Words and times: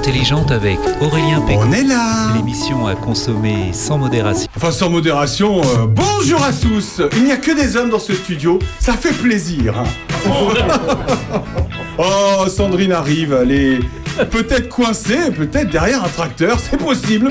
intelligente 0.00 0.50
avec 0.50 0.78
Aurélien 1.02 1.42
Péco. 1.42 1.60
On 1.62 1.72
est 1.72 1.84
là 1.84 2.32
L'émission 2.34 2.86
à 2.86 2.94
consommer 2.94 3.70
sans 3.74 3.98
modération. 3.98 4.50
Enfin, 4.56 4.70
sans 4.70 4.88
modération, 4.88 5.60
euh, 5.60 5.86
bonjour 5.86 6.42
à 6.42 6.54
tous 6.54 7.02
Il 7.18 7.24
n'y 7.24 7.32
a 7.32 7.36
que 7.36 7.50
des 7.50 7.76
hommes 7.76 7.90
dans 7.90 7.98
ce 7.98 8.14
studio, 8.14 8.58
ça 8.78 8.94
fait 8.94 9.12
plaisir 9.12 9.74
hein. 9.78 9.84
Oh, 11.98 12.46
Sandrine 12.48 12.92
arrive, 12.92 13.36
elle 13.42 13.52
est 13.52 13.80
peut-être 14.30 14.70
coincée, 14.70 15.30
peut-être 15.36 15.68
derrière 15.68 16.02
un 16.02 16.08
tracteur, 16.08 16.58
c'est 16.58 16.78
possible 16.78 17.30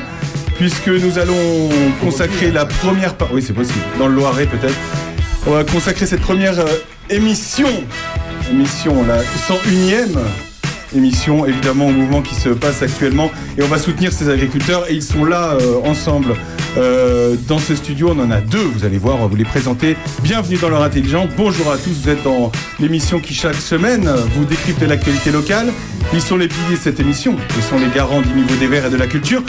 Puisque 0.58 0.90
nous 0.90 1.18
allons 1.18 1.70
consacrer 2.04 2.52
la 2.52 2.68
première 2.68 3.16
part... 3.16 3.30
Oui, 3.34 3.42
c'est 3.42 3.54
possible, 3.54 3.80
dans 3.98 4.08
le 4.08 4.14
Loiret 4.14 4.46
peut-être. 4.46 4.78
On 5.48 5.52
va 5.52 5.64
consacrer 5.64 6.06
cette 6.06 6.22
première 6.22 6.60
euh, 6.60 6.68
émission, 7.10 7.70
émission, 8.52 9.04
la 9.08 9.24
101ème 9.24 10.20
émission 10.96 11.46
évidemment 11.46 11.88
au 11.88 11.92
mouvement 11.92 12.22
qui 12.22 12.36
se 12.36 12.50
passe 12.50 12.82
actuellement. 12.82 13.32
Et 13.58 13.64
on 13.64 13.68
va 13.68 13.78
soutenir 13.78 14.12
ces 14.12 14.30
agriculteurs 14.30 14.90
et 14.90 14.94
ils 14.94 15.04
sont 15.04 15.26
là 15.26 15.58
euh, 15.60 15.80
ensemble. 15.86 16.34
Euh, 16.78 17.36
dans 17.48 17.58
ce 17.58 17.76
studio 17.76 18.14
on 18.16 18.20
en 18.20 18.30
a 18.30 18.42
deux 18.42 18.60
vous 18.60 18.86
allez 18.86 19.00
voir 19.00 19.16
on 19.16 19.22
va 19.22 19.26
vous 19.26 19.36
les 19.36 19.44
présenter 19.44 19.98
bienvenue 20.22 20.58
dans 20.58 20.70
leur 20.70 20.84
intelligente. 20.84 21.32
Bonjour 21.36 21.72
à 21.72 21.78
tous 21.78 21.90
vous 21.90 22.10
êtes 22.10 22.22
dans 22.24 22.52
l'émission 22.80 23.20
qui 23.20 23.34
chaque 23.34 23.56
semaine 23.56 24.08
vous 24.36 24.46
décrypte 24.46 24.82
l'actualité 24.84 25.32
locale. 25.32 25.74
Ils 26.14 26.22
sont 26.22 26.38
les 26.38 26.48
piliers 26.48 26.76
de 26.76 26.80
cette 26.80 27.00
émission. 27.00 27.36
Ils 27.58 27.64
sont 27.64 27.80
les 27.80 27.90
garants 27.94 28.22
du 28.22 28.34
niveau 28.34 28.56
des 28.60 28.68
verts 28.68 28.86
et 28.86 28.90
de 28.92 28.98
la 28.98 29.08
culture 29.08 29.42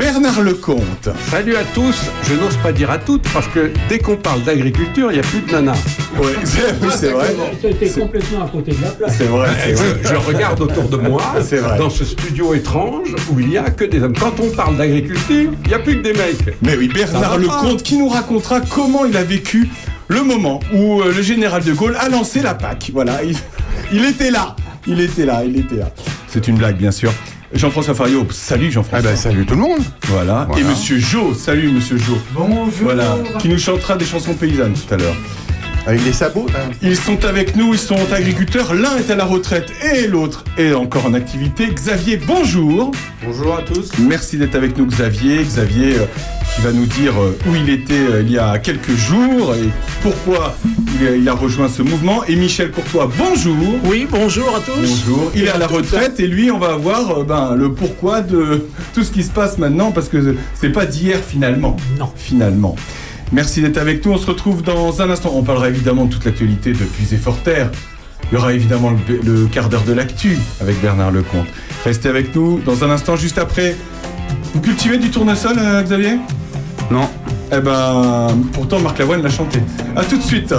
Bernard 0.00 0.40
Lecomte. 0.40 1.10
Salut 1.30 1.56
à 1.56 1.62
tous, 1.74 1.94
je 2.26 2.32
n'ose 2.32 2.56
pas 2.62 2.72
dire 2.72 2.90
à 2.90 2.96
toutes 2.96 3.28
parce 3.34 3.46
que 3.48 3.70
dès 3.90 3.98
qu'on 3.98 4.16
parle 4.16 4.42
d'agriculture, 4.44 5.10
il 5.10 5.14
n'y 5.16 5.20
a 5.20 5.22
plus 5.22 5.42
de 5.42 5.52
nanas. 5.52 5.74
Ouais, 6.18 6.28
oui, 6.40 6.88
c'est 6.96 7.10
vrai. 7.10 7.26
C'était 7.60 7.90
complètement 8.00 8.44
à 8.46 8.48
côté 8.48 8.72
de 8.72 8.80
la 8.82 8.88
place. 8.92 9.14
C'est 9.18 9.24
vrai. 9.24 9.50
Je, 9.68 10.08
je 10.08 10.14
regarde 10.14 10.58
autour 10.58 10.84
de 10.84 10.96
moi, 10.96 11.22
C'est 11.42 11.58
vrai. 11.58 11.76
dans 11.76 11.90
ce 11.90 12.06
studio 12.06 12.54
étrange 12.54 13.14
où 13.30 13.40
il 13.40 13.48
n'y 13.48 13.58
a 13.58 13.68
que 13.68 13.84
des 13.84 14.02
hommes. 14.02 14.16
Quand 14.18 14.40
on 14.40 14.48
parle 14.48 14.78
d'agriculture, 14.78 15.52
il 15.64 15.68
n'y 15.68 15.74
a 15.74 15.78
plus 15.78 15.98
que 15.98 16.02
des 16.02 16.14
mecs. 16.14 16.56
Mais 16.62 16.78
oui, 16.78 16.88
Bernard. 16.88 17.36
Lecomte 17.36 17.82
qui 17.82 17.98
nous 17.98 18.08
racontera 18.08 18.62
comment 18.62 19.04
il 19.04 19.14
a 19.18 19.22
vécu 19.22 19.68
le 20.08 20.22
moment 20.22 20.60
où 20.72 21.02
euh, 21.02 21.12
le 21.14 21.20
général 21.20 21.62
de 21.62 21.74
Gaulle 21.74 21.96
a 22.00 22.08
lancé 22.08 22.40
la 22.40 22.54
PAC. 22.54 22.90
Voilà, 22.94 23.22
il, 23.22 23.36
il 23.92 24.06
était 24.06 24.30
là, 24.30 24.56
il 24.86 24.98
était 24.98 25.26
là, 25.26 25.42
il 25.44 25.58
était 25.58 25.76
là. 25.76 25.90
C'est 26.26 26.48
une 26.48 26.56
blague, 26.56 26.76
bien 26.78 26.90
sûr. 26.90 27.12
Jean-François 27.52 27.94
Fario, 27.94 28.26
salut 28.30 28.70
Jean-François. 28.70 29.00
Eh 29.00 29.12
ben, 29.12 29.16
salut 29.16 29.44
tout 29.44 29.54
le 29.54 29.60
monde. 29.60 29.80
Voilà. 30.04 30.44
Voilà. 30.48 30.60
Et 30.60 30.64
Monsieur 30.64 30.98
Jo, 30.98 31.34
salut 31.34 31.72
Monsieur 31.72 31.98
Jo. 31.98 32.16
Bonjour. 32.32 32.70
Voilà, 32.82 33.16
qui 33.40 33.48
nous 33.48 33.58
chantera 33.58 33.96
des 33.96 34.04
chansons 34.04 34.34
paysannes 34.34 34.74
tout 34.74 34.94
à 34.94 34.96
l'heure. 34.96 35.16
Avec 35.86 36.04
les 36.04 36.12
sabots, 36.12 36.46
là. 36.52 36.68
Ils 36.82 36.96
sont 36.96 37.24
avec 37.24 37.56
nous, 37.56 37.72
ils 37.72 37.78
sont 37.78 37.96
agriculteurs. 38.12 38.74
L'un 38.74 38.98
est 38.98 39.10
à 39.10 39.16
la 39.16 39.24
retraite 39.24 39.72
et 39.82 40.06
l'autre 40.06 40.44
est 40.58 40.74
encore 40.74 41.06
en 41.06 41.14
activité. 41.14 41.68
Xavier, 41.68 42.18
bonjour. 42.18 42.92
Bonjour 43.24 43.56
à 43.56 43.62
tous. 43.62 43.90
Merci 43.98 44.36
d'être 44.36 44.54
avec 44.54 44.76
nous, 44.76 44.86
Xavier. 44.86 45.42
Xavier 45.42 45.98
euh, 45.98 46.04
qui 46.54 46.60
va 46.62 46.72
nous 46.72 46.86
dire 46.86 47.12
euh, 47.20 47.38
où 47.46 47.54
il 47.54 47.70
était 47.70 47.94
euh, 47.94 48.22
il 48.22 48.30
y 48.30 48.38
a 48.38 48.58
quelques 48.58 48.94
jours 48.94 49.54
et 49.54 49.68
pourquoi 50.02 50.56
il 51.00 51.06
a, 51.06 51.16
il 51.16 51.28
a 51.28 51.34
rejoint 51.34 51.68
ce 51.68 51.82
mouvement. 51.82 52.24
Et 52.24 52.36
Michel 52.36 52.70
Courtois, 52.70 53.10
bonjour. 53.16 53.56
Oui, 53.84 54.06
bonjour 54.10 54.54
à 54.56 54.60
tous. 54.60 55.04
Bonjour. 55.06 55.32
Il 55.34 55.44
est 55.44 55.50
à 55.50 55.58
la 55.58 55.66
retraite 55.66 56.20
et 56.20 56.26
lui, 56.26 56.50
on 56.50 56.58
va 56.58 56.76
voir 56.76 57.20
euh, 57.20 57.24
ben, 57.24 57.54
le 57.54 57.72
pourquoi 57.72 58.20
de 58.20 58.66
tout 58.94 59.02
ce 59.02 59.10
qui 59.10 59.22
se 59.22 59.30
passe 59.30 59.58
maintenant 59.58 59.92
parce 59.92 60.08
que 60.08 60.36
c'est 60.54 60.70
pas 60.72 60.86
d'hier 60.86 61.18
finalement. 61.26 61.76
Non. 61.98 62.10
Finalement. 62.16 62.76
Merci 63.32 63.62
d'être 63.62 63.78
avec 63.78 64.04
nous. 64.04 64.12
On 64.12 64.18
se 64.18 64.26
retrouve 64.26 64.62
dans 64.62 65.00
un 65.02 65.10
instant. 65.10 65.32
On 65.34 65.42
parlera 65.42 65.68
évidemment 65.68 66.06
de 66.06 66.12
toute 66.12 66.24
l'actualité 66.24 66.72
depuis 66.72 67.06
et 67.12 67.16
Forterre. 67.16 67.70
Il 68.30 68.34
y 68.34 68.38
aura 68.38 68.52
évidemment 68.52 68.92
le, 69.08 69.20
le 69.24 69.46
quart 69.46 69.68
d'heure 69.68 69.84
de 69.84 69.92
l'actu 69.92 70.36
avec 70.60 70.80
Bernard 70.80 71.10
Lecomte. 71.10 71.46
Restez 71.84 72.08
avec 72.08 72.34
nous 72.34 72.60
dans 72.64 72.84
un 72.84 72.90
instant, 72.90 73.16
juste 73.16 73.38
après. 73.38 73.76
Vous 74.54 74.60
cultivez 74.60 74.98
du 74.98 75.10
tournesol, 75.10 75.54
euh, 75.58 75.82
Xavier? 75.82 76.18
Non. 76.90 77.08
Eh 77.52 77.60
ben, 77.60 78.28
pourtant 78.52 78.78
Marc 78.78 78.98
Lavoine 78.98 79.22
l'a 79.22 79.30
chanté. 79.30 79.60
A 79.96 80.04
tout 80.04 80.16
de 80.16 80.22
suite. 80.22 80.54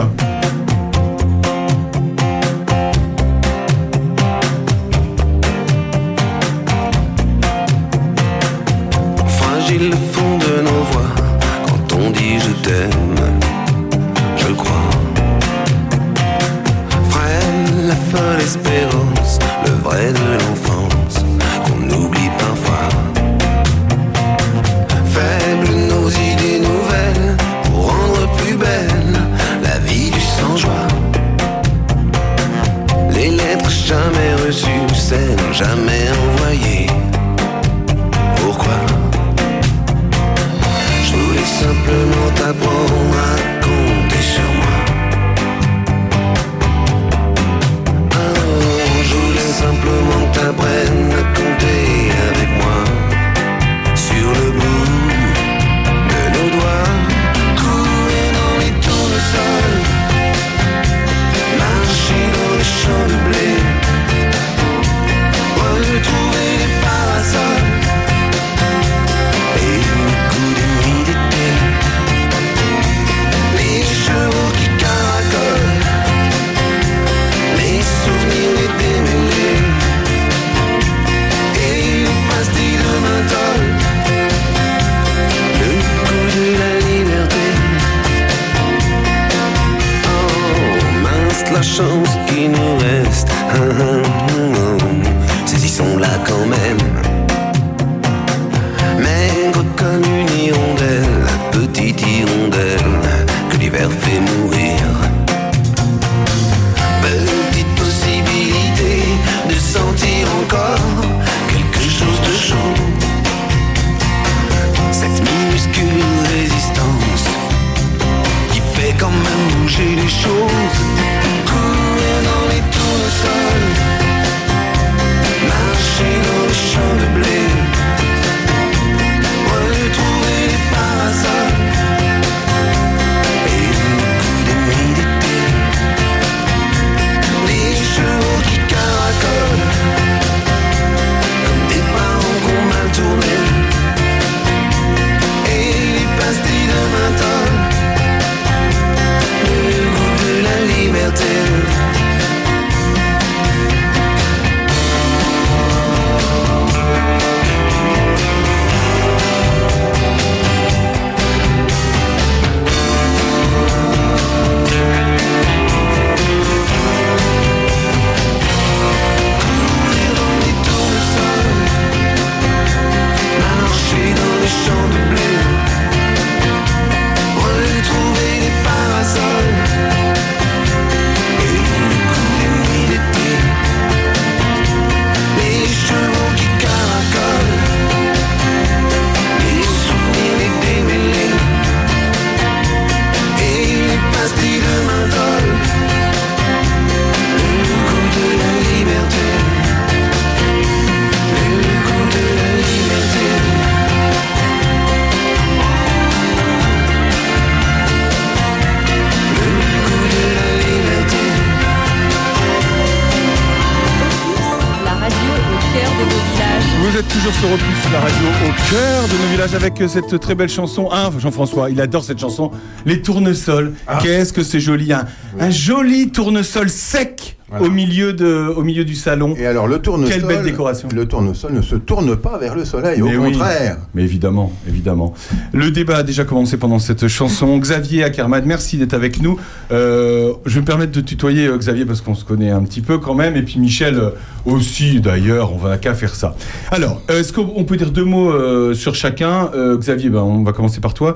Avec 219.81 219.89
cette 220.09 220.19
très 220.19 220.35
belle 220.35 220.49
chanson. 220.49 220.89
Ah, 220.91 221.09
Jean-François, 221.17 221.69
il 221.69 221.79
adore 221.81 222.03
cette 222.03 222.19
chanson. 222.19 222.51
Les 222.85 223.01
tournesols. 223.01 223.73
Qu'est-ce 224.01 224.33
que 224.33 224.43
c'est 224.43 224.59
joli. 224.59 224.93
Un, 224.93 225.05
un 225.39 225.49
joli 225.49 226.09
tournesol 226.11 226.69
sec 226.69 227.37
Voilà. 227.49 227.65
au, 227.65 227.69
milieu 227.69 228.13
de, 228.13 228.53
au 228.55 228.63
milieu 228.63 228.85
du 228.85 228.95
salon. 228.95 229.35
Et 229.37 229.45
alors 229.45 229.67
le 229.67 229.79
tournesol, 229.79 230.13
Quelle 230.13 230.25
belle 230.25 230.43
décoration. 230.43 230.87
Le 230.93 231.07
tournesol 231.07 231.53
ne 231.53 231.61
se 231.61 231.75
tourne 231.75 232.15
pas 232.15 232.37
vers 232.37 232.55
le 232.55 232.63
soleil, 232.65 233.01
Mais 233.01 233.15
au 233.15 233.21
oui. 233.23 233.31
contraire. 233.31 233.77
Mais 233.93 234.03
évidemment, 234.03 234.51
évidemment. 234.67 235.13
Le 235.53 235.69
débat 235.69 235.97
a 235.97 236.03
déjà 236.03 236.23
commencé 236.23 236.57
pendant 236.57 236.79
cette 236.79 237.07
chanson. 237.09 237.57
Xavier 237.57 238.05
Ackerman, 238.05 238.43
merci 238.45 238.77
d'être 238.77 238.93
avec 238.93 239.21
nous. 239.21 239.37
Euh, 239.71 240.31
je 240.45 240.55
vais 240.55 240.61
me 240.61 240.65
permettre 240.65 240.93
de 240.93 241.01
tutoyer 241.01 241.47
euh, 241.47 241.57
Xavier 241.57 241.85
parce 241.85 241.99
qu'on 241.99 242.15
se 242.15 242.23
connaît 242.23 242.51
un 242.51 242.63
petit 242.63 242.79
peu 242.79 242.99
quand 242.99 243.15
même. 243.15 243.35
Et 243.35 243.41
puis 243.41 243.59
Michel 243.59 243.95
euh, 243.95 244.09
aussi, 244.45 245.01
d'ailleurs, 245.01 245.53
on 245.53 245.57
va 245.57 245.77
qu'à 245.77 245.93
faire 245.93 246.15
ça. 246.15 246.35
Alors, 246.71 247.01
est-ce 247.09 247.33
qu'on 247.33 247.65
peut 247.65 247.75
dire 247.75 247.91
deux 247.91 248.05
mots 248.05 248.33
sur 248.73 248.95
chacun? 248.95 249.51
Xavier, 249.77 250.09
ben, 250.09 250.21
on 250.21 250.43
va 250.43 250.53
commencer 250.53 250.79
par 250.79 250.93
toi. 250.93 251.15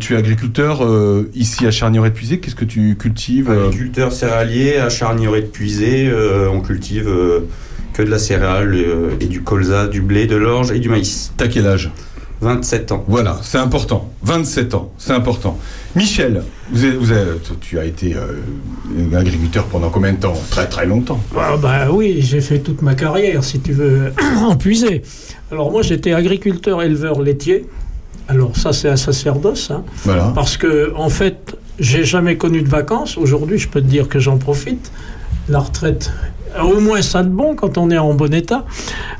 Tu 0.00 0.14
es 0.14 0.16
agriculteur 0.16 0.82
ici 1.34 1.66
à 1.66 1.70
Charnier-Épuisé. 1.70 2.38
Qu'est-ce 2.38 2.54
que 2.54 2.64
tu 2.64 2.96
cultives 2.96 3.50
Agriculteur 3.50 4.12
céréalier 4.12 4.76
à 4.76 4.88
Charnieret 4.88 5.42
de 5.42 5.46
Puisé, 5.46 6.08
euh, 6.08 6.48
on 6.50 6.60
cultive 6.60 7.10
que 7.92 8.02
de 8.02 8.10
la 8.10 8.18
céréale 8.18 8.76
et 9.20 9.26
du 9.26 9.42
colza, 9.42 9.86
du 9.86 10.00
blé, 10.00 10.26
de 10.26 10.36
l'orge 10.36 10.72
et 10.72 10.78
du 10.78 10.88
maïs. 10.88 11.32
T'as 11.36 11.48
quel 11.48 11.66
âge? 11.66 11.90
27 12.44 12.92
ans. 12.92 13.04
Voilà, 13.08 13.38
c'est 13.42 13.56
important. 13.58 14.10
27 14.22 14.74
ans, 14.74 14.92
c'est 14.98 15.12
important. 15.14 15.58
Michel, 15.96 16.42
vous 16.70 16.84
tu 17.60 17.78
as 17.78 17.84
été 17.86 18.14
euh, 18.14 19.16
agriculteur 19.18 19.64
pendant 19.64 19.88
combien 19.88 20.12
de 20.12 20.18
temps? 20.18 20.34
Très 20.50 20.66
très 20.68 20.84
longtemps. 20.86 21.20
Ah 21.36 21.56
bah 21.56 21.86
oui, 21.90 22.18
j'ai 22.20 22.42
fait 22.42 22.58
toute 22.58 22.82
ma 22.82 22.94
carrière, 22.94 23.42
si 23.42 23.60
tu 23.60 23.72
veux, 23.72 24.12
en 24.42 24.56
puiser. 24.56 25.02
Alors 25.50 25.70
moi, 25.72 25.80
j'étais 25.82 26.12
agriculteur 26.12 26.82
éleveur 26.82 27.22
laitier. 27.22 27.64
Alors 28.28 28.56
ça, 28.56 28.72
c'est 28.74 28.88
un 28.90 28.96
sacerdoce, 28.96 29.70
hein, 29.70 29.82
Voilà. 30.04 30.30
parce 30.34 30.56
que 30.58 30.92
en 30.96 31.08
fait, 31.08 31.56
j'ai 31.78 32.04
jamais 32.04 32.36
connu 32.36 32.62
de 32.62 32.68
vacances. 32.68 33.16
Aujourd'hui, 33.16 33.58
je 33.58 33.68
peux 33.68 33.80
te 33.80 33.86
dire 33.86 34.08
que 34.08 34.18
j'en 34.18 34.36
profite. 34.36 34.92
La 35.48 35.58
retraite, 35.60 36.10
au 36.62 36.80
moins 36.80 37.02
ça 37.02 37.22
de 37.22 37.28
bon 37.28 37.54
quand 37.54 37.76
on 37.78 37.90
est 37.90 37.98
en 37.98 38.14
bon 38.14 38.32
état. 38.32 38.64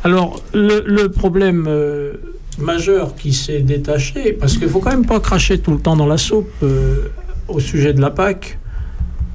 Alors 0.05 0.41
le, 0.55 0.83
le 0.87 1.11
problème 1.11 1.67
euh, 1.69 2.15
majeur 2.59 3.15
qui 3.15 3.33
s'est 3.33 3.61
détaché, 3.61 4.33
parce 4.33 4.57
qu'il 4.57 4.69
faut 4.69 4.81
quand 4.81 4.91
même 4.91 5.07
pas 5.07 5.21
cracher 5.21 5.59
tout 5.59 5.73
le 5.73 5.79
temps 5.79 5.97
dans 5.97 6.07
la 6.07 6.19
soupe 6.19 6.51
euh, 6.63 7.09
au 7.49 7.61
sujet 7.61 7.93
de 7.93 8.01
la 8.01 8.11
PAC. 8.11 8.59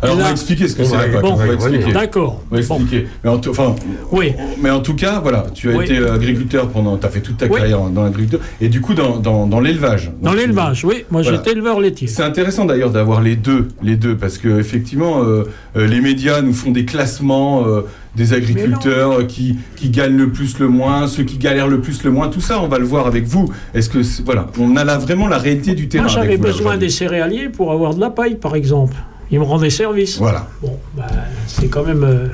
Alors 0.01 0.15
on 0.15 0.19
va 0.19 0.31
expliquer 0.31 0.67
ce 0.69 0.75
que 0.75 0.83
c'est 0.85 0.95
la 0.95 1.03
PAC. 1.09 1.21
bon, 1.21 1.31
on 1.33 1.35
va 1.35 1.43
on 1.43 1.47
va 1.47 1.53
expliquer. 1.53 1.91
D'accord. 1.91 2.41
On 2.51 2.55
va 2.55 2.61
Bon, 2.61 2.75
expliquer. 2.77 3.07
Mais, 3.23 3.29
en 3.29 3.37
tout, 3.37 3.49
enfin, 3.49 3.75
oui. 4.13 4.33
mais 4.61 4.69
en 4.69 4.79
tout 4.79 4.95
cas, 4.95 5.19
voilà, 5.19 5.47
tu 5.53 5.71
as 5.73 5.75
Oui. 5.77 5.85
été 5.85 5.97
euh, 5.97 6.13
agriculteur 6.13 6.69
pendant. 6.69 6.97
Tu 6.97 7.05
as 7.05 7.09
fait 7.09 7.19
toute 7.19 7.35
ta 7.37 7.47
Oui. 7.47 7.59
carrière 7.59 7.81
dans 7.89 8.03
l'agriculture. 8.03 8.39
Et 8.61 8.69
du 8.69 8.79
coup, 8.79 8.93
dans, 8.93 9.17
dans, 9.17 9.45
dans 9.45 9.59
l'élevage. 9.59 10.11
Dans 10.21 10.31
Donc, 10.31 10.39
l'élevage, 10.39 10.85
oui. 10.85 11.03
Moi, 11.11 11.21
Voilà. 11.21 11.37
j'étais 11.37 11.51
éleveur 11.51 11.79
laitier. 11.81 12.07
C'est 12.07 12.23
intéressant 12.23 12.63
d'ailleurs 12.65 12.91
d'avoir 12.91 13.21
les 13.21 13.35
deux, 13.35 13.67
les 13.83 13.97
deux, 13.97 14.15
parce 14.15 14.37
que 14.37 14.59
effectivement, 14.59 15.21
euh, 15.23 15.43
euh, 15.75 15.85
les 15.85 15.99
médias 15.99 16.41
nous 16.41 16.53
font 16.53 16.71
des 16.71 16.85
classements 16.85 17.65
euh, 17.67 17.81
des 18.15 18.31
agriculteurs 18.33 19.27
qui, 19.27 19.57
qui 19.75 19.89
gagnent 19.89 20.17
le 20.17 20.29
plus, 20.29 20.59
le 20.59 20.67
moins, 20.69 21.07
ceux 21.07 21.23
qui 21.23 21.37
galèrent 21.37 21.67
le 21.67 21.81
plus, 21.81 22.03
le 22.03 22.11
moins. 22.11 22.29
Tout 22.29 22.41
ça, 22.41 22.61
on 22.61 22.67
va 22.67 22.79
le 22.79 22.85
voir 22.85 23.05
avec 23.05 23.25
vous. 23.25 23.49
Est-ce 23.73 23.89
que 23.89 23.99
voilà, 24.23 24.47
on 24.59 24.75
a 24.77 24.83
là 24.85 24.97
vraiment 24.97 25.27
la 25.27 25.37
réalité 25.37 25.73
du 25.75 25.87
terrain. 25.89 26.05
Moi, 26.05 26.13
j'avais 26.13 26.37
besoin 26.37 26.77
des 26.77 26.89
céréaliers 26.89 27.49
pour 27.49 27.71
avoir 27.73 27.93
de 27.93 27.99
la 27.99 28.09
paille, 28.09 28.35
par 28.35 28.55
exemple. 28.55 28.95
Ils 29.31 29.39
me 29.39 29.43
rendaient 29.43 29.69
service. 29.69 30.17
Voilà. 30.17 30.47
Bon, 30.61 30.77
bah, 30.97 31.05
c'est 31.45 31.67
quand 31.67 31.83
même. 31.85 32.03
euh, 32.03 32.27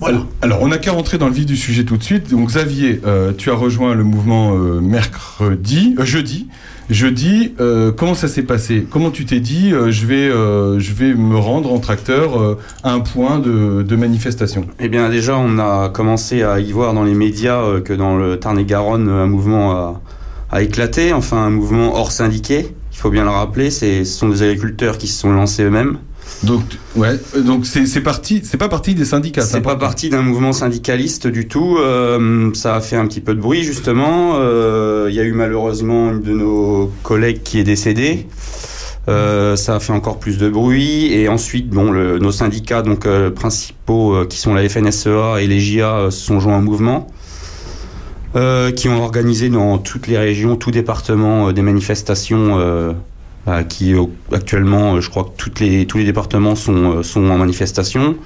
voilà. 0.00 0.22
Alors, 0.40 0.60
on 0.62 0.68
n'a 0.68 0.78
qu'à 0.78 0.90
rentrer 0.92 1.16
dans 1.16 1.28
le 1.28 1.32
vif 1.34 1.46
du 1.46 1.56
sujet 1.56 1.84
tout 1.84 1.96
de 1.96 2.02
suite. 2.02 2.30
Donc, 2.30 2.48
Xavier, 2.48 3.00
euh, 3.06 3.32
tu 3.36 3.50
as 3.50 3.54
rejoint 3.54 3.94
le 3.94 4.02
mouvement 4.02 4.54
euh, 4.56 4.80
mercredi, 4.80 5.94
euh, 5.98 6.04
jeudi. 6.04 6.48
Jeudi, 6.90 7.54
euh, 7.60 7.92
comment 7.92 8.14
ça 8.14 8.26
s'est 8.26 8.42
passé? 8.42 8.84
Comment 8.90 9.10
tu 9.12 9.24
t'es 9.24 9.38
dit, 9.38 9.72
euh, 9.72 9.92
je 9.92 10.04
vais, 10.04 10.28
euh, 10.28 10.80
je 10.80 10.92
vais 10.92 11.14
me 11.14 11.36
rendre 11.36 11.72
en 11.72 11.78
tracteur 11.78 12.38
euh, 12.42 12.58
à 12.82 12.92
un 12.92 13.00
point 13.00 13.38
de, 13.38 13.82
de 13.82 13.96
manifestation? 13.96 14.66
Eh 14.80 14.88
bien 14.88 15.08
déjà, 15.08 15.38
on 15.38 15.58
a 15.60 15.88
commencé 15.90 16.42
à 16.42 16.58
y 16.58 16.72
voir 16.72 16.92
dans 16.92 17.04
les 17.04 17.14
médias 17.14 17.62
euh, 17.62 17.80
que 17.80 17.92
dans 17.92 18.16
le 18.16 18.38
Tarn-et-Garonne, 18.38 19.08
un 19.08 19.26
mouvement 19.26 19.70
a, 19.72 20.00
a 20.50 20.62
éclaté, 20.62 21.12
enfin 21.12 21.38
un 21.38 21.50
mouvement 21.50 21.94
hors 21.94 22.10
syndiqué. 22.10 22.74
Il 22.90 22.98
faut 22.98 23.10
bien 23.10 23.22
le 23.24 23.30
rappeler, 23.30 23.70
ce 23.70 24.04
sont 24.04 24.28
des 24.28 24.42
agriculteurs 24.42 24.98
qui 24.98 25.06
se 25.06 25.18
sont 25.20 25.32
lancés 25.32 25.62
eux-mêmes. 25.62 25.98
Donc, 26.44 26.62
ouais, 26.96 27.18
euh, 27.36 27.40
donc 27.42 27.66
c'est 27.66 28.00
parti, 28.00 28.40
c'est 28.44 28.56
pas 28.56 28.68
parti 28.68 28.94
des 28.94 29.04
syndicats. 29.04 29.42
C'est 29.42 29.60
pas 29.60 29.76
parti 29.76 30.08
d'un 30.10 30.22
mouvement 30.22 30.52
syndicaliste 30.52 31.26
du 31.28 31.46
tout. 31.46 31.76
euh, 31.78 32.50
ça 32.54 32.74
a 32.76 32.80
fait 32.80 32.96
un 32.96 33.06
petit 33.06 33.20
peu 33.20 33.34
de 33.34 33.40
bruit 33.40 33.62
justement. 33.62 34.32
Euh, 34.36 35.06
Il 35.08 35.14
y 35.14 35.20
a 35.20 35.24
eu 35.24 35.32
malheureusement 35.32 36.10
une 36.10 36.20
de 36.22 36.32
nos 36.32 36.90
collègues 37.04 37.42
qui 37.44 37.60
est 37.60 37.64
décédée. 37.64 38.26
Euh, 39.08 39.56
ça 39.56 39.76
a 39.76 39.80
fait 39.80 39.92
encore 39.92 40.18
plus 40.20 40.38
de 40.38 40.48
bruit 40.48 41.12
et 41.12 41.28
ensuite 41.28 41.68
bon 41.70 41.90
le- 41.90 42.18
nos 42.20 42.30
syndicats 42.32 42.82
donc 42.82 43.06
principaux 43.34 44.24
qui 44.28 44.38
sont 44.38 44.54
la 44.54 44.68
FNSEA 44.68 45.40
et 45.40 45.46
les 45.48 45.58
JA 45.60 46.10
se 46.10 46.20
sont 46.20 46.38
joints 46.40 46.58
au 46.58 46.62
mouvement 46.62 47.08
qui 48.76 48.88
ont 48.88 49.02
organisé 49.02 49.48
dans 49.50 49.76
toutes 49.78 50.06
les 50.06 50.16
régions, 50.18 50.56
tout 50.56 50.70
département 50.70 51.52
des 51.52 51.62
manifestations 51.62 52.94
qui 53.68 53.94
euh, 53.94 54.04
actuellement 54.32 54.94
euh, 54.96 55.00
je 55.00 55.10
crois 55.10 55.24
que 55.24 55.30
toutes 55.36 55.58
les, 55.60 55.86
tous 55.86 55.98
les 55.98 56.04
départements 56.04 56.54
sont, 56.54 56.98
euh, 56.98 57.02
sont 57.02 57.28
en 57.30 57.38
manifestation. 57.38 58.16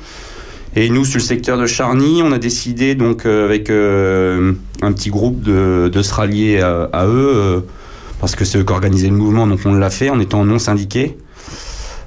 Et 0.78 0.90
nous, 0.90 1.06
sur 1.06 1.16
le 1.18 1.24
secteur 1.24 1.56
de 1.56 1.66
Charny, 1.66 2.20
on 2.22 2.32
a 2.32 2.38
décidé 2.38 2.94
donc 2.94 3.24
euh, 3.24 3.46
avec 3.46 3.70
euh, 3.70 4.52
un 4.82 4.92
petit 4.92 5.08
groupe 5.08 5.40
de, 5.40 5.90
de 5.90 6.02
se 6.02 6.12
rallier 6.12 6.60
à, 6.60 6.90
à 6.92 7.06
eux, 7.06 7.32
euh, 7.34 7.60
parce 8.20 8.36
que 8.36 8.44
c'est 8.44 8.58
eux 8.58 8.64
qui 8.64 8.72
organisaient 8.74 9.08
le 9.08 9.14
mouvement, 9.16 9.46
donc 9.46 9.60
on 9.64 9.72
l'a 9.74 9.88
fait 9.88 10.10
en 10.10 10.20
étant 10.20 10.44
non 10.44 10.58
syndiqué. 10.58 11.16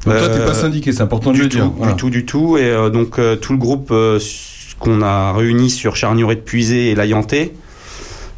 Donc 0.06 0.18
toi, 0.18 0.30
t'es 0.30 0.40
Euh, 0.42 0.46
pas 0.46 0.54
syndiqué, 0.54 0.92
c'est 0.94 1.02
important 1.02 1.32
de 1.32 1.38
le 1.40 1.44
tout, 1.50 1.50
dire. 1.58 1.72
Voilà. 1.76 1.94
du 1.94 1.98
tout, 1.98 2.10
du 2.12 2.26
tout. 2.26 2.58
Et 2.58 2.64
euh, 2.70 2.90
donc 2.92 3.18
euh, 3.18 3.36
tout 3.36 3.54
le 3.54 3.58
groupe 3.60 3.90
euh, 3.92 4.20
qu'on 4.80 5.02
a 5.02 5.34
réuni 5.34 5.72
sur 5.72 5.96
Charnieret 5.96 6.36
de 6.36 6.42
Puisé 6.42 6.92
et 6.92 6.96
l'Ayanté, 6.96 7.54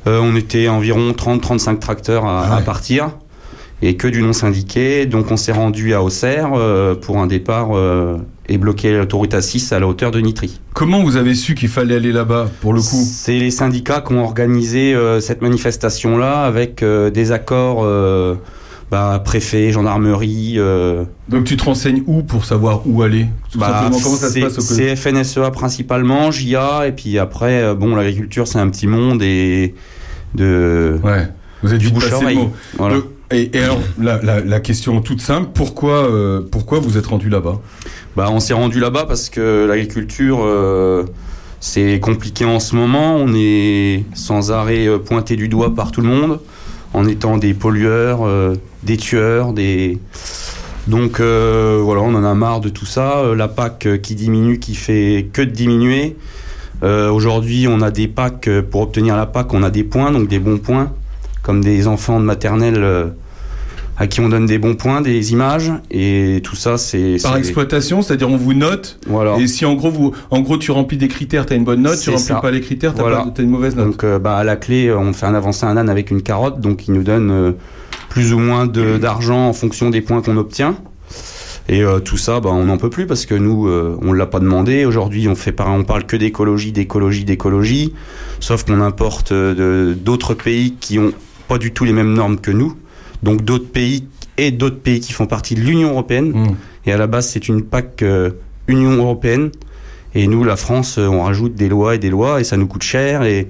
euh, 0.08 0.20
on 0.24 0.36
était 0.38 0.70
environ 0.70 1.12
30-35 1.12 1.80
tracteurs 1.80 2.26
à, 2.26 2.46
Ah 2.46 2.52
ouais. 2.56 2.62
à 2.62 2.62
partir 2.62 3.10
et 3.82 3.96
que 3.96 4.08
du 4.08 4.22
non 4.22 4.34
syndiqué. 4.34 5.06
Donc 5.06 5.32
on 5.32 5.38
s'est 5.38 5.52
rendu 5.52 5.94
à 5.94 6.02
Auxerre 6.04 6.52
euh, 6.56 6.96
pour 6.96 7.18
un 7.20 7.28
départ 7.28 7.70
euh, 7.76 8.18
et 8.48 8.58
bloquer 8.58 8.98
l'autoroute 8.98 9.34
A6 9.34 9.74
à 9.74 9.80
la 9.80 9.88
hauteur 9.88 10.12
de 10.12 10.20
Nitry. 10.20 10.60
Comment 10.74 11.02
vous 11.04 11.16
avez 11.18 11.34
su 11.36 11.56
qu'il 11.56 11.70
fallait 11.70 11.96
aller 11.96 12.12
là-bas 12.12 12.50
pour 12.62 12.74
le 12.74 12.82
coup? 12.82 13.04
C'est 13.04 13.40
les 13.40 13.52
syndicats 13.52 14.02
qui 14.06 14.14
ont 14.14 14.24
organisé 14.24 14.94
euh, 14.94 15.20
cette 15.20 15.42
manifestation-là 15.42 16.44
avec 16.44 16.84
euh, 16.84 17.10
des 17.10 17.32
accords 17.32 17.86
bah, 18.92 19.22
préfet, 19.24 19.72
gendarmerie. 19.72 20.56
euh, 20.58 21.06
Donc 21.30 21.46
tu 21.46 21.56
te 21.56 21.64
renseignes 21.64 22.04
où 22.08 22.24
pour 22.24 22.44
savoir 22.44 22.82
où 22.86 23.02
aller? 23.04 23.28
Tout 23.50 23.58
bah, 23.58 23.68
simplement, 23.68 24.00
comment 24.04 24.16
ça 24.18 24.28
se 24.28 24.34
c'est- 24.34 24.42
passe 24.42 24.58
au 24.58 24.62
C'est 24.62 24.96
FNSEA 24.98 25.50
principalement, 25.52 26.30
JA, 26.30 26.88
et 26.88 26.92
puis 26.92 27.18
après, 27.18 27.74
bon, 27.74 27.96
l'agriculture 27.96 28.48
c'est 28.50 28.60
un 28.60 28.68
petit 28.70 28.88
monde 28.88 29.24
et 29.24 29.76
de. 30.36 31.00
Ouais. 31.04 31.28
Vous 31.64 31.74
êtes 31.74 31.80
Du 31.80 31.86
vite 31.88 31.96
passé 31.96 32.10
le 32.10 32.16
oreille. 32.18 32.38
mot. 32.38 32.52
Voilà. 32.78 32.96
Et, 33.32 33.50
alors, 33.60 33.80
la, 33.98 34.60
question 34.60 35.02
toute 35.02 35.22
simple, 35.22 35.50
pourquoi, 35.54 36.10
euh, 36.10 36.42
pourquoi 36.50 36.80
vous 36.80 36.98
êtes 36.98 37.08
rendu 37.08 37.30
là-bas? 37.30 37.60
Bah, 38.16 38.28
on 38.32 38.40
s'est 38.40 38.54
rendu 38.54 38.80
là-bas 38.80 39.06
parce 39.06 39.30
que 39.30 39.66
l'agriculture, 39.66 40.40
euh, 40.44 41.06
c'est 41.60 42.00
compliqué 42.00 42.46
en 42.46 42.60
ce 42.60 42.76
moment. 42.76 43.16
On 43.16 43.34
est 43.34 44.04
sans 44.14 44.52
arrêt 44.52 44.88
euh, 44.88 44.98
pointé 44.98 45.36
du 45.36 45.48
doigt 45.48 45.74
par 45.74 45.92
tout 45.92 46.02
le 46.02 46.08
monde, 46.08 46.40
en 46.94 47.08
étant 47.08 47.38
des 47.38 47.54
pollueurs, 47.54 48.28
des 48.84 48.98
tueurs, 48.98 49.54
des. 49.54 49.98
Donc 50.88 51.22
voilà, 51.22 52.02
on 52.02 52.16
en 52.16 52.24
a 52.24 52.34
marre 52.34 52.60
de 52.60 52.70
tout 52.70 52.86
ça. 52.86 53.24
La 53.36 53.48
PAC 53.48 54.02
qui 54.02 54.16
diminue, 54.16 54.60
qui 54.60 54.76
fait 54.76 55.30
que 55.32 55.42
de 55.42 55.52
diminuer. 55.52 56.18
Aujourd'hui, 56.84 57.68
on 57.70 57.82
a 57.82 57.92
des 57.92 58.10
PAC 58.10 58.50
pour 58.70 58.82
obtenir 58.82 59.16
la 59.16 59.26
PAC, 59.26 59.54
on 59.54 59.64
a 59.64 59.70
des 59.70 59.84
points, 59.84 60.12
donc 60.12 60.28
des 60.28 60.40
bons 60.40 60.58
points, 60.58 60.92
comme 61.44 61.64
des 61.64 61.88
enfants 61.88 62.20
de 62.20 62.26
maternelle 62.26 63.14
à 64.02 64.08
qui 64.08 64.20
on 64.20 64.30
donne 64.30 64.48
des 64.48 64.58
bons 64.58 64.74
points, 64.74 65.02
des 65.02 65.32
images, 65.32 65.72
et 65.92 66.42
tout 66.44 66.56
ça, 66.56 66.80
c'est 66.80 67.18
Par 67.22 67.38
exploitation, 67.38 68.02
c'est-à-dire 68.02 68.30
on 68.32 68.36
vous 68.38 68.56
note, 68.56 68.98
voilà. 69.08 69.38
et 69.38 69.46
si 69.46 69.64
en 69.64 69.76
gros, 69.76 69.92
vous, 69.92 70.12
en 70.32 70.40
gros 70.42 70.58
tu 70.58 70.72
remplis 70.72 70.98
des 70.98 71.08
critères, 71.08 71.46
tu 71.46 71.54
as 71.54 71.56
une 71.56 71.64
bonne 71.66 71.84
note, 71.84 72.00
tu 72.00 72.10
remplis 72.10 72.24
ça. 72.24 72.36
pas 72.42 72.50
les 72.50 72.62
critères, 72.62 72.96
tu 72.96 73.02
Voilà. 73.02 73.28
as, 73.38 73.42
une 73.42 73.50
mauvaise 73.52 73.76
note. 73.76 73.86
Donc 73.92 74.04
euh, 74.04 74.18
bah, 74.18 74.38
à 74.38 74.44
la 74.44 74.56
clé, 74.56 74.88
euh, 74.88 74.98
on 74.98 75.14
fait 75.14 75.28
un 75.28 75.36
avancer 75.36 75.68
un 75.68 75.78
âne 75.78 75.88
avec 75.88 76.10
une 76.10 76.24
carotte, 76.24 76.60
donc 76.60 76.88
il 76.88 76.96
nous 76.96 77.04
donne 77.04 77.30
euh, 77.30 77.52
plus 78.10 78.34
ou 78.34 78.40
moins 78.40 78.66
d'argent 78.66 79.48
en 79.50 79.54
fonction 79.54 79.92
des 79.92 80.02
points 80.02 80.24
qu'on 80.24 80.38
obtient. 80.38 80.76
Et 81.70 81.84
euh, 81.84 82.00
tout 82.00 82.18
ça, 82.18 82.40
bah, 82.40 82.50
on 82.52 82.66
n'en 82.66 82.78
peut 82.78 82.90
plus 82.90 83.06
parce 83.06 83.28
que 83.28 83.36
nous, 83.36 83.68
euh, 83.68 83.96
on 84.02 84.14
l'a 84.14 84.26
pas 84.26 84.40
demandé. 84.40 84.84
Aujourd'hui, 84.86 85.28
on 85.30 85.36
fait 85.36 85.52
par- 85.52 85.70
on 85.72 85.84
parle 85.84 86.06
que 86.08 86.18
d'écologie, 86.18 86.72
d'écologie, 86.72 87.24
d'écologie, 87.24 87.94
sauf 88.40 88.64
qu'on 88.66 88.82
importe 88.82 89.32
euh, 89.32 89.94
d'autres 89.94 90.34
pays 90.34 90.74
qui 90.80 90.98
ont 90.98 91.12
pas 91.48 91.60
du 91.60 91.72
tout 91.72 91.86
les 91.86 91.94
mêmes 91.94 92.14
normes 92.14 92.38
que 92.40 92.50
nous. 92.50 92.76
Donc 93.24 93.44
d'autres 93.44 93.70
pays 93.70 94.08
et 94.38 94.52
d'autres 94.52 94.80
pays 94.80 95.00
qui 95.00 95.14
font 95.14 95.28
partie 95.28 95.56
de 95.56 95.62
l'Union 95.62 95.92
européenne. 95.92 96.32
Mmh. 96.32 96.56
Et 96.86 96.92
à 96.92 96.98
la 96.98 97.08
base, 97.08 97.30
c'est 97.30 97.48
une 97.48 97.64
PAC 97.64 98.02
euh, 98.02 98.32
Union 98.68 98.92
européenne. 98.92 99.52
Et 100.16 100.28
nous, 100.28 100.44
la 100.44 100.56
France, 100.56 100.98
euh, 100.98 101.08
on 101.08 101.24
rajoute 101.24 101.56
des 101.56 101.70
lois 101.70 101.96
et 101.96 102.00
des 102.00 102.10
lois 102.10 102.42
et 102.42 102.44
ça 102.44 102.58
nous 102.58 102.68
coûte 102.68 102.84
cher. 102.84 103.24
Et, 103.24 103.48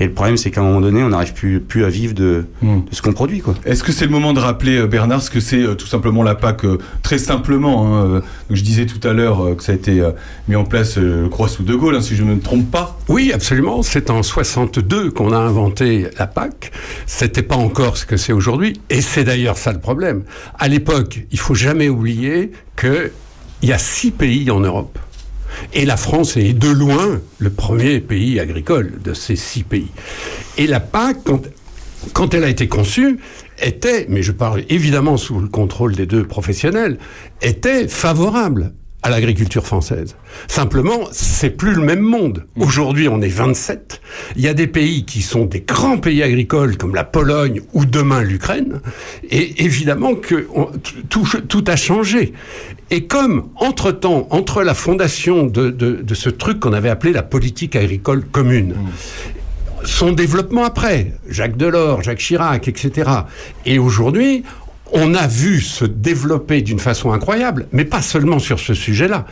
Et 0.00 0.06
le 0.06 0.12
problème, 0.12 0.36
c'est 0.36 0.50
qu'à 0.50 0.60
un 0.60 0.64
moment 0.64 0.80
donné, 0.80 1.02
on 1.02 1.08
n'arrive 1.08 1.32
plus, 1.34 1.60
plus 1.60 1.84
à 1.84 1.88
vivre 1.88 2.14
de, 2.14 2.44
Hmm. 2.62 2.80
de 2.88 2.94
ce 2.94 3.02
qu'on 3.02 3.12
produit, 3.12 3.40
quoi. 3.40 3.54
Est-ce 3.64 3.82
que 3.82 3.92
c'est 3.92 4.04
le 4.04 4.10
moment 4.10 4.32
de 4.32 4.40
rappeler, 4.40 4.78
euh, 4.78 4.86
Bernard, 4.86 5.22
ce 5.22 5.30
que 5.30 5.40
c'est 5.40 5.62
euh, 5.62 5.74
tout 5.74 5.86
simplement 5.86 6.22
la 6.22 6.34
PAC 6.34 6.64
euh, 6.64 6.78
Très 7.02 7.18
simplement, 7.18 7.86
hein, 7.96 8.04
euh, 8.06 8.20
donc 8.20 8.22
je 8.56 8.62
disais 8.62 8.86
tout 8.86 9.06
à 9.06 9.12
l'heure 9.12 9.44
euh, 9.44 9.54
que 9.54 9.62
ça 9.62 9.72
a 9.72 9.74
été 9.74 10.00
euh, 10.00 10.10
mis 10.48 10.54
en 10.56 10.64
place, 10.64 10.98
euh, 10.98 11.24
je 11.24 11.28
crois, 11.28 11.48
sous 11.48 11.62
De 11.64 11.74
Gaulle, 11.74 11.96
hein, 11.96 12.00
si 12.00 12.14
je 12.16 12.22
ne 12.22 12.34
me 12.34 12.40
trompe 12.40 12.70
pas. 12.70 12.98
Oui, 13.08 13.32
absolument. 13.34 13.82
C'est 13.82 14.10
en 14.10 14.22
62 14.22 15.10
qu'on 15.10 15.32
a 15.32 15.38
inventé 15.38 16.06
la 16.18 16.26
PAC. 16.26 16.70
C'était 17.06 17.42
pas 17.42 17.56
encore 17.56 17.96
ce 17.96 18.06
que 18.06 18.16
c'est 18.16 18.32
aujourd'hui. 18.32 18.80
Et 18.90 19.00
c'est 19.00 19.24
d'ailleurs 19.24 19.56
ça 19.58 19.72
le 19.72 19.80
problème. 19.80 20.22
À 20.58 20.68
l'époque, 20.68 21.26
il 21.32 21.38
faut 21.38 21.54
jamais 21.54 21.88
oublier 21.88 22.52
que 22.76 23.10
il 23.62 23.68
y 23.68 23.72
a 23.72 23.78
six 23.78 24.12
pays 24.12 24.50
en 24.52 24.60
Europe. 24.60 24.98
Et 25.72 25.84
la 25.84 25.96
France 25.96 26.36
est 26.36 26.52
de 26.52 26.68
loin 26.68 27.20
le 27.38 27.50
premier 27.50 28.00
pays 28.00 28.40
agricole 28.40 28.92
de 29.02 29.14
ces 29.14 29.36
six 29.36 29.62
pays. 29.62 29.88
Et 30.56 30.66
la 30.66 30.80
PAC, 30.80 31.18
quand, 31.24 31.42
quand 32.12 32.34
elle 32.34 32.44
a 32.44 32.48
été 32.48 32.68
conçue, 32.68 33.18
était, 33.62 34.06
mais 34.08 34.22
je 34.22 34.32
parle 34.32 34.62
évidemment 34.68 35.16
sous 35.16 35.38
le 35.40 35.48
contrôle 35.48 35.94
des 35.96 36.06
deux 36.06 36.24
professionnels, 36.24 36.98
était 37.42 37.88
favorable 37.88 38.72
à 39.02 39.10
l'agriculture 39.10 39.64
française. 39.64 40.16
Simplement, 40.48 41.00
c'est 41.12 41.50
plus 41.50 41.72
le 41.72 41.82
même 41.82 42.00
monde. 42.00 42.46
Aujourd'hui, 42.56 43.08
on 43.08 43.20
est 43.22 43.28
27. 43.28 44.00
Il 44.34 44.42
y 44.42 44.48
a 44.48 44.54
des 44.54 44.66
pays 44.66 45.04
qui 45.04 45.22
sont 45.22 45.44
des 45.44 45.60
grands 45.60 45.98
pays 45.98 46.20
agricoles 46.22 46.76
comme 46.76 46.96
la 46.96 47.04
Pologne 47.04 47.60
ou 47.74 47.84
demain 47.84 48.22
l'Ukraine. 48.22 48.80
Et 49.30 49.64
évidemment 49.64 50.16
que 50.16 50.48
on- 50.52 50.70
tout, 51.08 51.28
tout 51.48 51.64
a 51.68 51.76
changé. 51.76 52.32
Et 52.90 53.04
comme, 53.06 53.48
entre-temps, 53.56 54.26
entre 54.30 54.62
la 54.62 54.74
fondation 54.74 55.44
de, 55.44 55.70
de- 55.70 55.96
de 56.02 56.14
ce 56.14 56.30
truc 56.30 56.60
qu'on 56.60 56.72
avait 56.72 56.88
appelé 56.88 57.12
la 57.12 57.22
politique 57.22 57.76
agricole 57.76 58.24
commune, 58.24 58.74
son 59.84 60.12
développement 60.12 60.64
après, 60.64 61.12
Jacques 61.28 61.56
Delors, 61.56 62.02
Jacques 62.02 62.18
Chirac, 62.18 62.66
etc. 62.66 63.10
Et 63.66 63.78
aujourd'hui, 63.78 64.42
on 64.92 65.14
a 65.14 65.26
vu 65.26 65.60
se 65.60 65.84
développer 65.84 66.62
d'une 66.62 66.78
façon 66.78 67.12
incroyable, 67.12 67.68
mais 67.72 67.84
pas 67.84 68.00
seulement 68.02 68.38
sur 68.38 68.58
ce 68.58 68.72
sujet-là, 68.74 69.26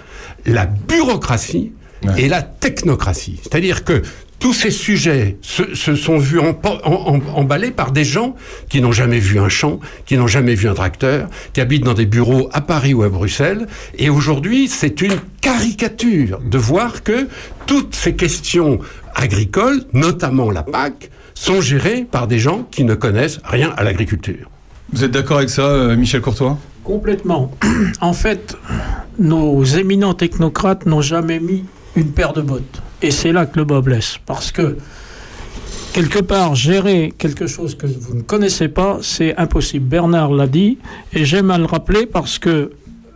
la 0.45 0.67
bureaucratie 0.67 1.73
Ouais. 2.05 2.25
et 2.25 2.29
la 2.29 2.43
technocratie. 2.43 3.41
C'est-à-dire 3.43 3.83
que 3.83 4.03
tous 4.39 4.53
ces 4.53 4.71
sujets 4.71 5.39
se, 5.41 5.75
se 5.75 5.95
sont 5.95 6.19
vus 6.19 6.39
empo- 6.39 6.81
en- 6.85 7.15
en- 7.17 7.39
emballés 7.39 7.71
par 7.71 7.91
des 7.93 8.05
gens 8.05 8.35
qui 8.69 8.81
n'ont 8.81 8.93
jamais 8.93 9.19
vu 9.19 9.39
un 9.39 9.49
champ, 9.49 9.81
qui 10.05 10.17
n'ont 10.17 10.27
jamais 10.27 10.55
vu 10.55 10.69
un 10.69 10.75
tracteur, 10.75 11.29
qui 11.53 11.61
habitent 11.61 11.85
dans 11.85 11.95
des 11.95 12.07
bureaux 12.07 12.49
à 12.53 12.61
Paris 12.61 12.93
ou 12.95 13.03
à 13.03 13.09
Bruxelles. 13.09 13.67
Et 13.99 14.11
aujourd'hui, 14.11 14.69
c'est 14.69 15.01
une 15.01 15.15
caricature 15.41 16.41
de 16.45 16.59
voir 16.59 17.03
que 17.03 17.29
toutes 17.67 17.95
ces 17.95 18.15
questions 18.15 18.79
agricoles, 19.15 19.85
notamment 19.93 20.51
la 20.51 20.63
PAC, 20.63 21.11
sont 21.35 21.61
gérées 21.61 22.07
par 22.11 22.27
des 22.27 22.39
gens 22.39 22.67
qui 22.71 22.85
ne 22.85 22.95
connaissent 22.95 23.41
rien 23.45 23.73
à 23.77 23.85
l'agriculture. 23.85 24.51
Vous 24.93 25.03
êtes 25.05 25.11
d'accord 25.11 25.39
avec 25.39 25.51
ça, 25.51 25.63
euh, 25.67 25.97
Michel 25.97 26.21
Courtois? 26.21 26.59
Complètement. 26.85 27.51
En 28.01 28.13
fait, 28.13 28.57
nos 29.19 29.65
éminents 29.65 30.15
technocrates 30.15 30.87
n'ont 30.87 31.01
jamais 31.03 31.41
mis 31.41 31.65
une 31.97 32.13
paire 32.13 32.33
de 32.33 32.43
bottes. 32.43 32.83
Et 33.03 33.11
c'est 33.11 33.33
là 33.33 33.47
que 33.47 33.59
le 33.59 33.65
bas 33.65 33.81
blesse. 33.81 34.19
Parce 34.25 34.51
que, 34.53 34.77
quelque 35.93 36.21
part, 36.21 36.55
gérer 36.55 37.13
quelque 37.17 37.47
chose 37.47 37.77
que 37.77 37.87
vous 37.87 38.15
ne 38.15 38.23
connaissez 38.23 38.69
pas, 38.69 38.99
c'est 39.03 39.37
impossible. 39.37 39.87
Bernard 39.87 40.33
l'a 40.33 40.47
dit, 40.47 40.79
et 41.13 41.25
j'aime 41.25 41.51
à 41.51 41.59
le 41.59 41.67
rappeler 41.67 42.07
parce 42.07 42.39
que 42.39 42.73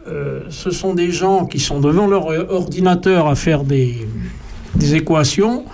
euh, 0.09 0.41
ce 0.51 0.71
sont 0.71 0.95
des 0.95 1.13
gens 1.13 1.47
qui 1.47 1.61
sont 1.61 1.81
devant 1.81 2.07
leur 2.07 2.27
ordinateur 2.51 3.27
à 3.27 3.35
faire 3.35 3.65
des, 3.65 4.07
des 4.75 4.95
équations, 4.95 5.65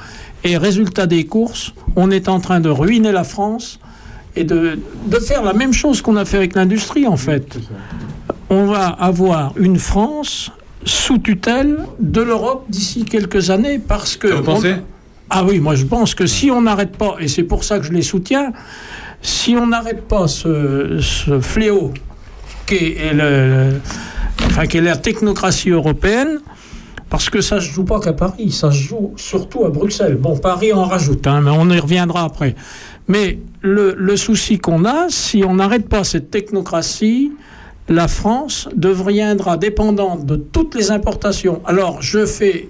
et 0.44 0.56
résultat 0.56 1.06
des 1.06 1.25
courses, 1.25 1.72
on 1.96 2.10
est 2.10 2.28
en 2.28 2.38
train 2.40 2.60
de 2.60 2.68
ruiner 2.68 3.10
la 3.10 3.25
France 3.25 3.80
et 4.36 4.44
de, 4.44 4.78
de 5.06 5.18
faire 5.18 5.42
la 5.42 5.54
même 5.54 5.72
chose 5.72 6.02
qu'on 6.02 6.16
a 6.16 6.25
fait 6.25 6.36
avec 6.36 6.54
l'industrie, 6.54 7.06
en 7.06 7.16
fait. 7.16 7.58
On 8.50 8.66
va 8.66 8.86
avoir 8.86 9.54
une 9.56 9.78
France 9.78 10.52
sous 10.87 11.19
tutelle 11.19 11.78
de 12.00 12.23
l'Europe 12.23 12.64
d'ici 12.71 13.05
quelques 13.05 13.50
années 13.50 13.78
parce 13.78 14.16
que... 14.16 14.28
Vous 14.28 14.43
pensez? 14.43 14.73
On- 14.75 14.83
Ah 15.28 15.45
oui, 15.45 15.59
moi 15.61 15.75
je 15.75 15.85
pense 15.85 16.14
que 16.14 16.25
si 16.26 16.50
on 16.50 16.62
n'arrête 16.62 16.97
pas, 16.97 17.16
et 17.21 17.26
c'est 17.28 17.43
pour 17.43 17.64
ça 17.64 17.78
que 17.81 17.85
je 17.85 17.93
les 17.93 18.02
soutiens, 18.02 18.52
si 19.21 19.57
on 19.57 19.66
n'arrête 19.66 20.02
pas 20.07 20.28
ce, 20.28 20.99
ce 21.00 21.40
fléau 21.40 21.93
le- 22.71 23.73
enfin, 24.47 24.66
qu'est 24.66 24.81
la 24.81 24.97
technocratie 24.97 25.71
européenne, 25.71 26.38
parce 27.11 27.31
que 27.31 27.40
ça 27.40 27.57
ne 27.57 27.61
se 27.61 27.71
joue 27.73 27.85
pas 27.85 28.00
qu'à 28.00 28.12
Paris, 28.12 28.50
ça 28.52 28.71
se 28.71 28.78
joue 28.78 29.12
surtout 29.16 29.64
à 29.64 29.71
Bruxelles. 29.71 30.16
Bon, 30.16 30.37
Paris 30.37 30.73
en 30.73 30.85
rajoute, 30.85 31.26
hein, 31.26 31.40
mais 31.40 31.50
on 31.50 31.69
y 31.71 31.78
reviendra 31.78 32.23
après. 32.25 32.55
Mais 33.09 33.38
le, 33.62 33.95
le 33.97 34.16
souci 34.16 34.59
qu'on 34.59 34.85
a, 34.85 35.07
si 35.09 35.45
on 35.45 35.55
n'arrête 35.55 35.88
pas 35.88 36.02
cette 36.05 36.31
technocratie, 36.31 37.33
la 37.88 38.09
France 38.09 38.69
deviendra 38.75 39.57
dépendante 39.57 40.26
de 40.26 40.37
toutes 40.37 40.75
les 40.75 40.90
importations. 40.90 41.62
Alors, 41.64 42.02
je 42.02 42.26
fais 42.26 42.69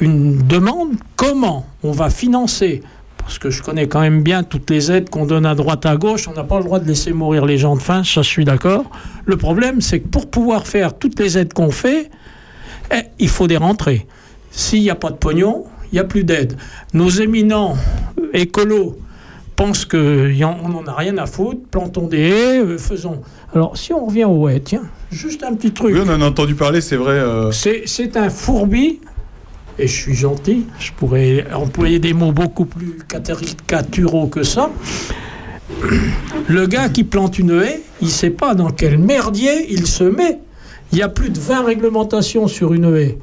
une 0.00 0.38
demande, 0.38 0.94
comment 1.16 1.66
on 1.82 1.92
va 1.92 2.10
financer? 2.10 2.82
Parce 3.18 3.38
que 3.38 3.50
je 3.50 3.62
connais 3.62 3.86
quand 3.86 4.00
même 4.00 4.22
bien 4.22 4.42
toutes 4.42 4.70
les 4.70 4.90
aides 4.90 5.08
qu'on 5.08 5.24
donne 5.24 5.46
à 5.46 5.54
droite 5.54 5.86
à 5.86 5.96
gauche, 5.96 6.26
on 6.26 6.32
n'a 6.32 6.44
pas 6.44 6.58
le 6.58 6.64
droit 6.64 6.80
de 6.80 6.86
laisser 6.86 7.12
mourir 7.12 7.46
les 7.46 7.58
gens 7.58 7.76
de 7.76 7.80
faim, 7.80 8.02
ça 8.02 8.22
je 8.22 8.28
suis 8.28 8.44
d'accord. 8.44 8.84
Le 9.24 9.36
problème, 9.36 9.80
c'est 9.80 10.00
que 10.00 10.08
pour 10.08 10.28
pouvoir 10.28 10.66
faire 10.66 10.94
toutes 10.94 11.18
les 11.20 11.38
aides 11.38 11.52
qu'on 11.52 11.70
fait, 11.70 12.10
eh, 12.92 13.02
il 13.18 13.28
faut 13.28 13.46
des 13.46 13.56
rentrées. 13.56 14.06
S'il 14.50 14.80
n'y 14.80 14.90
a 14.90 14.94
pas 14.94 15.10
de 15.10 15.16
pognon, 15.16 15.64
il 15.92 15.96
n'y 15.96 16.00
a 16.00 16.04
plus 16.04 16.24
d'aide. 16.24 16.56
Nos 16.92 17.08
éminents 17.08 17.76
euh, 18.18 18.30
écolos 18.32 18.98
pensent 19.60 19.84
qu'on 19.84 19.98
n'en 20.70 20.86
a 20.86 20.94
rien 20.94 21.18
à 21.18 21.26
foutre, 21.26 21.60
plantons 21.70 22.06
des 22.06 22.30
haies, 22.30 22.60
euh, 22.60 22.78
faisons. 22.78 23.20
Alors, 23.54 23.76
si 23.76 23.92
on 23.92 24.06
revient 24.06 24.24
aux 24.24 24.48
haies, 24.48 24.60
tiens, 24.60 24.84
juste 25.12 25.44
un 25.44 25.54
petit 25.54 25.72
truc. 25.72 25.94
Oui, 25.94 26.00
on 26.02 26.08
en 26.08 26.22
a 26.22 26.24
entendu 26.24 26.54
parler, 26.54 26.80
c'est 26.80 26.96
vrai. 26.96 27.12
euh, 27.12 27.52
C'est, 27.52 27.82
c'est 27.84 28.16
un 28.16 28.30
fourbi, 28.30 29.00
et 29.78 29.86
je 29.86 29.92
suis 29.92 30.14
gentil, 30.14 30.64
je 30.78 30.92
pourrais 30.92 31.44
employer 31.52 31.98
des 31.98 32.14
mots 32.14 32.32
beaucoup 32.32 32.64
plus 32.64 32.96
caricaturaux 33.06 34.28
que 34.28 34.44
ça. 34.44 34.70
Le 36.48 36.66
gars 36.66 36.88
qui 36.88 37.04
plante 37.04 37.38
une 37.38 37.60
haie, 37.60 37.82
il 38.00 38.06
ne 38.06 38.12
sait 38.12 38.30
pas 38.30 38.54
dans 38.54 38.70
quel 38.70 38.96
merdier 38.96 39.70
il 39.70 39.86
se 39.86 40.04
met. 40.04 40.38
Il 40.90 40.98
y 40.98 41.02
a 41.02 41.10
plus 41.10 41.28
de 41.28 41.38
20 41.38 41.64
réglementations 41.66 42.48
sur 42.48 42.72
une 42.72 42.96
haie. 42.96 43.18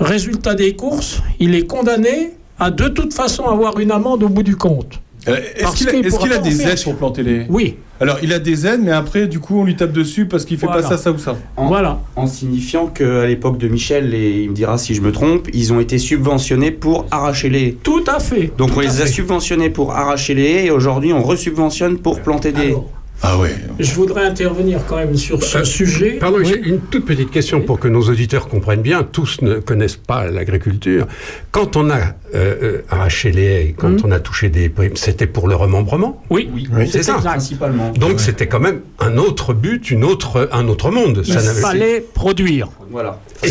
Résultat 0.00 0.54
des 0.54 0.76
courses, 0.76 1.22
il 1.40 1.54
est 1.54 1.66
condamné 1.66 2.34
à 2.58 2.70
de 2.70 2.88
toute 2.88 3.14
façon 3.14 3.44
avoir 3.46 3.78
une 3.80 3.90
amende 3.90 4.22
au 4.22 4.28
bout 4.28 4.42
du 4.42 4.54
compte. 4.54 5.00
Euh, 5.28 5.36
Est-ce 5.56 5.74
qu'il 6.18 6.32
a, 6.32 6.38
des 6.38 6.62
aides 6.62 6.82
pour 6.84 6.96
planter 6.96 7.22
les... 7.22 7.46
Oui, 7.48 7.76
Alors, 8.00 8.18
il 8.22 8.32
a 8.32 8.38
des 8.38 8.66
aides, 8.66 8.80
mais 8.82 8.92
après, 8.92 9.26
du 9.26 9.40
coup, 9.40 9.60
on 9.60 9.64
lui 9.64 9.76
tape 9.76 9.92
dessus 9.92 10.26
parce 10.26 10.44
qu'il 10.44 10.58
fait 10.58 10.66
Voilà. 10.66 10.82
pas 10.82 10.88
ça, 10.88 10.96
ça 10.98 11.10
ou 11.10 11.18
ça. 11.18 11.36
En- 11.56 11.66
voilà. 11.68 12.00
En 12.16 12.26
signifiant 12.26 12.86
qu'à 12.86 13.26
l'époque 13.26 13.58
de 13.58 13.68
Michel, 13.68 14.14
et 14.14 14.42
il 14.42 14.50
me 14.50 14.54
dira 14.54 14.78
si 14.78 14.94
je 14.94 15.00
me 15.00 15.12
trompe, 15.12 15.48
ils 15.52 15.72
ont 15.72 15.80
été 15.80 15.98
subventionnés 15.98 16.70
pour 16.70 17.06
arracher 17.10 17.48
les 17.48 17.60
haies. 17.68 17.76
Tout 17.82 18.04
à 18.06 18.20
fait. 18.20 18.52
Donc 18.56 18.70
on 18.70 18.74
Tout 18.74 18.80
les 18.80 19.02
a 19.02 19.06
subventionnés 19.06 19.70
pour 19.70 19.92
arracher 19.92 20.34
les 20.34 20.44
haies 20.44 20.66
et 20.66 20.70
aujourd'hui 20.70 21.12
on 21.12 21.22
resubventionne 21.22 21.98
pour 21.98 22.20
planter 22.20 22.52
des. 22.52 22.68
Alors, 22.68 22.90
Ah 23.20 23.36
je 23.80 23.94
voudrais 23.94 24.24
intervenir 24.24 24.80
quand 24.86 24.96
même 24.96 25.16
sur 25.16 25.42
ce 25.42 25.58
Euh, 25.58 25.64
sujet. 25.64 26.12
Pardon, 26.20 26.38
Oui. 26.38 26.54
une 26.64 26.78
toute 26.78 27.04
petite 27.04 27.30
question 27.32 27.60
pour 27.60 27.80
que 27.80 27.88
nos 27.88 28.02
auditeurs 28.02 28.46
comprennent 28.48 28.80
bien. 28.80 29.02
Tous 29.02 29.42
ne 29.42 29.56
connaissent 29.56 29.96
pas 29.96 30.28
l'agriculture. 30.28 31.06
Quand 31.50 31.76
on 31.76 31.90
a 31.90 31.96
euh, 31.98 32.04
euh, 32.34 32.82
arraché 32.90 33.32
les 33.32 33.42
haies, 33.44 33.74
quand 33.76 33.88
Mhm. 33.90 34.00
on 34.04 34.10
a 34.12 34.20
touché 34.20 34.50
des 34.50 34.68
primes, 34.68 34.94
c'était 34.96 35.26
pour 35.26 35.48
le 35.48 35.56
remembrement. 35.56 36.22
Oui, 36.30 36.48
Oui, 36.54 36.68
c'est 36.90 37.02
ça. 37.02 37.16
exact. 37.16 37.28
principalement. 37.30 37.90
Donc 37.92 38.20
c'était 38.20 38.46
quand 38.46 38.60
même 38.60 38.80
un 39.00 39.16
autre 39.16 39.52
but, 39.52 39.90
une 39.90 40.04
autre, 40.04 40.48
un 40.52 40.68
autre 40.68 40.90
monde. 40.92 41.22
Il 41.26 41.32
Ça 41.32 41.40
fallait 41.40 42.00
produire. 42.14 42.68
Voilà. 42.90 43.18
et, 43.42 43.48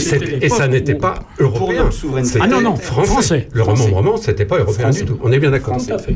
ça 0.50 0.68
n'était 0.70 0.96
pas 0.96 1.16
Pour 1.38 1.46
européen. 1.48 1.84
notre 1.84 1.94
souveraineté. 1.96 2.34
C'était 2.34 2.46
Ah 2.46 2.48
non, 2.48 2.62
non, 2.62 2.76
français. 2.78 3.08
français. 3.12 3.48
Le 3.52 3.64
remembrement, 3.64 4.16
c'était 4.18 4.46
pas 4.46 4.58
européen 4.60 4.86
Français. 4.86 5.02
du 5.04 5.08
tout. 5.12 5.20
On 5.24 5.32
est 5.32 5.40
bien 5.40 5.52
d'accord. 5.52 5.78
Tout 5.78 5.94
à 5.94 5.98
fait. 6.00 6.16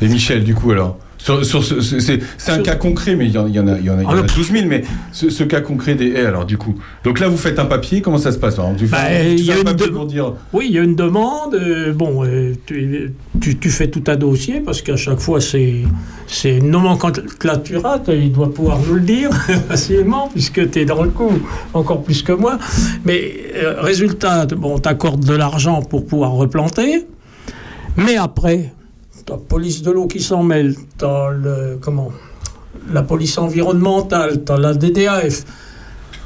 Et 0.00 0.08
Michel, 0.08 0.42
du 0.44 0.54
coup, 0.54 0.70
alors? 0.72 0.98
Sur, 1.26 1.44
sur 1.44 1.64
ce- 1.64 1.80
ce- 1.80 1.98
c'est 1.98 2.20
c'est 2.38 2.52
un 2.52 2.54
Sur- 2.54 2.62
cas 2.62 2.76
concret, 2.76 3.16
mais 3.16 3.26
il 3.26 3.32
y 3.32 3.38
en, 3.38 3.48
il 3.48 3.54
y 3.54 3.58
en 3.58 3.66
a, 3.66 3.76
il 3.78 3.84
y 3.84 3.90
en 3.90 3.98
a, 3.98 4.02
il 4.02 4.04
y 4.04 4.06
en 4.06 4.10
Ah, 4.10 4.12
a 4.12 4.22
le- 4.22 4.22
12 4.22 4.52
000, 4.52 4.66
mais 4.68 4.82
ce, 5.10 5.28
ce 5.28 5.42
cas 5.42 5.60
concret 5.60 5.96
des 5.96 6.10
haies, 6.12 6.26
alors 6.26 6.44
du 6.46 6.56
coup. 6.56 6.76
Donc 7.02 7.18
là, 7.18 7.26
vous 7.28 7.36
faites 7.36 7.58
un 7.58 7.64
papier, 7.64 8.00
comment 8.00 8.18
ça 8.18 8.30
se 8.30 8.38
passe 8.38 8.56
Tu 8.78 8.86
fais, 8.86 8.92
Bah, 8.92 8.98
tu 9.36 9.42
y 9.42 9.46
fais 9.46 9.52
a 9.52 9.54
un 9.54 9.58
une 9.58 9.64
papier 9.64 9.86
de- 9.88 9.92
pour 9.92 10.06
dire. 10.06 10.32
Oui, 10.52 10.66
il 10.68 10.74
y 10.76 10.78
a 10.78 10.82
une 10.82 10.94
demande. 10.94 11.54
euh, 11.54 11.92
bon, 11.92 12.24
euh, 12.24 12.52
tu, 12.66 13.12
tu, 13.40 13.58
tu 13.58 13.70
fais 13.70 13.88
tout 13.88 14.04
un 14.06 14.16
dossier 14.16 14.60
parce 14.60 14.82
qu'à 14.82 14.96
chaque 14.96 15.18
fois, 15.18 15.40
c'est 15.40 15.82
c'est 16.28 16.58
une 16.58 16.70
nomenclature. 16.70 18.00
Il 18.08 18.32
doit 18.32 18.52
pouvoir 18.52 18.78
nous 18.86 18.94
le 18.94 19.00
dire 19.00 19.30
facilement 19.68 20.28
puisque 20.32 20.70
tu 20.70 20.80
es 20.80 20.84
dans 20.84 21.02
le 21.02 21.10
coup 21.10 21.30
encore 21.74 22.02
plus 22.02 22.22
que 22.22 22.32
moi. 22.32 22.58
Mais 23.04 23.32
euh, 23.56 23.74
résultat, 23.80 24.46
bon, 24.46 24.78
t'accordes 24.78 25.24
de 25.24 25.34
l'argent 25.34 25.82
pour 25.82 26.06
pouvoir 26.06 26.32
replanter. 26.32 27.06
Mais 27.96 28.16
après, 28.16 28.72
t'as 29.26 29.36
police 29.36 29.82
de 29.82 29.90
l'eau 29.90 30.06
qui 30.06 30.20
s'en 30.20 30.42
mêle, 30.42 30.74
t'as 30.98 31.30
le 31.30 31.78
comment 31.80 32.10
la 32.92 33.02
police 33.02 33.36
environnementale, 33.38 34.44
t'as 34.44 34.56
la 34.58 34.72
DDAF. 34.72 35.44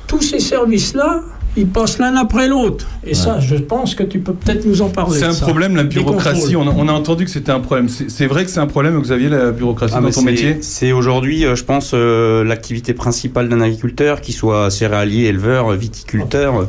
Tous 0.06 0.20
ces 0.20 0.40
services-là 0.40 1.22
ils 1.56 1.66
passent 1.66 1.98
l'un 1.98 2.14
après 2.14 2.46
l'autre. 2.46 2.86
Et 3.04 3.12
ça, 3.14 3.40
je 3.40 3.56
pense 3.56 3.96
que 3.96 4.04
tu 4.04 4.20
peux 4.20 4.34
peut-être 4.34 4.64
nous 4.66 4.82
en 4.82 4.88
parler. 4.88 5.18
C'est 5.18 5.24
un 5.24 5.32
ça. 5.32 5.44
problème, 5.46 5.74
la 5.74 5.82
bureaucratie. 5.82 6.54
On 6.54 6.68
a, 6.68 6.72
on 6.76 6.86
a 6.86 6.92
entendu 6.92 7.24
que 7.24 7.30
c'était 7.30 7.50
un 7.50 7.58
problème. 7.58 7.88
C'est 7.88 8.26
vrai 8.28 8.44
que 8.44 8.50
c'est 8.52 8.60
un 8.60 8.68
problème, 8.68 9.00
Xavier, 9.00 9.28
la 9.28 9.50
bureaucratie 9.50 9.94
Ah, 9.96 10.00
dans 10.00 10.10
ton 10.10 10.22
métier? 10.22 10.58
C'est 10.60 10.92
aujourd'hui, 10.92 11.44
euh, 11.44 11.56
je 11.56 11.64
pense, 11.64 11.90
euh, 11.92 12.44
l'activité 12.44 12.94
principale 12.94 13.48
d'un 13.48 13.60
agriculteur, 13.60 14.20
qu'il 14.20 14.32
soit 14.34 14.70
céréalier, 14.70 15.24
éleveur, 15.24 15.72
viticulteur. 15.72 16.56
euh, 16.60 16.64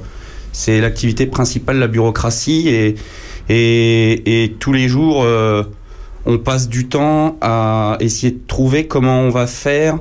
C'est 0.51 0.81
l'activité 0.81 1.27
principale 1.27 1.75
de 1.75 1.81
la 1.81 1.87
bureaucratie 1.87 2.67
et, 2.69 2.95
et, 3.49 4.43
et 4.45 4.53
tous 4.53 4.73
les 4.73 4.87
jours, 4.87 5.21
euh, 5.23 5.61
on 6.25 6.37
passe 6.37 6.69
du 6.69 6.87
temps 6.87 7.37
à 7.41 7.97
essayer 7.99 8.31
de 8.31 8.39
trouver 8.47 8.87
comment 8.87 9.21
on 9.21 9.29
va 9.29 9.47
faire 9.47 9.99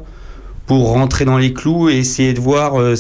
pour 0.67 0.91
rentrer 0.91 1.25
dans 1.25 1.39
les 1.39 1.53
clous 1.53 1.89
et 1.89 1.97
essayer 1.99 2.33
de 2.35 2.41
voir 2.41 2.81
euh, 2.81 2.95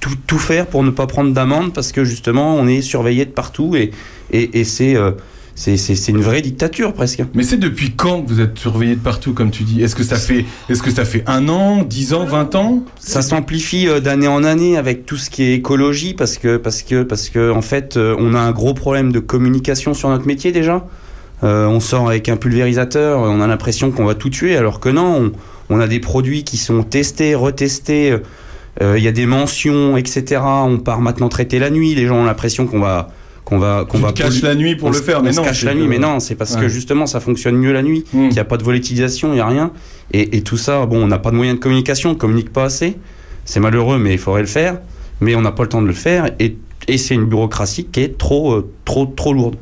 tout, 0.00 0.14
tout 0.26 0.38
faire 0.38 0.66
pour 0.66 0.82
ne 0.82 0.90
pas 0.90 1.06
prendre 1.06 1.32
d'amende 1.32 1.72
parce 1.72 1.92
que 1.92 2.04
justement, 2.04 2.56
on 2.56 2.66
est 2.66 2.82
surveillé 2.82 3.24
de 3.24 3.30
partout 3.30 3.76
et, 3.76 3.92
et, 4.32 4.58
et 4.60 4.64
c'est 4.64 4.96
euh, 4.96 5.12
c'est- 5.54 5.76
c'est 5.76 5.94
c'est 5.96 6.12
une 6.12 6.22
vraie 6.22 6.40
dictature 6.40 6.94
presque. 6.94 7.22
Mais 7.34 7.42
c'est 7.42 7.58
depuis 7.58 7.92
quand 7.94 8.22
que 8.22 8.28
vous 8.28 8.40
êtes 8.40 8.58
surveillé 8.58 8.94
de 8.96 9.00
partout, 9.00 9.34
comme 9.34 9.50
tu 9.50 9.64
dis? 9.64 9.82
Est-ce 9.82 9.94
que 9.94 10.02
ça 10.02 10.16
fait, 10.16 10.46
est-ce 10.70 10.82
que 10.82 10.90
ça 10.90 11.04
fait 11.04 11.22
un 11.26 11.46
an, 11.50 11.82
dix 11.82 12.14
ans, 12.14 12.24
vingt 12.24 12.54
ans? 12.54 12.82
Ça 12.98 13.20
s'amplifie 13.20 13.86
euh, 13.86 14.00
d'année 14.00 14.28
en 14.28 14.44
année 14.44 14.76
avec 14.78 15.04
tout 15.06 15.18
ce 15.18 15.28
qui 15.30 15.42
est 15.44 15.54
écologie 15.54 16.14
parce 16.14 16.38
que 16.38 16.56
parce 16.56 16.82
que 16.82 17.02
parce 17.02 17.28
que 17.28 17.50
en 17.52 17.60
fait 17.62 17.96
euh, 17.98 18.16
on 18.18 18.34
a 18.34 18.40
un 18.40 18.50
gros 18.50 18.72
problème 18.74 19.12
de 19.12 19.18
communication 19.20 19.92
sur 19.94 20.08
notre 20.08 20.26
métier 20.26 20.52
déjà. 20.52 20.86
Euh, 21.44 21.66
on 21.66 21.80
sort 21.80 22.08
avec 22.08 22.28
un 22.28 22.36
pulvérisateur, 22.36 23.18
on 23.20 23.40
a 23.40 23.46
l'impression 23.46 23.90
qu'on 23.90 24.04
va 24.04 24.14
tout 24.14 24.30
tuer 24.30 24.56
alors 24.56 24.78
que 24.78 24.88
non, 24.88 25.32
on, 25.70 25.76
on 25.76 25.80
a 25.80 25.88
des 25.88 25.98
produits 25.98 26.44
qui 26.44 26.56
sont 26.56 26.82
testés, 26.84 27.34
retestés. 27.34 28.16
euh, 28.80 28.96
Il 28.98 29.02
y 29.02 29.08
a 29.08 29.12
des 29.12 29.26
mentions, 29.26 29.96
etc. 29.96 30.40
On 30.44 30.78
part 30.78 31.00
maintenant 31.00 31.28
traiter 31.28 31.58
la 31.58 31.70
nuit. 31.70 31.94
Les 31.94 32.06
gens 32.06 32.16
ont 32.16 32.24
l'impression 32.24 32.66
qu'on 32.66 32.78
va 32.80 33.10
qu'on 33.44 33.58
va 33.58 33.84
qu'on 33.88 33.98
va 33.98 34.12
polluer- 34.12 34.40
la 34.42 34.54
nuit 34.54 34.76
pour 34.76 34.88
on 34.88 34.92
le 34.92 34.96
faire, 34.98 35.18
on 35.18 35.22
mais 35.24 35.32
se 35.32 35.38
non. 35.38 35.42
cache 35.44 35.64
la 35.64 35.72
que- 35.72 35.78
nuit, 35.78 35.88
mais 35.88 35.98
non, 35.98 36.20
c'est 36.20 36.36
parce 36.36 36.54
Ouais. 36.54 36.60
que 36.60 36.68
justement 36.68 37.06
ça 37.06 37.18
fonctionne 37.18 37.56
mieux 37.56 37.72
la 37.72 37.82
nuit. 37.82 38.04
Hmm. 38.12 38.26
Il 38.26 38.32
n'y 38.34 38.38
a 38.38 38.44
pas 38.44 38.56
de 38.56 38.62
volatilisation, 38.62 39.30
il 39.32 39.34
n'y 39.34 39.40
a 39.40 39.46
rien. 39.48 39.72
Et, 40.12 40.36
et 40.36 40.42
tout 40.42 40.56
ça, 40.56 40.86
bon, 40.86 41.02
on 41.02 41.08
n'a 41.08 41.18
pas 41.18 41.32
de 41.32 41.36
moyens 41.36 41.58
de 41.58 41.62
communication, 41.62 42.10
on 42.10 42.14
ne 42.14 42.18
communique 42.18 42.52
pas 42.52 42.64
assez. 42.64 42.96
C'est 43.44 43.58
malheureux, 43.58 43.98
mais 43.98 44.12
il 44.12 44.18
faudrait 44.18 44.42
le 44.42 44.46
faire. 44.46 44.78
Mais 45.20 45.34
on 45.34 45.40
n'a 45.40 45.50
pas 45.50 45.64
le 45.64 45.68
temps 45.68 45.82
de 45.82 45.88
le 45.88 45.92
faire. 45.92 46.30
Et, 46.38 46.56
et 46.86 46.98
c'est 46.98 47.14
une 47.14 47.24
bureaucratie 47.24 47.86
qui 47.90 48.00
est 48.00 48.16
trop, 48.16 48.52
euh, 48.52 48.70
trop, 48.84 49.06
trop 49.06 49.32
lourde. 49.34 49.56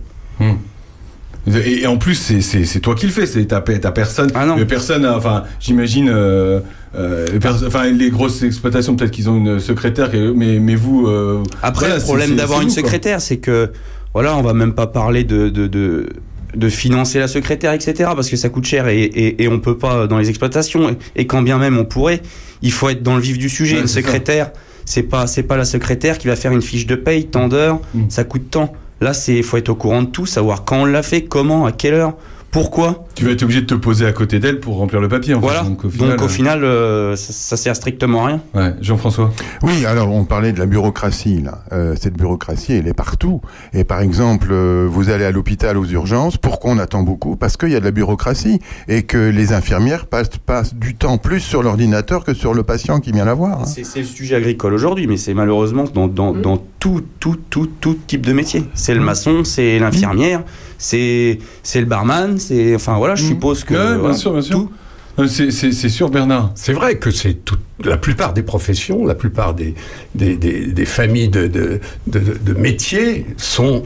Et, 1.47 1.83
et 1.83 1.87
en 1.87 1.97
plus, 1.97 2.15
c'est- 2.41 2.81
toi 2.81 2.95
qui 2.95 3.07
le 3.07 3.13
fais, 3.13 3.27
c'est 3.27 3.45
ta, 3.47 3.61
ta 3.61 3.93
personne. 3.93 4.31
Ah 4.35 4.45
non. 4.47 4.57
Personne, 4.67 5.05
euh, 5.05 5.17
enfin, 5.17 5.45
j'imagine, 5.59 6.09
euh, 6.13 6.61
euh, 6.97 7.27
enfin, 7.67 7.91
les 7.91 8.11
grosses 8.11 8.43
exploitations, 8.43 8.95
peut-être 8.97 9.11
qu'ils 9.11 9.29
ont 9.31 9.37
une 9.37 9.59
secrétaire, 9.61 10.11
mais, 10.35 10.59
mais 10.59 10.75
vous. 10.75 11.07
euh, 11.07 11.43
Après, 11.63 11.87
voilà, 11.87 11.97
le 11.99 12.03
problème 12.03 12.37
d'avoir 12.37 12.61
une 12.61 12.71
secrétaire, 12.71 13.21
c'est 13.21 13.39
que, 13.39 13.71
voilà, 14.13 14.37
on 14.37 14.43
va 14.43 14.53
même 14.55 14.75
pas 14.75 14.87
parler 14.87 15.25
de, 15.25 15.49
de, 15.49 15.67
de, 15.67 16.09
de 16.55 16.69
financer 16.69 17.19
la 17.19 17.29
secrétaire, 17.29 17.73
etc., 17.73 18.11
parce 18.15 18.29
que 18.29 18.37
ça 18.37 18.49
coûte 18.49 18.67
cher 18.67 18.89
et, 18.89 19.03
et, 19.05 19.43
et 19.45 19.49
on 19.49 19.61
peut 19.61 19.79
pas 19.79 20.07
dans 20.07 20.19
les 20.19 20.29
exploitations. 20.29 20.91
Et, 20.91 20.97
et 21.23 21.27
quand 21.27 21.43
bien 21.43 21.59
même 21.59 21.79
on 21.79 21.85
pourrait, 21.85 22.21
il 22.63 22.73
faut 22.73 22.89
être 22.91 23.03
dans 23.03 23.15
le 23.17 23.23
vif 23.23 23.39
du 23.39 23.49
sujet. 23.49 23.77
Ouais, 23.77 23.83
une 23.83 23.89
secrétaire, 23.89 24.51
c'est 24.85 25.05
pas, 25.05 25.27
c'est 25.27 25.45
pas 25.45 25.57
la 25.57 25.65
secrétaire 25.65 26.19
qui 26.19 26.27
va 26.27 26.37
faire 26.37 26.53
une 26.53 26.61
fiche 26.63 26.87
de 26.87 26.97
paye, 26.97 27.27
tant 27.27 27.49
d'heures, 27.49 27.81
Mm. 27.95 28.05
ça 28.11 28.25
coûte 28.25 28.51
tant. 28.51 28.73
Là, 29.01 29.15
c'est, 29.15 29.43
faut 29.43 29.57
être 29.57 29.71
au 29.71 29.75
courant 29.75 30.03
de 30.03 30.09
tout, 30.09 30.27
savoir 30.27 30.65
quand 30.65 30.83
on 30.83 30.85
l'a 30.85 31.03
fait, 31.03 31.25
comment, 31.25 31.65
à 31.67 31.73
quelle 31.73 31.95
heure, 31.95 32.15
pourquoi. 32.51 33.05
Tu 33.15 33.25
vas 33.25 33.33
être 33.33 33.43
obligé 33.43 33.61
de 33.61 33.67
te 33.67 33.75
poser 33.75 34.07
à 34.07 34.13
côté 34.13 34.39
d'elle 34.41 34.61
pour 34.61 34.77
remplir 34.79 35.01
le 35.01 35.09
papier. 35.09 35.35
En 35.35 35.41
fait. 35.41 35.47
Voilà. 35.47 35.63
Donc 35.63 35.85
au 35.85 35.91
final, 35.91 36.11
Donc 36.11 36.21
au 36.23 36.25
euh, 36.25 36.29
final, 36.29 36.65
euh, 36.65 37.17
ça, 37.17 37.33
ça 37.33 37.57
sert 37.57 37.77
strictement 37.77 38.25
à 38.25 38.27
rien. 38.29 38.41
ouais, 38.55 38.75
Jean-François. 38.81 39.31
Oui, 39.63 39.85
alors 39.87 40.11
on 40.11 40.25
parlait 40.25 40.53
de 40.53 40.59
la 40.59 40.67
bureaucratie 40.67 41.41
là. 41.43 41.63
Euh, 41.73 41.95
cette 42.01 42.15
bureaucratie, 42.15 42.73
elle 42.73 42.89
est 42.89 42.95
partout. 42.95 43.41
Et 43.73 43.85
par 43.85 44.01
exemple, 44.01 44.49
euh, 44.51 44.87
vous 44.91 45.11
allez 45.11 45.25
à 45.25 45.31
l'hôpital 45.31 45.77
aux 45.79 45.85
urgences. 45.87 46.37
Pourquoi 46.39 46.73
on 46.73 46.79
attend 46.79 47.03
beaucoup? 47.03 47.37
Parce 47.37 47.57
qu'il 47.57 47.71
y 47.71 47.77
a 47.77 47.81
de 47.81 47.85
la 47.85 47.91
bureaucratie 47.91 48.59
et 48.89 49.03
que 49.03 49.19
les 49.19 49.53
infirmières 49.53 50.07
passent, 50.07 50.31
passent 50.45 50.75
du 50.75 50.95
temps 50.95 51.19
plus 51.19 51.41
sur 51.41 51.63
l'ordinateur 51.63 52.25
que 52.25 52.35
sur 52.35 52.55
le 52.55 52.63
patient 52.63 53.01
qui 53.01 53.13
vient 53.13 53.25
la 53.25 53.35
voir. 53.35 53.61
hein. 53.63 53.65
C'est 53.67 54.01
le 54.01 54.07
sujet 54.07 54.35
agricole 54.37 54.75
aujourd'hui, 54.75 55.07
mais 55.07 55.17
c'est 55.17 55.35
malheureusement 55.35 55.85
dans, 55.93 56.09
dans, 56.09 56.33
dans 56.33 56.59
tout, 56.79 57.03
tout, 57.21 57.37
tout, 57.51 57.69
tout 57.81 57.97
type 58.07 58.27
de 58.27 58.33
métier. 58.33 58.65
C'est 58.75 58.95
le 58.95 59.01
maçon, 59.01 59.45
c'est 59.45 59.79
l'infirmière, 59.79 60.43
c'est 60.83 61.39
le 61.81 61.85
barman, 61.85 62.39
c'est. 62.39 62.75
Enfin 62.75 62.97
voilà, 62.97 63.15
je 63.15 63.25
Mm. 63.25 63.29
suppose 63.29 63.65
que. 63.65 63.75
Ouais, 63.75 63.81
bien 63.87 63.99
voilà, 63.99 64.15
sûr, 64.15 64.33
bien 64.33 64.43
sûr. 64.43 64.57
tout. 64.57 64.71
Euh, 65.19 65.27
C'est 65.29 65.89
sûr, 65.91 66.09
Bernard. 66.09 66.53
C'est 66.55 66.73
vrai 66.73 66.97
que 66.97 67.11
c'est 67.11 67.37
la 67.85 67.99
plupart 67.99 68.33
des 68.33 68.43
professions, 68.43 69.05
la 69.05 69.15
plupart 69.15 69.53
des, 69.55 69.75
des, 70.15 70.37
des- 70.37 70.67
des 70.67 70.85
familles 70.87 71.29
de, 71.29 71.47
de, 71.47 71.81
de, 72.07 72.21
de 72.43 72.55
métiers 72.55 73.27
sont 73.37 73.83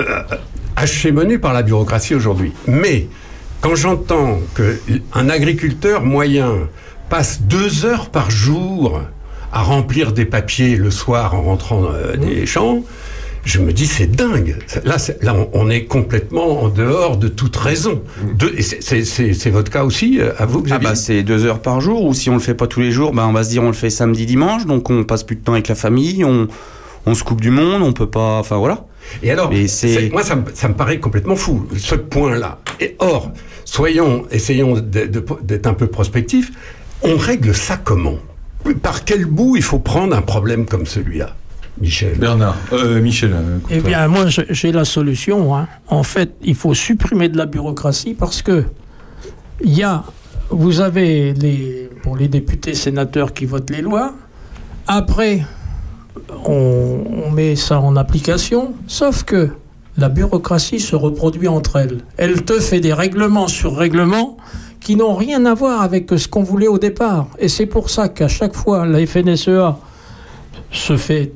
euh, 0.00 1.38
par 1.40 1.52
la 1.52 1.62
bureaucratie 1.62 2.14
aujourd'hui. 2.14 2.52
Mais 2.66 3.06
quand 3.60 3.74
j'entends 3.76 4.40
qu'un 4.56 5.28
agriculteur 5.28 6.02
moyen 6.02 6.52
passe 7.08 7.42
deux 7.42 7.84
heures 7.84 8.08
par 8.10 8.30
jour 8.30 9.00
à 9.52 9.62
remplir 9.62 10.12
des 10.12 10.24
papiers 10.24 10.76
le 10.76 10.90
soir 10.90 11.34
en 11.34 11.42
rentrant 11.42 11.84
euh, 11.84 12.16
des 12.16 12.46
champs, 12.46 12.82
je 13.44 13.58
me 13.60 13.72
dis 13.72 13.86
c'est 13.86 14.06
dingue. 14.06 14.56
Là, 14.84 14.96
là, 15.22 15.36
on- 15.52 15.70
est 15.70 15.84
complètement 15.84 16.62
en 16.62 16.68
dehors 16.68 17.16
de 17.16 17.28
toute 17.28 17.56
raison. 17.56 18.02
Et 18.56 18.62
c'est- 18.62 19.50
votre 19.50 19.70
cas 19.70 19.84
aussi, 19.84 20.20
euh, 20.20 20.32
à 20.38 20.46
vous, 20.46 20.62
Ah 20.70 20.78
bah 20.78 20.94
c'est 20.94 21.22
deux 21.22 21.44
heures 21.46 21.60
par 21.60 21.80
jour, 21.80 22.04
ou 22.04 22.14
si 22.14 22.30
on 22.30 22.34
le 22.34 22.40
fait 22.40 22.54
pas 22.54 22.66
tous 22.66 22.80
les 22.80 22.90
jours, 22.92 23.12
bah 23.12 23.26
on 23.28 23.32
va 23.32 23.42
se 23.44 23.50
dire 23.50 23.62
on 23.62 23.68
le 23.68 23.72
fait 23.72 23.90
samedi, 23.90 24.26
dimanche, 24.26 24.66
donc 24.66 24.90
on 24.90 25.04
passe 25.04 25.24
plus 25.24 25.36
de 25.36 25.42
temps 25.42 25.52
avec 25.54 25.68
la 25.68 25.74
famille, 25.74 26.24
on, 26.24 26.46
on 27.06 27.14
se 27.14 27.24
coupe 27.24 27.40
du 27.40 27.50
monde, 27.50 27.82
on 27.82 27.92
peut 27.92 28.08
pas. 28.10 28.38
Enfin 28.38 28.56
voilà. 28.58 28.84
Et 29.22 29.30
alors, 29.30 29.50
Mais 29.50 29.66
moi, 30.12 30.22
ça 30.22 30.36
me, 30.36 30.42
ça 30.54 30.68
me 30.68 30.74
paraît 30.74 31.00
complètement 31.00 31.34
fou, 31.36 31.66
ce 31.76 31.96
point-là. 31.96 32.60
Et 32.80 32.94
or, 33.00 33.32
soyons, 33.64 34.26
essayons 34.30 34.78
d'être 34.78 35.66
un 35.66 35.74
peu 35.74 35.86
prospectifs. 35.88 36.52
On 37.02 37.16
règle 37.16 37.54
ça 37.54 37.76
comment? 37.76 38.18
Par 38.80 39.04
quel 39.04 39.24
bout 39.26 39.56
il 39.56 39.62
faut 39.62 39.80
prendre 39.80 40.14
un 40.14 40.22
problème 40.22 40.66
comme 40.66 40.86
celui-là, 40.86 41.34
Michel 41.80 42.18
Bernard. 42.18 42.56
Euh, 42.72 43.00
Michel. 43.00 43.32
euh, 43.32 43.58
Eh 43.70 43.80
bien, 43.80 44.06
moi, 44.08 44.26
j'ai 44.28 44.72
la 44.72 44.84
solution. 44.84 45.54
hein. 45.56 45.68
En 45.88 46.02
fait, 46.02 46.34
il 46.42 46.54
faut 46.54 46.74
supprimer 46.74 47.28
de 47.28 47.36
la 47.36 47.46
bureaucratie 47.46 48.14
parce 48.14 48.42
que 48.42 48.64
il 49.64 49.72
y 49.74 49.82
a, 49.82 50.04
vous 50.50 50.80
avez 50.80 51.32
les, 51.34 51.88
pour 52.02 52.16
les 52.16 52.28
députés, 52.28 52.74
sénateurs 52.74 53.32
qui 53.32 53.46
votent 53.46 53.70
les 53.70 53.80
lois. 53.82 54.14
Après, 54.86 55.42
on, 56.44 57.04
on 57.26 57.30
met 57.30 57.56
ça 57.56 57.80
en 57.80 57.96
application. 57.96 58.74
Sauf 58.86 59.22
que 59.24 59.50
la 59.96 60.08
bureaucratie 60.08 60.80
se 60.80 60.94
reproduit 60.96 61.48
entre 61.48 61.76
elles. 61.76 61.98
Elle 62.16 62.42
te 62.44 62.58
fait 62.60 62.80
des 62.80 62.92
règlements 62.92 63.48
sur 63.48 63.76
règlements 63.76 64.36
qui 64.80 64.96
n'ont 64.96 65.14
rien 65.14 65.44
à 65.46 65.54
voir 65.54 65.80
avec 65.82 66.10
ce 66.16 66.26
qu'on 66.28 66.42
voulait 66.42 66.66
au 66.68 66.78
départ. 66.78 67.28
Et 67.38 67.48
c'est 67.48 67.66
pour 67.66 67.88
ça 67.90 68.08
qu'à 68.08 68.28
chaque 68.28 68.54
fois, 68.54 68.84
la 68.86 69.04
FNSEA 69.06 69.78
se 70.72 70.96
fait 70.96 71.32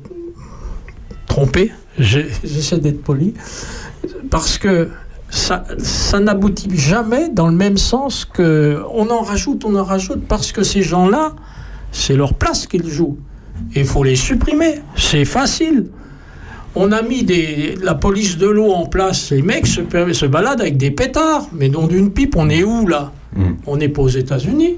tromper, 1.27 1.71
j'ai- 1.99 2.27
j'essaie 2.43 2.77
d'être 2.79 3.03
poli, 3.03 3.33
parce 4.29 4.57
que 4.57 4.89
ça, 5.29 5.65
ça 5.77 6.19
n'aboutit 6.19 6.69
jamais 6.75 7.29
dans 7.29 7.47
le 7.47 7.55
même 7.55 7.77
sens 7.77 8.25
que 8.25 8.81
on 8.93 9.09
en 9.09 9.21
rajoute, 9.21 9.65
on 9.65 9.75
en 9.75 9.83
rajoute, 9.83 10.25
parce 10.27 10.51
que 10.51 10.63
ces 10.63 10.81
gens-là, 10.81 11.33
c'est 11.91 12.15
leur 12.15 12.33
place 12.33 12.65
qu'ils 12.67 12.87
jouent. 12.89 13.17
Et 13.75 13.81
il 13.81 13.85
faut 13.85 14.03
les 14.03 14.15
supprimer. 14.15 14.75
C'est 14.95 15.25
facile. 15.25 15.87
On 16.75 16.91
a 16.91 17.01
mis 17.01 17.23
des, 17.23 17.75
la 17.81 17.95
police 17.95 18.37
de 18.37 18.45
l'eau 18.47 18.71
en 18.71 18.85
place. 18.85 19.19
Ces 19.29 19.41
mecs 19.41 19.65
se, 19.65 19.81
se 20.13 20.25
baladent 20.27 20.61
avec 20.61 20.77
des 20.77 20.91
pétards. 20.91 21.47
Mais 21.53 21.67
non 21.67 21.87
d'une 21.87 22.11
pipe, 22.11 22.35
on 22.37 22.49
est 22.49 22.63
où 22.63 22.87
là 22.87 23.11
Mm. 23.35 23.55
On 23.67 23.75
n'est 23.75 23.89
pas 23.89 24.01
aux 24.03 24.07
États-Unis. 24.07 24.77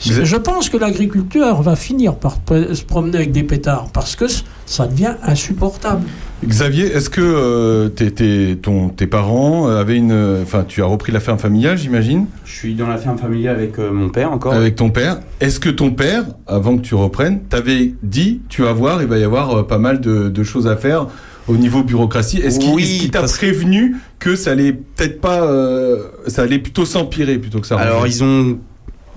Je 0.00 0.36
pense 0.36 0.70
que 0.70 0.78
l'agriculteur 0.78 1.60
va 1.60 1.76
finir 1.76 2.14
par 2.16 2.38
se 2.48 2.82
promener 2.82 3.16
avec 3.18 3.30
des 3.32 3.42
pétards 3.42 3.88
parce 3.92 4.16
que 4.16 4.24
ça 4.70 4.86
devient 4.86 5.14
insupportable. 5.24 6.02
Xavier, 6.46 6.86
est-ce 6.86 7.10
que 7.10 7.20
euh, 7.20 7.88
tes, 7.88 8.12
tes- 8.12 8.56
ton- 8.56 8.88
tes 8.88 9.06
parents 9.08 9.68
euh, 9.68 9.80
avaient 9.80 9.96
une. 9.96 10.38
Enfin, 10.42 10.64
tu 10.66 10.80
as 10.80 10.86
repris 10.86 11.10
la 11.12 11.18
ferme 11.20 11.38
familiale, 11.38 11.76
j'imagine, 11.76 12.26
Je 12.44 12.52
suis 12.54 12.74
dans 12.74 12.86
la 12.86 12.96
ferme 12.96 13.18
familiale 13.18 13.56
avec 13.56 13.78
euh, 13.78 13.90
mon 13.92 14.08
père 14.10 14.32
encore. 14.32 14.54
avec 14.54 14.76
ton 14.76 14.90
père. 14.90 15.18
Est-ce 15.40 15.58
que 15.58 15.68
ton 15.68 15.90
père, 15.90 16.24
avant 16.46 16.76
que 16.76 16.82
tu 16.82 16.94
reprennes, 16.94 17.40
t'avait 17.48 17.94
dit, 18.04 18.40
tu 18.48 18.62
vas 18.62 18.72
voir, 18.72 19.02
il 19.02 19.08
va 19.08 19.18
y 19.18 19.24
avoir 19.24 19.50
euh, 19.58 19.62
pas 19.66 19.78
mal 19.78 20.00
de, 20.00 20.28
de 20.28 20.42
choses 20.44 20.66
à 20.68 20.76
faire 20.76 21.08
au 21.48 21.56
niveau 21.56 21.82
bureaucratie 21.82 22.38
Est-ce 22.38 22.60
qu'il 22.60 22.70
Oui, 22.72 22.84
est-ce 22.84 23.00
qu'il 23.00 23.10
t'a 23.10 23.22
prévenu 23.24 23.96
que 24.20 24.36
ça 24.36 24.52
allait 24.52 24.72
peut-être 24.72 25.20
pas. 25.20 25.42
euh, 25.42 26.04
ça 26.28 26.42
allait 26.42 26.60
plutôt 26.60 26.84
s'empirer 26.84 27.38
plutôt 27.38 27.58
que 27.60 27.66
ça 27.66 27.76
Alors 27.76 28.06
ils 28.06 28.22
ont 28.22 28.56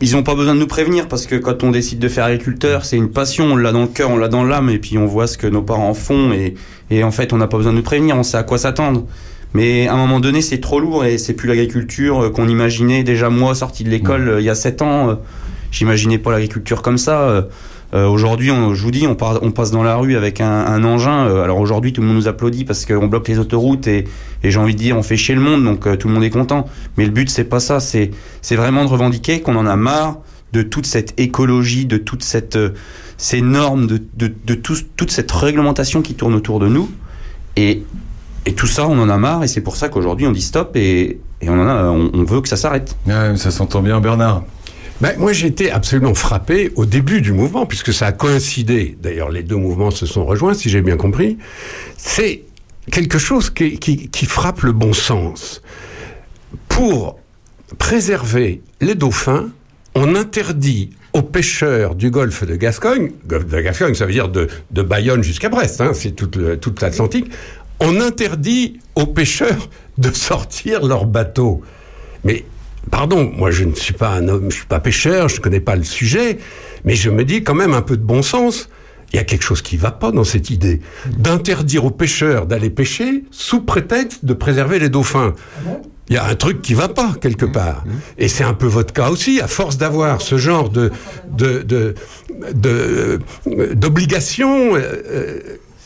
ils 0.02 0.16
ont 0.16 0.24
pas 0.24 0.36
besoin 0.36 0.56
de 0.56 0.60
nous 0.60 0.68
prévenir 0.68 1.08
parce 1.08 1.26
que 1.26 1.36
quand 1.36 1.64
on 1.64 1.72
décide 1.72 2.00
de 2.00 2.08
faire 2.10 2.26
agriculteur, 2.26 2.86
c'est 2.86 2.98
une 2.98 3.10
passion, 3.10 3.54
on 3.54 3.56
l'a 3.56 3.72
dans 3.72 3.84
le 3.84 3.88
cœur, 3.88 4.10
on 4.10 4.18
l'a 4.18 4.28
dans 4.28 4.44
l'âme 4.44 4.70
et 4.70 4.80
puis 4.80 4.98
on 4.98 5.06
voit 5.06 5.28
ce 5.28 5.38
que 5.38 5.48
nos 5.48 5.62
parents 5.62 5.94
font 5.94 6.34
et, 6.34 6.56
et 6.90 7.04
en 7.04 7.12
fait 7.12 7.34
on 7.34 7.38
n'a 7.38 7.48
pas 7.48 7.58
besoin 7.58 7.72
de 7.72 7.78
nous 7.78 7.84
prévenir, 7.84 8.18
on 8.18 8.24
sait 8.24 8.38
à 8.38 8.44
quoi 8.44 8.58
s'attendre. 8.58 9.06
Mais 9.54 9.88
à 9.88 9.94
un 9.94 9.98
moment 9.98 10.20
donné, 10.20 10.42
c'est 10.42 10.60
trop 10.60 10.80
lourd 10.80 11.06
et 11.06 11.18
c'est 11.18 11.34
plus 11.34 11.48
l'agriculture 11.48 12.24
euh, 12.24 12.30
qu'on 12.30 12.48
imaginait. 12.48 13.04
Déjà 13.04 13.30
moi, 13.30 13.54
sorti 13.54 13.84
de 13.84 13.90
l'école 13.90 14.28
euh, 14.28 14.42
il 14.42 14.46
y 14.46 14.50
a 14.50 14.56
7 14.56 14.82
ans, 14.82 15.10
euh, 15.10 15.16
j'imaginais 15.72 16.18
pas 16.18 16.32
l'agriculture 16.32 16.82
comme 16.82 16.98
ça. 16.98 17.48
Euh, 17.94 18.08
aujourd'hui, 18.08 18.48
je 18.48 18.82
vous 18.82 18.92
dis, 18.92 19.06
on, 19.08 19.16
passe 19.16 19.72
dans 19.72 19.84
la 19.84 19.96
rue 19.96 20.16
avec 20.16 20.42
un, 20.42 20.84
engin. 20.84 21.28
euh, 21.28 21.44
alors 21.44 21.60
aujourd'hui, 21.60 21.94
tout 21.94 22.02
le 22.02 22.08
monde 22.08 22.16
nous 22.18 22.28
applaudit 22.28 22.66
parce 22.66 22.86
qu'on 22.86 23.08
bloque 23.08 23.28
les 23.28 23.38
autoroutes 23.40 23.88
et, 23.88 24.06
j'ai 24.44 24.58
envie 24.58 24.74
de 24.74 24.80
dire, 24.80 24.98
on 24.98 25.04
fait 25.04 25.18
chier 25.18 25.36
le 25.36 25.42
monde, 25.42 25.64
donc 25.64 25.86
euh, 25.86 25.96
tout 25.96 26.08
le 26.08 26.14
monde 26.14 26.24
est 26.24 26.30
content. 26.32 26.66
Mais 26.98 27.06
le 27.06 27.12
but, 27.12 27.30
c'est 27.30 27.44
pas 27.44 27.60
ça. 27.60 27.80
C'est 27.80 28.12
vraiment 28.52 28.84
de 28.86 28.90
revendiquer 28.90 29.42
qu'on 29.42 29.56
en 29.56 29.68
a 29.68 29.76
marre 29.76 30.18
de 30.54 30.62
toute 30.64 30.86
cette 30.86 31.20
écologie, 31.20 31.86
de 31.86 31.98
toute 31.98 32.24
cette 32.24 32.58
ces 33.18 33.42
normes, 33.42 33.88
de, 33.88 34.02
de, 34.18 34.32
de 34.46 34.54
tout- 34.56 34.76
toute 34.98 35.12
cette 35.12 35.32
réglementation 35.32 36.02
qui 36.02 36.16
tourne 36.16 36.34
autour 36.34 36.60
de 36.60 36.68
nous. 36.68 36.90
Et, 37.56 37.84
tout 38.58 38.68
ça, 38.68 38.88
on 38.88 39.00
en 39.00 39.10
a 39.10 39.18
marre. 39.18 39.44
Et 39.44 39.48
c'est 39.48 39.62
pour 39.62 39.76
ça 39.76 39.90
qu'aujourd'hui, 39.90 40.28
on 40.28 40.32
dit 40.32 40.42
stop 40.42 40.76
et, 40.76 41.20
on 41.48 42.24
veut 42.24 42.42
que 42.42 42.50
ça 42.50 42.58
s'arrête. 42.58 42.98
Ça 43.38 43.52
s'entend 43.52 43.82
bien, 43.82 44.00
Bernard. 44.02 44.44
Ben, 45.02 45.18
moi, 45.18 45.34
j'ai 45.34 45.48
été 45.48 45.72
absolument 45.72 46.14
frappé 46.14 46.72
au 46.76 46.86
début 46.86 47.22
du 47.22 47.34
mouvement, 47.34 47.66
puisque 47.66 47.94
ça 47.94 48.08
a 48.08 48.12
coïncidé. 48.12 48.98
D'ailleurs, 49.02 49.30
les 49.30 49.44
deux 49.44 49.56
mouvements 49.56 49.92
se 49.92 50.06
sont 50.06 50.26
rejoints, 50.26 50.54
si 50.54 50.70
j'ai 50.70 50.82
bien 50.82 50.98
compris. 50.98 51.38
C'est 51.98 52.44
quelque 52.92 53.18
chose 53.18 53.50
qui, 53.50 54.26
frappe 54.26 54.62
le 54.62 54.72
bon 54.72 54.94
sens. 54.94 55.62
Pour 56.70 57.20
préserver 57.78 58.62
les 58.82 58.96
dauphins, 58.96 59.50
on 59.96 60.16
interdit 60.16 60.92
aux 61.14 61.22
pêcheurs 61.22 61.96
du 61.96 62.10
golfe 62.10 62.44
de 62.46 62.56
Gascogne, 62.56 63.12
golfe 63.28 63.48
de 63.48 63.62
Gascogne, 63.62 63.94
ça 63.94 64.06
veut 64.06 64.12
dire 64.12 64.30
de, 64.30 64.50
Bayonne 64.82 65.24
jusqu'à 65.24 65.50
Brest, 65.50 65.82
hein, 65.82 65.92
c'est 65.94 66.12
toute, 66.12 66.82
l'Atlantique, 66.82 67.32
on 67.80 68.02
interdit 68.02 68.80
aux 68.96 69.06
pêcheurs 69.06 69.70
de 69.98 70.12
sortir 70.12 70.86
leurs 70.86 71.06
bateaux. 71.06 71.62
Mais 72.24 72.46
pardon, 72.92 73.32
moi 73.36 73.52
je 73.52 73.64
ne 73.64 73.74
suis 73.74 73.94
pas 73.94 74.10
un 74.10 74.28
homme, 74.28 74.50
je 74.50 74.58
suis 74.58 74.66
pas 74.66 74.80
pêcheur, 74.80 75.30
je 75.30 75.38
ne 75.38 75.42
connais 75.42 75.60
pas 75.60 75.76
le 75.76 75.84
sujet, 75.84 76.38
mais 76.86 76.96
je 76.96 77.10
me 77.10 77.24
dis 77.26 77.44
quand 77.44 77.56
même 77.56 77.74
un 77.74 77.82
peu 77.82 77.98
de 77.98 78.04
bon 78.04 78.22
sens. 78.22 78.70
Il 79.12 79.18
y 79.18 79.20
a 79.20 79.24
quelque 79.26 79.44
chose 79.44 79.62
qui 79.62 79.78
va 79.78 79.92
pas 79.92 80.12
dans 80.12 80.24
cette 80.24 80.50
idée 80.50 80.82
d'interdire 81.06 81.86
aux 81.86 81.92
pêcheurs 81.92 82.48
d'aller 82.48 82.72
pêcher 82.72 83.26
sous 83.30 83.62
prétexte 83.62 84.26
de 84.26 84.34
préserver 84.34 84.80
les 84.80 84.90
dauphins. 84.90 85.36
Il 86.10 86.16
y 86.16 86.18
a 86.18 86.26
un 86.26 86.34
truc 86.34 86.64
qui 86.64 86.74
va 86.74 86.88
pas 86.88 87.14
quelque 87.22 87.46
part. 87.46 87.84
Et 88.18 88.28
c'est 88.28 88.44
un 88.44 88.56
peu 88.56 88.66
votre 88.66 88.92
cas 88.92 89.10
aussi, 89.12 89.40
à 89.40 89.48
force 89.48 89.78
d'avoir 89.78 90.20
ce 90.22 90.38
genre 90.38 90.70
de 90.70 90.92
de 91.32 91.94
euh, 92.68 93.20
d'obligations. 93.76 94.76
euh, 94.76 94.80
euh, 94.80 95.40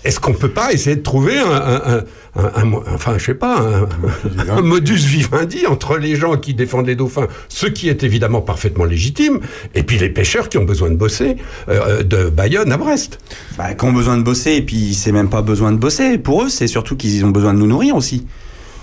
est-ce 0.08 0.20
qu'on 0.20 0.34
peut 0.34 0.50
pas 0.50 0.72
essayer 0.72 0.96
de 0.96 1.02
trouver 1.04 1.38
un, 1.38 1.52
un, 1.52 1.76
un- 1.98 2.04
un- 2.36 2.52
un 2.56 2.65
mo- 2.65 2.84
enfin, 2.93 3.15
je 3.17 3.26
sais 3.26 3.34
pas, 3.34 3.60
un, 4.50 4.62
modus 4.62 4.96
vivendi 5.06 5.65
entre 5.67 5.98
les 5.98 6.15
gens 6.15 6.38
qui 6.38 6.54
défendent 6.54 6.88
les 6.88 6.96
dauphins, 6.96 7.28
ce 7.50 7.67
qui 7.67 7.89
est 7.89 8.04
évidemment 8.04 8.41
parfaitement 8.41 8.86
légitime, 8.86 9.39
et 9.76 9.84
puis 9.84 9.98
les 9.98 10.10
pêcheurs 10.10 10.50
qui 10.50 10.58
ont 10.58 10.63
besoin 10.65 10.89
de 10.89 10.96
bosser 10.96 11.38
euh, 11.70 12.04
de 12.04 12.30
Bayonne 12.30 12.72
à 12.72 12.78
Brest. 12.78 13.20
Bah, 13.58 13.74
qui 13.74 13.86
ont 13.86 13.93
besoin 13.93 14.17
de 14.17 14.24
bosser, 14.24 14.54
et 14.54 14.62
puis 14.62 14.93
c'est 14.93 15.12
même 15.12 15.30
pas 15.30 15.41
besoin 15.41 15.72
de 15.72 15.78
bosser. 15.78 16.17
Pour 16.17 16.43
eux, 16.43 16.50
c'est 16.50 16.67
surtout 16.67 16.96
qu'ils 16.96 17.26
ont 17.26 17.30
besoin 17.32 17.54
de 17.54 17.60
nous 17.60 17.67
nourrir 17.67 17.96
aussi. 17.96 18.26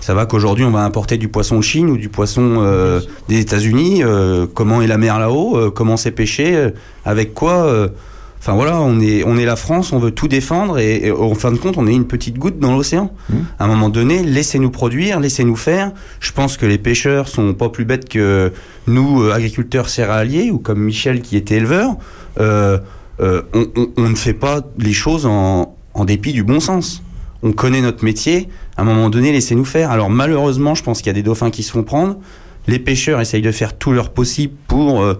Ça 0.01 0.13
va 0.13 0.27
qu'aujourd'hui, 0.27 0.65
on 0.65 0.71
va 0.71 0.83
importer 0.83 1.17
du 1.17 1.29
poisson 1.29 1.57
de 1.57 1.63
Chine 1.63 1.89
ou 1.89 1.97
du 1.97 2.09
poisson 2.09 2.57
euh, 2.59 2.99
des 3.27 3.39
États-Unis. 3.39 4.03
euh, 4.03 4.45
comment 4.53 4.83
est 4.83 4.87
la 4.87 4.99
mer 4.99 5.17
là-haut 5.17 5.57
euh, 5.57 5.71
Comment 5.71 5.97
c'est 5.97 6.11
pêché 6.11 6.55
euh, 6.55 6.69
Avec 7.05 7.33
quoi 7.33 7.65
euh, 7.65 7.87
Enfin 8.47 8.53
voilà, 8.53 8.79
on 8.79 8.99
est, 8.99 9.23
on 9.23 9.37
est 9.37 9.45
la 9.45 9.55
France, 9.55 9.91
on 9.91 9.97
veut 9.97 10.11
tout 10.11 10.27
défendre 10.27 10.77
et, 10.77 11.07
et 11.07 11.11
en 11.11 11.33
fin 11.33 11.51
de 11.51 11.57
compte, 11.57 11.79
on 11.79 11.87
est 11.87 11.95
une 11.95 12.05
petite 12.05 12.37
goutte 12.37 12.59
dans 12.59 12.73
l'océan. 12.75 13.11
À 13.57 13.63
un 13.63 13.67
moment 13.67 13.89
donné, 13.89 14.21
laissez-nous 14.21 14.69
produire, 14.69 15.19
laissez-nous 15.19 15.55
faire. 15.55 15.91
Je 16.19 16.31
pense 16.31 16.55
que 16.55 16.67
les 16.67 16.77
pêcheurs 16.77 17.27
sont 17.27 17.55
pas 17.55 17.69
plus 17.69 17.85
bêtes 17.85 18.07
que 18.07 18.53
nous, 18.85 19.23
euh, 19.23 19.33
agriculteurs 19.33 19.89
céréaliers, 19.89 20.51
ou 20.51 20.59
comme 20.59 20.79
Michel 20.79 21.21
qui 21.23 21.37
était 21.37 21.55
éleveur. 21.55 21.95
Euh, 22.39 22.77
euh, 23.19 23.41
on, 23.55 23.65
on- 23.75 23.89
on 23.97 24.09
ne 24.09 24.15
fait 24.15 24.35
pas 24.35 24.61
les 24.77 24.93
choses 24.93 25.25
en, 25.25 25.75
en 25.95 26.05
dépit 26.05 26.31
du 26.31 26.43
bon 26.43 26.59
sens. 26.59 27.01
On 27.41 27.51
connaît 27.51 27.81
notre 27.81 28.05
métier. 28.05 28.47
À 28.77 28.83
un 28.83 28.85
moment 28.85 29.09
donné, 29.09 29.31
laissez-nous 29.31 29.65
faire. 29.65 29.89
Alors 29.89 30.11
malheureusement, 30.11 30.75
je 30.75 30.83
pense 30.83 30.99
qu'il 30.99 31.07
y 31.07 31.09
a 31.09 31.13
des 31.13 31.23
dauphins 31.23 31.49
qui 31.49 31.63
se 31.63 31.71
font 31.71 31.81
prendre. 31.83 32.17
Les 32.67 32.77
pêcheurs 32.77 33.19
essayent 33.21 33.41
de 33.41 33.51
faire 33.51 33.75
tout 33.75 33.91
leur 33.91 34.11
possible 34.11 34.53
pour 34.67 35.01
euh, 35.01 35.15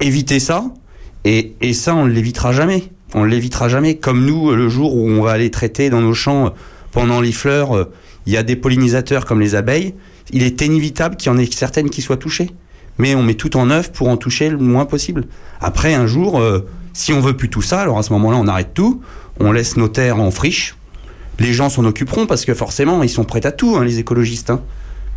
éviter 0.00 0.40
ça. 0.40 0.64
Et, 1.24 1.54
et 1.60 1.72
ça, 1.72 1.94
on 1.94 2.06
ne 2.06 2.10
l'évitera 2.10 2.52
jamais. 2.52 2.84
On 3.14 3.24
ne 3.24 3.28
l'évitera 3.28 3.68
jamais. 3.68 3.96
Comme 3.96 4.24
nous, 4.24 4.52
le 4.52 4.68
jour 4.68 4.94
où 4.96 5.08
on 5.08 5.22
va 5.22 5.32
aller 5.32 5.50
traiter 5.50 5.90
dans 5.90 6.00
nos 6.00 6.14
champs 6.14 6.46
euh, 6.46 6.50
pendant 6.90 7.20
les 7.20 7.32
fleurs, 7.32 7.76
euh, 7.76 7.92
il 8.26 8.32
y 8.32 8.36
a 8.36 8.42
des 8.42 8.56
pollinisateurs 8.56 9.24
comme 9.24 9.40
les 9.40 9.54
abeilles. 9.54 9.94
Il 10.32 10.42
est 10.42 10.60
inévitable 10.62 11.16
qu'il 11.16 11.30
y 11.30 11.34
en 11.34 11.38
ait 11.38 11.48
certaines 11.50 11.90
qui 11.90 12.02
soient 12.02 12.16
touchées. 12.16 12.50
Mais 12.98 13.14
on 13.14 13.22
met 13.22 13.34
tout 13.34 13.56
en 13.56 13.70
œuvre 13.70 13.90
pour 13.90 14.08
en 14.08 14.16
toucher 14.16 14.50
le 14.50 14.58
moins 14.58 14.84
possible. 14.84 15.24
Après, 15.60 15.94
un 15.94 16.06
jour, 16.06 16.40
euh, 16.40 16.66
si 16.92 17.12
on 17.12 17.20
veut 17.20 17.36
plus 17.36 17.48
tout 17.48 17.62
ça, 17.62 17.80
alors 17.80 17.98
à 17.98 18.02
ce 18.02 18.12
moment-là, 18.12 18.36
on 18.38 18.46
arrête 18.48 18.74
tout. 18.74 19.00
On 19.40 19.52
laisse 19.52 19.76
nos 19.76 19.88
terres 19.88 20.20
en 20.20 20.30
friche. 20.30 20.76
Les 21.38 21.52
gens 21.54 21.70
s'en 21.70 21.84
occuperont 21.84 22.26
parce 22.26 22.44
que 22.44 22.54
forcément, 22.54 23.02
ils 23.02 23.08
sont 23.08 23.24
prêts 23.24 23.44
à 23.46 23.52
tout, 23.52 23.76
hein, 23.76 23.84
les 23.84 23.98
écologistes. 23.98 24.50
hein. 24.50 24.60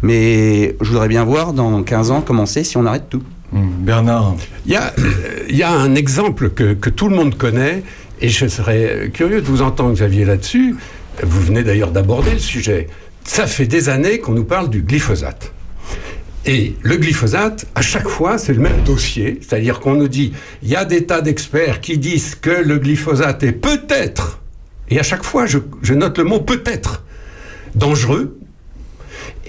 Mais 0.02 0.76
je 0.82 0.90
voudrais 0.90 1.08
bien 1.08 1.24
voir 1.24 1.54
dans 1.54 1.82
15 1.84 2.12
ans 2.12 2.22
comment 2.26 2.46
c'est 2.46 2.64
si 2.64 2.78
on 2.78 2.86
arrête 2.86 3.10
tout. 3.10 3.24
Bernard. 3.52 4.36
Il 4.66 4.74
y 5.50 5.64
a, 5.64 5.72
un 5.72 5.96
exemple 5.96 6.50
que, 6.50 6.74
que 6.74 6.90
tout 6.90 7.10
le 7.10 7.16
monde 7.16 7.38
connaît, 7.38 7.84
et 8.22 8.30
je 8.30 8.48
serais 8.48 9.12
curieux 9.14 9.42
de 9.42 9.46
vous 9.46 9.62
entendre, 9.62 9.94
Xavier, 9.94 10.26
là-dessus. 10.26 10.76
Vous 11.24 11.42
venez 11.42 11.64
d'ailleurs 11.64 11.92
d'aborder 11.92 12.32
le 12.32 12.40
sujet. 12.40 12.88
Ça 13.24 13.48
fait 13.48 13.68
des 13.68 13.90
années 13.90 14.20
qu'on 14.20 14.34
nous 14.34 14.44
parle 14.44 14.70
du 14.70 14.82
glyphosate. 14.82 15.52
Et 16.46 16.76
le 16.84 16.98
glyphosate, 16.98 17.66
à 17.74 17.82
chaque 17.82 18.08
fois, 18.08 18.38
c'est 18.38 18.54
le 18.54 18.60
même 18.60 18.84
dossier. 18.84 19.40
C'est-à-dire 19.42 19.80
qu'on 19.80 19.96
nous 19.96 20.08
dit, 20.08 20.34
il 20.62 20.70
y 20.70 20.76
a 20.76 20.86
des 20.86 21.06
tas 21.06 21.22
d'experts 21.22 21.82
qui 21.82 21.98
disent 21.98 22.36
que 22.36 22.52
le 22.52 22.78
glyphosate 22.78 23.42
est 23.44 23.52
peut-être, 23.52 24.42
et 24.90 25.00
à 25.00 25.04
chaque 25.04 25.24
fois, 25.24 25.46
je, 25.46 25.58
je 25.82 25.94
note 25.94 26.18
le 26.18 26.26
mot 26.26 26.40
peut-être, 26.40 27.04
dangereux. 27.74 28.38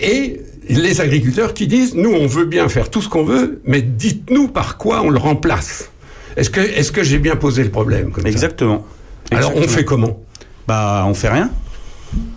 Et 0.00 0.40
les 0.68 1.00
agriculteurs 1.00 1.54
qui 1.54 1.66
disent, 1.66 1.94
nous, 1.94 2.12
on 2.12 2.26
veut 2.26 2.44
bien 2.44 2.68
faire 2.68 2.90
tout 2.90 3.02
ce 3.02 3.08
qu'on 3.08 3.24
veut, 3.24 3.60
mais 3.64 3.82
dites-nous 3.82 4.48
par 4.48 4.78
quoi 4.78 5.02
on 5.02 5.10
le 5.10 5.18
remplace. 5.18 5.90
Est-ce 6.36 6.50
que, 6.50 6.60
est-ce 6.60 6.92
que 6.92 7.02
j'ai 7.02 7.18
bien 7.18 7.36
posé 7.36 7.64
le 7.64 7.70
problème 7.70 8.10
comme 8.10 8.24
ça? 8.24 8.28
Exactement. 8.28 8.84
Alors, 9.30 9.52
on 9.56 9.62
fait 9.62 9.84
comment? 9.84 10.20
Bah, 10.66 11.04
on 11.06 11.14
fait 11.14 11.28
rien. 11.28 11.50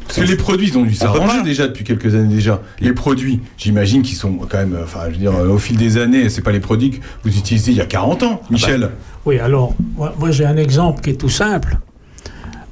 Parce 0.07 0.21
que 0.21 0.25
les 0.25 0.37
produits 0.37 0.69
ils 0.69 0.77
ont 0.77 0.83
dû 0.83 0.95
s'arranger 0.95 1.43
déjà 1.43 1.67
depuis 1.67 1.83
quelques 1.83 2.15
années 2.15 2.33
déjà. 2.33 2.61
Les 2.79 2.93
produits, 2.93 3.41
j'imagine 3.57 4.01
qu'ils 4.01 4.15
sont 4.17 4.33
quand 4.49 4.57
même, 4.57 4.77
enfin, 4.83 5.01
je 5.07 5.11
veux 5.11 5.17
dire, 5.17 5.35
euh, 5.35 5.49
au 5.49 5.59
fil 5.59 5.77
des 5.77 5.97
années, 5.97 6.29
c'est 6.29 6.41
pas 6.41 6.51
les 6.51 6.59
produits 6.59 6.91
que 6.91 6.97
vous 7.23 7.37
utilisez 7.37 7.71
il 7.71 7.77
y 7.77 7.81
a 7.81 7.85
40 7.85 8.23
ans, 8.23 8.41
Michel. 8.49 8.89
Oui, 9.25 9.37
alors, 9.37 9.75
moi, 9.95 10.15
moi, 10.17 10.31
j'ai 10.31 10.45
un 10.45 10.57
exemple 10.57 11.01
qui 11.01 11.11
est 11.11 11.15
tout 11.15 11.29
simple. 11.29 11.77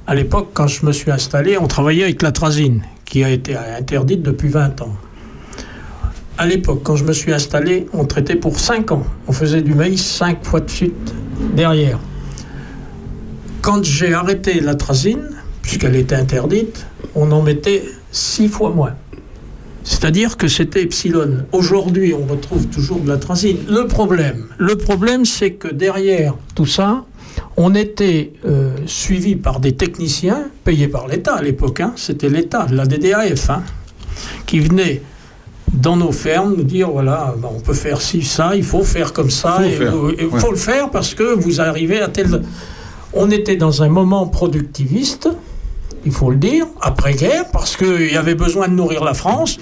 À 0.06 0.14
l'époque, 0.14 0.50
quand 0.52 0.66
je 0.66 0.84
me 0.84 0.90
suis 0.90 1.10
installé, 1.10 1.58
on 1.58 1.68
travaillait 1.68 2.04
avec 2.04 2.22
l'atrazine, 2.22 2.82
qui 3.04 3.22
a 3.22 3.30
été 3.30 3.54
interdite 3.56 4.22
depuis 4.22 4.48
20 4.48 4.80
ans. 4.82 4.96
À 6.40 6.46
l'époque, 6.46 6.82
quand 6.84 6.94
je 6.94 7.04
me 7.04 7.12
suis 7.12 7.32
installé, 7.32 7.86
on 7.92 8.04
traitait 8.04 8.36
pour 8.36 8.60
5 8.60 8.92
ans. 8.92 9.02
On 9.26 9.32
faisait 9.32 9.60
du 9.60 9.74
maïs 9.74 10.00
5 10.04 10.44
fois 10.44 10.60
de 10.60 10.70
suite 10.70 11.12
derrière. 11.56 11.98
Quand 13.60 13.82
j'ai 13.82 14.14
arrêté 14.14 14.60
l'atrazine, 14.60 15.30
puisqu'elle 15.62 15.96
était 15.96 16.14
interdite, 16.14 16.86
on 17.16 17.32
en 17.32 17.42
mettait 17.42 17.82
6 18.12 18.46
fois 18.48 18.70
moins. 18.70 18.94
C'est-à-dire 19.82 20.36
que 20.36 20.46
c'était 20.46 20.82
epsilon. 20.82 21.44
Aujourd'hui, 21.50 22.14
on 22.14 22.24
retrouve 22.30 22.66
toujours 22.68 23.00
de 23.00 23.08
l'atrazine. 23.08 23.56
Le 23.68 23.88
problème, 23.88 24.46
le 24.58 24.76
problème, 24.76 25.24
c'est 25.24 25.52
que 25.52 25.66
derrière 25.66 26.34
tout 26.54 26.66
ça, 26.66 27.04
on 27.56 27.74
était 27.74 28.32
euh, 28.46 28.70
suivi 28.86 29.34
par 29.34 29.58
des 29.58 29.72
techniciens 29.72 30.44
payés 30.62 30.88
par 30.88 31.08
l'État 31.08 31.34
à 31.34 31.42
l'époque. 31.42 31.80
hein. 31.80 31.94
C'était 31.96 32.28
l'État, 32.28 32.66
la 32.70 32.86
DDAF, 32.86 33.50
hein, 33.50 33.62
qui 34.46 34.60
venait 34.60 35.02
dans 35.72 35.96
nos 35.96 36.12
fermes 36.12 36.54
nous 36.56 36.62
dire 36.64 36.90
voilà, 36.90 37.34
ben, 37.40 37.48
on 37.54 37.60
peut 37.60 37.74
faire 37.74 38.00
ci, 38.00 38.22
ça, 38.22 38.54
il 38.56 38.62
faut 38.64 38.82
faire 38.84 39.12
comme 39.12 39.30
ça, 39.30 39.52
Faut 39.58 39.62
et 39.64 39.70
faire. 39.70 39.94
vous- 39.96 40.10
et 40.10 40.24
Ouais. 40.24 40.40
faut 40.40 40.50
le 40.50 40.56
faire 40.56 40.90
parce 40.90 41.14
que 41.14 41.34
vous 41.34 41.60
arrivez 41.60 42.00
à 42.00 42.08
tel. 42.08 42.42
On 43.12 43.30
était 43.30 43.56
dans 43.56 43.82
un 43.82 43.88
moment 43.88 44.26
productiviste, 44.26 45.28
il 46.04 46.12
faut 46.12 46.30
le 46.30 46.36
dire, 46.36 46.66
après-guerre, 46.80 47.46
parce 47.52 47.76
qu'il 47.76 48.12
y 48.12 48.16
avait 48.16 48.34
besoin 48.34 48.68
de 48.68 48.74
nourrir 48.74 49.04
la 49.04 49.14
France. 49.14 49.58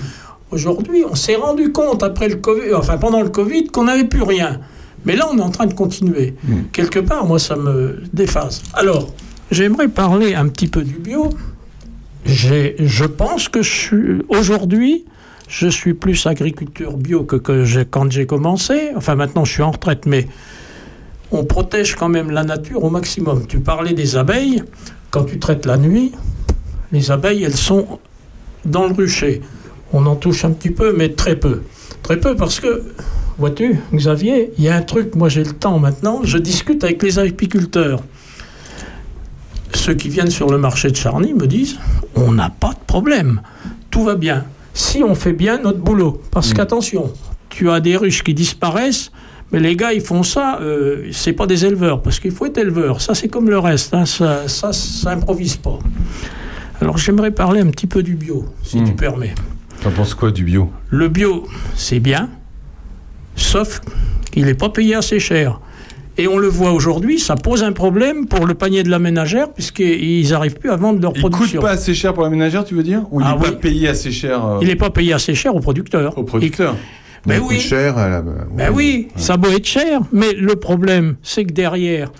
Aujourd'hui, 0.50 1.04
on 1.08 1.14
s'est 1.14 1.36
rendu 1.36 1.72
compte, 1.72 2.02
après 2.02 2.28
le 2.28 2.36
COVID, 2.36 2.74
enfin 2.74 2.96
pendant 2.98 3.20
le 3.22 3.28
Covid, 3.28 3.66
qu'on 3.68 3.84
n'avait 3.84 4.04
plus 4.04 4.22
rien. 4.22 4.60
Mais 5.04 5.14
là, 5.16 5.28
on 5.32 5.38
est 5.38 5.42
en 5.42 5.50
train 5.50 5.66
de 5.66 5.74
continuer. 5.74 6.34
Quelque 6.72 6.98
part, 6.98 7.26
moi, 7.26 7.38
ça 7.38 7.54
me 7.56 8.02
déphase. 8.12 8.62
Alors, 8.74 9.12
j'aimerais 9.50 9.88
parler 9.88 10.34
un 10.34 10.48
petit 10.48 10.66
peu 10.68 10.82
du 10.82 10.94
bio. 10.94 11.30
Je 12.24 13.04
pense 13.04 13.48
que 13.48 13.62
je 13.62 13.70
suis 13.70 14.22
aujourd'hui, 14.28 15.04
je 15.48 15.68
suis 15.68 15.94
plus 15.94 16.26
agriculteur 16.26 16.96
bio 16.96 17.24
que, 17.24 17.36
que 17.36 17.82
quand 17.84 18.10
j'ai 18.10 18.26
commencé. 18.26 18.90
Enfin, 18.96 19.14
maintenant, 19.14 19.44
je 19.44 19.52
suis 19.52 19.62
en 19.62 19.70
retraite, 19.70 20.06
mais 20.06 20.26
on 21.30 21.44
protège 21.44 21.94
quand 21.94 22.08
même 22.08 22.30
la 22.30 22.44
nature 22.44 22.84
au 22.84 22.90
maximum. 22.90 23.46
Tu 23.46 23.60
parlais 23.60 23.92
des 23.92 24.16
abeilles. 24.16 24.62
Quand 25.10 25.24
tu 25.24 25.38
traites 25.38 25.66
la 25.66 25.76
nuit, 25.76 26.12
les 26.92 27.10
abeilles, 27.10 27.44
elles 27.44 27.56
sont 27.56 27.98
dans 28.64 28.86
le 28.86 28.92
rucher. 28.92 29.40
On 29.92 30.04
en 30.06 30.16
touche 30.16 30.44
un 30.44 30.50
petit 30.50 30.70
peu, 30.70 30.92
mais 30.96 31.10
très 31.10 31.36
peu. 31.36 31.62
Très 32.02 32.18
peu 32.18 32.36
parce 32.36 32.60
que 32.60 32.82
vois-tu, 33.38 33.80
Xavier, 33.94 34.52
il 34.58 34.64
y 34.64 34.68
a 34.68 34.76
un 34.76 34.82
truc, 34.82 35.14
moi 35.14 35.28
j'ai 35.28 35.44
le 35.44 35.52
temps 35.52 35.78
maintenant, 35.78 36.20
je 36.22 36.38
discute 36.38 36.84
avec 36.84 37.02
les 37.02 37.18
apiculteurs. 37.18 38.02
Ceux 39.74 39.94
qui 39.94 40.08
viennent 40.08 40.30
sur 40.30 40.50
le 40.50 40.58
marché 40.58 40.90
de 40.90 40.96
Charny 40.96 41.34
me 41.34 41.46
disent, 41.46 41.78
on 42.14 42.32
n'a 42.32 42.50
pas 42.50 42.72
de 42.72 42.84
problème, 42.86 43.40
tout 43.90 44.04
va 44.04 44.14
bien. 44.14 44.44
Si 44.76 45.02
on 45.02 45.14
fait 45.14 45.32
bien 45.32 45.56
notre 45.56 45.78
boulot, 45.78 46.20
parce 46.30 46.52
qu'attention, 46.52 47.10
tu 47.48 47.70
as 47.70 47.80
des 47.80 47.96
ruches 47.96 48.22
qui 48.22 48.34
disparaissent, 48.34 49.10
mais 49.50 49.58
les 49.58 49.74
gars, 49.74 49.94
ils 49.94 50.02
font 50.02 50.22
ça, 50.22 50.58
euh, 50.60 51.08
c'est 51.12 51.32
pas 51.32 51.46
des 51.46 51.64
éleveurs, 51.64 52.02
parce 52.02 52.20
qu'il 52.20 52.30
faut 52.30 52.44
être 52.44 52.58
éleveur. 52.58 53.00
Ça, 53.00 53.14
c'est 53.14 53.28
comme 53.28 53.48
le 53.48 53.58
reste, 53.58 53.94
hein, 53.94 54.04
ça, 54.04 54.48
ça, 54.48 54.74
ça 54.74 55.12
improvise 55.12 55.56
pas. 55.56 55.78
Alors, 56.82 56.98
j'aimerais 56.98 57.30
parler 57.30 57.60
un 57.60 57.70
petit 57.70 57.86
peu 57.86 58.02
du 58.02 58.16
bio, 58.16 58.44
si 58.62 58.84
tu 58.84 58.92
permets. 58.92 59.34
T'en 59.82 59.92
penses 59.92 60.14
quoi 60.14 60.30
du 60.30 60.44
bio? 60.44 60.70
Le 60.90 61.08
bio, 61.08 61.48
c'est 61.74 62.00
bien, 62.00 62.28
sauf 63.34 63.80
qu'il 64.30 64.44
n'est 64.44 64.52
pas 64.52 64.68
payé 64.68 64.94
assez 64.94 65.18
cher. 65.18 65.58
Et 66.18 66.28
on 66.28 66.38
le 66.38 66.48
voit 66.48 66.72
aujourd'hui, 66.72 67.18
ça 67.18 67.36
pose 67.36 67.62
un 67.62 67.72
problème 67.72 68.26
pour 68.26 68.46
le 68.46 68.54
panier 68.54 68.82
de 68.82 68.88
la 68.88 68.98
ménagère, 68.98 69.52
puisqu'ils 69.52 70.28
n'arrivent 70.30 70.54
plus 70.58 70.70
à 70.70 70.76
vendre 70.76 71.00
leur 71.00 71.12
Il 71.14 71.20
coûte 71.22 71.32
production. 71.32 71.60
pas 71.60 71.70
assez 71.72 71.92
cher 71.94 72.14
pour 72.14 72.22
la 72.22 72.30
ménagère, 72.30 72.64
tu 72.64 72.74
veux 72.74 72.82
dire 72.82 73.02
Ou 73.10 73.20
il 73.20 73.26
Ah 73.26 73.34
n'est 73.34 73.42
pas 73.42 73.48
oui. 73.50 73.56
payé 73.60 73.88
assez 73.88 74.10
cher 74.10 74.44
euh, 74.46 74.58
Il 74.62 74.68
n'est 74.68 74.76
pas 74.76 74.88
payé 74.90 75.12
assez 75.12 75.34
cher 75.34 75.54
aux 75.54 75.60
producteurs. 75.60 76.16
au 76.16 76.22
producteur 76.22 76.74
Mais 77.26 77.36
Ça 77.36 77.42
oui. 77.42 77.56
coûte 77.56 77.64
cher. 77.64 77.98
à 77.98 78.08
la- 78.08 78.22
Ben 78.22 78.72
oui, 78.74 79.08
ça 79.16 79.36
beau 79.36 79.50
être 79.50 79.66
cher, 79.66 80.00
mais 80.10 80.32
le 80.32 80.56
problème, 80.56 81.16
c'est 81.22 81.44
que 81.44 81.52
derrière, 81.52 82.10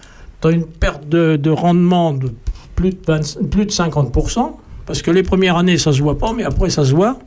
tu 0.43 0.49
as 0.49 0.51
une 0.51 0.67
perte 0.67 1.09
de, 1.09 1.37
de 1.37 1.51
rendement 1.51 2.13
de 2.13 2.33
plus 2.75 2.91
de, 2.91 2.99
20 3.07 3.49
plus 3.51 3.65
de 3.65 3.71
50%, 3.71 4.57
parce 4.85 5.01
que 5.01 5.11
les 5.11 5.23
premières 5.23 5.57
années, 5.57 5.79
ça 5.79 5.93
se 5.95 6.03
voit 6.03 6.19
pas, 6.19 6.35
mais 6.37 6.45
après, 6.45 6.69
ça 6.69 6.85
se 6.85 6.93
voit. 6.95 7.19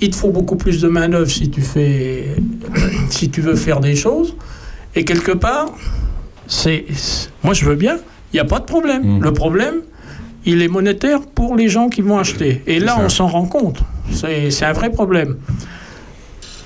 Il 0.00 0.08
te 0.08 0.16
faut 0.16 0.30
beaucoup 0.30 0.56
plus 0.56 0.80
de 0.80 0.88
main-d'œuvre 0.88 1.30
si 1.30 1.50
tu 1.50 1.60
fais, 1.60 2.36
si 3.10 3.28
tu 3.28 3.42
veux 3.42 3.54
faire 3.56 3.80
des 3.80 3.96
choses. 3.96 4.34
Et 4.96 5.04
quelque 5.04 5.32
part, 5.32 5.72
c'est, 6.46 6.84
moi, 7.42 7.54
je 7.54 7.64
veux 7.64 7.74
bien, 7.74 7.96
il 8.32 8.36
n'y 8.36 8.40
a 8.40 8.44
pas 8.44 8.60
de 8.60 8.64
problème. 8.64 9.18
Mm. 9.18 9.22
Le 9.22 9.32
problème, 9.32 9.74
il 10.44 10.62
est 10.62 10.68
monétaire 10.68 11.20
pour 11.20 11.56
les 11.56 11.68
gens 11.68 11.88
qui 11.88 12.02
vont 12.02 12.18
acheter. 12.18 12.62
Et 12.66 12.78
là, 12.78 12.96
ça. 12.96 13.02
on 13.02 13.08
s'en 13.08 13.26
rend 13.26 13.46
compte. 13.46 13.80
C'est 14.10 14.50
c'est 14.50 14.66
un 14.66 14.72
vrai 14.72 14.90
problème. 14.90 15.38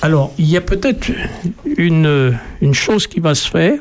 Alors, 0.02 0.32
il 0.38 0.46
y 0.46 0.56
a 0.56 0.60
peut-être 0.60 1.10
une, 1.64 2.36
une 2.60 2.74
chose 2.74 3.06
qui 3.06 3.20
va 3.20 3.34
se 3.34 3.48
faire. 3.48 3.80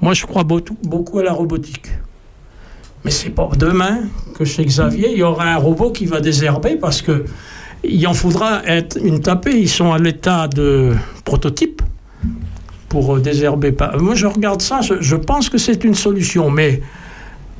Moi, 0.00 0.14
je 0.14 0.26
crois 0.26 0.44
beaucoup, 0.44 0.76
beaucoup 0.82 1.18
à 1.18 1.22
la 1.22 1.32
robotique. 1.32 1.88
Mais 3.04 3.10
c'est 3.10 3.30
pas 3.30 3.48
demain 3.56 4.00
que 4.34 4.44
chez 4.44 4.64
Xavier, 4.64 5.12
il 5.12 5.18
y 5.18 5.22
aura 5.22 5.46
un 5.46 5.56
robot 5.56 5.90
qui 5.90 6.06
va 6.06 6.20
désherber 6.20 6.76
parce 6.76 7.02
que 7.02 7.24
il 7.84 8.04
en 8.06 8.14
faudra 8.14 8.64
être 8.66 8.98
une 9.02 9.20
tapée. 9.20 9.58
Ils 9.58 9.68
sont 9.68 9.92
à 9.92 9.98
l'état 9.98 10.48
de 10.48 10.94
prototype 11.24 11.82
pour 12.88 13.16
euh, 13.16 13.20
désherber. 13.20 13.72
pas- 13.72 13.96
Moi, 13.98 14.14
je 14.14 14.26
regarde 14.26 14.62
ça, 14.62 14.80
je, 14.80 14.94
je 15.00 15.16
pense 15.16 15.48
que 15.48 15.58
c'est 15.58 15.84
une 15.84 15.94
solution, 15.94 16.50
mais 16.50 16.80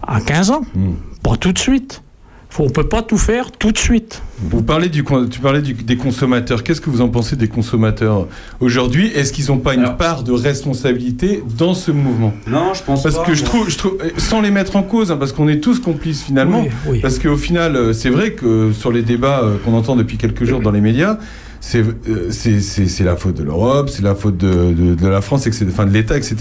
à 0.07 0.21
15 0.21 0.51
ans, 0.51 0.63
Mm. 0.75 0.93
pas 1.23 1.37
tout 1.37 1.53
de 1.53 1.59
suite. 1.59 2.03
Faut- 2.51 2.65
On 2.65 2.71
peut 2.71 2.89
pas 2.89 3.03
tout 3.03 3.19
faire 3.19 3.51
tout 3.53 3.73
de 3.73 3.77
suite. 3.79 4.23
Vous 4.41 4.63
parlez 4.63 4.89
du, 4.89 5.05
tu 5.31 5.39
parlais 5.41 5.61
du- 5.61 5.75
des 5.75 5.97
consommateurs. 5.99 6.63
Qu'est-ce 6.65 6.81
que 6.81 6.89
vous 6.89 7.03
en 7.03 7.09
pensez 7.11 7.37
des 7.37 7.47
consommateurs 7.49 8.27
aujourd'hui? 8.61 9.09
Est-ce 9.15 9.35
qu'ils 9.35 9.49
n'ont 9.49 9.59
pas 9.59 9.75
une 9.75 9.81
Alors- 9.81 9.99
part 9.99 10.23
de 10.23 10.33
responsabilité 10.33 11.43
dans 11.59 11.75
ce 11.75 11.91
mouvement? 11.91 12.33
Non, 12.47 12.73
je 12.73 12.83
pense 12.83 13.03
Parce 13.03 13.17
pas. 13.17 13.25
que 13.25 13.35
je 13.35 13.45
trouve, 13.45 13.69
je 13.69 13.77
trouve, 13.77 13.99
euh, 14.03 14.09
sans 14.17 14.41
les 14.41 14.51
mettre 14.51 14.77
en 14.77 14.83
cause, 14.83 15.13
hein, 15.13 15.19
parce 15.19 15.33
qu'on 15.33 15.47
est 15.49 15.61
tous 15.61 15.79
complices 15.79 16.23
finalement. 16.23 16.63
Oui, 16.63 16.71
oui. 16.89 17.01
Parce 17.01 17.19
qu'au 17.19 17.37
final, 17.37 17.77
euh, 17.77 17.93
c'est 17.93 18.09
vrai 18.11 18.33
que 18.33 18.73
sur 18.73 18.93
les 18.93 19.03
débats 19.03 19.41
euh, 19.43 19.57
qu'on 19.63 19.75
entend 19.75 19.95
depuis 19.95 20.17
quelques 20.17 20.45
jours 20.45 20.61
dans 20.61 20.71
les 20.71 20.81
médias, 20.81 21.19
c'est 21.61 21.83
euh, 22.09 22.31
c'est- 22.31 23.05
la 23.05 23.17
faute 23.17 23.35
de 23.37 23.43
l'Europe, 23.43 23.89
c'est 23.89 24.03
la 24.03 24.15
faute 24.15 24.37
de, 24.37 24.73
de, 24.73 24.95
de 24.95 25.09
la 25.09 25.21
France, 25.21 25.47
etc., 25.47 25.67
enfin 25.71 25.87
de 25.87 25.93
l'État, 25.93 26.17
etc. 26.17 26.37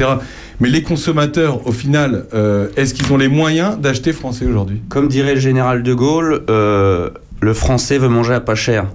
Mais 0.59 0.69
les 0.69 0.83
consommateurs, 0.83 1.67
au 1.67 1.71
final, 1.71 2.25
euh, 2.33 2.67
est-ce 2.77 2.93
qu'ils 2.93 3.11
ont 3.11 3.17
les 3.17 3.27
moyens 3.27 3.77
d'acheter 3.79 4.13
français 4.13 4.45
aujourd'hui? 4.45 4.81
Comme 4.89 5.07
dirait 5.07 5.35
le 5.35 5.39
général 5.39 5.83
de 5.83 5.93
Gaulle, 5.93 6.43
euh, 6.49 7.09
le 7.41 7.53
français 7.53 7.97
veut 7.97 8.09
manger 8.09 8.33
à 8.33 8.39
pas 8.39 8.55
cher. 8.55 8.87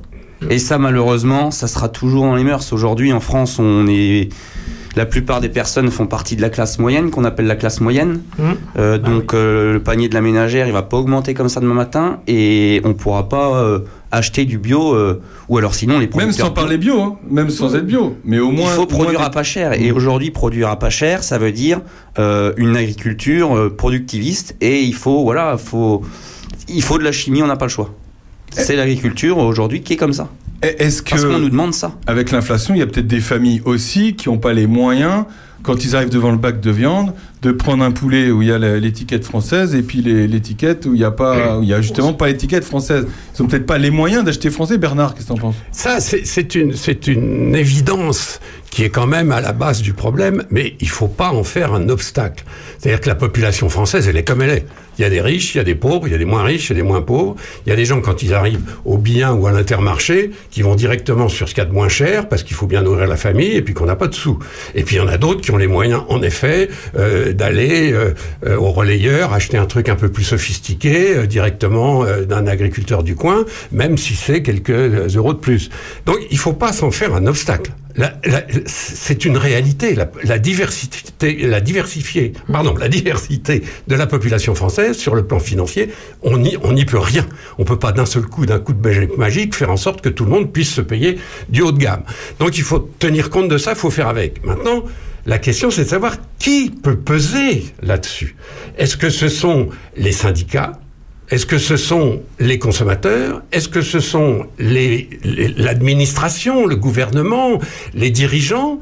Et 0.51 0.59
ça, 0.59 0.77
malheureusement, 0.79 1.53
ça 1.53 1.69
sera 1.69 1.89
toujours 1.89 2.25
dans 2.25 2.35
les 2.35 2.43
mœurs. 2.43 2.73
Aujourd'hui, 2.73 3.13
en 3.13 3.21
France, 3.21 3.59
on 3.61 3.87
est. 3.89 4.29
La 4.95 5.07
plupart 5.07 5.41
des 5.41 5.49
personnes 5.49 5.91
font 5.91 6.07
partie 6.07 6.37
de 6.37 6.43
la 6.43 6.51
classe 6.51 6.79
moyenne, 6.79 7.11
qu'on 7.11 7.25
appelle 7.25 7.47
la 7.47 7.57
classe 7.57 7.81
moyenne. 7.81 8.21
Mmh. 8.39 8.43
Euh, 8.79 8.99
donc, 8.99 9.33
euh, 9.33 9.73
le 9.75 9.81
panier 9.83 10.09
de 10.11 10.15
la 10.15 10.21
ménagère, 10.21 10.67
il 10.67 10.73
va 10.73 10.83
pas 10.83 10.99
augmenter 10.99 11.33
comme 11.33 11.49
ça 11.49 11.61
demain 11.61 11.73
matin, 11.75 12.19
et 12.27 12.83
on 12.85 12.93
pourra 12.93 13.29
pas 13.31 13.55
euh, 13.55 13.79
acheter 14.13 14.45
du 14.45 14.59
bio, 14.59 14.95
euh, 14.95 15.21
ou 15.49 15.59
alors 15.59 15.75
sinon 15.75 15.95
les 15.95 16.01
Même 16.07 16.11
producteurs 16.11 16.47
sans 16.47 16.53
parler 16.53 16.79
bio, 16.79 17.01
hein, 17.01 17.17
même 17.29 17.51
sans 17.51 17.75
être 17.75 17.87
bio. 17.87 18.17
Mais 18.25 18.39
au 18.39 18.51
moins. 18.53 18.71
il 18.71 18.77
faut 18.77 18.83
au 18.83 18.87
produire 18.87 19.19
moins 19.21 19.27
à 19.27 19.31
pas 19.31 19.43
cher. 19.43 19.73
Et 19.73 19.91
Mm. 19.91 19.97
aujourd'hui, 19.97 20.31
produire 20.31 20.69
à 20.69 20.79
pas 20.79 20.91
cher, 20.91 21.25
ça 21.25 21.39
veut 21.39 21.51
dire 21.53 21.81
euh, 22.19 22.53
une 22.57 22.77
agriculture 22.77 23.57
euh, 23.57 23.75
productiviste. 23.75 24.55
Et 24.61 24.83
il 24.83 24.95
faut, 24.95 25.23
voilà, 25.25 25.57
faut, 25.59 26.03
il 26.69 26.83
faut 26.83 26.99
de 26.99 27.05
la 27.05 27.13
chimie, 27.13 27.43
on 27.43 27.47
n'a 27.49 27.57
pas 27.57 27.65
le 27.67 27.71
choix. 27.71 27.91
C'est 28.51 28.77
l'agriculture 28.77 29.39
aujourd'hui 29.39 29.81
qui 29.81 29.95
est 29.95 29.97
comme 29.97 30.13
ça. 30.13 30.29
Est-ce 30.63 31.03
Parce 31.03 31.25
qu'on 31.25 31.39
nous 31.39 31.47
que, 31.47 31.51
demande 31.51 31.73
ça. 31.75 31.93
avec 32.07 32.31
l'inflation, 32.31 32.75
il 32.75 32.79
y 32.79 32.83
a 32.83 32.87
peut-être 32.87 33.07
des 33.09 33.21
familles 33.21 33.63
aussi 33.65 34.15
qui 34.15 34.29
n'ont 34.29 34.39
pas 34.39 34.53
les 34.53 34.67
moyens, 34.69 35.25
quand 35.63 35.85
ils 35.85 35.97
arrivent 35.97 36.11
devant 36.11 36.31
le 36.31 36.37
bac 36.37 36.61
de 36.61 36.71
viande, 36.71 37.15
de 37.43 37.51
prendre 37.51 37.83
un 37.83 37.91
poulet 37.91 38.31
où 38.31 38.41
il 38.41 38.49
y 38.49 38.53
a 38.53 38.59
l'étiquette 38.59 39.25
française 39.25 39.75
et 39.75 39.83
puis 39.83 40.01
l'étiquette 40.01 40.87
où 40.87 40.95
il 40.95 40.99
n'y 40.99 41.05
a 41.05 41.11
pas, 41.11 41.59
où 41.59 41.63
il 41.65 41.69
y 41.69 41.75
a 41.75 41.81
justement 41.81 42.13
pas 42.13 42.29
l'étiquette 42.29 42.65
française. 42.65 43.07
Ils 43.37 43.43
n'ont 43.43 43.49
peut-être 43.49 43.67
pas 43.67 43.79
les 43.79 43.91
moyens 43.91 44.25
d'acheter 44.25 44.49
français. 44.51 44.79
Bernard, 44.79 45.15
qu'est-ce 45.15 45.27
que 45.27 45.33
t'en 45.33 45.39
penses? 45.39 45.57
Ça, 45.73 46.01
c'est 46.01 46.25
c'est 46.25 46.55
une, 46.55 46.75
c'est 46.75 47.09
une 47.09 47.57
évidence 47.57 48.41
qui 48.71 48.85
est 48.85 48.91
quand 48.91 49.07
même 49.07 49.33
à 49.33 49.41
la 49.41 49.53
base 49.53 49.83
du 49.83 49.93
problème, 49.93 50.45
mais 50.51 50.77
il 50.81 50.89
faut 50.89 51.09
pas 51.09 51.31
en 51.31 51.45
faire 51.45 51.75
un 51.75 51.91
obstacle. 51.91 52.43
C'est-à-dire 52.79 53.03
que 53.03 53.09
la 53.09 53.15
population 53.15 53.69
française, 53.69 54.09
elle 54.09 54.17
est 54.17 54.25
comme 54.25 54.41
elle 54.41 54.51
est. 54.51 54.67
Il 54.99 55.03
y 55.03 55.05
a 55.05 55.11
des 55.11 55.21
riches, 55.21 55.55
il 55.55 55.59
y 55.59 55.61
a 55.61 55.65
des 55.65 55.75
pauvres, 55.75 56.07
il 56.07 56.13
y 56.13 56.15
a 56.15 56.19
des 56.19 56.25
moins 56.25 56.43
riches, 56.43 56.71
il 56.71 56.77
y 56.77 56.79
a 56.79 56.83
des 56.83 56.89
moins 56.89 57.03
pauvres. 57.03 57.37
Il 57.67 57.71
y 57.71 57.73
a 57.73 57.77
des 57.77 57.85
gens, 57.85 58.01
quand 58.01 58.23
ils 58.23 58.33
arrivent 58.33 58.63
au 58.87 58.97
bien 58.97 59.33
ou 59.33 59.47
à 59.47 59.53
l'intermarché, 59.53 60.31
qui 60.51 60.63
vont 60.63 60.75
directement 60.75 61.29
sur 61.29 61.49
ce 61.49 61.55
qu'il 61.55 61.63
y 61.63 61.67
a 61.67 61.69
de 61.69 61.75
moins 61.75 61.89
cher, 61.89 62.29
parce 62.31 62.43
qu'il 62.43 62.57
faut 62.57 62.67
bien 62.67 62.83
nourrir 62.83 63.07
la 63.07 63.17
famille, 63.17 63.53
et 63.53 63.63
puis 63.63 63.75
qu'on 63.75 63.87
n'a 63.87 63.97
pas 63.97 64.09
de 64.09 64.15
sous. 64.15 64.39
Et 64.75 64.85
puis 64.85 64.97
il 64.97 64.99
y 65.01 65.03
en 65.03 65.09
a 65.09 65.19
d'autres 65.19 65.43
qui 65.43 65.51
ont 65.51 65.59
les 65.59 65.67
moyens, 65.67 66.03
en 66.09 66.23
effet, 66.23 66.71
euh, 66.97 67.32
d'aller 67.35 67.93
euh, 67.93 68.15
euh, 68.47 68.57
au 68.57 68.71
relayeur, 68.73 69.33
acheter 69.33 69.57
un 69.59 69.67
truc 69.67 69.89
un 69.89 69.97
peu 69.97 70.09
plus 70.09 70.25
sophistiqué, 70.25 71.17
euh, 71.17 71.27
directement 71.27 72.05
euh, 72.05 72.25
d'un 72.25 72.47
agriculteur 72.47 73.03
du 73.03 73.15
coin, 73.15 73.45
même 73.71 73.97
si 73.97 74.15
c'est 74.15 74.43
quelques 74.43 74.71
euh, 74.71 75.09
euros 75.15 75.33
de 75.33 75.39
plus. 75.39 75.71
Donc 76.07 76.19
il 76.31 76.39
faut 76.39 76.53
pas 76.53 76.73
s'en 76.73 76.91
faire 76.91 77.15
un 77.15 77.27
obstacle. 77.27 77.73
C'est 78.67 79.25
une 79.25 79.37
réalité. 79.37 79.95
La, 80.25 80.39
diversité, 80.39 81.47
la 81.47 81.61
diversifier, 81.61 82.33
pardon, 82.51 82.75
la 82.75 82.89
diversité 82.89 83.63
de 83.87 83.95
la 83.95 84.07
population 84.07 84.55
française 84.55 84.97
sur 84.97 85.15
le 85.15 85.27
plan 85.27 85.39
financier, 85.39 85.91
on 86.23 86.39
n'y 86.39 86.57
on 86.63 86.73
n'y 86.73 86.85
peut 86.85 86.99
rien. 86.99 87.27
On 87.59 87.65
peut 87.65 87.79
pas 87.79 87.93
d'un 87.93 88.07
seul 88.07 88.23
coup, 88.23 88.47
d'un 88.47 88.59
coup 88.59 88.73
de 88.73 88.81
baguette 88.81 89.19
magique, 89.19 89.55
faire 89.55 89.71
en 89.71 89.77
sorte 89.77 90.01
que 90.01 90.09
tout 90.09 90.25
le 90.25 90.31
monde 90.31 90.53
puisse 90.53 90.73
se 90.73 90.81
payer 90.81 91.19
du 91.49 91.63
haut 91.63 91.73
de 91.73 91.79
gamme. 91.79 92.05
Donc 92.39 92.57
il 92.57 92.65
faut 92.65 92.79
tenir 92.99 93.29
compte 93.29 93.49
de 93.49 93.59
ça, 93.59 93.73
il 93.73 93.79
faut 93.79 93.91
faire 93.91 94.09
avec. 94.09 94.45
Maintenant, 94.45 94.85
la 95.27 95.39
question 95.39 95.71
c'est 95.71 95.85
de 95.85 95.89
savoir 95.89 96.17
qui 96.39 96.71
peut 96.71 96.99
peser 96.99 97.65
là-dessus. 97.83 98.37
Est-ce 98.79 98.97
que 98.97 99.11
ce 99.11 99.29
sont 99.29 99.69
les 99.97 100.13
syndicats? 100.13 100.79
Est-ce 101.31 101.47
que 101.47 101.59
ce 101.59 101.79
sont 101.79 102.21
les 102.41 102.59
consommateurs? 102.59 103.43
Est-ce 103.53 103.69
que 103.69 103.81
ce 103.81 104.01
sont 104.01 104.47
l'administration, 104.59 106.67
le 106.67 106.77
gouvernement, 106.77 107.59
les 107.95 108.11
dirigeants? 108.11 108.81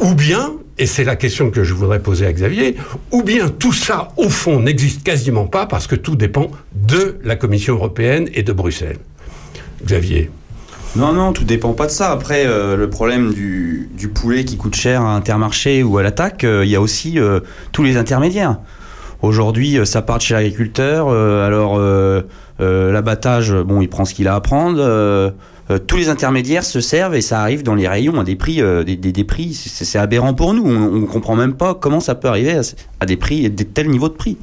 Ou 0.00 0.14
bien, 0.14 0.52
et 0.78 0.86
c'est 0.86 1.04
la 1.04 1.16
question 1.16 1.50
que 1.50 1.62
je 1.62 1.74
voudrais 1.74 2.00
poser 2.00 2.24
à 2.24 2.32
Xavier, 2.32 2.76
ou 3.10 3.22
bien 3.22 3.50
tout 3.50 3.74
ça, 3.74 4.14
au 4.16 4.30
fond, 4.30 4.60
n'existe 4.60 5.02
quasiment 5.02 5.46
pas 5.46 5.66
parce 5.66 5.86
que 5.86 5.94
tout 5.94 6.16
dépend 6.16 6.50
de 6.74 7.18
la 7.22 7.36
Commission 7.36 7.74
européenne 7.74 8.30
et 8.32 8.42
de 8.42 8.54
Bruxelles. 8.54 8.96
Xavier 9.84 10.30
Non, 10.96 11.12
non, 11.12 11.32
tout 11.32 11.44
dépend 11.44 11.72
pas 11.72 11.86
de 11.86 11.92
ça. 11.92 12.10
Après, 12.10 12.44
euh, 12.46 12.76
le 12.76 12.90
problème 12.90 13.32
du, 13.32 13.88
poulet 14.12 14.44
qui 14.44 14.56
coûte 14.56 14.74
cher 14.74 15.02
à 15.02 15.14
Intermarché 15.14 15.84
ou 15.84 15.98
à 15.98 16.02
l'attaque, 16.02 16.42
euh, 16.42 16.64
il 16.64 16.70
y 16.70 16.74
a 16.74 16.80
aussi 16.80 17.18
euh, 17.18 17.40
tous 17.70 17.84
les 17.84 17.96
intermédiaires. 17.96 18.58
Aujourd'hui, 19.22 19.78
ça 19.84 20.02
part 20.02 20.20
chez 20.20 20.34
l'agriculteur. 20.34 21.10
alors, 21.10 21.78
l'abattage, 22.58 23.52
bon, 23.52 23.82
il 23.82 23.88
prend 23.88 24.06
ce 24.06 24.14
qu'il 24.14 24.28
a 24.28 24.34
à 24.34 24.40
prendre. 24.40 25.34
tous 25.86 25.96
les 25.98 26.08
intermédiaires 26.08 26.64
se 26.64 26.80
servent 26.80 27.14
et 27.14 27.20
ça 27.20 27.42
arrive 27.42 27.62
dans 27.62 27.74
les 27.74 27.86
rayons 27.86 28.18
à 28.18 28.24
des 28.24 28.34
prix, 28.34 28.62
des, 28.86 29.24
prix. 29.24 29.52
C'est 29.52 29.98
aberrant 29.98 30.32
pour 30.32 30.54
nous. 30.54 30.64
On, 30.66 31.02
on 31.02 31.04
comprend 31.04 31.36
même 31.36 31.52
pas 31.52 31.74
comment 31.74 32.00
ça 32.00 32.14
peut 32.14 32.28
arriver 32.28 32.52
à, 32.52 32.62
à 33.00 33.04
des 33.04 33.18
prix, 33.18 33.50
des 33.50 33.66
tels 33.66 33.90
niveaux 33.90 34.08
de 34.08 34.14
prix. 34.14 34.38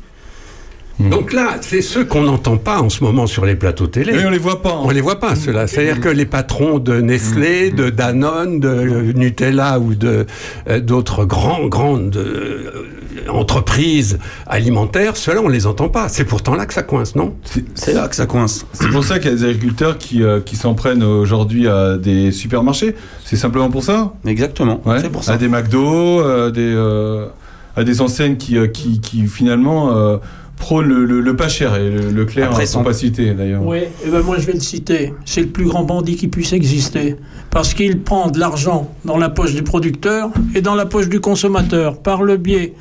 Donc 0.99 1.31
là, 1.31 1.57
c'est 1.61 1.81
ceux 1.81 2.05
qu'on 2.05 2.23
n'entend 2.23 2.57
pas 2.57 2.81
en 2.81 2.89
ce 2.89 3.03
moment 3.03 3.27
sur 3.27 3.45
les 3.45 3.55
plateaux 3.55 3.85
télé. 3.87 4.13
Mais 4.13 4.25
on 4.25 4.31
les 4.31 4.39
voit 4.39 4.61
pas. 4.63 4.71
hein. 4.71 4.81
On 4.83 4.89
les 4.89 5.01
voit 5.01 5.19
pas, 5.19 5.35
ceux-là. 5.35 5.67
C'est-à-dire 5.67 5.99
que 5.99 6.09
les 6.09 6.25
patrons 6.25 6.79
de 6.79 6.99
Nestlé, 7.01 7.69
de 7.69 7.89
Danone, 7.91 8.59
de 8.59 9.13
Nutella 9.15 9.79
ou 9.79 9.93
de 9.93 10.25
euh, 10.69 10.79
d'autres 10.79 11.23
grands, 11.25 11.67
grandes 11.67 12.17
euh, 12.17 12.87
entreprises 13.29 14.17
alimentaires, 14.47 15.17
ceux-là, 15.17 15.41
on 15.43 15.49
les 15.49 15.67
entend 15.67 15.89
pas. 15.89 16.09
C'est 16.09 16.25
pourtant 16.25 16.55
là 16.55 16.65
que 16.65 16.73
ça 16.73 16.81
coince, 16.83 17.15
non? 17.15 17.35
C'est 17.75 17.93
là 17.93 18.07
que 18.07 18.15
ça 18.15 18.25
coince. 18.25 18.65
C'est 18.73 18.89
pour 18.89 19.03
ça 19.03 19.19
qu'il 19.19 19.29
y 19.29 19.33
a 19.33 19.37
des 19.37 19.43
agriculteurs 19.45 19.97
qui, 19.99 20.23
euh, 20.23 20.39
qui 20.39 20.55
s'en 20.55 20.73
prennent 20.73 21.03
aujourd'hui 21.03 21.67
à 21.67 21.97
des 21.97 22.31
supermarchés. 22.31 22.95
C'est 23.23 23.35
simplement 23.35 23.69
pour 23.69 23.83
ça? 23.83 24.13
Exactement. 24.25 24.81
Ouais. 24.85 24.99
C'est 25.01 25.11
pour 25.11 25.23
ça. 25.23 25.33
À 25.33 25.37
des 25.37 25.47
McDo, 25.47 26.21
à 26.21 26.49
des, 26.49 26.73
euh, 26.75 27.27
à 27.75 27.83
des 27.83 28.01
enseignes 28.01 28.37
qui, 28.37 28.57
euh, 28.57 28.65
qui, 28.67 28.99
qui 28.99 29.27
finalement 29.27 29.91
prônent 30.57 30.87
le, 30.87 31.05
le- 31.05 31.21
le 31.21 31.35
pas 31.35 31.47
cher 31.49 31.75
et 31.75 31.89
le, 31.89 32.09
le 32.11 32.25
clair 32.25 32.47
Après, 32.49 32.65
sans 32.65 32.79
sans- 32.79 32.83
pas 32.83 32.93
citer 32.93 33.33
d'ailleurs. 33.33 33.63
Oui, 33.65 33.79
et 34.05 34.09
ben 34.09 34.21
moi 34.21 34.37
je 34.39 34.45
vais 34.45 34.53
le 34.53 34.59
citer. 34.59 35.13
C'est 35.25 35.41
le 35.41 35.47
plus 35.47 35.65
grand 35.65 35.83
bandit 35.83 36.15
qui 36.15 36.27
puisse 36.27 36.51
exister. 36.53 37.15
Parce 37.51 37.73
qu'il 37.73 38.01
prend 38.01 38.29
de 38.29 38.39
l'argent 38.39 38.91
dans 39.05 39.17
la 39.17 39.29
poche 39.29 39.53
du 39.55 39.63
producteur 39.63 40.29
et 40.55 40.61
dans 40.61 40.75
la 40.75 40.85
poche 40.85 41.09
du 41.09 41.19
consommateur 41.19 41.99
par 41.99 42.23
le 42.23 42.37
biais 42.37 42.73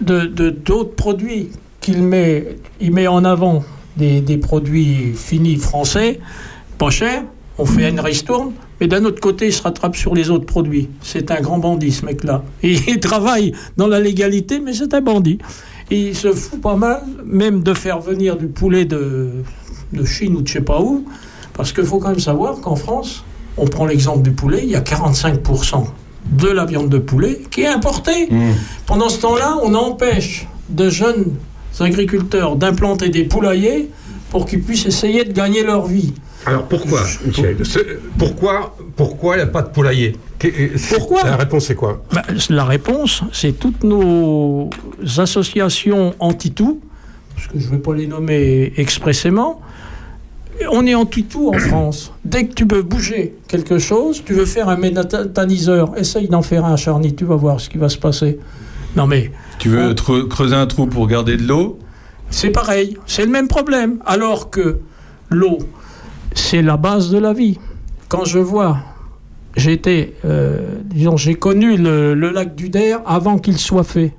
de 0.00 0.26
de- 0.26 0.50
d'autres 0.50 0.94
produits 0.94 1.48
qu'il 1.80 2.02
met, 2.02 2.56
il 2.80 2.92
met 2.92 3.06
en 3.06 3.24
avant 3.24 3.64
des, 3.96 4.20
des 4.20 4.36
produits 4.36 5.12
finis 5.14 5.56
français, 5.56 6.20
pas 6.76 6.90
chers. 6.90 7.22
On 7.60 7.64
fait 7.66 7.88
une 7.88 7.98
ristourne, 7.98 8.52
mais 8.80 8.86
d'un 8.86 9.04
autre 9.04 9.20
côté, 9.20 9.46
il 9.46 9.52
se 9.52 9.62
rattrape 9.62 9.96
sur 9.96 10.14
les 10.14 10.30
autres 10.30 10.46
produits. 10.46 10.88
C'est 11.02 11.32
un 11.32 11.40
grand 11.40 11.58
bandit, 11.58 11.90
ce 11.90 12.04
mec-là. 12.06 12.44
Et 12.62 12.74
il 12.86 13.00
travaille 13.00 13.52
dans 13.76 13.88
la 13.88 13.98
légalité, 13.98 14.60
mais 14.60 14.72
c'est 14.74 14.94
un 14.94 15.00
bandit. 15.00 15.38
Et 15.90 16.08
il 16.08 16.16
se 16.16 16.32
fout 16.32 16.60
pas 16.60 16.76
mal, 16.76 17.02
même 17.24 17.62
de 17.62 17.74
faire 17.74 18.00
venir 18.00 18.36
du 18.36 18.46
poulet 18.46 18.84
de, 18.84 19.30
de 19.92 20.04
Chine 20.04 20.36
ou 20.36 20.42
de 20.42 20.48
je 20.48 20.54
sais 20.54 20.60
pas 20.60 20.80
où. 20.80 21.04
Parce 21.54 21.72
qu'il 21.72 21.84
faut 21.84 21.98
quand 21.98 22.10
même 22.10 22.20
savoir 22.20 22.60
qu'en 22.60 22.76
France, 22.76 23.24
on 23.56 23.66
prend 23.66 23.86
l'exemple 23.86 24.22
du 24.22 24.30
poulet, 24.30 24.60
il 24.62 24.70
y 24.70 24.76
a 24.76 24.80
45% 24.80 25.86
de 26.30 26.48
la 26.48 26.64
viande 26.66 26.88
de 26.88 26.98
poulet 26.98 27.40
qui 27.50 27.62
est 27.62 27.68
importée. 27.68 28.28
Mmh. 28.30 28.52
Pendant 28.86 29.08
ce 29.08 29.20
temps-là, 29.20 29.56
on 29.62 29.74
empêche 29.74 30.46
de 30.68 30.90
jeunes 30.90 31.32
agriculteurs 31.80 32.56
d'implanter 32.56 33.08
des 33.08 33.24
poulaillers 33.24 33.90
pour 34.30 34.46
qu'ils 34.46 34.62
puissent 34.62 34.86
essayer 34.86 35.24
de 35.24 35.32
gagner 35.32 35.62
leur 35.62 35.86
vie. 35.86 36.12
Alors 36.46 36.64
pourquoi, 36.64 37.02
Michel? 37.26 37.56
Pourquoi, 38.16 38.76
pourquoi 38.96 39.36
il 39.36 39.38
n'y 39.38 39.44
a 39.44 39.46
pas 39.46 39.62
de 39.62 39.70
poulailler? 39.70 40.16
Pourquoi 40.90 41.24
La 41.24 41.36
réponse 41.36 41.70
est 41.70 41.74
quoi? 41.74 42.02
Bah, 42.12 42.22
la 42.50 42.64
réponse, 42.64 43.22
c'est 43.32 43.52
toutes 43.58 43.82
nos 43.84 44.70
associations 45.16 46.14
anti-tout, 46.20 46.80
parce 47.34 47.48
que 47.48 47.58
je 47.58 47.66
ne 47.66 47.70
vais 47.72 47.78
pas 47.78 47.94
les 47.94 48.06
nommer 48.06 48.72
expressément. 48.76 49.60
On 50.70 50.86
est 50.86 50.94
anti-tout 50.94 51.52
en 51.54 51.58
France. 51.58 52.12
Dès 52.24 52.46
que 52.46 52.54
tu 52.54 52.64
veux 52.68 52.82
bouger 52.82 53.36
quelque 53.46 53.78
chose, 53.78 54.22
tu 54.24 54.34
veux 54.34 54.46
faire 54.46 54.68
un 54.68 54.76
méthaniseur, 54.76 55.96
essaye 55.96 56.28
d'en 56.28 56.42
faire 56.42 56.64
un 56.64 56.76
charni, 56.76 57.14
tu 57.14 57.24
vas 57.24 57.36
voir 57.36 57.60
ce 57.60 57.68
qui 57.68 57.78
va 57.78 57.88
se 57.88 57.98
passer. 57.98 58.38
Non 58.96 59.06
mais 59.06 59.30
Tu 59.58 59.68
veux 59.68 59.94
creuser 59.94 60.54
un 60.56 60.66
trou 60.66 60.86
pour 60.86 61.06
garder 61.06 61.36
de 61.36 61.46
l'eau? 61.46 61.78
C'est 62.30 62.50
pareil, 62.50 62.96
c'est 63.06 63.24
le 63.24 63.30
même 63.30 63.48
problème. 63.48 63.98
Alors 64.04 64.50
que 64.50 64.80
l'eau, 65.30 65.58
c'est 66.34 66.62
la 66.62 66.76
base 66.76 67.10
de 67.10 67.18
la 67.18 67.32
vie. 67.32 67.58
Quand 68.08 68.24
je 68.24 68.38
vois, 68.38 68.78
été, 69.66 70.14
euh, 70.24 70.76
disons, 70.84 71.16
j'ai 71.16 71.34
connu 71.34 71.76
le, 71.76 72.14
le 72.14 72.30
lac 72.30 72.54
du 72.54 72.68
Der 72.68 73.00
avant 73.06 73.38
qu'il 73.38 73.58
soit 73.58 73.84
fait. 73.84 74.14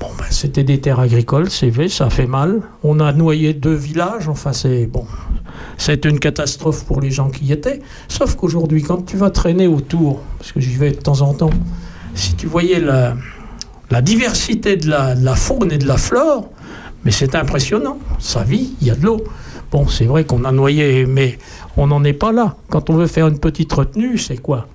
Bon, 0.00 0.08
ben, 0.18 0.26
c'était 0.30 0.64
des 0.64 0.80
terres 0.80 1.00
agricoles, 1.00 1.50
c'est 1.50 1.70
vrai, 1.70 1.88
ça 1.88 2.10
fait 2.10 2.26
mal. 2.26 2.62
On 2.82 3.00
a 3.00 3.12
noyé 3.12 3.54
deux 3.54 3.74
villages, 3.74 4.28
enfin, 4.28 4.52
c'est 4.52 4.86
bon. 4.86 5.06
C'est 5.78 6.04
une 6.04 6.18
catastrophe 6.18 6.84
pour 6.84 7.00
les 7.00 7.10
gens 7.10 7.30
qui 7.30 7.46
y 7.46 7.52
étaient. 7.52 7.80
Sauf 8.08 8.34
qu'aujourd'hui, 8.36 8.82
quand 8.82 9.06
tu 9.06 9.16
vas 9.16 9.30
traîner 9.30 9.66
autour, 9.66 10.20
parce 10.38 10.52
que 10.52 10.60
j'y 10.60 10.74
vais 10.74 10.90
de 10.90 10.96
temps 10.96 11.22
en 11.22 11.32
temps, 11.32 11.50
si 12.14 12.34
tu 12.34 12.46
voyais 12.46 12.80
la, 12.80 13.16
la 13.90 14.02
diversité 14.02 14.76
de 14.76 14.88
la, 14.88 15.14
de 15.14 15.24
la 15.24 15.34
faune 15.34 15.72
et 15.72 15.78
de 15.78 15.86
la 15.86 15.96
flore, 15.96 16.50
mais 17.04 17.10
c'est 17.10 17.34
impressionnant. 17.34 17.98
Ça 18.18 18.42
vit, 18.42 18.74
il 18.80 18.86
y 18.88 18.90
a 18.90 18.94
de 18.94 19.04
l'eau. 19.04 19.22
Bon, 19.70 19.88
c'est 19.88 20.04
vrai 20.06 20.24
qu'on 20.24 20.44
a 20.44 20.52
noyé, 20.52 21.06
mais 21.06 21.38
on 21.76 21.86
n'en 21.88 22.02
est 22.04 22.12
pas 22.12 22.32
là. 22.32 22.56
Quand 22.70 22.90
on 22.90 22.94
veut 22.94 23.06
faire 23.06 23.26
une 23.28 23.38
petite 23.38 23.72
retenue, 23.72 24.18
c'est 24.18 24.38
quoi? 24.38 24.66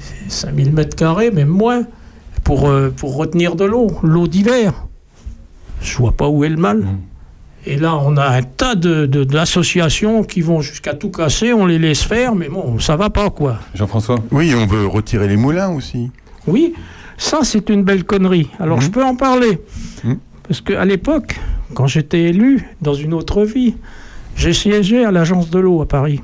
C'est 0.00 0.30
5000 0.30 0.72
mètres 0.72 0.96
carrés, 0.96 1.30
même 1.30 1.48
moins, 1.48 1.82
pour, 2.44 2.68
euh, 2.68 2.90
pour 2.94 3.16
retenir 3.16 3.56
de 3.56 3.64
l'eau, 3.64 3.88
l'eau 4.02 4.26
d'hiver. 4.28 4.72
Je 5.82 5.96
vois 5.96 6.12
pas 6.12 6.28
où 6.28 6.44
est 6.44 6.48
le 6.48 6.56
mal. 6.56 6.84
Et 7.66 7.76
là, 7.76 7.94
on 7.96 8.16
a 8.16 8.26
un 8.26 8.42
tas 8.42 8.74
de, 8.74 9.04
de- 9.06 9.24
d'associations 9.24 10.22
qui 10.24 10.40
vont 10.40 10.60
jusqu'à 10.62 10.94
tout 10.94 11.10
casser, 11.10 11.52
on 11.52 11.66
les 11.66 11.78
laisse 11.78 12.02
faire, 12.02 12.34
mais 12.34 12.48
bon, 12.48 12.78
ça 12.78 12.96
va 12.96 13.10
pas, 13.10 13.28
quoi. 13.30 13.58
Jean-François? 13.74 14.18
Oui, 14.30 14.54
on 14.54 14.66
veut 14.66 14.86
retirer 14.86 15.28
les 15.28 15.36
moulins 15.36 15.68
aussi. 15.70 16.10
Oui, 16.46 16.72
ça 17.18 17.40
c'est 17.42 17.68
une 17.68 17.82
belle 17.84 18.04
connerie. 18.04 18.48
Alors 18.58 18.78
Mhm. 18.78 18.82
je 18.84 18.90
peux 18.90 19.04
en 19.04 19.14
parler. 19.14 19.58
Mhm. 20.04 20.18
Parce 20.48 20.62
qu'à 20.62 20.84
l'époque, 20.86 21.38
quand 21.74 21.86
j'étais 21.86 22.22
élu 22.24 22.66
dans 22.80 22.94
une 22.94 23.12
autre 23.12 23.44
vie, 23.44 23.74
j'ai 24.40 24.54
siégé 24.54 25.04
à 25.04 25.10
l'agence 25.10 25.50
de 25.50 25.58
l'eau 25.58 25.82
à 25.82 25.86
Paris. 25.86 26.22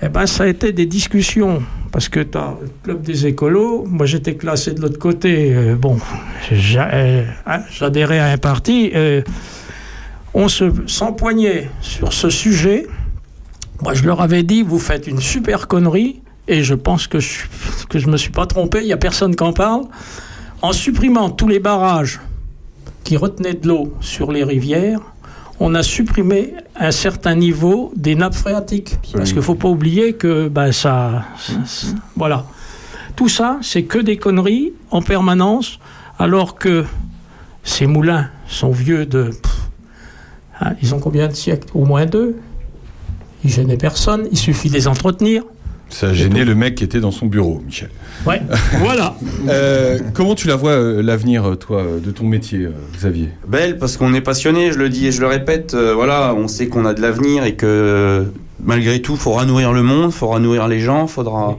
Eh 0.00 0.08
ben 0.08 0.26
ça 0.26 0.44
a 0.44 0.46
été 0.46 0.72
des 0.72 0.86
discussions. 0.86 1.62
Parce 1.92 2.08
que 2.08 2.20
tu 2.20 2.36
as 2.36 2.54
le 2.60 2.68
club 2.82 3.02
des 3.02 3.26
écolos, 3.26 3.84
moi 3.86 4.06
j'étais 4.06 4.34
classé 4.34 4.72
de 4.72 4.80
l'autre 4.80 4.98
côté. 4.98 5.54
euh, 5.54 5.74
bon, 5.76 5.98
euh, 6.52 7.24
hein, 7.46 7.60
j'adhérais 7.70 8.18
à 8.18 8.26
un 8.26 8.38
parti. 8.38 8.92
euh, 8.94 9.20
on 10.32 10.48
se 10.48 10.72
s'empoignait 10.86 11.68
sur 11.82 12.14
ce 12.14 12.30
sujet. 12.30 12.86
Moi 13.82 13.92
je 13.92 14.04
leur 14.04 14.22
avais 14.22 14.42
dit, 14.42 14.62
vous 14.62 14.78
faites 14.78 15.06
une 15.06 15.20
super 15.20 15.68
connerie. 15.68 16.22
Et 16.48 16.62
je 16.62 16.74
pense 16.74 17.06
que 17.06 17.20
je, 17.20 17.40
que 17.90 17.98
je 17.98 18.08
me 18.08 18.16
suis 18.16 18.32
pas 18.32 18.46
trompé, 18.46 18.80
il 18.80 18.86
n'y 18.86 18.92
a 18.94 18.96
personne 18.96 19.36
qui 19.36 19.44
en 19.44 19.52
parle. 19.52 19.82
En 20.62 20.72
supprimant 20.72 21.28
tous 21.28 21.48
les 21.48 21.58
barrages 21.58 22.20
qui 23.04 23.18
retenaient 23.18 23.54
de 23.54 23.68
l'eau 23.68 23.94
sur 24.00 24.32
les 24.32 24.44
rivières, 24.44 25.00
on 25.60 25.74
a 25.74 25.82
supprimé 25.82 26.54
un 26.76 26.90
certain 26.90 27.34
niveau 27.34 27.92
des 27.96 28.14
nappes 28.14 28.34
phréatiques. 28.34 28.96
Parce 29.12 29.30
qu'il 29.30 29.38
ne 29.38 29.42
faut 29.42 29.54
pas 29.54 29.68
oublier 29.68 30.12
que 30.14 30.48
ben, 30.48 30.72
ça, 30.72 31.24
ça- 31.38 31.52
ça- 31.64 31.86
Voilà. 32.16 32.44
Tout 33.16 33.28
ça, 33.28 33.58
c'est 33.62 33.84
que 33.84 33.98
des 33.98 34.18
conneries 34.18 34.72
en 34.90 35.00
permanence, 35.00 35.78
alors 36.18 36.56
que 36.56 36.84
ces 37.64 37.86
moulins 37.86 38.28
sont 38.46 38.70
vieux 38.70 39.06
de. 39.06 39.30
pff, 39.30 39.52
hein, 40.60 40.74
ils 40.82 40.94
ont 40.94 40.98
combien 41.00 41.26
de 41.28 41.32
siècles? 41.34 41.68
Au 41.74 41.84
moins 41.86 42.04
deux. 42.06 42.36
Ils 43.44 43.50
gênaient 43.50 43.76
personne, 43.78 44.28
il 44.32 44.36
suffit 44.38 44.68
de 44.68 44.74
les 44.74 44.88
entretenir. 44.88 45.44
Ça 45.88 46.08
a 46.08 46.12
gêné 46.12 46.44
le 46.44 46.54
mec 46.54 46.74
qui 46.74 46.84
était 46.84 46.98
dans 47.00 47.12
son 47.12 47.26
bureau, 47.26 47.62
Michel. 47.64 47.90
Ouais, 48.26 48.42
voilà. 48.80 49.14
Euh, 49.48 49.98
comment 50.14 50.34
tu 50.34 50.48
la 50.48 50.56
vois, 50.56 50.72
euh, 50.72 51.00
l'avenir, 51.02 51.48
euh, 51.48 51.54
toi, 51.54 51.84
de 52.04 52.10
ton 52.10 52.24
métier, 52.26 52.64
euh, 52.64 52.72
Xavier? 52.96 53.30
Belle 53.46 53.78
parce 53.78 53.96
qu'on 53.96 54.12
est 54.12 54.20
passionné, 54.20 54.72
je 54.72 54.78
le 54.78 54.88
dis 54.88 55.06
et 55.06 55.12
je 55.12 55.20
le 55.20 55.28
répète. 55.28 55.74
euh, 55.74 55.94
voilà, 55.94 56.34
on 56.36 56.48
sait 56.48 56.66
qu'on 56.66 56.84
a 56.86 56.92
de 56.92 57.00
l'avenir 57.00 57.44
et 57.44 57.54
que 57.54 58.26
malgré 58.62 59.00
tout, 59.00 59.16
faudra 59.16 59.46
nourrir 59.46 59.72
le 59.72 59.82
monde, 59.82 60.12
faudra 60.12 60.40
nourrir 60.40 60.66
les 60.68 60.80
gens, 60.80 61.06
faudra. 61.06 61.56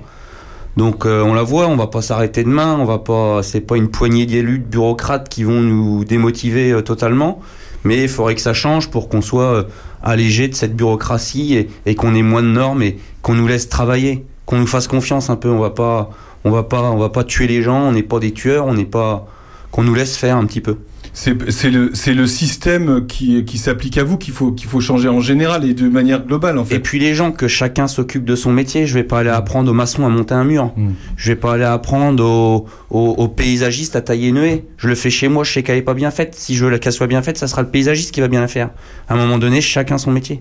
Donc 0.76 1.06
euh, 1.06 1.24
on 1.24 1.34
la 1.34 1.42
voit, 1.44 1.68
on 1.68 1.76
va 1.78 1.88
pas 1.88 2.02
s'arrêter 2.04 2.44
demain, 2.44 2.78
on 2.80 2.86
va 2.86 3.00
pas. 3.00 3.41
C'est 3.43 3.62
pas 3.62 3.78
une 3.78 3.89
poignée 3.89 4.26
d'élus, 4.26 4.60
de 4.60 4.66
bureaucrates 4.66 5.30
qui 5.30 5.43
vont 5.43 5.62
nous 5.62 6.04
démotiver 6.06 6.72
euh, 6.72 6.82
totalement. 6.82 7.39
Mais 7.84 8.04
il 8.04 8.10
faudrait 8.10 8.36
que 8.36 8.41
ça 8.41 8.54
change 8.54 8.89
pour 8.89 9.08
qu'on 9.08 9.22
soit 9.22 9.54
euh, 9.54 9.64
allégé 10.04 10.48
de 10.48 10.56
cette 10.56 10.76
bureaucratie 10.76 11.68
et, 11.86 11.95
qu'on 11.95 12.16
ait 12.16 12.22
moins 12.22 12.43
de 12.43 12.48
normes 12.48 12.84
et 12.84 12.98
qu'on 13.22 13.34
nous 13.34 13.48
laisse 13.48 13.70
travailler, 13.70 14.26
qu'on 14.45 14.58
nous 14.58 14.68
fasse 14.68 14.88
confiance 14.88 15.30
un 15.30 15.36
peu. 15.36 15.50
On 15.50 15.60
va 15.60 15.72
pas, 15.72 16.12
on 16.43 16.52
va 16.52 16.64
pas, 16.64 16.84
on 16.84 16.98
va 16.98 17.10
pas 17.10 17.24
tuer 17.24 17.48
les 17.48 17.62
gens. 17.62 17.80
On 17.80 17.91
n'est 17.91 18.04
pas 18.04 18.20
des 18.20 18.32
tueurs, 18.32 18.66
on 18.66 18.74
n'est 18.74 18.86
pas. 18.86 19.28
Qu'on 19.72 19.84
nous 19.84 19.93
laisse 19.93 20.16
faire 20.16 20.38
un 20.38 20.45
petit 20.45 20.62
peu. 20.62 20.78
C'est 21.20 21.72
le, 21.72 21.95
c'est 21.95 22.13
le 22.13 22.28
système 22.28 23.07
qui, 23.07 23.43
qui 23.43 23.57
s'applique 23.57 23.97
à 23.97 24.03
vous 24.03 24.18
qu'il 24.18 24.36
faut, 24.36 24.51
qu'il 24.51 24.70
faut 24.70 24.80
changer 24.80 25.09
en 25.09 25.20
général 25.20 25.65
et 25.65 25.74
de 25.74 25.89
manière 25.89 26.24
globale, 26.24 26.59
en 26.59 26.65
Et 26.65 26.78
puis 26.78 26.99
les 26.99 27.15
gens, 27.15 27.32
que 27.32 27.47
chacun 27.47 27.88
s'occupe 27.88 28.24
de 28.24 28.36
son 28.36 28.51
métier. 28.51 28.86
Je 28.86 28.93
vais 28.93 29.03
pas 29.03 29.22
aller 29.22 29.32
apprendre 29.32 29.72
aux 29.72 29.74
maçons 29.74 30.05
à 30.05 30.09
monter 30.09 30.36
un 30.36 30.43
mur. 30.43 30.74
Mm. 30.78 30.91
Je 31.15 31.32
vais 31.32 31.36
pas 31.36 31.53
aller 31.53 31.63
apprendre 31.63 32.68
aux 32.91 33.28
paysagistes 33.30 33.95
à 33.95 34.01
tailler 34.01 34.28
une 34.28 34.38
haie. 34.38 34.65
Je 34.78 34.89
le 34.89 34.93
fais 34.93 35.09
chez 35.09 35.28
moi, 35.28 35.43
je 35.43 35.53
sais 35.53 35.63
qu'elle 35.63 35.80
est 35.80 35.82
pas 35.82 35.95
bien 35.95 36.11
faite. 36.11 36.36
Si 36.36 36.55
je 36.55 36.63
veux 36.63 36.78
qu'elle 36.78 36.93
soit 36.93 37.07
bien 37.07 37.24
faite, 37.24 37.39
ça 37.39 37.47
sera 37.47 37.63
le 37.63 37.70
paysagiste 37.70 38.11
qui 38.11 38.22
va 38.22 38.28
bien 38.28 38.41
la 38.41 38.47
faire. 38.47 38.70
À 39.09 39.15
un 39.15 39.18
moment 39.18 39.39
donné, 39.39 39.59
chacun 39.59 39.97
son 39.97 40.11
métier. 40.11 40.39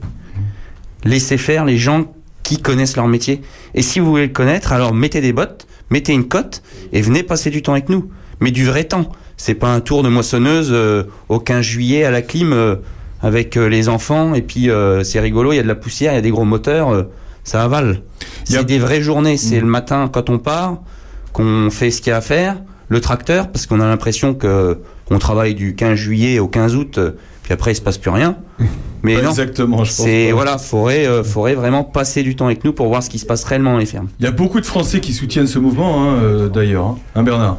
Laissez 1.07 1.39
faire 1.39 1.65
les 1.65 1.79
gens 1.79 2.13
qui 2.43 2.59
connaissent 2.59 2.97
leur 2.97 3.09
métier. 3.09 3.41
Et 3.75 3.81
si 3.81 3.99
vous 3.99 4.11
voulez 4.11 4.27
le 4.27 4.33
connaître, 4.33 4.73
alors 4.73 4.93
mettez 4.93 5.23
des 5.23 5.33
bottes, 5.33 5.67
mettez 5.89 6.13
une 6.13 6.29
cote 6.29 6.63
et 6.93 7.01
venez 7.01 7.23
passer 7.23 7.49
du 7.49 7.63
temps 7.63 7.73
avec 7.73 7.89
nous. 7.89 8.11
Mais 8.41 8.51
du 8.51 8.65
vrai 8.65 8.85
temps. 8.85 9.11
C'est 9.37 9.55
pas 9.55 9.69
un 9.73 9.81
tour 9.81 10.03
de 10.03 10.09
moissonneuse 10.09 10.71
euh, 10.73 11.05
au 11.29 11.39
15 11.41 11.61
juillet 11.63 12.05
à 12.05 12.11
la 12.11 12.23
clim 12.23 12.53
euh, 12.53 12.77
avec 13.23 13.57
euh, 13.57 13.69
les 13.69 13.89
enfants 13.91 14.35
et 14.35 14.41
puis 14.43 14.71
c'est 15.03 15.21
rigolo, 15.21 15.53
il 15.53 15.57
y 15.57 15.59
a 15.59 15.63
de 15.63 15.69
la 15.69 15.75
poussière, 15.75 16.13
il 16.13 16.17
y 16.17 16.19
a 16.19 16.23
des 16.23 16.31
gros 16.31 16.45
moteurs, 16.45 17.07
ça 17.45 17.63
avale. 17.63 18.01
Y 18.49 18.57
a- 18.57 18.59
C'est 18.61 18.65
des 18.65 18.79
vraies 18.79 19.03
journées, 19.03 19.37
c'est 19.37 19.61
le 19.61 19.67
matin 19.67 20.09
quand 20.13 20.31
on 20.31 20.39
part, 20.39 20.79
qu'on 21.33 21.69
fait 21.71 21.91
ce 21.91 22.01
qu'il 22.01 22.11
y 22.11 22.15
a 22.15 22.19
à 22.19 22.21
faire, 22.23 22.57
le 22.89 23.01
tracteur, 23.01 23.49
parce 23.49 23.67
qu'on 23.67 23.81
a 23.81 23.87
l'impression 23.87 24.33
que 24.35 24.79
on 25.11 25.19
travaille 25.19 25.55
du 25.55 25.75
15 25.75 25.95
juillet 25.97 26.39
au 26.39 26.49
15 26.49 26.77
août, 26.77 26.99
puis 27.43 27.53
après 27.53 27.73
il 27.73 27.75
se 27.77 27.81
passe 27.81 27.99
plus 27.99 28.11
rien. 28.11 28.37
Mais 29.03 29.17
Pas 29.17 29.23
non, 29.23 29.31
exactement, 29.31 29.77
je 29.85 29.95
pense. 29.95 30.05
c'est 30.07 30.33
voilà, 30.33 30.59
faudrait, 30.59 31.07
euh, 31.07 31.23
faudrait 31.23 31.55
vraiment 31.55 31.85
passer 31.85 32.23
du 32.23 32.35
temps 32.37 32.47
avec 32.47 32.65
nous 32.65 32.73
pour 32.73 32.89
voir 32.89 33.03
ce 33.03 33.11
qui 33.11 33.19
se 33.19 33.27
passe 33.27 33.45
réellement 33.45 33.73
dans 33.73 33.79
les 33.79 33.87
fermes. 33.87 34.09
Il 34.19 34.25
y 34.25 34.29
a 34.29 34.33
beaucoup 34.33 34.61
de 34.61 34.67
Français 34.67 35.01
qui 35.01 35.13
soutiennent 35.13 35.47
ce 35.47 35.59
mouvement, 35.59 36.03
hein, 36.11 36.15
euh, 36.23 36.49
d'ailleurs. 36.49 36.87
Hein, 36.87 36.99
Hein, 37.15 37.23
Bernard? 37.23 37.59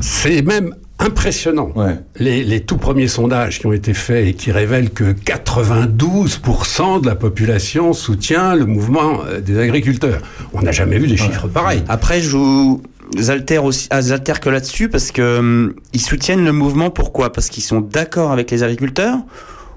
C'est 0.00 0.42
même 0.42 0.74
impressionnant. 0.98 1.70
Ouais. 1.76 1.96
Les, 2.16 2.42
les 2.42 2.60
tout 2.60 2.76
premiers 2.76 3.08
sondages 3.08 3.60
qui 3.60 3.66
ont 3.66 3.72
été 3.72 3.94
faits 3.94 4.26
et 4.26 4.34
qui 4.34 4.50
révèlent 4.52 4.90
que 4.90 5.12
92% 5.12 7.00
de 7.00 7.06
la 7.06 7.14
population 7.14 7.92
soutient 7.92 8.54
le 8.54 8.66
mouvement 8.66 9.20
euh, 9.24 9.40
des 9.40 9.58
agriculteurs. 9.58 10.20
On 10.52 10.62
n'a 10.62 10.72
jamais 10.72 10.98
vu 10.98 11.06
des 11.06 11.16
chiffres 11.16 11.48
pareils. 11.48 11.84
Après, 11.88 12.20
je 12.20 12.30
vous 12.30 12.82
altère 13.28 13.64
aussi, 13.64 13.86
ah, 13.90 14.00
j'altère 14.00 14.40
que 14.40 14.50
là-dessus 14.50 14.88
parce 14.88 15.12
que 15.12 15.38
hum, 15.38 15.74
ils 15.92 16.00
soutiennent 16.00 16.44
le 16.44 16.52
mouvement. 16.52 16.90
Pourquoi? 16.90 17.32
Parce 17.32 17.48
qu'ils 17.48 17.62
sont 17.62 17.80
d'accord 17.80 18.32
avec 18.32 18.50
les 18.50 18.62
agriculteurs 18.62 19.18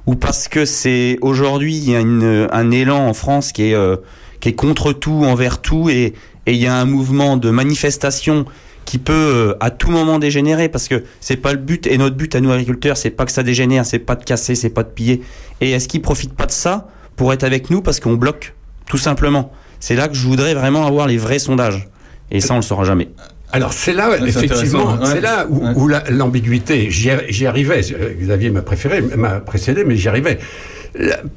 ou 0.07 0.15
parce 0.15 0.47
que 0.47 0.65
c'est 0.65 1.17
aujourd'hui 1.21 1.75
il 1.75 1.89
y 1.89 1.95
a 1.95 1.99
une, 1.99 2.47
un 2.51 2.71
élan 2.71 3.07
en 3.07 3.13
France 3.13 3.51
qui 3.51 3.69
est 3.69 3.75
euh, 3.75 3.97
qui 4.39 4.49
est 4.49 4.55
contre 4.55 4.91
tout, 4.91 5.23
envers 5.23 5.61
tout, 5.61 5.89
et 5.89 6.13
et 6.47 6.53
il 6.53 6.57
y 6.57 6.67
a 6.67 6.75
un 6.75 6.85
mouvement 6.85 7.37
de 7.37 7.51
manifestation 7.51 8.45
qui 8.85 8.97
peut 8.97 9.13
euh, 9.13 9.53
à 9.59 9.69
tout 9.69 9.89
moment 9.91 10.19
dégénérer 10.19 10.67
parce 10.69 10.87
que 10.87 11.03
c'est 11.19 11.37
pas 11.37 11.51
le 11.53 11.59
but 11.59 11.87
et 11.87 11.97
notre 11.97 12.15
but 12.15 12.35
à 12.35 12.41
nous 12.41 12.51
agriculteurs 12.51 12.97
c'est 12.97 13.09
pas 13.11 13.25
que 13.25 13.31
ça 13.31 13.43
dégénère 13.43 13.85
c'est 13.85 13.99
pas 13.99 14.15
de 14.15 14.23
casser 14.23 14.55
c'est 14.55 14.69
pas 14.71 14.83
de 14.83 14.89
piller 14.89 15.21
et 15.61 15.71
est-ce 15.71 15.87
qu'ils 15.87 16.01
profitent 16.01 16.33
pas 16.33 16.45
de 16.47 16.51
ça 16.51 16.87
pour 17.15 17.31
être 17.33 17.43
avec 17.43 17.69
nous 17.69 17.81
parce 17.81 17.99
qu'on 17.99 18.13
bloque 18.15 18.53
tout 18.89 18.97
simplement? 18.97 19.51
C'est 19.79 19.95
là 19.95 20.07
que 20.07 20.13
je 20.15 20.27
voudrais 20.27 20.53
vraiment 20.53 20.85
avoir 20.85 21.07
les 21.07 21.17
vrais 21.17 21.39
sondages 21.39 21.87
et 22.31 22.39
ça 22.41 22.53
on 22.53 22.57
le 22.57 22.61
saura 22.63 22.83
jamais 22.83 23.09
Alors 23.53 23.73
c'est 23.73 23.93
là, 23.93 24.09
effectivement, 24.25 24.93
ouais. 24.93 25.05
c'est 25.05 25.21
là 25.21 25.45
où, 25.49 25.63
Ouais. 25.65 25.73
où 25.75 25.87
la- 25.87 26.03
l'ambiguïté, 26.09 26.89
j'y 26.89 27.09
ar- 27.11 27.21
j'y 27.29 27.45
arrivais, 27.47 27.81
euh, 27.93 28.13
Xavier 28.19 28.49
m'a 28.49 28.61
préféré, 28.61 29.01
m'a 29.01 29.39
précédé, 29.41 29.83
mais 29.85 29.95
j'y 29.97 30.07
arrivais. 30.07 30.39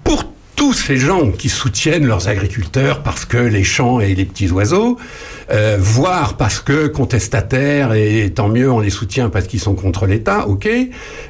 Pour 0.02 0.24
tous 0.64 0.72
ces 0.72 0.96
gens 0.96 1.30
qui 1.30 1.50
soutiennent 1.50 2.06
leurs 2.06 2.28
agriculteurs 2.28 3.02
parce 3.02 3.26
que 3.26 3.36
les 3.36 3.64
champs 3.64 4.00
et 4.00 4.14
les 4.14 4.24
petits 4.24 4.50
oiseaux, 4.50 4.96
euh, 5.50 5.76
voire 5.78 6.38
parce 6.38 6.58
que 6.58 6.86
contestataires, 6.86 7.92
et 7.92 8.32
tant 8.34 8.48
mieux 8.48 8.72
on 8.72 8.80
les 8.80 8.88
soutient 8.88 9.28
parce 9.28 9.46
qu'ils 9.46 9.60
sont 9.60 9.74
contre 9.74 10.06
l'État, 10.06 10.48
ok, 10.48 10.66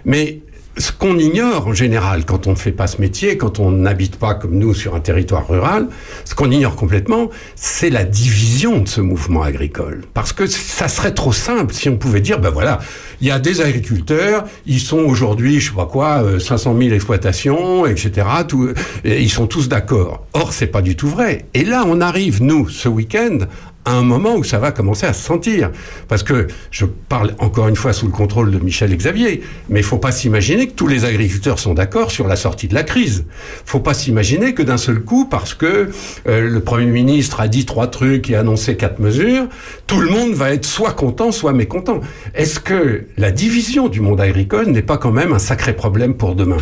mais 0.04 0.38
ce 0.76 0.92
qu'on 0.92 1.18
ignore 1.18 1.68
en 1.68 1.72
général 1.72 2.24
quand 2.24 2.46
on 2.46 2.50
ne 2.50 2.56
fait 2.56 2.72
pas 2.72 2.86
ce 2.86 3.00
métier, 3.00 3.36
quand 3.36 3.60
on 3.60 3.70
n'habite 3.70 4.16
pas 4.16 4.34
comme 4.34 4.58
nous 4.58 4.74
sur 4.74 4.94
un 4.94 5.00
territoire 5.00 5.46
rural, 5.48 5.88
ce 6.24 6.34
qu'on 6.34 6.50
ignore 6.50 6.74
complètement, 6.74 7.30
c'est 7.54 7.90
la 7.90 8.04
division 8.04 8.80
de 8.80 8.88
ce 8.88 9.00
mouvement 9.00 9.42
agricole. 9.42 10.02
Parce 10.14 10.32
que 10.32 10.46
ça 10.46 10.88
serait 10.88 11.14
trop 11.14 11.32
simple 11.32 11.72
si 11.74 11.88
on 11.88 11.96
pouvait 11.96 12.20
dire, 12.20 12.40
ben 12.40 12.50
voilà, 12.50 12.80
il 13.20 13.28
y 13.28 13.30
a 13.30 13.38
des 13.38 13.60
agriculteurs, 13.60 14.44
ils 14.66 14.80
sont 14.80 14.98
aujourd'hui, 14.98 15.60
je 15.60 15.70
sais 15.70 15.76
pas 15.76 15.86
quoi, 15.86 16.22
euh, 16.22 16.38
500 16.38 16.76
000 16.76 16.94
exploitations, 16.94 17.86
etc. 17.86 18.26
Tout, 18.48 18.70
et 19.04 19.22
ils 19.22 19.30
sont 19.30 19.46
tous 19.46 19.68
d'accord. 19.68 20.26
Or, 20.32 20.52
c'est 20.52 20.66
pas 20.66 20.82
du 20.82 20.96
tout 20.96 21.08
vrai. 21.08 21.46
Et 21.54 21.64
là, 21.64 21.84
on 21.86 22.00
arrive, 22.00 22.42
nous, 22.42 22.68
ce 22.68 22.88
week-end, 22.88 23.38
à 23.84 23.92
un 23.92 24.02
moment 24.02 24.34
où 24.36 24.44
ça 24.44 24.58
va 24.58 24.72
commencer 24.72 25.06
à 25.06 25.12
se 25.12 25.22
sentir. 25.22 25.70
Parce 26.08 26.22
que 26.22 26.46
je 26.70 26.86
parle 26.86 27.34
encore 27.38 27.68
une 27.68 27.76
fois 27.76 27.92
sous 27.92 28.06
le 28.06 28.12
contrôle 28.12 28.50
de 28.50 28.58
Michel 28.58 28.96
Xavier, 28.96 29.42
mais 29.68 29.80
il 29.80 29.84
faut 29.84 29.98
pas 29.98 30.12
s'imaginer 30.12 30.66
que 30.66 30.72
tous 30.72 30.86
les 30.86 31.04
agriculteurs 31.04 31.58
sont 31.58 31.74
d'accord 31.74 32.10
sur 32.10 32.26
la 32.28 32.36
sortie 32.36 32.68
de 32.68 32.74
la 32.74 32.82
crise. 32.82 33.24
faut 33.64 33.80
pas 33.80 33.94
s'imaginer 33.94 34.54
que 34.54 34.62
d'un 34.62 34.76
seul 34.76 35.00
coup, 35.00 35.26
parce 35.26 35.54
que 35.54 35.90
euh, 36.28 36.48
le 36.48 36.60
Premier 36.60 36.86
ministre 36.86 37.40
a 37.40 37.48
dit 37.48 37.64
trois 37.64 37.88
trucs 37.88 38.30
et 38.30 38.36
annoncé 38.36 38.76
quatre 38.76 38.98
mesures, 38.98 39.46
tout 39.86 40.00
le 40.00 40.10
monde 40.10 40.32
va 40.32 40.52
être 40.52 40.64
soit 40.64 40.92
content, 40.92 41.32
soit 41.32 41.52
mécontent. 41.52 42.00
Est-ce 42.34 42.60
que 42.60 43.06
la 43.16 43.30
division 43.30 43.88
du 43.88 44.00
monde 44.00 44.20
agricole 44.20 44.66
n'est 44.66 44.82
pas 44.82 44.98
quand 44.98 45.12
même 45.12 45.32
un 45.32 45.38
sacré 45.38 45.74
problème 45.74 46.14
pour 46.14 46.34
demain? 46.34 46.58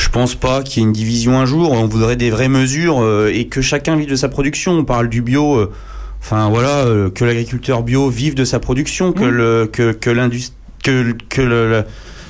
Je 0.00 0.08
pense 0.08 0.34
pas 0.34 0.62
qu'il 0.62 0.82
y 0.82 0.84
ait 0.84 0.88
une 0.88 0.92
division 0.94 1.38
un 1.38 1.44
jour. 1.46 1.72
On 1.72 1.86
voudrait 1.86 2.16
des 2.16 2.30
vraies 2.30 2.48
mesures 2.48 3.00
euh, 3.02 3.30
et 3.32 3.48
que 3.48 3.60
chacun 3.60 3.96
vive 3.96 4.08
de 4.08 4.16
sa 4.16 4.28
production. 4.28 4.72
On 4.72 4.84
parle 4.84 5.08
du 5.08 5.20
bio. 5.22 5.56
euh, 5.56 5.70
Enfin 6.22 6.50
voilà, 6.50 6.84
euh, 6.84 7.08
que 7.10 7.24
l'agriculteur 7.24 7.82
bio 7.82 8.10
vive 8.10 8.34
de 8.34 8.44
sa 8.44 8.58
production, 8.60 9.12
que 9.12 9.24
le 9.24 9.66
que 9.72 9.92
que 9.92 10.10
l'industrie 10.10 10.54
que 10.84 11.14
que 11.30 11.40
le, 11.40 11.70
le 11.70 11.84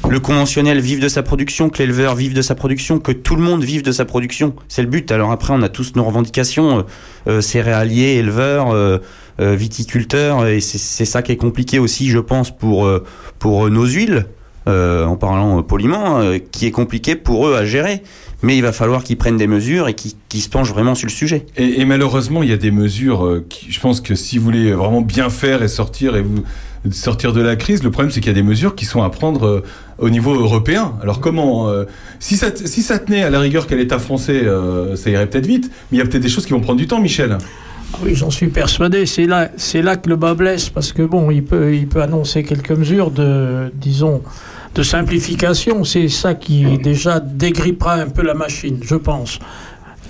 le 0.08 0.20
conventionnel 0.20 0.80
vive 0.80 1.00
de 1.00 1.08
sa 1.08 1.22
production, 1.24 1.70
que 1.70 1.78
l'éleveur 1.78 2.14
vive 2.14 2.32
de 2.32 2.40
sa 2.40 2.54
production, 2.54 3.00
que 3.00 3.10
tout 3.12 3.34
le 3.34 3.42
monde 3.42 3.64
vive 3.64 3.82
de 3.82 3.90
sa 3.92 4.04
production. 4.04 4.54
C'est 4.68 4.82
le 4.82 4.88
but. 4.88 5.10
Alors 5.10 5.32
après, 5.32 5.52
on 5.54 5.62
a 5.62 5.68
tous 5.68 5.96
nos 5.96 6.04
revendications, 6.04 6.84
euh, 7.26 7.40
céréaliers, 7.40 8.14
éleveurs, 8.18 8.72
euh, 8.72 8.98
viticulteurs, 9.40 10.46
et 10.46 10.60
c'est 10.60 11.04
ça 11.04 11.22
qui 11.22 11.32
est 11.32 11.36
compliqué 11.36 11.78
aussi, 11.80 12.10
je 12.10 12.18
pense, 12.20 12.56
pour 12.56 12.88
pour 13.40 13.68
nos 13.70 13.86
huiles, 13.86 14.26
euh, 14.68 15.06
en 15.06 15.16
parlant 15.16 15.58
euh, 15.58 15.62
poliment, 15.62 16.20
euh, 16.20 16.36
qui 16.38 16.66
est 16.66 16.70
compliqué 16.70 17.14
pour 17.14 17.48
eux 17.48 17.54
à 17.56 17.64
gérer. 17.64 18.02
Mais 18.42 18.58
il 18.58 18.62
va 18.62 18.72
falloir 18.72 19.02
qu'ils 19.04 19.16
prennent 19.16 19.38
des 19.38 19.46
mesures 19.46 19.88
et 19.88 19.94
qu'ils 19.94 20.40
se 20.40 20.48
penchent 20.50 20.72
vraiment 20.72 20.94
sur 20.94 21.06
le 21.06 21.12
sujet. 21.12 21.46
Et, 21.56 21.84
malheureusement, 21.84 22.42
il 22.42 22.50
y 22.50 22.52
a 22.52 22.58
des 22.58 22.70
mesures 22.70 23.42
qui, 23.50 23.70
je 23.70 23.80
pense 23.80 24.00
que 24.00 24.14
si 24.14 24.38
vous 24.38 24.44
voulez 24.44 24.72
vraiment 24.72 25.02
bien 25.02 25.28
faire 25.28 25.62
et 25.62 25.68
sortir 25.68 26.16
et 26.16 26.22
vous 26.22 26.42
sortir 26.90 27.34
de 27.34 27.42
la 27.42 27.56
crise, 27.56 27.82
le 27.82 27.90
problème 27.90 28.10
c'est 28.10 28.20
qu'il 28.20 28.30
y 28.30 28.34
a 28.34 28.40
des 28.40 28.42
mesures 28.42 28.74
qui 28.74 28.86
sont 28.86 29.02
à 29.02 29.10
prendre 29.10 29.62
au 29.98 30.08
niveau 30.08 30.34
européen. 30.34 30.94
Alors 31.02 31.20
comment 31.20 31.70
si 32.18 32.38
ça 32.38 32.46
si 32.54 32.80
ça 32.80 32.98
tenait 32.98 33.22
à 33.22 33.28
la 33.28 33.40
rigueur 33.40 33.66
qu'à 33.66 33.76
l'État 33.76 33.98
français, 33.98 34.46
ça 34.94 35.10
irait 35.10 35.26
peut-être 35.26 35.46
vite, 35.46 35.70
mais 35.92 35.98
il 35.98 36.00
y 36.00 36.02
a 36.02 36.06
peut-être 36.06 36.22
des 36.22 36.30
choses 36.30 36.46
qui 36.46 36.54
vont 36.54 36.60
prendre 36.60 36.78
du 36.78 36.86
temps, 36.86 37.00
Michel. 37.00 37.36
Ah 37.92 37.98
Oui, 38.02 38.14
j'en 38.14 38.30
suis 38.30 38.48
persuadé. 38.48 39.06
C'est 39.06 39.26
là, 39.26 39.50
c'est 39.56 39.82
là 39.82 39.96
que 39.96 40.08
le 40.08 40.16
bas 40.16 40.34
blesse, 40.34 40.68
parce 40.68 40.92
que 40.92 41.02
bon, 41.02 41.30
il 41.30 41.44
peut, 41.44 41.74
il 41.74 41.88
peut 41.88 42.02
annoncer 42.02 42.42
quelques 42.42 42.72
mesures 42.72 43.10
de, 43.10 43.72
disons, 43.74 44.22
de 44.74 44.82
simplification. 44.82 45.84
C'est 45.84 46.08
ça 46.08 46.34
qui 46.34 46.78
déjà 46.78 47.20
dégrippera 47.20 47.94
un 47.94 48.08
peu 48.08 48.22
la 48.22 48.34
machine, 48.34 48.78
je 48.82 48.96
pense. 48.96 49.38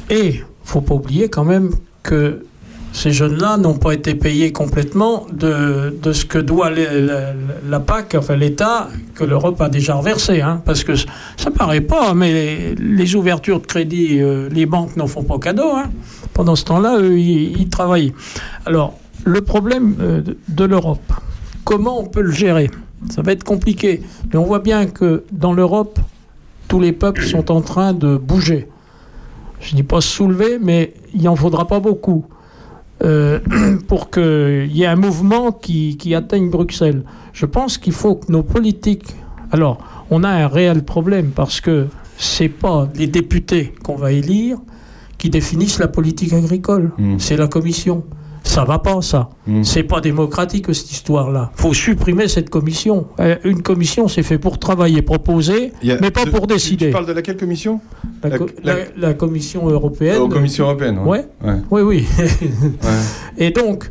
Et 0.08 0.42
faut 0.64 0.80
pas 0.80 0.94
oublier 0.94 1.28
quand 1.28 1.44
même 1.44 1.70
que 2.02 2.44
ces 2.92 3.12
jeunes-là 3.12 3.56
n'ont 3.56 3.78
pas 3.78 3.92
été 3.92 4.14
payés 4.14 4.52
complètement 4.52 5.26
de, 5.32 5.96
de 6.02 6.12
ce 6.12 6.24
que 6.24 6.38
doit 6.38 6.70
la, 6.70 7.80
PAC, 7.80 8.16
enfin 8.18 8.36
l'État, 8.36 8.88
que 9.14 9.24
l'Europe 9.24 9.60
a 9.60 9.68
déjà 9.68 9.94
reversé. 9.94 10.40
Hein, 10.40 10.60
parce 10.64 10.82
que 10.82 10.94
ça 10.96 11.50
paraît 11.56 11.80
pas, 11.80 12.14
mais 12.14 12.32
les, 12.32 12.74
les 12.74 13.14
ouvertures 13.14 13.60
de 13.60 13.66
crédit, 13.66 14.20
euh, 14.20 14.48
les 14.50 14.66
banques 14.66 14.96
n'en 14.96 15.06
font 15.06 15.22
pas 15.22 15.38
cadeau. 15.38 15.70
Hein. 15.72 15.90
Pendant 16.40 16.56
ce 16.56 16.64
temps-là, 16.64 16.96
eux, 16.98 17.18
ils, 17.18 17.60
ils 17.60 17.68
travaillent. 17.68 18.14
Alors, 18.64 18.94
le 19.26 19.42
problème 19.42 19.94
euh, 20.00 20.22
de- 20.22 20.38
de 20.48 20.64
l'Europe, 20.64 21.12
comment 21.64 22.00
on 22.00 22.06
peut 22.06 22.22
le 22.22 22.30
gérer? 22.30 22.70
Ça 23.10 23.20
va 23.20 23.32
être 23.32 23.44
compliqué. 23.44 24.00
Mais 24.32 24.38
on 24.38 24.44
voit 24.44 24.60
bien 24.60 24.86
que 24.86 25.24
dans 25.32 25.52
l'Europe, 25.52 25.98
tous 26.66 26.80
les 26.80 26.92
peuples 26.92 27.24
sont 27.26 27.50
en 27.50 27.60
train 27.60 27.92
de 27.92 28.16
bouger. 28.16 28.68
Je 29.60 29.72
ne 29.72 29.76
dis 29.76 29.82
pas 29.82 30.00
se 30.00 30.08
soulever, 30.08 30.58
mais 30.58 30.94
il 31.12 31.24
n'en 31.24 31.36
faudra 31.36 31.66
pas 31.66 31.78
beaucoup 31.78 32.24
euh, 33.04 33.40
pour 33.86 34.08
qu'il 34.10 34.74
y 34.74 34.84
ait 34.84 34.86
un 34.86 34.96
mouvement 34.96 35.52
qui, 35.52 35.98
qui 35.98 36.14
atteigne 36.14 36.48
Bruxelles. 36.48 37.02
Je 37.34 37.44
pense 37.44 37.76
qu'il 37.76 37.92
faut 37.92 38.14
que 38.14 38.32
nos 38.32 38.42
politiques... 38.42 39.14
Alors, 39.52 39.76
on 40.10 40.24
a 40.24 40.30
un 40.30 40.46
réel 40.48 40.84
problème 40.84 41.32
parce 41.34 41.60
que 41.60 41.88
c'est 42.16 42.48
pas 42.48 42.88
les 42.94 43.08
députés 43.08 43.74
qu'on 43.84 43.96
va 43.96 44.12
élire 44.12 44.56
qui 45.20 45.28
définissent 45.30 45.78
la 45.78 45.86
politique 45.88 46.32
agricole. 46.32 46.90
Mm. 46.98 47.18
C'est 47.18 47.36
la 47.36 47.46
commission. 47.46 48.04
Ça 48.42 48.64
va 48.64 48.78
pas, 48.78 49.02
ça. 49.02 49.28
Mm. 49.46 49.62
C'est 49.64 49.82
pas 49.82 50.00
démocratique, 50.00 50.74
cette 50.74 50.90
histoire-là. 50.90 51.50
faut 51.54 51.74
supprimer 51.74 52.26
cette 52.26 52.48
commission. 52.48 53.06
Euh, 53.20 53.36
Une 53.44 53.60
commission, 53.62 54.08
c'est 54.08 54.22
fait 54.22 54.38
pour 54.38 54.58
travailler, 54.58 55.02
proposer, 55.02 55.72
mais 56.00 56.10
pas 56.10 56.24
pour 56.24 56.46
décider. 56.46 56.86
Tu 56.86 56.92
parles 56.92 57.04
de 57.06 57.12
laquelle 57.12 57.36
commission? 57.36 57.80
La, 58.22 58.30
la- 58.30 58.38
co- 58.38 58.46
la- 58.64 58.74
la- 58.76 58.84
la 58.96 59.14
commission 59.14 59.68
européenne. 59.68 60.16
Européennes. 60.16 60.98
Ouais. 61.04 61.26
ouais. 61.44 61.56
Oui, 61.70 61.82
oui. 61.82 62.06
ouais. 62.18 62.88
Et 63.46 63.50
donc, 63.50 63.90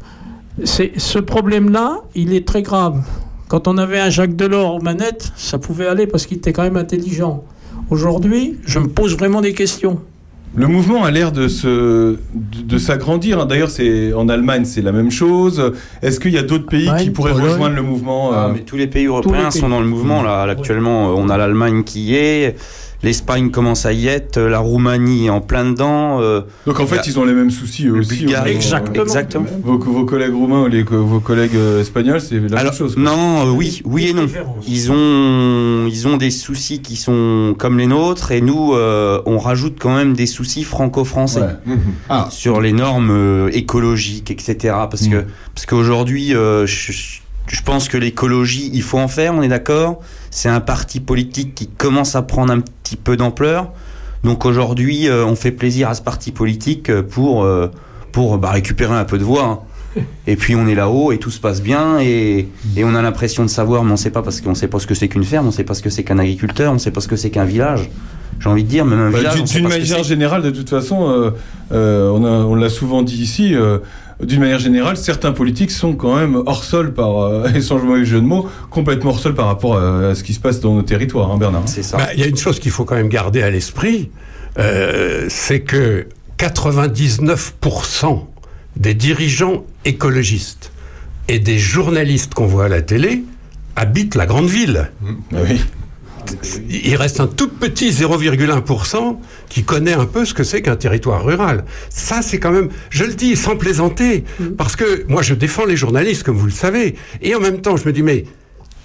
c'est 0.64 0.94
ce 0.98 1.20
problème-là, 1.20 2.02
il 2.16 2.34
est 2.34 2.46
très 2.48 2.64
grave. 2.64 3.04
Quand 3.50 3.68
on 3.68 3.78
avait 3.78 4.00
un 4.00 4.10
Jacques 4.10 4.36
Delors 4.36 4.76
aux 4.76 4.82
manettes, 4.82 5.32
ça 5.38 5.60
pouvait 5.60 5.86
aller 5.88 6.08
parce 6.08 6.26
qu'il 6.26 6.38
était 6.38 6.54
quand 6.54 6.64
même 6.64 6.78
intelligent. 6.78 7.44
Aujourd'hui, 7.92 8.58
je 8.66 8.80
me 8.80 8.88
pose 8.88 9.16
vraiment 9.16 9.42
des 9.42 9.54
questions. 9.54 10.00
Le 10.56 10.68
mouvement 10.68 11.04
a 11.04 11.12
l'air 11.12 11.32
de 11.32 11.48
se 11.48 11.68
de, 12.34 12.62
de 12.64 12.78
s'agrandir. 12.80 13.40
hein. 13.40 13.46
D'ailleurs, 13.46 13.70
c'est 13.70 14.14
en 14.14 14.28
Allemagne, 14.30 14.66
c'est 14.66 14.82
la 14.82 14.92
même 14.92 15.12
chose. 15.12 15.74
Est-ce 16.02 16.20
qu'il 16.20 16.32
y 16.34 16.38
a 16.40 16.44
d'autres 16.44 16.66
pays 16.66 16.90
qui 17.00 17.12
pourraient 17.12 17.34
Pologne. 17.34 17.52
rejoindre 17.52 17.76
le 17.76 17.82
mouvement 17.84 18.32
Ah, 18.34 18.48
euh, 18.48 18.54
mais 18.54 18.62
tous 18.62 18.76
les 18.76 18.88
pays 18.88 19.06
européens 19.06 19.38
les 19.46 19.50
pays. 19.50 19.60
sont 19.60 19.70
dans 19.70 19.80
le 19.80 19.86
mouvement 19.86 20.24
là. 20.24 20.42
Actuellement, 20.44 21.10
on 21.16 21.30
a 21.30 21.38
l'Allemagne 21.38 21.84
qui 21.84 22.02
y 22.02 22.16
est, 22.16 22.56
l'Espagne 23.04 23.50
commence 23.52 23.86
à 23.86 23.94
y 23.94 24.08
être, 24.08 24.38
euh, 24.38 24.50
la 24.50 24.60
Roumanie 24.60 25.28
est 25.28 25.30
en 25.30 25.42
plein 25.42 25.66
dedans. 25.72 26.22
euh, 26.22 26.42
Donc 26.66 26.80
en 26.80 26.86
fait, 26.86 26.98
La- 26.98 27.06
ils 27.06 27.20
ont 27.20 27.26
les 27.26 27.34
mêmes 27.34 27.52
soucis 27.52 27.88
eux 27.88 27.94
aussi. 27.94 28.18
Bulgarie, 28.20 28.52
euh, 28.52 28.56
Exactement. 28.56 29.04
exactement. 29.04 29.46
Vos, 29.64 29.78
vos 29.78 30.06
collègues 30.06 30.34
roumains 30.34 30.64
ou 30.64 30.68
les, 30.68 30.84
vos 30.84 31.20
collègues 31.20 31.56
espagnols, 31.80 32.20
c'est 32.22 32.40
la 32.40 32.60
Alors, 32.60 32.72
même 32.74 32.78
chose. 32.80 32.96
quoi. 32.96 33.04
non, 33.04 33.48
euh, 33.48 33.52
oui, 33.52 33.82
oui 33.86 34.08
et 34.10 34.14
non. 34.14 34.28
Ils 34.68 34.92
ont, 34.92 35.88
ils 35.88 36.08
ont 36.08 36.18
des 36.18 36.32
soucis 36.32 36.82
qui 36.82 36.96
sont 36.96 37.56
comme 37.58 37.78
les 37.78 37.88
nôtres 37.88 38.32
et 38.32 38.42
nous, 38.42 38.74
euh, 38.74 39.22
on 39.26 39.38
rajoute 39.38 39.78
quand 39.80 39.96
même 39.96 40.14
des 40.14 40.26
soucis 40.28 40.64
franco-français. 40.64 41.42
Ouais. 41.42 41.76
Ah, 42.10 42.28
sur 42.32 42.60
les 42.62 42.74
normes 42.74 43.12
euh, 43.12 43.50
écologiques, 43.54 44.32
etc. 44.32 44.56
Parce 44.90 45.08
que 45.08 45.24
parce 45.56 45.66
qu'aujourd'hui, 45.66 46.36
euh, 46.36 46.66
je, 46.66 46.92
je- 46.92 47.20
je 47.50 47.62
pense 47.62 47.88
que 47.90 47.98
l'écologie, 47.98 48.70
il 48.74 48.82
faut 48.84 49.00
en 49.00 49.08
faire, 49.08 49.34
on 49.34 49.42
est 49.42 49.48
d'accord. 49.48 50.00
C'est 50.32 50.50
un 50.50 50.60
parti 50.62 51.00
politique 51.00 51.56
qui 51.56 51.68
commence 51.68 52.16
à 52.16 52.22
prendre 52.22 52.54
un 52.54 52.60
petit 52.62 52.96
peu 52.96 53.18
d'ampleur. 53.18 53.72
Donc 54.24 54.46
aujourd'hui, 54.46 55.08
euh, 55.08 55.26
on 55.26 55.36
fait 55.36 55.52
plaisir 55.52 55.90
à 55.90 55.96
ce 55.96 56.02
parti 56.02 56.32
politique 56.32 56.90
euh, 56.90 57.02
pour 57.02 57.44
euh, 57.44 57.68
pour 58.12 58.38
bah, 58.38 58.52
récupérer 58.52 58.94
un 58.96 59.06
peu 59.06 59.18
de 59.18 59.24
voix. 59.24 59.44
hein. 59.46 59.60
Et 60.28 60.36
puis 60.36 60.56
on 60.56 60.68
est 60.68 60.76
là-haut 60.76 61.12
et 61.12 61.18
tout 61.18 61.32
se 61.32 61.40
passe 61.40 61.64
bien 61.64 62.00
et, 62.00 62.48
et 62.78 62.84
on 62.84 62.94
a 62.94 63.02
l'impression 63.02 63.44
de 63.44 63.50
savoir, 63.50 63.84
mais 63.84 63.92
on 63.92 63.98
sait 63.98 64.12
pas 64.12 64.22
parce 64.22 64.40
qu'on 64.40 64.54
sait 64.54 64.68
pas 64.68 64.78
ce 64.78 64.86
que 64.86 64.94
c'est 64.94 65.08
qu'une 65.08 65.24
ferme, 65.24 65.48
on 65.48 65.52
sait 65.52 65.64
pas 65.64 65.74
ce 65.74 65.82
que 65.82 65.90
c'est 65.90 66.04
qu'un 66.04 66.20
agriculteur, 66.20 66.72
on 66.72 66.78
sait 66.78 66.92
pas 66.92 67.02
ce 67.02 67.08
que 67.08 67.16
c'est 67.16 67.32
qu'un 67.32 67.46
village. 67.46 67.90
J'ai 68.40 68.50
envie 68.50 68.64
de 68.64 68.70
dire, 68.70 68.86
même 68.86 69.00
un 69.00 69.10
Bah, 69.12 69.18
village. 69.18 69.44
d'une- 69.44 69.68
manière 69.68 70.04
générale, 70.04 70.44
de 70.44 70.52
toute 70.52 70.70
façon, 70.70 71.10
euh, 71.10 71.32
euh, 71.74 72.10
on, 72.12 72.54
l'a 72.56 72.70
souvent 72.70 73.02
dit 73.02 73.22
ici, 73.22 73.54
euh, 73.56 73.80
d'une 74.22 74.42
manière 74.42 74.60
générale, 74.60 74.98
certains 74.98 75.32
politiques 75.32 75.72
sont 75.72 75.94
quand 75.94 76.16
même 76.16 76.42
hors 76.46 76.64
sol 76.64 76.94
par, 76.94 77.22
euh, 77.22 77.48
et 77.56 77.62
sans 77.62 77.80
mauvais 77.80 78.06
jeu 78.06 78.20
de 78.20 78.26
mots, 78.26 78.50
complètement 78.70 79.12
hors 79.12 79.20
sol 79.20 79.34
par 79.34 79.48
rapport 79.48 79.78
à, 79.78 80.10
à 80.10 80.16
ce 80.16 80.24
qui 80.24 80.34
se 80.34 80.40
passe 80.40 80.60
dans 80.60 80.76
nos 80.76 80.82
territoires, 80.82 81.32
hein, 81.32 81.38
Bernard. 81.38 81.64
C'est 81.66 81.84
ça. 81.84 81.98
Bah, 81.98 82.10
Il 82.14 82.20
y 82.20 82.24
a 82.24 82.28
une 82.28 82.38
chose 82.38 82.60
qu'il 82.60 82.72
faut 82.72 82.86
quand 82.86 82.96
même 82.96 83.10
garder 83.10 83.42
à 83.42 83.50
l'esprit, 83.50 84.12
euh, 84.58 85.28
c'est 85.30 85.62
que 85.62 86.08
99% 86.38 88.26
des 88.76 88.94
dirigeants 88.94 89.66
écologistes 89.86 90.72
et 91.28 91.40
des 91.40 91.58
journalistes 91.58 92.34
qu'on 92.34 92.48
voit 92.48 92.66
à 92.66 92.70
la 92.70 92.82
télé 92.82 93.24
habitent 93.76 94.16
la 94.16 94.26
grande 94.26 94.48
ville. 94.48 94.90
Ah 95.34 95.38
oui. 95.44 95.62
Il 96.70 96.96
reste 96.96 97.20
un 97.20 97.28
tout 97.28 97.50
petit 97.50 97.90
0,1% 97.90 99.18
qui 99.50 99.64
connaît 99.64 99.94
un 99.94 100.06
peu 100.06 100.26
ce 100.26 100.34
que 100.34 100.44
c'est 100.44 100.62
qu'un 100.62 100.76
territoire 100.76 101.24
rural. 101.24 101.66
Ça, 101.90 102.22
c'est 102.22 102.40
quand 102.40 102.52
même, 102.52 102.70
je 102.90 103.04
le 103.04 103.14
dis 103.14 103.36
sans 103.36 103.56
plaisanter, 103.56 104.24
parce 104.58 104.76
que 104.76 105.06
moi, 105.08 105.22
je 105.22 105.34
défends 105.34 105.66
les 105.66 105.78
journalistes, 105.78 106.24
comme 106.24 106.38
vous 106.38 106.46
le 106.46 106.52
savez, 106.52 106.96
et 107.22 107.36
en 107.36 107.40
même 107.40 107.62
temps, 107.62 107.78
je 107.78 107.86
me 107.86 107.94
dis, 107.94 108.04
mais 108.04 108.26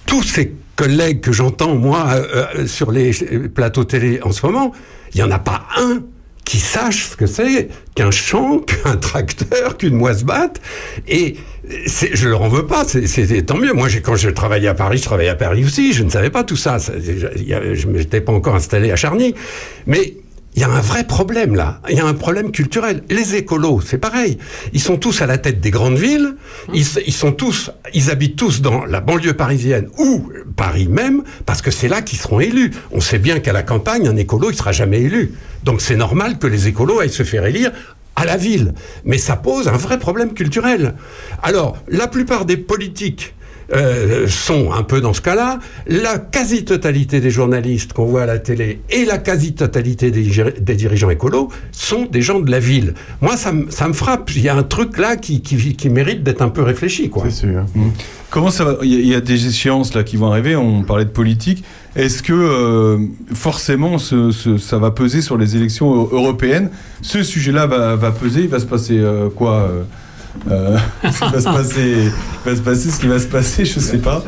tous 0.05 0.23
ces 0.23 0.53
collègues 0.75 1.21
que 1.21 1.31
j'entends, 1.31 1.75
moi, 1.75 2.07
euh, 2.11 2.45
euh, 2.55 2.67
sur 2.67 2.91
les 2.91 3.11
plateaux 3.53 3.83
télé 3.83 4.19
en 4.23 4.31
ce 4.31 4.45
moment, 4.45 4.71
il 5.13 5.17
n'y 5.17 5.23
en 5.23 5.31
a 5.31 5.39
pas 5.39 5.67
un 5.77 6.01
qui 6.45 6.59
sache 6.59 7.09
ce 7.09 7.15
que 7.17 7.25
c'est 7.25 7.69
qu'un 7.95 8.11
champ, 8.11 8.59
qu'un 8.83 8.95
tracteur, 8.97 9.77
qu'une 9.77 9.95
moisse-batte. 9.95 10.61
Et 11.07 11.35
je 12.13 12.29
leur 12.29 12.41
en 12.43 12.47
veux 12.49 12.65
pas, 12.67 12.85
c'est- 12.85 13.45
tant 13.45 13.57
mieux. 13.57 13.73
Moi, 13.73 13.87
quand 14.03 14.15
je 14.15 14.29
travaillais 14.29 14.67
à 14.67 14.73
Paris, 14.75 14.99
je 14.99 15.03
travaillais 15.03 15.29
à 15.29 15.35
Paris 15.35 15.65
aussi, 15.65 15.91
je 15.93 16.03
ne 16.03 16.09
savais 16.09 16.29
pas 16.29 16.43
tout 16.43 16.55
ça. 16.55 16.79
Ça, 16.79 16.93
Je 16.99 17.87
n'étais 17.87 18.21
pas 18.21 18.31
encore 18.31 18.55
installé 18.55 18.91
à 18.91 18.95
Charny. 18.95 19.33
Mais 19.87 20.13
il 20.55 20.61
y 20.61 20.63
a 20.63 20.69
un 20.69 20.79
vrai 20.79 21.03
problème 21.03 21.53
là. 21.53 21.81
Il 21.89 21.97
y 21.97 21.99
a 21.99 22.05
un 22.05 22.13
problème 22.13 22.51
culturel. 22.51 23.03
Les 23.09 23.35
écolos, 23.35 23.81
c'est 23.85 23.97
pareil. 23.97 24.37
Ils 24.71 24.81
sont 24.81 24.95
tous 24.95 25.21
à 25.21 25.27
la 25.27 25.37
tête 25.37 25.59
des 25.59 25.69
grandes 25.69 25.97
villes. 25.97 26.35
Ils, 26.73 26.85
sont 26.85 27.33
tous, 27.33 27.71
ils 27.93 28.09
habitent 28.09 28.37
tous 28.37 28.61
dans 28.61 28.85
la 28.85 29.01
banlieue 29.01 29.33
parisienne 29.33 29.89
ou 29.97 30.29
Paris 30.55 30.87
même, 30.87 31.23
parce 31.45 31.61
que 31.61 31.71
c'est 31.71 31.89
là 31.89 32.01
qu'ils 32.01 32.19
seront 32.19 32.39
élus. 32.39 32.71
On 32.91 33.01
sait 33.01 33.19
bien 33.19 33.39
qu'à 33.39 33.51
la 33.51 33.63
campagne, 33.63 34.07
un 34.07 34.15
écolo, 34.15 34.49
il 34.49 34.55
sera 34.55 34.71
jamais 34.71 35.01
élu. 35.01 35.33
Donc 35.63 35.81
c'est 35.81 35.97
normal 35.97 36.39
que 36.39 36.47
les 36.47 36.67
écolos 36.67 36.99
aillent 37.01 37.09
se 37.09 37.23
faire 37.23 37.45
élire 37.45 37.71
à 38.15 38.23
la 38.23 38.37
ville. 38.37 38.73
Mais 39.03 39.17
ça 39.17 39.35
pose 39.35 39.67
un 39.67 39.77
vrai 39.77 39.99
problème 39.99 40.33
culturel. 40.33 40.95
Alors, 41.43 41.77
la 41.89 42.07
plupart 42.07 42.45
des 42.45 42.55
politiques 42.55 43.35
euh, 43.73 44.27
sont 44.27 44.71
un 44.71 44.83
peu 44.83 45.01
dans 45.01 45.13
ce 45.13 45.21
cas-là. 45.21 45.59
La 45.87 46.17
quasi-totalité 46.19 47.19
des 47.19 47.29
journalistes 47.31 47.93
qu'on 47.93 48.05
voit 48.05 48.23
à 48.23 48.25
la 48.25 48.39
télé 48.39 48.81
et 48.89 49.05
la 49.05 49.17
quasi-totalité 49.17 50.11
des, 50.11 50.75
dirigeants 50.75 51.09
écolos 51.09 51.49
sont 51.71 52.05
des 52.11 52.21
gens 52.21 52.39
de 52.39 52.51
la 52.51 52.59
ville. 52.59 52.93
Moi, 53.21 53.37
ça, 53.37 53.51
me- 53.51 53.69
ça 53.71 53.87
me 53.87 53.93
frappe. 53.93 54.31
Il 54.35 54.41
y 54.43 54.49
a 54.49 54.55
un 54.55 54.63
truc 54.63 54.97
là 54.97 55.15
qui, 55.15 55.41
qui, 55.41 55.75
qui 55.75 55.89
mérite 55.89 56.23
d'être 56.23 56.41
un 56.41 56.49
peu 56.49 56.61
réfléchi. 56.61 57.09
Quoi. 57.09 57.23
C'est 57.25 57.47
sûr. 57.47 57.65
Comment 58.29 58.51
ça 58.51 58.65
va? 58.65 58.77
Il 58.83 58.93
y, 58.93 58.95
a- 58.95 58.99
il 58.99 59.07
y 59.07 59.15
a 59.15 59.21
des 59.21 59.47
échéances 59.47 59.93
là 59.93 60.03
qui 60.03 60.17
vont 60.17 60.31
arriver. 60.31 60.55
On 60.55 60.83
parlait 60.83 61.05
de 61.05 61.09
politique. 61.09 61.63
Est-ce 61.95 62.21
que 62.21 62.33
euh, 62.33 62.97
forcément 63.33 63.97
ce- 63.97 64.31
ce- 64.31 64.57
ça 64.57 64.77
va 64.77 64.91
peser 64.91 65.21
sur 65.21 65.37
les 65.37 65.55
élections 65.55 65.93
eu- 66.05 66.13
européennes? 66.13 66.69
Ce 67.01 67.23
sujet-là 67.23 67.67
va, 67.67 67.95
va 67.95 68.11
peser? 68.11 68.41
Il 68.41 68.49
va 68.49 68.59
se 68.59 68.65
passer 68.65 68.97
euh, 68.99 69.29
quoi 69.29 69.69
euh, 70.51 70.77
euh, 70.77 70.77
il 71.03 71.09
va 71.31 71.39
se 71.39 71.43
passer, 71.45 71.95
va 72.45 72.55
se 72.55 72.61
passer 72.61 72.89
ce 72.91 72.99
qui 72.99 73.07
va 73.07 73.19
se 73.19 73.27
passer, 73.27 73.65
je 73.65 73.79
sais 73.79 73.97
pas. 73.97 74.23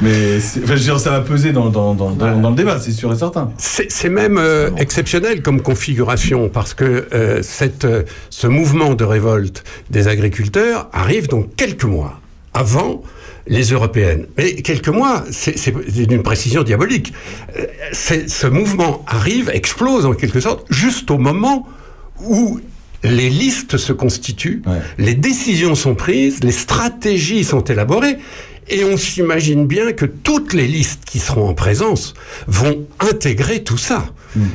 Mais 0.00 0.38
enfin, 0.38 0.62
je 0.66 0.72
veux 0.72 0.78
dire, 0.80 0.98
ça 0.98 1.10
va 1.10 1.20
peser 1.20 1.52
dans, 1.52 1.68
dans, 1.70 1.94
dans, 1.94 2.10
dans- 2.10 2.36
dans 2.40 2.50
le 2.50 2.56
débat, 2.56 2.80
c'est 2.80 2.90
sûr 2.90 3.12
et 3.12 3.16
certain. 3.16 3.50
C'est 3.58 4.08
même 4.08 4.36
euh, 4.38 4.70
exceptionnel 4.76 5.42
comme 5.42 5.60
configuration 5.62 6.48
parce 6.48 6.74
que 6.74 7.06
euh, 7.14 7.40
cette, 7.42 7.86
ce 8.30 8.46
mouvement 8.48 8.94
de 8.94 9.04
révolte 9.04 9.62
des 9.90 10.08
agriculteurs 10.08 10.88
arrive 10.92 11.28
donc 11.28 11.54
quelques 11.54 11.84
mois 11.84 12.20
avant 12.52 13.02
les 13.46 13.70
européennes. 13.72 14.26
Mais 14.36 14.54
quelques 14.56 14.88
mois, 14.88 15.24
c'est 15.30 15.54
d'une 15.90 16.22
précision 16.22 16.62
diabolique. 16.64 17.12
Ce 17.92 18.46
mouvement 18.46 19.04
arrive, 19.06 19.50
explose 19.52 20.04
en 20.06 20.12
quelque 20.14 20.40
sorte, 20.40 20.64
juste 20.70 21.10
au 21.10 21.18
moment 21.18 21.66
où 22.24 22.60
les 23.04 23.30
listes 23.30 23.76
se 23.76 23.92
constituent, 23.92 24.62
Ouais. 24.66 24.78
les 24.98 25.14
décisions 25.14 25.74
sont 25.74 25.94
prises, 25.94 26.42
les 26.44 26.52
stratégies 26.52 27.44
sont 27.44 27.62
élaborées, 27.64 28.18
et 28.68 28.84
on 28.84 28.96
s'imagine 28.96 29.66
bien 29.66 29.92
que 29.92 30.06
toutes 30.06 30.52
les 30.52 30.66
listes 30.68 31.04
qui 31.04 31.18
seront 31.18 31.48
en 31.48 31.54
présence 31.54 32.14
vont 32.46 32.86
intégrer 33.00 33.64
tout 33.64 33.78
ça. 33.78 34.06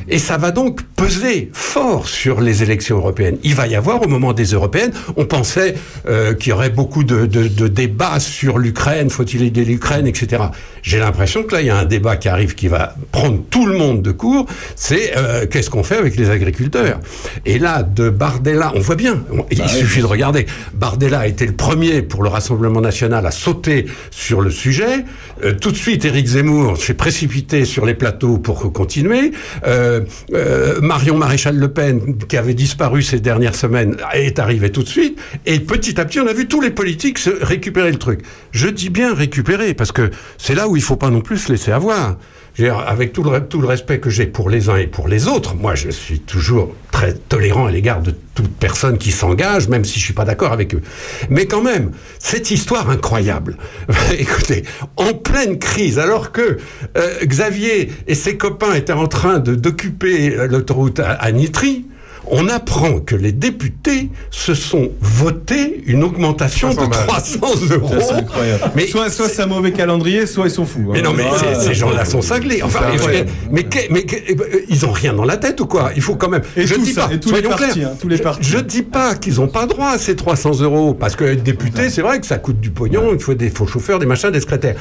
Et 0.08 0.18
ça 0.18 0.36
va 0.38 0.50
donc 0.50 0.82
peser 0.96 1.50
fort 1.52 2.08
sur 2.08 2.40
les 2.40 2.62
élections 2.62 2.96
européennes. 2.98 3.38
Il 3.44 3.54
va 3.54 3.66
y 3.66 3.74
avoir 3.76 4.02
au 4.02 4.08
moment 4.08 4.32
des 4.32 4.46
européennes, 4.46 4.92
on 5.16 5.24
pensait 5.24 5.74
euh, 6.08 6.34
qu'il 6.34 6.50
y 6.50 6.52
aurait 6.52 6.70
beaucoup 6.70 7.04
de, 7.04 7.26
de- 7.26 7.48
de 7.48 7.68
débats 7.68 8.20
sur 8.20 8.58
l'Ukraine, 8.58 9.10
faut-il 9.10 9.42
aider 9.42 9.64
l'Ukraine, 9.64 10.06
etc. 10.06 10.42
J'ai 10.82 10.98
l'impression 10.98 11.42
que 11.44 11.54
là, 11.54 11.60
il 11.60 11.66
y 11.66 11.70
a 11.70 11.76
un 11.76 11.84
débat 11.84 12.16
qui 12.16 12.28
arrive 12.28 12.54
qui 12.54 12.68
va 12.68 12.94
prendre 13.12 13.40
tout 13.50 13.66
le 13.66 13.76
monde 13.76 14.02
de 14.02 14.10
court, 14.12 14.46
c'est 14.76 15.12
euh, 15.16 15.46
qu'est-ce 15.46 15.70
qu'on 15.70 15.82
fait 15.84 15.96
avec 15.96 16.16
les 16.16 16.30
agriculteurs? 16.30 17.00
Et 17.46 17.58
là, 17.58 17.82
de 17.82 18.10
Bardella, 18.10 18.72
on 18.74 18.80
voit 18.80 18.96
bien, 18.96 19.22
on- 19.32 19.44
il 19.50 19.68
suffit 19.68 20.00
de 20.00 20.06
regarder, 20.06 20.46
Bardella 20.74 21.20
a 21.20 21.26
été 21.26 21.46
le 21.46 21.52
premier 21.52 22.02
pour 22.02 22.22
le 22.22 22.28
Rassemblement 22.28 22.80
national 22.80 23.26
à 23.26 23.30
sauter 23.30 23.86
sur 24.10 24.40
le 24.40 24.50
sujet, 24.50 25.04
Euh, 25.44 25.52
tout 25.54 25.70
de 25.70 25.76
suite, 25.76 26.04
Éric 26.04 26.26
Zemmour 26.26 26.76
s'est 26.78 26.94
précipité 26.94 27.64
sur 27.64 27.86
les 27.86 27.94
plateaux 27.94 28.38
pour 28.38 28.72
continuer, 28.72 29.30
Euh, 29.68 30.00
euh, 30.32 30.80
Marion 30.80 31.16
Maréchal 31.16 31.56
Le 31.56 31.68
Pen, 31.68 32.16
qui 32.28 32.36
avait 32.36 32.54
disparu 32.54 33.02
ces 33.02 33.20
dernières 33.20 33.54
semaines, 33.54 33.96
est 34.14 34.38
arrivé 34.38 34.72
tout 34.72 34.82
de 34.82 34.88
suite, 34.88 35.18
et 35.46 35.60
petit 35.60 36.00
à 36.00 36.04
petit, 36.04 36.20
on 36.20 36.26
a 36.26 36.32
vu 36.32 36.48
tous 36.48 36.60
les 36.60 36.70
politiques 36.70 37.18
se 37.18 37.30
récupérer 37.30 37.90
le 37.90 37.98
truc. 37.98 38.20
Je 38.50 38.68
dis 38.68 38.88
bien 38.88 39.14
récupérer, 39.14 39.74
parce 39.74 39.92
que 39.92 40.10
c'est 40.38 40.54
là 40.54 40.68
où 40.68 40.76
il 40.76 40.82
faut 40.82 40.96
pas 40.96 41.10
non 41.10 41.20
plus 41.20 41.38
se 41.38 41.52
laisser 41.52 41.70
avoir. 41.70 42.16
Avec 42.60 43.12
tout 43.12 43.22
le, 43.22 43.40
tout 43.40 43.60
le 43.60 43.68
respect 43.68 44.00
que 44.00 44.10
j'ai 44.10 44.26
pour 44.26 44.50
les 44.50 44.68
uns 44.68 44.76
et 44.76 44.88
pour 44.88 45.06
les 45.06 45.28
autres, 45.28 45.54
moi 45.54 45.76
je 45.76 45.90
suis 45.90 46.18
toujours 46.18 46.74
très 46.90 47.12
tolérant 47.14 47.66
à 47.66 47.70
l'égard 47.70 48.02
de 48.02 48.12
toute 48.34 48.50
personne 48.56 48.98
qui 48.98 49.12
s'engage, 49.12 49.68
même 49.68 49.84
si 49.84 50.00
je 50.00 50.04
suis 50.04 50.14
pas 50.14 50.24
d'accord 50.24 50.50
avec 50.52 50.74
eux. 50.74 50.82
Mais 51.30 51.46
quand 51.46 51.62
même, 51.62 51.92
cette 52.18 52.50
histoire 52.50 52.90
incroyable, 52.90 53.58
écoutez, 54.18 54.64
en 54.96 55.12
pleine 55.12 55.60
crise, 55.60 56.00
alors 56.00 56.32
que 56.32 56.58
euh, 56.96 57.24
Xavier 57.24 57.92
et 58.08 58.14
ses 58.16 58.36
copains 58.36 58.74
étaient 58.74 58.92
en 58.92 59.06
train 59.06 59.38
d'occuper 59.38 60.36
euh, 60.36 60.48
l'autoroute 60.48 60.98
à, 60.98 61.12
à 61.12 61.30
Nitry, 61.30 61.84
on 62.30 62.48
apprend 62.48 63.00
que 63.00 63.14
les 63.14 63.32
députés 63.32 64.10
se 64.30 64.54
sont 64.54 64.90
votés 65.00 65.82
une 65.86 66.02
augmentation 66.04 66.70
300 66.70 66.86
de 66.86 66.90
balles. 66.94 67.06
300 67.06 67.38
Ça, 67.68 67.74
euros. 67.74 67.94
C'est 68.00 68.12
incroyable. 68.14 68.64
Mais 68.76 68.86
soit 68.86 69.10
soit 69.10 69.28
c'est 69.28 69.42
un 69.42 69.46
mauvais 69.46 69.72
calendrier, 69.72 70.26
soit 70.26 70.46
ils 70.46 70.50
sont 70.50 70.64
fous. 70.66 70.90
mais 70.92 70.98
hein. 71.00 71.02
non, 71.02 71.12
mais 71.14 71.24
Ah, 71.30 71.54
ces- 71.54 71.74
gens-là 71.74 72.04
sont 72.04 72.22
cinglés. 72.22 72.62
Enfin, 72.62 72.80
mais, 72.92 73.26
mais, 73.50 73.66
mais 73.90 74.06
euh, 74.30 74.60
ils 74.68 74.84
ont 74.86 74.92
rien 74.92 75.12
dans 75.14 75.24
la 75.24 75.36
tête 75.36 75.60
ou 75.60 75.66
quoi? 75.66 75.90
Il 75.96 76.02
faut 76.02 76.16
quand 76.16 76.28
même. 76.28 76.42
Et 76.56 76.66
je 76.66 76.74
tout 76.74 76.82
dis 76.82 76.92
ça, 76.92 77.08
pas, 77.08 77.14
et 77.14 77.20
tous 77.20 77.28
les 77.30 77.40
soyons 77.40 77.50
partis, 77.50 77.72
clairs. 77.72 77.88
hein, 77.88 77.96
tous 78.00 78.08
les 78.08 78.16
Je- 78.16 78.22
partis. 78.22 78.48
Je, 78.48 78.58
dis 78.58 78.82
pas 78.82 79.14
qu'ils 79.14 79.34
n'ont 79.36 79.48
pas 79.48 79.66
droit 79.66 79.88
à 79.90 79.98
ces 79.98 80.16
300 80.16 80.60
euros 80.60 80.94
parce 80.94 81.16
que 81.16 81.24
être 81.24 81.42
député, 81.42 81.90
c'est 81.90 82.02
vrai 82.02 82.20
que 82.20 82.26
ça 82.26 82.38
coûte 82.38 82.60
du 82.60 82.70
pognon. 82.70 83.10
Il 83.12 83.20
faut 83.20 83.34
des 83.34 83.50
faux 83.50 83.66
chauffeurs, 83.66 83.98
des 83.98 84.06
machins, 84.06 84.30
des 84.30 84.40
secrétaires. 84.40 84.76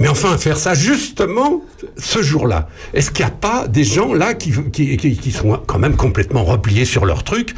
Mais 0.00 0.08
enfin, 0.08 0.38
faire 0.38 0.58
ça 0.58 0.74
justement 0.74 1.62
ce 1.96 2.22
jour-là. 2.22 2.68
Est-ce 2.94 3.10
qu'il 3.10 3.24
n'y 3.24 3.30
a 3.30 3.34
pas 3.34 3.66
des 3.66 3.82
gens 3.84 4.14
là 4.14 4.34
qui, 4.34 4.52
qui, 4.72 4.96
qui, 4.96 5.32
sont 5.32 5.58
quand 5.66 5.78
même 5.78 5.96
complètement 5.96 6.44
repliés 6.44 6.84
sur 6.84 7.04
leur 7.04 7.24
truc? 7.24 7.54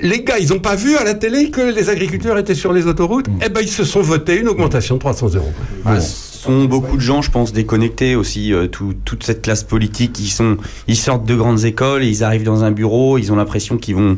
Les 0.00 0.22
gars, 0.22 0.38
ils 0.38 0.48
n'ont 0.48 0.58
pas 0.58 0.74
vu 0.74 0.96
à 0.96 1.04
la 1.04 1.14
télé 1.14 1.50
que 1.50 1.60
les 1.60 1.90
agriculteurs 1.90 2.38
étaient 2.38 2.54
sur 2.54 2.72
les 2.72 2.86
autoroutes? 2.86 3.28
Mm. 3.28 3.38
Eh 3.44 3.48
ben, 3.50 3.60
ils 3.60 3.68
se 3.68 3.84
sont 3.84 4.00
votés 4.00 4.36
une 4.40 4.48
augmentation 4.48 4.94
de 4.94 5.00
300 5.00 5.34
euros. 5.34 5.52
Bon, 5.84 6.00
sont 6.00 6.64
beaucoup 6.64 6.96
de 6.96 7.02
gens, 7.02 7.22
je 7.22 7.30
pense, 7.30 7.52
déconnectés 7.52 8.16
aussi. 8.16 8.52
euh, 8.52 8.66
tout- 8.66 8.94
toute 9.04 9.22
cette 9.24 9.42
classe 9.42 9.62
politique, 9.62 10.18
ils 10.18 10.30
sont, 10.30 10.56
ils 10.88 10.96
sortent 10.96 11.24
de 11.24 11.36
grandes 11.36 11.64
écoles, 11.64 12.04
ils 12.04 12.24
arrivent 12.24 12.42
dans 12.42 12.64
un 12.64 12.72
bureau, 12.72 13.16
ils 13.18 13.32
ont 13.32 13.36
l'impression 13.36 13.76
qu'ils 13.76 13.94
vont, 13.94 14.16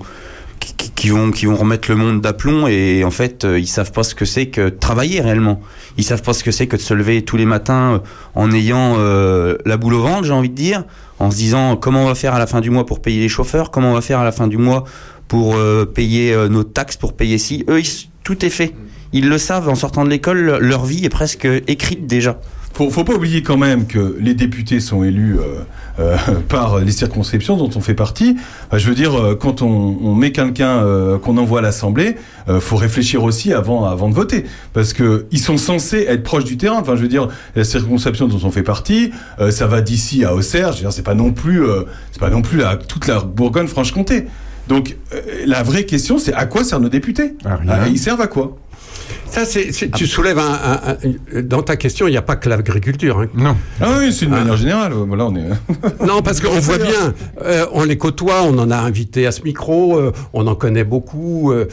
qu'ils 0.59 1.13
vont, 1.13 1.31
qu'ils 1.31 1.49
vont 1.49 1.57
remettre 1.57 1.91
le 1.91 1.97
monde 1.97 2.21
d'aplomb, 2.21 2.67
et 2.67 3.05
en 3.05 3.11
fait, 3.11 3.45
euh, 3.45 3.59
ils 3.59 3.67
savent 3.67 3.93
pas 3.93 4.03
ce 4.03 4.15
que 4.15 4.25
c'est 4.25 4.47
que 4.47 4.63
de 4.63 4.69
travailler 4.71 5.21
réellement. 5.21 5.61
Ils 5.97 6.05
savent 6.05 6.23
pas 6.23 6.33
ce 6.33 6.45
que 6.45 6.51
c'est 6.51 6.67
que 6.67 6.77
de 6.77 6.81
se 6.81 6.95
lever 6.95 7.23
tous 7.23 7.37
les 7.37 7.47
matins 7.47 7.95
euh, 7.95 7.99
en 8.35 8.53
ayant 8.53 8.95
euh, 8.99 9.57
la 9.65 9.77
boule 9.77 9.95
au 9.95 10.03
ventre, 10.03 10.25
j'ai 10.25 10.33
envie 10.33 10.49
de 10.49 10.55
dire, 10.55 10.85
en 11.19 11.31
se 11.31 11.37
disant 11.37 11.77
comment 11.77 12.05
on 12.05 12.07
va 12.07 12.15
faire 12.15 12.35
à 12.35 12.39
la 12.39 12.47
fin 12.47 12.61
du 12.61 12.71
mois 12.71 12.87
pour 12.87 13.01
payer 13.01 13.21
les 13.21 13.29
chauffeurs, 13.29 13.71
comment 13.71 13.91
on 13.91 13.95
va 13.95 14.01
faire 14.01 14.19
à 14.19 14.25
la 14.25 14.33
fin 14.33 14.47
du 14.47 14.57
mois 14.57 14.85
pour 15.29 15.57
payer 15.95 16.37
nos 16.49 16.65
taxes, 16.65 16.97
pour 16.97 17.15
payer 17.15 17.39
ci. 17.39 17.65
Eux, 17.69 17.81
tout 18.23 18.45
est 18.45 18.51
fait. 18.51 18.75
Ils 19.13 19.29
le 19.29 19.39
savent 19.39 19.69
en 19.69 19.75
sortant 19.75 20.05
de 20.05 20.11
l'école, 20.11 20.59
leur 20.59 20.85
vie 20.85 21.05
est 21.05 21.09
presque 21.11 21.49
écrite 21.67 22.07
déjà. 22.07 22.39
Faut, 22.75 22.91
faut 22.91 23.05
pas 23.05 23.14
oublier 23.14 23.43
quand 23.43 23.57
même 23.57 23.87
que 23.87 24.16
les 24.20 24.35
députés 24.35 24.81
sont 24.81 25.05
élus 25.05 25.39
euh, 25.39 25.62
euh, 26.01 26.16
par 26.49 26.79
les 26.81 26.91
circonscriptions 26.93 27.57
dont 27.57 27.70
on 27.75 27.81
fait 27.81 27.95
partie. 27.95 28.37
Enfin, 28.66 28.79
je 28.79 28.89
veux 28.89 28.95
dire, 28.95 29.14
euh, 29.14 29.35
quand 29.37 29.62
on, 29.62 29.97
on 30.03 30.14
met 30.14 30.33
quelqu'un 30.33 30.79
euh, 30.85 31.18
qu'on 31.18 31.37
envoie 31.39 31.61
à 31.61 31.62
l'Assemblée, 31.62 32.16
euh, 32.49 32.61
faut 32.61 32.77
réfléchir 32.77 33.22
aussi 33.22 33.53
avant, 33.53 33.85
avant 33.85 34.09
de 34.09 34.14
voter, 34.14 34.45
parce 34.72 34.93
que 34.93 35.27
ils 35.31 35.39
sont 35.39 35.57
censés 35.57 36.05
être 36.09 36.22
proches 36.25 36.45
du 36.45 36.57
terrain. 36.57 36.79
Enfin, 36.81 36.97
je 36.97 37.03
veux 37.03 37.09
dire, 37.09 37.29
la 37.55 37.64
circonscription 37.64 38.27
dont 38.27 38.41
on 38.45 38.51
fait 38.51 38.62
partie, 38.64 39.12
euh, 39.41 39.51
ça 39.51 39.66
va 39.66 39.81
d'ici 39.81 40.25
à 40.25 40.35
Auxerre. 40.35 40.72
Je 40.72 40.79
veux 40.79 40.83
dire, 40.83 40.93
c'est 40.93 41.03
pas 41.03 41.14
non 41.14 41.33
plus, 41.33 41.64
euh, 41.64 41.83
c'est 42.12 42.20
pas 42.20 42.31
non 42.31 42.43
plus 42.43 42.59
la, 42.59 42.77
toute 42.77 43.07
la 43.07 43.20
Bourgogne-Franche-Comté. 43.20 44.27
Donc, 44.66 44.97
euh, 45.12 45.20
la 45.47 45.62
vraie 45.62 45.85
question, 45.85 46.18
c'est 46.18 46.33
à 46.33 46.47
quoi 46.47 46.64
servent 46.64 46.83
nos 46.83 46.89
députés? 46.89 47.35
Ah, 47.45 47.59
Ils 47.89 47.99
servent 47.99 48.22
à 48.22 48.27
quoi? 48.27 48.57
Ça, 49.30 49.45
c'est, 49.45 49.72
c'est- 49.72 49.90
tu 49.90 50.07
soulèves 50.07 50.38
un, 50.38 50.53
un- 50.53 50.97
un- 51.38 51.42
dans 51.42 51.62
ta 51.62 51.76
question, 51.76 52.07
il 52.07 52.12
n'y 52.12 52.16
a 52.16 52.22
pas 52.22 52.36
que 52.36 52.49
l'agriculture. 52.49 53.18
hein. 53.20 53.26
Non. 53.34 53.57
Ah 53.80 53.97
oui, 53.99 54.12
c'est 54.12 54.26
une 54.26 54.32
Ah. 54.34 54.38
manière 54.40 54.57
générale. 54.57 54.92
Voilà, 54.92 55.26
on 55.26 55.34
est. 55.34 55.49
Non, 56.07 56.22
parce 56.22 56.40
qu'on 56.40 56.51
voit 56.61 56.78
bien, 56.78 57.14
euh, 57.42 57.66
on 57.72 57.82
les 57.84 57.99
côtoie, 57.99 58.42
on 58.45 58.57
en 58.59 58.70
a 58.70 58.76
invité 58.76 59.26
à 59.26 59.32
ce 59.32 59.42
micro, 59.42 59.99
euh, 59.99 60.12
on 60.34 60.47
en 60.47 60.55
connaît 60.55 60.84
beaucoup. 60.84 61.53
euh, 61.53 61.64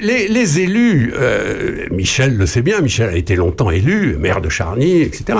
les, 0.00 0.28
les 0.28 0.60
élus, 0.60 1.12
euh, 1.18 1.86
Michel 1.90 2.36
le 2.36 2.44
sait 2.46 2.62
bien, 2.62 2.80
Michel 2.82 3.08
a 3.10 3.16
été 3.16 3.34
longtemps 3.36 3.70
élu, 3.70 4.16
maire 4.18 4.40
de 4.42 4.48
Charny, 4.50 5.00
etc. 5.00 5.38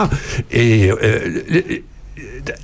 Et 0.51 0.91
euh, 0.91 1.43
les, 1.51 1.85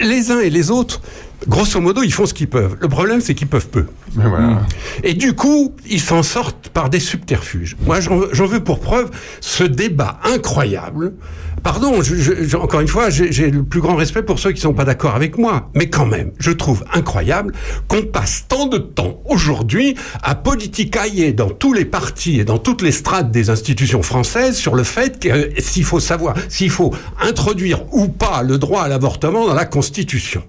les 0.00 0.30
uns 0.30 0.40
et 0.40 0.50
les 0.50 0.70
autres, 0.70 1.02
grosso 1.48 1.80
modo, 1.80 2.02
ils 2.02 2.12
font 2.12 2.26
ce 2.26 2.34
qu'ils 2.34 2.48
peuvent. 2.48 2.76
Le 2.80 2.88
problème, 2.88 3.20
c'est 3.20 3.34
qu'ils 3.34 3.48
peuvent 3.48 3.68
peu. 3.68 3.86
Mais 4.16 4.28
voilà. 4.28 4.62
Et 5.02 5.14
du 5.14 5.34
coup, 5.34 5.74
ils 5.88 6.00
s'en 6.00 6.22
sortent 6.22 6.68
par 6.70 6.90
des 6.90 7.00
subterfuges. 7.00 7.76
Moi, 7.84 8.00
j'en 8.00 8.46
veux- 8.46 8.60
pour 8.64 8.80
preuve 8.80 9.10
ce 9.40 9.64
débat 9.64 10.18
incroyable. 10.24 11.14
Pardon, 11.62 12.02
je- 12.02 12.14
je- 12.14 12.56
encore 12.56 12.80
une 12.80 12.88
fois, 12.88 13.08
j'ai 13.08 13.50
le 13.50 13.62
plus 13.62 13.80
grand 13.80 13.96
respect 13.96 14.22
pour 14.22 14.38
ceux 14.38 14.52
qui 14.52 14.60
sont 14.60 14.74
pas 14.74 14.84
d'accord 14.84 15.14
avec 15.14 15.38
moi. 15.38 15.70
Mais 15.74 15.88
quand 15.88 16.04
même, 16.04 16.30
je 16.38 16.50
trouve 16.50 16.84
incroyable 16.92 17.54
qu'on 17.88 18.02
passe 18.02 18.44
tant 18.48 18.66
de 18.66 18.76
temps 18.78 19.20
aujourd'hui 19.24 19.96
à 20.22 20.34
politicailler 20.34 21.32
dans 21.32 21.48
tous 21.48 21.72
les 21.72 21.86
partis 21.86 22.38
et 22.38 22.44
dans 22.44 22.58
toutes 22.58 22.82
les 22.82 22.92
strates 22.92 23.30
des 23.30 23.48
institutions 23.48 24.02
françaises 24.02 24.56
sur 24.56 24.74
le 24.74 24.82
fait 24.82 25.18
que 25.18 25.28
euh, 25.28 25.48
s'il 25.58 25.84
faut 25.84 26.00
savoir, 26.00 26.34
s'il 26.50 26.70
faut 26.70 26.92
introduire 27.20 27.82
ou 27.92 28.08
pas 28.08 28.42
le 28.42 28.58
droit 28.58 28.82
à 28.82 28.88
l'avortement 28.88 29.46
dans 29.46 29.54
la 29.54 29.64
Constitution. 29.64 30.42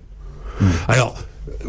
Alors, 0.87 1.15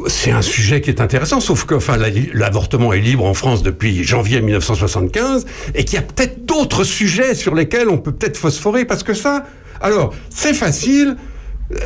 c'est 0.08 0.30
un 0.30 0.42
sujet 0.42 0.80
qui 0.80 0.90
est 0.90 1.00
intéressant, 1.00 1.40
sauf 1.40 1.64
que 1.64 1.74
enfin, 1.74 1.96
la- 1.96 2.08
l'avortement 2.34 2.92
est 2.92 3.00
libre 3.00 3.24
en 3.24 3.34
France 3.34 3.62
depuis 3.62 4.04
janvier 4.04 4.40
1975, 4.42 5.46
et 5.74 5.84
qu'il 5.84 5.94
y 5.96 5.98
a 5.98 6.02
peut-être 6.02 6.44
d'autres 6.46 6.84
sujets 6.84 7.34
sur 7.34 7.54
lesquels 7.54 7.88
on 7.88 7.98
peut 7.98 8.12
peut-être 8.12 8.36
phosphorer, 8.36 8.84
parce 8.84 9.02
que 9.02 9.14
ça, 9.14 9.44
alors, 9.80 10.14
c'est 10.30 10.54
facile, 10.54 11.16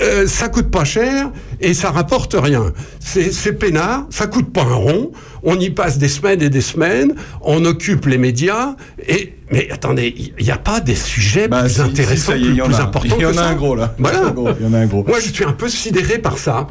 euh, 0.02 0.26
ça 0.26 0.48
coûte 0.48 0.70
pas 0.70 0.84
cher, 0.84 1.30
et 1.60 1.72
ça 1.72 1.90
rapporte 1.90 2.34
rien. 2.38 2.72
C'est 3.00 3.52
peinard, 3.58 4.06
ça 4.10 4.26
coûte 4.26 4.52
pas 4.52 4.62
un 4.62 4.74
rond, 4.74 5.12
on 5.42 5.58
y 5.58 5.70
passe 5.70 5.96
des 5.98 6.08
semaines 6.08 6.42
et 6.42 6.50
des 6.50 6.60
semaines, 6.60 7.14
on 7.42 7.64
occupe 7.64 8.06
les 8.06 8.18
médias, 8.18 8.74
et... 9.08 9.34
Mais 9.52 9.68
attendez, 9.72 10.14
il 10.38 10.44
n'y 10.44 10.52
a 10.52 10.58
pas 10.58 10.78
des 10.78 10.94
sujets 10.94 11.48
Bah, 11.48 11.62
plus 11.62 11.70
si, 11.74 11.80
intéressants, 11.80 12.34
y 12.34 12.40
plus, 12.44 12.54
y 12.56 12.60
importants 12.60 13.16
Il 13.18 13.22
y 13.22 13.26
en 13.26 13.30
que 13.32 13.34
a 13.36 13.42
ça 13.42 13.48
un 13.48 13.54
gros 13.54 13.74
là. 13.74 13.94
Il 13.98 14.04
y 14.04 14.06
en 14.06 14.08
a 14.08 14.12
Voilà. 14.12 14.28
un 14.28 14.30
gros, 14.30 14.48
Il 14.60 14.64
y 14.66 14.68
en 14.68 14.74
a 14.74 14.78
un 14.78 14.86
gros. 14.86 15.04
Moi, 15.08 15.18
je 15.18 15.28
suis 15.32 15.44
un 15.44 15.50
peu 15.52 15.68
sidéré 15.68 16.18
par 16.18 16.38
ça. 16.38 16.68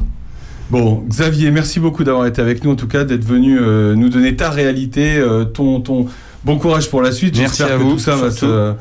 Bon, 0.69 1.03
Xavier, 1.09 1.49
merci 1.49 1.79
beaucoup 1.79 2.03
d'avoir 2.03 2.27
été 2.27 2.41
avec 2.41 2.63
nous, 2.63 2.71
en 2.71 2.75
tout 2.75 2.87
cas, 2.87 3.03
d'être 3.03 3.25
venu 3.25 3.57
euh, 3.59 3.95
nous 3.95 4.09
donner 4.09 4.35
ta 4.35 4.51
réalité, 4.51 5.17
euh, 5.17 5.43
ton, 5.43 5.81
ton 5.81 6.05
bon 6.45 6.57
courage 6.59 6.89
pour 6.89 7.01
la 7.01 7.11
suite. 7.11 7.35
Merci 7.39 7.57
J'espère 7.57 7.75
à 7.75 7.79
que 7.79 7.83
vous, 7.83 7.93
tout 7.93 7.99
ça 7.99 8.15
va 8.15 8.29
se- 8.29 8.73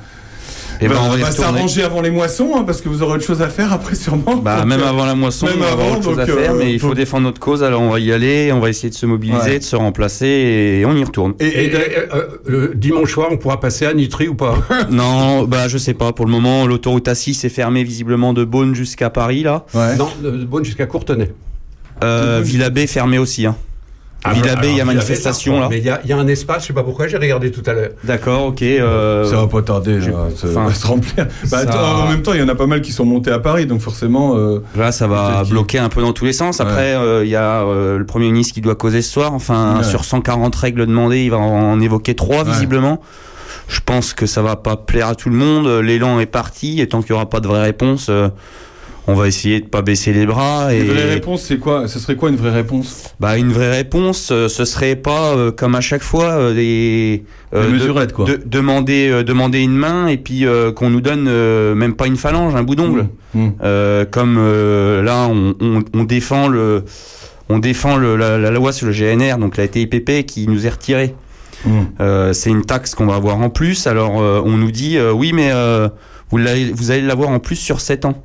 Et 0.82 0.86
va, 0.86 0.94
ben, 0.96 1.00
on 1.10 1.16
va 1.16 1.30
s'arranger 1.32 1.82
avant 1.82 2.02
les 2.02 2.10
moissons, 2.10 2.50
hein, 2.56 2.64
parce 2.64 2.82
que 2.82 2.90
vous 2.90 3.02
aurez 3.02 3.14
autre 3.14 3.24
chose 3.24 3.40
à 3.40 3.48
faire 3.48 3.72
après, 3.72 3.94
sûrement. 3.94 4.36
Bah, 4.36 4.58
Donc, 4.58 4.66
même 4.66 4.82
euh, 4.82 4.88
avant 4.90 5.06
la 5.06 5.14
moisson, 5.14 5.46
même 5.46 5.54
on 5.56 5.60
va 5.62 5.70
avoir 5.72 5.86
avant, 5.86 5.96
autre 5.96 6.04
chose 6.10 6.18
à 6.20 6.26
donc, 6.26 6.36
faire, 6.38 6.52
euh, 6.52 6.58
mais 6.58 6.74
il 6.74 6.78
faut 6.78 6.92
défendre 6.94 7.22
notre 7.24 7.40
cause, 7.40 7.62
alors 7.64 7.80
on 7.80 7.88
va 7.90 7.98
y 8.00 8.12
aller, 8.12 8.52
on 8.52 8.60
va 8.60 8.68
essayer 8.68 8.90
de 8.90 8.94
se 8.94 9.06
mobiliser, 9.06 9.52
Ouais. 9.52 9.58
de 9.58 9.64
se 9.64 9.74
remplacer, 9.74 10.26
et 10.26 10.84
on 10.84 10.94
y 10.94 11.02
retourne. 11.02 11.34
Et, 11.40 11.46
Et, 11.46 11.64
et- 11.72 11.74
euh, 11.74 12.26
le 12.44 12.72
dimanche 12.74 13.10
soir, 13.12 13.28
on 13.30 13.38
pourra 13.38 13.60
passer 13.60 13.86
à 13.86 13.94
Nitry 13.94 14.28
ou 14.28 14.34
pas? 14.34 14.56
Non, 14.90 15.44
bah 15.44 15.68
je 15.68 15.78
sais 15.78 15.94
pas, 15.94 16.12
pour 16.12 16.26
le 16.26 16.32
moment, 16.32 16.66
l'autoroute 16.66 17.08
A6 17.08 17.46
est 17.46 17.48
fermée 17.48 17.82
visiblement 17.82 18.34
de 18.34 18.44
Beaune 18.44 18.74
jusqu'à 18.74 19.08
Paris, 19.08 19.42
là. 19.42 19.64
ouais. 19.72 19.96
Non, 19.96 20.10
de 20.22 20.44
Beaune 20.44 20.66
jusqu'à 20.66 20.84
Courtenay. 20.86 21.32
Euh, 22.04 22.40
Villabé 22.42 22.86
fermée 22.86 23.18
aussi, 23.18 23.46
hein. 23.46 23.56
Ah, 24.24 24.32
Villabé, 24.32 24.70
il 24.70 24.76
y 24.76 24.80
a 24.80 24.84
manifestation, 24.84 25.54
Villabé, 25.54 25.76
là. 25.76 25.76
Mais 25.76 25.78
il 25.78 25.86
y 25.86 25.90
a, 25.90 26.00
il 26.02 26.10
y 26.10 26.12
a 26.12 26.16
un 26.18 26.26
espace, 26.26 26.62
je 26.62 26.66
sais 26.68 26.72
pas 26.72 26.82
pourquoi, 26.82 27.06
j'ai 27.06 27.16
regardé 27.18 27.52
tout 27.52 27.62
à 27.66 27.72
l'heure. 27.72 27.90
D'accord, 28.02 28.46
ok. 28.46 28.62
euh, 28.62 29.24
Ça 29.24 29.36
va 29.36 29.46
pas 29.46 29.62
tarder, 29.62 30.00
là, 30.00 30.06
ça 30.34 30.48
enfin, 30.48 30.66
va 30.66 30.74
se 30.74 30.86
remplir. 30.88 31.24
Bah, 31.44 31.46
ça- 31.48 31.58
attends, 31.58 32.04
En 32.04 32.08
même 32.08 32.22
temps, 32.22 32.32
il 32.34 32.40
y 32.40 32.42
en 32.42 32.48
a 32.48 32.56
pas 32.56 32.66
mal 32.66 32.80
qui 32.80 32.90
sont 32.90 33.04
montés 33.04 33.30
à 33.30 33.38
Paris, 33.38 33.66
donc 33.66 33.80
forcément. 33.80 34.36
euh, 34.36 34.58
Là, 34.76 34.90
ça 34.90 35.06
va 35.06 35.44
bloquer 35.48 35.78
un 35.78 35.88
peu 35.88 36.00
dans 36.02 36.12
tous 36.12 36.24
les 36.24 36.32
sens. 36.32 36.60
Après, 36.60 36.96
euh, 36.96 37.24
il 37.24 37.30
y 37.30 37.36
a 37.36 37.62
euh, 37.62 37.96
le 37.96 38.04
Premier 38.06 38.26
ministre 38.26 38.54
qui 38.54 38.60
doit 38.60 38.74
causer 38.74 39.02
ce 39.02 39.12
soir. 39.12 39.34
Enfin, 39.34 39.78
Ouais. 39.78 39.84
sur 39.84 40.04
140 40.04 40.54
règles 40.56 40.86
demandées, 40.86 41.22
il 41.22 41.30
va 41.30 41.38
en 41.38 41.80
évoquer 41.80 42.16
trois, 42.16 42.42
Ouais. 42.42 42.50
visiblement. 42.50 43.00
Je 43.68 43.78
pense 43.84 44.14
que 44.14 44.26
ça 44.26 44.42
va 44.42 44.56
pas 44.56 44.76
plaire 44.76 45.08
à 45.08 45.14
tout 45.14 45.28
le 45.30 45.36
monde. 45.36 45.68
L'élan 45.68 46.18
est 46.18 46.26
parti, 46.26 46.80
et 46.80 46.88
tant 46.88 47.02
qu'il 47.02 47.10
y 47.10 47.12
aura 47.12 47.30
pas 47.30 47.38
de 47.40 47.46
vraie 47.46 47.62
réponse, 47.62 48.06
euh, 48.10 48.28
on 49.08 49.14
va 49.14 49.26
essayer 49.26 49.60
de 49.60 49.66
pas 49.66 49.82
baisser 49.82 50.12
les 50.12 50.26
bras. 50.26 50.72
Et 50.74 50.80
Une 50.80 50.86
vraie 50.92 51.08
réponse, 51.10 51.42
c'est 51.42 51.58
quoi? 51.58 51.88
Ce 51.88 51.98
serait 51.98 52.14
quoi 52.14 52.28
une 52.28 52.36
vraie 52.36 52.52
réponse? 52.52 53.04
Bah, 53.18 53.36
une 53.38 53.50
vraie 53.52 53.70
réponse, 53.74 54.28
euh, 54.30 54.48
ce 54.48 54.64
serait 54.64 54.94
pas 54.96 55.34
euh, 55.34 55.50
comme 55.50 55.74
à 55.74 55.80
chaque 55.80 56.02
fois 56.02 56.26
euh, 56.32 56.54
des, 56.54 57.24
Des 57.52 57.58
de- 57.78 58.12
quoi. 58.12 58.26
de- 58.26 58.40
demander 58.44 59.08
euh, 59.10 59.24
demander 59.24 59.60
une 59.60 59.76
main 59.76 60.06
et 60.06 60.18
puis 60.18 60.46
euh, 60.46 60.70
qu'on 60.72 60.90
nous 60.90 61.00
donne 61.00 61.26
euh, 61.26 61.74
même 61.74 61.94
pas 61.94 62.06
une 62.06 62.16
phalange, 62.16 62.54
un 62.54 62.62
bout 62.62 62.76
d'ongle. 62.76 63.08
Mmh. 63.34 63.48
Euh, 63.62 64.04
comme 64.04 64.36
euh, 64.38 65.02
là, 65.02 65.26
on, 65.30 65.54
on, 65.60 65.82
on 65.94 66.04
défend 66.04 66.48
le, 66.48 66.84
on 67.48 67.58
défend 67.58 67.96
le, 67.96 68.16
la, 68.16 68.36
la 68.38 68.50
loi 68.50 68.72
sur 68.72 68.86
le 68.86 68.92
GNR, 68.92 69.38
donc 69.38 69.56
la 69.56 69.68
TIPP, 69.68 70.26
qui 70.26 70.46
nous 70.48 70.66
est 70.66 70.70
retirée. 70.70 71.14
Mmh. 71.64 71.70
Euh, 72.00 72.32
c'est 72.34 72.50
une 72.50 72.64
taxe 72.64 72.94
qu'on 72.94 73.06
va 73.06 73.14
avoir 73.16 73.38
en 73.40 73.50
plus. 73.50 73.86
Alors, 73.86 74.20
euh, 74.22 74.40
on 74.44 74.56
nous 74.58 74.70
dit, 74.70 74.96
euh, 74.98 75.12
oui, 75.12 75.32
mais 75.34 75.50
euh, 75.50 75.88
vous, 76.30 76.38
vous 76.74 76.90
allez 76.90 77.02
l'avoir 77.02 77.30
en 77.30 77.38
plus 77.40 77.56
sur 77.56 77.80
7 77.80 78.04
ans. 78.04 78.22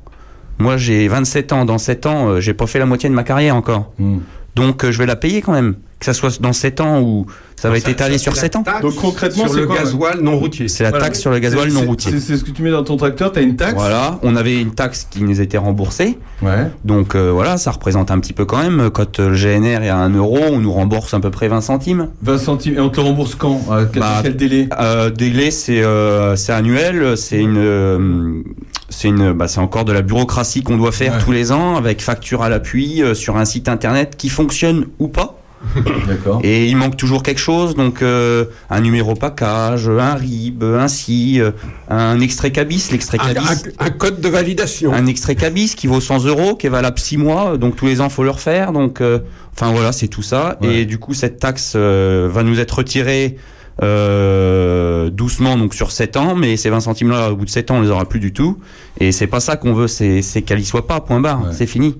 Moi, 0.58 0.76
j'ai 0.76 1.08
27 1.08 1.52
ans. 1.52 1.64
Dans 1.64 1.78
7 1.78 2.06
ans, 2.06 2.28
euh, 2.28 2.40
j'ai 2.40 2.54
pas 2.54 2.66
fait 2.66 2.78
la 2.78 2.86
moitié 2.86 3.08
de 3.08 3.14
ma 3.14 3.24
carrière 3.24 3.56
encore. 3.56 3.92
Mmh. 3.98 4.18
Donc, 4.54 4.84
euh, 4.84 4.92
je 4.92 4.98
vais 4.98 5.06
la 5.06 5.16
payer 5.16 5.42
quand 5.42 5.52
même. 5.52 5.76
Que 6.04 6.12
ça 6.12 6.18
soit 6.20 6.38
dans 6.42 6.52
7 6.52 6.82
ans 6.82 7.00
ou 7.00 7.24
ça 7.56 7.70
va 7.70 7.78
être 7.78 7.88
étalé 7.88 8.18
sur 8.18 8.36
7 8.36 8.56
ans. 8.56 8.64
Donc, 8.82 8.94
concrètement, 8.96 9.44
sur 9.44 9.54
c'est 9.54 9.60
le 9.60 9.66
quoi, 9.66 9.78
gasoil 9.78 10.20
non 10.20 10.38
routier. 10.38 10.68
C'est 10.68 10.82
la 10.84 10.90
Voilà. 10.90 11.06
taxe 11.06 11.18
sur 11.18 11.30
le 11.30 11.38
gasoil 11.38 11.72
non 11.72 11.80
routier. 11.80 12.12
C'est 12.20 12.36
ce 12.36 12.44
que 12.44 12.50
tu 12.50 12.60
mets 12.62 12.70
dans 12.70 12.84
ton 12.84 12.98
tracteur, 12.98 13.32
t'as 13.32 13.40
une 13.40 13.56
taxe 13.56 13.72
Voilà, 13.72 14.18
on 14.22 14.36
avait 14.36 14.60
une 14.60 14.74
taxe 14.74 15.06
qui 15.10 15.22
nous 15.22 15.40
était 15.40 15.56
remboursée. 15.56 16.18
Ouais. 16.42 16.66
Donc 16.84 17.14
euh, 17.14 17.30
voilà, 17.32 17.56
ça 17.56 17.70
représente 17.70 18.10
un 18.10 18.18
petit 18.18 18.34
peu 18.34 18.44
quand 18.44 18.58
même. 18.58 18.90
Quand 18.90 19.18
euh, 19.18 19.30
le 19.30 19.34
GNR 19.34 19.82
est 19.82 19.88
à 19.88 19.96
1 19.96 20.10
euro, 20.10 20.38
on 20.50 20.60
nous 20.60 20.72
rembourse 20.72 21.14
à 21.14 21.20
peu 21.20 21.30
près 21.30 21.48
20 21.48 21.62
centimes. 21.62 22.10
20 22.22 22.36
centimes. 22.38 22.74
Et 22.76 22.80
on 22.80 22.90
te 22.90 23.00
le 23.00 23.06
rembourse 23.06 23.34
quand? 23.34 23.62
À 23.72 23.86
quel, 23.90 24.00
Bah, 24.02 24.18
quel 24.22 24.36
délai? 24.36 24.68
Euh, 24.78 25.08
délai, 25.08 25.50
c'est 25.50 25.82
euh, 25.82 26.36
c'est 26.36 26.52
annuel, 26.52 27.16
c'est 27.16 27.38
une 27.40 27.56
euh, 27.56 28.42
c'est 28.90 29.08
une 29.08 29.32
bah, 29.32 29.48
c'est 29.48 29.60
encore 29.60 29.86
de 29.86 29.92
la 29.92 30.02
bureaucratie 30.02 30.62
qu'on 30.62 30.76
doit 30.76 30.92
faire 30.92 31.14
Ouais. 31.14 31.18
tous 31.24 31.32
les 31.32 31.50
ans 31.50 31.76
avec 31.76 32.02
facture 32.02 32.42
à 32.42 32.50
l'appui 32.50 33.02
euh, 33.02 33.14
sur 33.14 33.38
un 33.38 33.46
site 33.46 33.68
internet 33.70 34.16
qui 34.18 34.28
fonctionne 34.28 34.84
ou 34.98 35.08
pas. 35.08 35.38
Et 36.42 36.66
il 36.66 36.76
manque 36.76 36.96
toujours 36.96 37.22
quelque 37.22 37.40
chose, 37.40 37.74
donc 37.74 38.02
euh, 38.02 38.44
un 38.70 38.80
numéro 38.80 39.14
package, 39.14 39.88
un 39.88 40.14
RIB, 40.14 40.62
un 40.64 40.88
SI, 40.88 41.40
euh, 41.40 41.50
un 41.88 42.20
extrait 42.20 42.52
cabis, 42.52 42.88
l'extrait 42.92 43.18
Un, 43.20 43.34
cabis. 43.34 43.46
un- 43.78 43.86
un 43.86 43.90
code 43.90 44.20
de 44.20 44.28
validation. 44.28 44.92
un 44.92 45.06
extrait 45.06 45.34
cabis 45.34 45.74
qui 45.74 45.86
vaut 45.86 46.00
100 46.00 46.24
euros, 46.26 46.56
qui 46.56 46.66
est 46.66 46.70
valable 46.70 46.98
6 46.98 47.16
mois, 47.16 47.56
donc 47.58 47.76
tous 47.76 47.86
les 47.86 48.00
ans 48.00 48.08
faut 48.08 48.24
le 48.24 48.30
refaire. 48.30 48.72
Donc, 48.72 49.00
euh, 49.00 49.20
enfin 49.54 49.72
voilà, 49.72 49.92
c'est 49.92 50.08
tout 50.08 50.22
ça. 50.22 50.58
Ouais. 50.62 50.74
Et 50.80 50.84
du 50.86 50.98
coup, 50.98 51.14
cette 51.14 51.38
taxe 51.40 51.74
euh, 51.76 52.28
va 52.32 52.42
nous 52.42 52.60
être 52.60 52.72
retirée 52.78 53.36
euh, 53.82 55.10
doucement, 55.10 55.56
donc 55.56 55.74
sur 55.74 55.90
7 55.90 56.16
ans, 56.16 56.34
mais 56.34 56.56
ces 56.56 56.70
20 56.70 56.80
centimes 56.80 57.10
là, 57.10 57.32
au 57.32 57.36
bout 57.36 57.44
de 57.44 57.50
7 57.50 57.70
ans, 57.70 57.78
on 57.78 57.82
les 57.82 57.90
aura 57.90 58.04
plus 58.08 58.20
du 58.20 58.32
tout. 58.32 58.58
Et 59.00 59.12
c'est 59.12 59.26
pas 59.26 59.40
ça 59.40 59.56
qu'on 59.56 59.72
veut, 59.74 59.88
c'est 59.88 60.22
c'est 60.22 60.42
qu'elle 60.42 60.60
y 60.60 60.64
soit 60.64 60.86
pas. 60.86 61.00
Point 61.00 61.20
barre, 61.20 61.42
Ouais. 61.42 61.52
c'est 61.52 61.66
fini. 61.66 61.96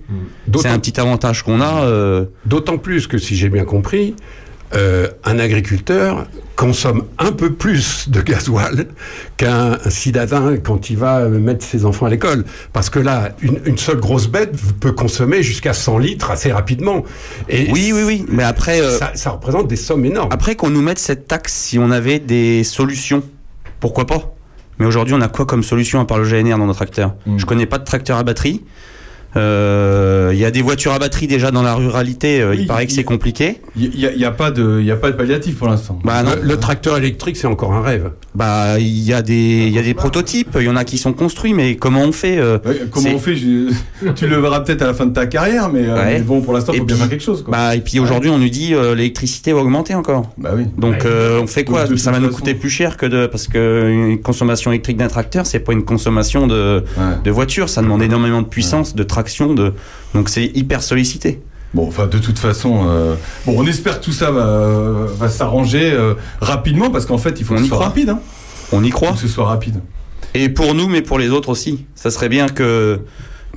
C'est 0.46 0.50
D'autant 0.50 0.70
un 0.70 0.78
petit 0.78 0.98
avantage 1.00 1.42
qu'on 1.42 1.60
a. 1.60 1.82
euh, 1.84 2.26
d'autant 2.46 2.78
plus 2.78 3.06
que, 3.06 3.18
si 3.18 3.34
j'ai 3.36 3.48
bien 3.48 3.64
compris, 3.64 4.14
euh, 4.74 5.08
un 5.24 5.38
agriculteur 5.38 6.26
consomme 6.56 7.04
un 7.18 7.32
peu 7.32 7.52
plus 7.52 8.08
de 8.08 8.20
gasoil 8.20 8.86
qu'un 9.36 9.78
citadin 9.88 10.56
quand 10.56 10.90
il 10.90 10.96
va 10.96 11.28
mettre 11.28 11.64
ses 11.64 11.84
enfants 11.84 12.06
à 12.06 12.10
l'école. 12.10 12.44
Parce 12.72 12.90
que 12.90 12.98
là, 12.98 13.30
une, 13.40 13.60
une 13.64 13.78
seule 13.78 13.98
grosse 13.98 14.28
bête 14.28 14.52
peut 14.80 14.92
consommer 14.92 15.42
jusqu'à 15.42 15.72
100 15.72 15.98
litres 15.98 16.30
assez 16.30 16.52
rapidement. 16.52 17.04
Et 17.48 17.70
Oui, 17.72 17.92
oui, 17.94 18.02
oui. 18.04 18.24
Mais 18.28 18.44
après, 18.44 18.80
euh, 18.80 18.98
ça, 18.98 19.12
ça 19.14 19.30
représente 19.30 19.68
des 19.68 19.76
sommes 19.76 20.04
énormes. 20.04 20.30
Après 20.32 20.54
qu'on 20.54 20.70
nous 20.70 20.82
mette 20.82 20.98
cette 20.98 21.26
taxe, 21.26 21.52
si 21.52 21.78
on 21.78 21.90
avait 21.90 22.18
des 22.18 22.64
solutions, 22.64 23.22
pourquoi 23.80 24.06
pas? 24.06 24.34
Mais 24.78 24.86
aujourd'hui, 24.86 25.14
on 25.14 25.20
a 25.20 25.28
quoi 25.28 25.46
comme 25.46 25.62
solution 25.62 26.00
à 26.00 26.04
part 26.04 26.18
le 26.18 26.24
GNR 26.28 26.58
dans 26.58 26.66
nos 26.66 26.74
tracteurs 26.74 27.14
Mm. 27.26 27.38
Je 27.38 27.46
connais 27.46 27.66
pas 27.66 27.78
de 27.78 27.84
tracteur 27.84 28.18
à 28.18 28.22
batterie. 28.22 28.62
Euh, 29.36 30.30
Il 30.32 30.38
y 30.40 30.44
a 30.44 30.50
des 30.50 30.62
voitures 30.62 30.92
à 30.92 30.98
batterie 30.98 31.26
déjà 31.26 31.50
dans 31.50 31.62
la 31.62 31.74
ruralité. 31.74 32.40
euh, 32.40 32.50
Oui, 32.50 32.58
il 32.62 32.66
paraît 32.66 32.86
que 32.86 32.92
c'est 32.92 33.04
compliqué. 33.04 33.60
Il 33.76 33.90
n'y 33.90 34.06
a, 34.06 34.12
y 34.12 34.24
a 34.24 34.30
pas 34.30 34.50
de, 34.50 34.78
il 34.80 34.86
y 34.86 34.90
a 34.90 34.96
pas 34.96 35.10
de 35.10 35.16
palliatif 35.16 35.56
pour 35.56 35.68
l'instant. 35.68 35.98
Bah. 36.04 36.22
Le, 36.22 36.46
le 36.46 36.56
tracteur 36.58 36.96
électrique, 36.96 37.36
c'est 37.36 37.46
encore 37.46 37.72
un 37.72 37.82
rêve. 37.82 38.10
Bah 38.34 38.78
il 38.80 38.86
y 39.04 39.12
a 39.12 39.22
des, 39.22 39.64
il 39.66 39.72
y 39.72 39.78
a 39.78 39.82
des 39.82 39.94
prototypes. 39.94 40.56
Il 40.58 40.64
y 40.64 40.68
en 40.68 40.76
a 40.76 40.84
qui 40.84 40.98
sont 40.98 41.12
construits, 41.12 41.54
mais 41.54 41.76
comment 41.76 42.02
on 42.02 42.12
fait 42.12 42.38
euh, 42.38 42.58
Ouais, 42.64 42.80
comment 42.90 43.10
on 43.14 43.18
fait 43.18 43.36
je- 43.36 43.72
Tu 44.16 44.26
le 44.26 44.36
verras 44.40 44.60
peut-être 44.60 44.82
à 44.82 44.86
la 44.86 44.94
fin 44.94 45.06
de 45.06 45.12
ta 45.12 45.26
carrière, 45.26 45.68
mais, 45.72 45.86
euh, 45.88 45.94
Ouais. 45.94 46.14
mais 46.18 46.20
bon, 46.20 46.40
pour 46.40 46.52
l'instant, 46.52 46.72
il 46.72 46.78
faut 46.80 46.84
bien 46.84 46.96
faire 46.96 47.08
quelque 47.08 47.22
chose. 47.22 47.42
Quoi. 47.42 47.52
Bah 47.52 47.76
et 47.76 47.80
puis 47.80 48.00
aujourd'hui 48.00 48.30
on 48.30 48.38
nous 48.38 48.48
dit 48.48 48.74
euh, 48.74 48.94
l'électricité 48.94 49.52
va 49.52 49.60
augmenter 49.60 49.94
encore. 49.94 50.30
Bah 50.38 50.50
oui. 50.56 50.64
Donc 50.76 50.94
Ouais. 50.94 50.98
euh, 51.06 51.40
on 51.42 51.46
fait 51.46 51.64
quoi 51.64 51.86
de 51.86 51.96
Ça 51.96 52.10
va 52.10 52.18
nous 52.18 52.30
coûter 52.30 52.54
plus 52.54 52.70
cher 52.70 52.96
que 52.96 53.06
de 53.06 53.26
parce 53.26 53.46
que 53.48 53.88
une 53.90 54.20
consommation 54.20 54.70
électrique 54.72 54.96
d'un 54.96 55.08
tracteur 55.08 55.46
c'est 55.46 55.60
pas 55.60 55.72
une 55.72 55.84
consommation 55.84 56.46
de 56.46 56.82
Ouais. 56.96 57.02
de 57.22 57.30
voiture. 57.30 57.68
Ça 57.68 57.82
demande 57.82 58.02
énormément 58.02 58.42
de 58.42 58.46
puissance, 58.48 58.94
de 58.94 59.02
de 59.54 59.72
donc 60.14 60.28
c'est 60.28 60.44
hyper 60.54 60.82
sollicité. 60.82 61.40
Bon, 61.74 61.88
enfin, 61.88 62.06
de 62.06 62.18
toute 62.18 62.38
façon, 62.38 62.84
euh, 62.86 63.14
bon, 63.46 63.54
on 63.58 63.66
espère 63.66 63.98
que 63.98 64.04
tout 64.04 64.12
ça 64.12 64.30
va, 64.30 65.06
va 65.18 65.28
s'arranger 65.28 65.90
euh, 65.92 66.14
rapidement, 66.40 66.88
parce 66.90 67.04
qu'en 67.04 67.18
fait, 67.18 67.40
il 67.40 67.44
faut 67.44 67.54
On 67.54 67.56
que 67.56 67.62
y 67.62 67.64
ce 67.64 67.68
soit 67.70 67.78
croit. 67.78 67.88
rapide. 67.88 68.10
Hein. 68.10 68.20
On 68.70 68.84
y 68.84 68.86
Il 68.86 68.92
faut 68.92 68.98
croit. 68.98 69.12
que 69.12 69.18
ce 69.18 69.26
soit 69.26 69.46
rapide. 69.46 69.80
Et 70.34 70.48
pour 70.48 70.74
nous, 70.74 70.88
mais 70.88 71.02
pour 71.02 71.18
les 71.18 71.30
autres 71.30 71.48
aussi. 71.48 71.84
Ça 71.96 72.10
serait 72.12 72.28
bien 72.28 72.48
que 72.48 73.00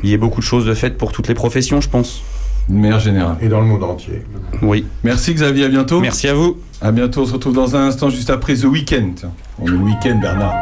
il 0.04 0.10
y 0.10 0.14
ait 0.14 0.18
beaucoup 0.18 0.40
de 0.42 0.46
choses 0.46 0.66
de 0.66 0.74
faites 0.74 0.98
pour 0.98 1.12
toutes 1.12 1.28
les 1.28 1.34
professions, 1.36 1.80
je 1.80 1.90
pense. 1.90 2.22
Une 2.70 2.80
meilleure 2.80 3.00
générale. 3.00 3.38
Et 3.42 3.48
dans 3.50 3.60
le 3.62 3.68
monde 3.68 3.84
entier. 3.84 4.24
Oui. 4.64 4.86
Merci 5.04 5.34
Xavier, 5.36 5.66
à 5.66 5.70
bientôt. 5.70 6.00
Merci 6.02 6.28
à 6.28 6.34
vous. 6.34 6.58
À 6.82 6.92
bientôt, 6.92 7.22
on 7.22 7.26
se 7.26 7.34
retrouve 7.34 7.54
dans 7.54 7.76
un 7.76 7.88
instant, 7.88 8.10
juste 8.10 8.30
après 8.32 8.56
The 8.56 8.66
Weeknd. 8.66 9.14
On 9.60 9.68
est 9.68 9.70
le 9.70 9.78
week-end, 9.78 10.18
Bernard. 10.22 10.54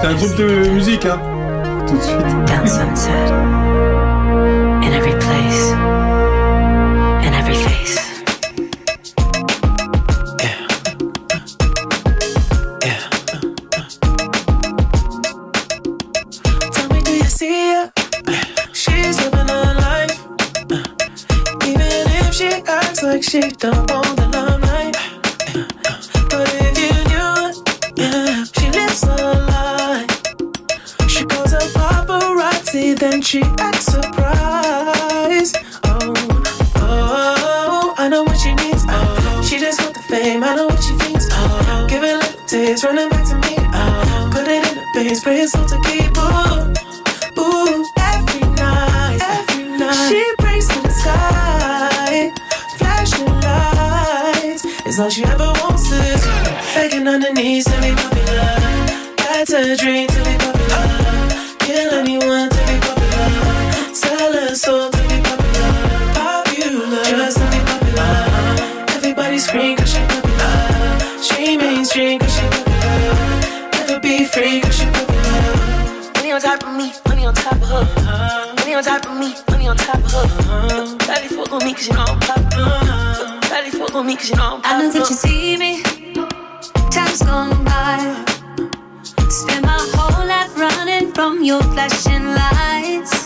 C'est 0.00 0.06
un 0.06 0.14
groupe 0.14 0.36
de 0.36 0.68
musique, 0.70 1.04
hein. 1.06 1.20
Tout 1.86 1.96
de 1.96 2.00
suite. 2.00 3.61
Like 23.12 23.22
she 23.22 23.40
don't 23.40 23.90
want 23.90 24.16
the 24.16 24.26
limelight. 24.32 24.96
But 26.30 26.48
if 26.64 26.78
you 26.80 26.92
knew 27.10 27.52
she 28.56 28.66
lives 28.70 29.02
a 29.02 29.06
life. 29.52 30.16
She 31.10 31.22
calls 31.26 31.52
her 31.52 31.66
paparazzi, 31.76 32.98
then 32.98 33.20
she 33.20 33.42
acts 33.58 33.84
surprised. 33.92 35.58
Oh, 35.84 36.14
oh, 36.76 37.94
I 37.98 38.08
know 38.08 38.22
what 38.22 38.38
she 38.38 38.54
needs. 38.54 38.82
Oh, 38.88 39.46
she 39.46 39.58
just 39.58 39.82
want 39.82 39.94
the 39.94 40.02
fame. 40.08 40.42
I 40.42 40.54
know 40.56 40.68
what 40.68 40.82
she 40.82 40.94
thinks. 40.96 41.28
Oh, 41.32 41.86
give 41.90 42.02
it 42.02 42.16
little 42.16 42.46
taste, 42.46 42.82
running 42.82 43.10
back 43.10 43.28
to 43.28 43.34
me. 43.44 43.56
Oh, 43.74 44.30
put 44.32 44.48
it 44.48 44.66
in 44.66 44.74
the 44.74 44.84
base, 44.94 45.22
pray 45.22 45.40
it's 45.40 45.54
all 45.54 45.66
to 45.66 45.78
keep. 45.84 46.16
Ooh, 46.16 46.91
It's 54.92 55.00
all 55.00 55.08
she 55.08 55.24
ever 55.24 55.50
wants 55.64 55.90
is 55.90 56.26
begging 56.74 57.08
on 57.08 57.22
her 57.22 57.32
knees 57.32 57.64
to 57.64 57.70
be 57.80 57.96
popular. 57.96 58.52
That's 59.16 59.50
her 59.50 59.74
dream 59.74 60.06
to 60.06 60.20
be 60.20 60.36
popular. 60.36 60.84
Kill 61.60 61.94
anyone 61.94 62.50
to 62.50 62.60
be 62.68 62.76
popular. 62.76 63.72
Sell 63.94 64.32
her 64.34 64.54
soul 64.54 64.90
to 64.90 65.02
be 65.08 65.16
popular. 65.24 65.72
Popular, 66.12 67.04
just 67.08 67.38
to 67.38 67.46
be 67.48 67.60
popular. 67.64 68.12
Everybody 68.92 69.38
scream 69.38 69.78
cause 69.78 69.94
she 69.94 70.00
popular. 70.12 71.24
She 71.24 71.56
mainstream 71.56 72.18
cause 72.18 72.36
she 72.36 72.44
popular. 72.52 73.16
Never 73.72 73.98
be 73.98 74.26
free 74.26 74.60
cause 74.60 74.76
she 74.76 74.84
popular. 74.92 76.12
Money 76.16 76.32
on 76.32 76.40
top 76.42 76.62
of 76.64 76.76
me, 76.76 76.92
money 77.08 77.24
on 77.24 77.32
top 77.32 77.54
of 77.54 77.64
her. 77.64 78.54
Money 78.58 78.74
on 78.74 78.84
top 78.84 79.06
of 79.06 79.16
me, 79.16 79.34
money 79.48 79.68
on 79.68 79.76
top 79.78 79.96
of 79.96 80.12
her. 80.12 80.98
Daddy 80.98 81.28
fuck 81.28 81.50
on 81.50 81.64
me 81.64 81.72
cause 81.72 81.88
you 81.88 81.94
know 81.94 82.04
I'm 82.06 82.20
popular. 82.20 83.01
Fuck 83.92 84.00
on 84.00 84.06
me 84.06 84.16
cause 84.16 84.30
you 84.30 84.36
know 84.36 84.58
I'm 84.64 84.80
I 84.80 84.82
know 84.84 84.90
that 84.90 85.10
you 85.10 85.16
see 85.16 85.58
me. 85.58 85.82
Time's 86.90 87.20
gone 87.20 87.62
by. 87.62 88.24
Spend 89.28 89.66
my 89.66 89.76
whole 89.92 90.26
life 90.26 90.56
running 90.56 91.12
from 91.12 91.44
your 91.44 91.62
flashing 91.62 92.24
lights. 92.24 93.21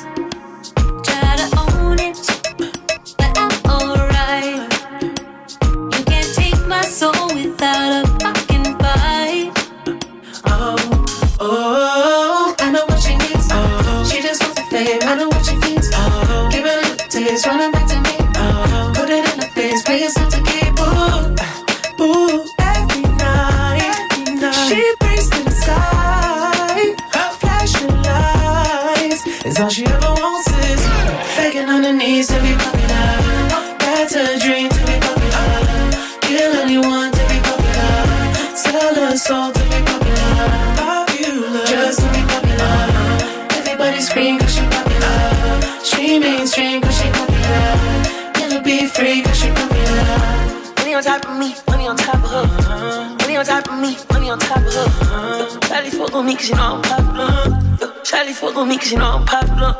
Cause 58.86 58.92
you 58.92 58.98
know 58.98 59.18
I'm 59.18 59.26
popular. 59.26 59.74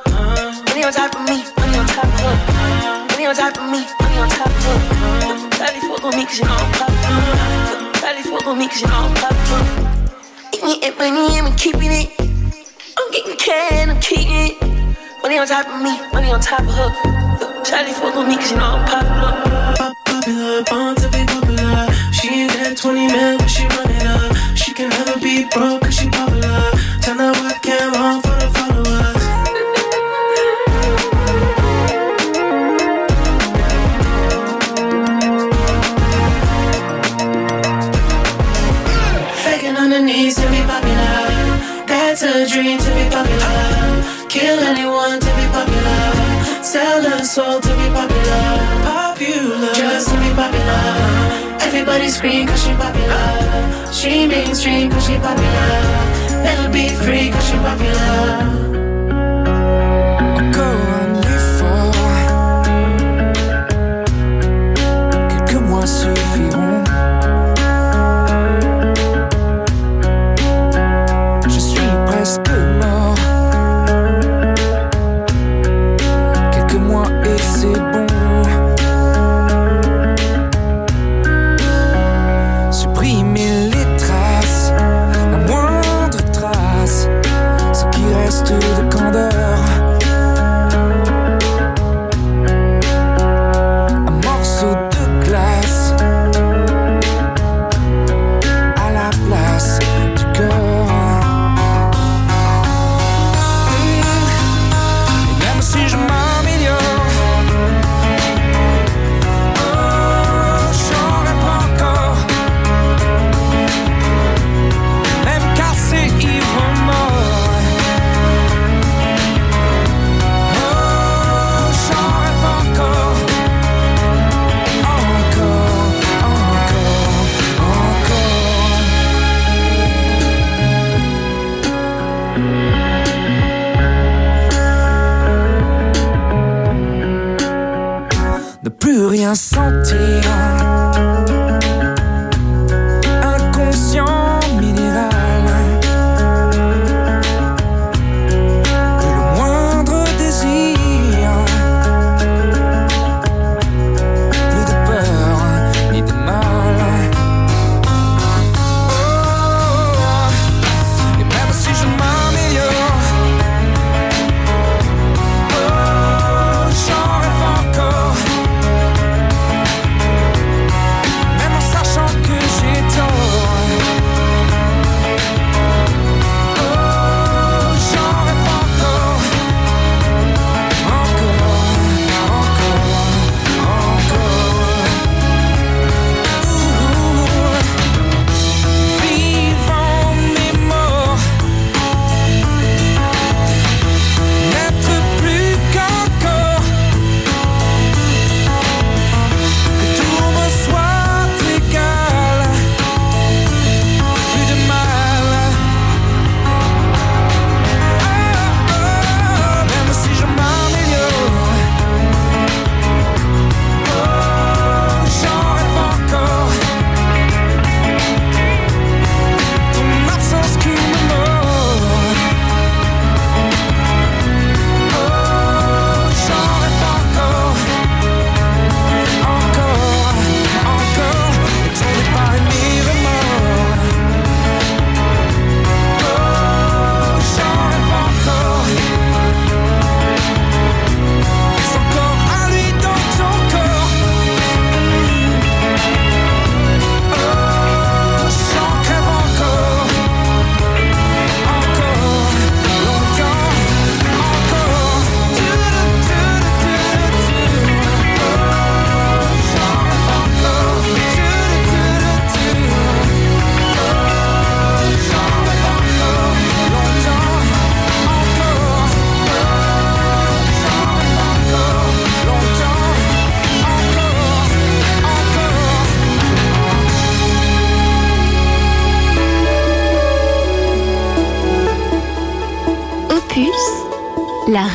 Money 0.66 0.82
on 0.82 0.92
top 0.92 1.14
of 1.14 1.22
me, 1.30 1.38
money 1.56 1.78
on 1.78 1.86
top 1.86 2.04
of 2.04 2.20
her. 2.26 3.06
Money 3.06 3.26
on 3.26 3.34
top 3.36 3.56
of 3.56 3.70
me, 3.70 3.86
money 4.02 4.18
on 4.18 4.28
top 4.28 4.50
of 4.50 4.64
her. 4.66 5.50
Charlie 5.54 5.80
fuck 5.86 6.04
on 6.04 6.16
me 6.16 6.26
cause 6.26 6.38
you 6.38 6.44
know 6.44 6.56
I'm 6.58 6.72
popular. 6.74 7.92
Charlie 8.00 8.22
fuck 8.22 8.46
on 8.46 8.58
me 8.58 8.66
cause 8.66 8.80
you 8.80 8.88
know 8.88 9.06
I'm 9.06 9.14
popular. 9.14 9.62
Eating 10.66 10.98
money 10.98 11.38
and 11.38 11.46
I'm 11.46 11.56
keeping 11.56 11.92
it. 11.92 12.10
I'm 12.98 13.10
getting 13.12 13.36
can, 13.36 13.90
I'm 13.90 14.00
keeping 14.00 14.26
it. 14.26 15.22
Money 15.22 15.38
on 15.38 15.46
top 15.46 15.66
of 15.68 15.82
me, 15.82 15.94
money 16.12 16.32
on 16.32 16.40
top 16.40 16.66
of 16.66 16.74
her. 16.74 17.62
Charlie 17.62 17.92
fuck 17.92 18.16
on 18.16 18.26
me 18.26 18.34
cause 18.34 18.50
you 18.50 18.58
know 18.58 18.74
I'm 18.74 18.84
popular. 18.90 19.32
Pop 19.78 19.94
popular, 20.04 20.64
born 20.64 20.96
to 20.96 21.06
be 21.14 21.22
popular. 21.30 21.86
She 22.10 22.42
ain't 22.42 22.52
got 22.52 22.76
20 22.76 23.06
mil, 23.06 23.38
but 23.38 23.46
she 23.46 23.66
run 23.66 23.86
it 23.86 24.02
up. 24.02 24.36
She 24.56 24.74
can 24.74 24.88
never 24.90 25.20
be 25.20 25.46
broke 25.54 25.85
Scream 52.16 52.46
cause 52.46 52.64
she 52.64 52.72
popular. 52.72 53.92
She 53.92 54.26
mainstream 54.26 54.90
cause 54.90 55.04
she 55.06 55.16
popular. 55.16 56.42
Never 56.42 56.72
be 56.72 56.88
free 56.88 57.30
cause 57.30 57.46
she 57.46 57.56
popular. 57.56 58.55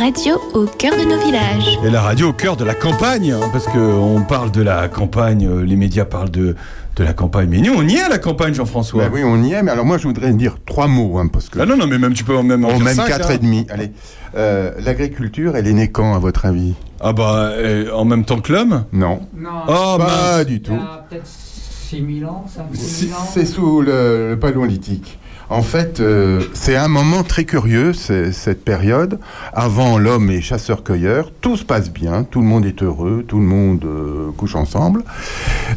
Radio 0.02 0.42
au 0.56 0.66
cœur 0.66 0.94
de 0.98 1.04
nos 1.04 1.20
villages. 1.24 1.78
Et 1.86 1.90
la 1.92 2.02
radio 2.02 2.30
au 2.30 2.34
cœur 2.34 2.58
de 2.58 2.64
la 2.66 2.74
campagne, 2.74 3.32
hein, 3.34 3.50
parce 3.52 3.68
qu'on 3.68 4.24
parle 4.28 4.50
de 4.52 4.64
la 4.64 4.88
campagne, 4.88 5.46
euh, 5.48 5.64
les 5.64 5.76
médias 5.76 6.06
parlent 6.06 6.32
de, 6.32 6.56
de 6.96 7.04
la 7.04 7.14
campagne. 7.14 7.48
Mais 7.52 7.60
nous, 7.60 7.74
on 7.76 7.88
y 7.88 7.98
est 7.98 8.02
à 8.02 8.10
la 8.10 8.18
campagne, 8.18 8.56
Jean-François. 8.56 9.10
Oui, 9.14 9.22
on 9.24 9.44
y 9.44 9.54
est, 9.54 9.62
mais 9.62 9.70
alors 9.70 9.86
moi 9.86 10.00
je 10.00 10.08
voudrais 10.08 10.32
dire 10.34 10.58
trois 10.66 10.88
mots, 10.88 11.20
hein, 11.20 11.28
parce 11.32 11.50
que... 11.50 11.60
Ah 11.60 11.68
non, 11.68 11.78
non, 11.78 11.86
mais 11.86 12.00
même 12.00 12.14
tu 12.14 12.24
peux 12.24 12.36
en 12.36 12.42
même 12.42 12.66
en 12.66 12.70
Oh, 12.70 12.74
dire 12.78 12.84
même 12.86 12.96
cinq, 12.96 13.08
quatre 13.10 13.30
hein. 13.30 13.34
et 13.36 13.38
demi. 13.38 13.68
Allez, 13.70 13.92
Euh, 14.36 14.72
l'agriculture, 14.84 15.56
elle 15.56 15.68
est 15.68 15.74
née 15.74 15.92
quand, 15.92 16.16
à 16.16 16.20
votre 16.20 16.46
avis? 16.48 16.74
Ah 17.00 17.14
bah, 17.14 17.52
euh, 17.54 17.92
en 17.94 18.06
même 18.06 18.26
temps 18.26 18.40
que 18.42 18.52
l'homme? 18.54 18.86
Non. 18.94 19.20
Non, 19.38 19.50
Oh, 19.68 19.98
pas 20.00 20.44
du 20.46 20.56
il 20.56 20.62
tout. 20.64 20.74
y 20.74 20.78
a 20.78 21.06
peut-être 21.10 21.28
6000 21.28 22.26
ans, 22.26 22.46
5000 22.56 22.80
C'est 22.82 23.14
ans. 23.14 23.18
c'est 23.32 23.46
sous 23.46 23.82
le, 23.82 24.30
le 24.32 24.40
paléolithique. 24.40 25.20
En 25.50 25.64
fait, 25.64 26.00
euh, 26.00 26.40
c'est 26.54 26.78
un 26.78 26.88
moment 26.88 27.24
très 27.24 27.44
curieux, 27.44 27.92
cette 27.92 28.64
période. 28.64 29.20
Avant, 29.54 29.98
l'homme 29.98 30.32
est 30.32 30.40
chasseur-cueilleur, 30.42 31.32
tout 31.42 31.58
se 31.58 31.66
passe 31.66 31.92
bien, 31.92 32.24
tout 32.24 32.40
le 32.40 32.48
monde 32.48 32.66
est 32.66 32.82
heureux, 32.84 33.26
tout 33.28 33.38
le 33.40 33.46
monde 33.46 33.84
euh, 33.86 34.32
couche 34.38 34.56
ensemble. 34.56 35.04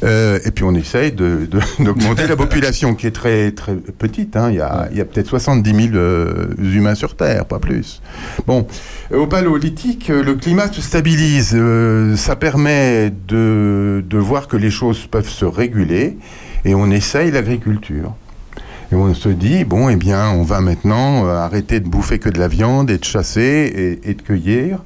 Euh, 0.04 0.38
et 0.44 0.50
puis 0.52 0.62
on 0.64 0.74
essaye 0.74 1.10
de- 1.10 1.46
de- 1.50 1.60
d'augmenter 1.84 2.26
la 2.28 2.36
population 2.36 2.94
qui 2.94 3.08
est 3.08 3.10
très, 3.10 3.50
très 3.50 3.74
petite. 3.74 4.36
hein. 4.36 4.50
Il 4.50 4.56
y 4.56 4.60
a, 4.60 5.04
peut-être 5.04 5.26
70 5.28 5.74
000 5.88 5.96
euh, 5.96 6.54
humains 6.58 6.94
sur 6.94 7.16
Terre, 7.16 7.46
pas 7.46 7.58
plus. 7.58 8.00
Bon, 8.46 8.66
au 9.12 9.26
paléolithique, 9.26 10.08
le 10.08 10.34
climat 10.34 10.70
se 10.72 10.80
stabilise. 10.80 11.56
ça 12.16 12.36
permet 12.36 13.12
de, 13.28 14.04
de 14.08 14.18
voir 14.18 14.46
que 14.46 14.56
les 14.56 14.70
choses 14.70 15.06
peuvent 15.06 15.28
se 15.28 15.44
réguler 15.44 16.16
et 16.64 16.74
on 16.74 16.90
essaye 16.90 17.30
l'agriculture. 17.32 18.14
Et 18.92 18.94
on 18.94 19.12
se 19.14 19.28
dit, 19.28 19.64
bon, 19.64 19.88
eh 19.88 19.96
bien, 19.96 20.30
on 20.30 20.42
va 20.42 20.60
maintenant 20.60 21.26
euh, 21.26 21.36
arrêter 21.38 21.80
de 21.80 21.88
bouffer 21.88 22.18
que 22.18 22.28
de 22.28 22.38
la 22.38 22.48
viande 22.48 22.90
et 22.90 22.98
de 22.98 23.04
chasser 23.04 24.00
et, 24.04 24.10
et 24.10 24.14
de 24.14 24.22
cueillir. 24.22 24.78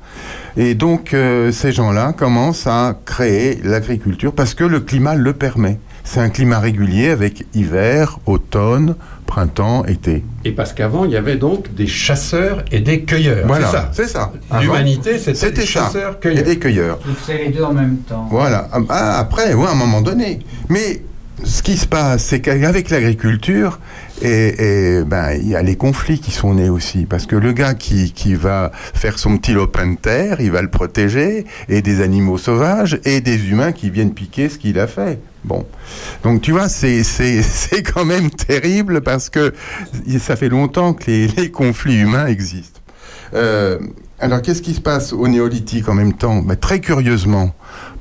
Et 0.57 0.75
donc, 0.75 1.13
euh, 1.15 1.53
ces 1.53 1.73
gens-là 1.73 2.13
commencent 2.13 2.67
à 2.67 2.97
créer 3.05 3.61
l'agriculture 3.65 4.33
parce 4.33 4.55
que 4.55 4.65
le 4.65 4.81
climat 4.81 5.15
le 5.15 5.33
permet. 5.33 5.79
C'est 6.05 6.21
un 6.21 6.31
climat 6.31 6.59
régulier 6.59 7.11
avec 7.11 7.45
hiver, 7.55 8.19
automne, 8.25 8.95
printemps, 9.27 9.85
été. 9.85 10.25
Et 10.47 10.53
parce 10.53 10.73
qu'avant, 10.73 11.05
il 11.05 11.11
y 11.11 11.17
avait 11.17 11.37
donc 11.37 11.75
des 11.75 11.87
chasseurs 11.87 12.65
et 12.73 12.81
des 12.81 13.03
cueilleurs. 13.03 13.47
Voilà, 13.47 13.67
c'est 13.93 14.07
ça. 14.07 14.33
c'est 14.41 14.53
ça. 14.55 14.61
L'humanité, 14.63 15.19
c'était 15.19 15.35
C'était 15.35 15.61
des 15.61 15.67
ça. 15.67 15.85
chasseurs, 15.85 16.15
Et 16.17 16.21
cueilleurs. 16.21 16.45
des 16.45 16.59
cueilleurs. 16.59 16.99
Ils 17.07 17.15
faisaient 17.15 17.45
les 17.45 17.49
deux 17.51 17.63
en 17.63 17.75
même 17.75 17.99
temps. 18.09 18.27
Voilà. 18.31 18.69
Ah, 18.89 19.19
après, 19.19 19.53
ouais, 19.53 19.67
à 19.67 19.73
un 19.73 19.75
moment 19.75 20.01
donné. 20.01 20.39
Mais 20.71 21.03
ce 21.45 21.63
qui 21.63 21.77
se 21.77 21.87
passe, 21.87 22.25
c'est 22.25 22.41
qu'avec 22.41 22.91
l'agriculture, 22.91 23.79
et, 24.23 25.03
ben, 25.07 25.33
il 25.33 25.49
y 25.49 25.57
a 25.57 25.63
les 25.63 25.77
conflits 25.77 26.19
qui 26.19 26.31
sont 26.31 26.55
nés 26.55 26.71
aussi. 26.71 27.07
Parce 27.07 27.27
que 27.27 27.37
le 27.37 27.53
gars 27.53 27.75
qui, 27.75 28.13
qui 28.13 28.35
va 28.35 28.73
faire 28.75 29.19
son 29.19 29.39
petit 29.39 29.53
lopin 29.53 29.87
de 29.93 29.97
terre, 29.97 30.41
il 30.41 30.51
va 30.51 30.63
le 30.63 30.71
protéger, 30.71 31.47
et 31.69 31.83
des 31.83 32.01
animaux 32.01 32.39
sauvages, 32.39 32.99
et 33.05 33.21
des 33.21 33.49
humains 33.49 33.73
qui 33.73 33.91
viennent 33.91 34.15
piquer 34.15 34.49
ce 34.49 34.59
qu'il 34.59 34.79
a 34.79 34.87
fait. 34.87 35.21
Bon. 35.45 35.67
Donc, 36.25 36.43
tu 36.43 36.53
vois, 36.53 36.69
c'est, 36.69 37.03
quand 37.95 38.05
même 38.05 38.31
terrible 38.31 39.01
parce 39.01 39.31
que 39.31 39.55
ça 40.19 40.37
fait 40.37 40.49
longtemps 40.49 40.93
que 40.93 41.11
les, 41.11 41.29
les 41.29 41.51
conflits 41.51 42.01
humains 42.01 42.27
existent. 42.27 42.81
Euh, 43.35 43.79
alors, 44.21 44.43
qu'est-ce 44.43 44.63
qui 44.63 44.75
se 44.75 44.81
passe 44.81 45.13
au 45.13 45.29
néolithique 45.29 45.89
en 45.89 45.95
même 45.95 46.13
temps? 46.13 46.43
Ben, 46.43 46.57
Très 46.57 46.81
curieusement, 46.81 47.55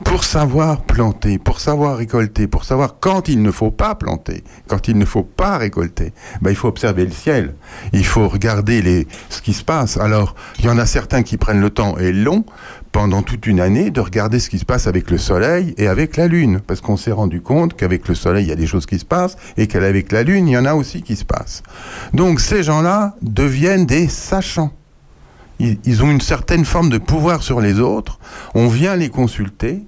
pour 0.03 0.23
savoir 0.23 0.81
planter, 0.81 1.37
pour 1.37 1.59
savoir 1.59 1.97
récolter, 1.97 2.47
pour 2.47 2.63
savoir 2.63 2.95
quand 2.99 3.29
il 3.29 3.43
ne 3.43 3.51
faut 3.51 3.69
pas 3.69 3.93
planter, 3.93 4.43
quand 4.67 4.87
il 4.87 4.97
ne 4.97 5.05
faut 5.05 5.21
pas 5.21 5.59
récolter, 5.59 6.13
ben, 6.41 6.49
il 6.49 6.55
faut 6.55 6.69
observer 6.69 7.05
le 7.05 7.11
ciel. 7.11 7.53
Il 7.93 8.03
faut 8.03 8.27
regarder 8.27 9.07
ce 9.29 9.43
qui 9.43 9.53
se 9.53 9.63
passe. 9.63 9.97
Alors, 9.97 10.33
il 10.57 10.65
y 10.65 10.69
en 10.69 10.79
a 10.79 10.87
certains 10.87 11.21
qui 11.21 11.37
prennent 11.37 11.61
le 11.61 11.69
temps 11.69 11.99
et 11.99 12.11
long 12.11 12.45
pendant 12.91 13.21
toute 13.21 13.45
une 13.45 13.59
année 13.59 13.91
de 13.91 14.01
regarder 14.01 14.39
ce 14.39 14.49
qui 14.49 14.57
se 14.57 14.65
passe 14.65 14.87
avec 14.87 15.11
le 15.11 15.19
soleil 15.19 15.75
et 15.77 15.87
avec 15.87 16.17
la 16.17 16.27
lune, 16.27 16.61
parce 16.65 16.81
qu'on 16.81 16.97
s'est 16.97 17.11
rendu 17.11 17.41
compte 17.41 17.75
qu'avec 17.75 18.07
le 18.07 18.15
soleil, 18.15 18.45
il 18.45 18.49
y 18.49 18.53
a 18.53 18.55
des 18.55 18.65
choses 18.65 18.87
qui 18.87 18.97
se 18.97 19.05
passent 19.05 19.37
et 19.55 19.67
qu'avec 19.67 20.11
la 20.11 20.23
lune, 20.23 20.47
il 20.47 20.53
y 20.53 20.57
en 20.57 20.65
a 20.65 20.73
aussi 20.73 21.03
qui 21.03 21.15
se 21.15 21.25
passent. 21.25 21.61
Donc, 22.15 22.39
ces 22.39 22.63
gens-là 22.63 23.15
deviennent 23.21 23.85
des 23.85 24.07
sachants. 24.07 24.71
Ils, 25.59 25.77
ils 25.85 26.03
ont 26.03 26.11
une 26.11 26.21
certaine 26.21 26.65
forme 26.65 26.89
de 26.89 26.97
pouvoir 26.97 27.43
sur 27.43 27.61
les 27.61 27.79
autres. 27.79 28.19
On 28.55 28.67
vient 28.67 28.95
les 28.95 29.09
consulter. 29.09 29.83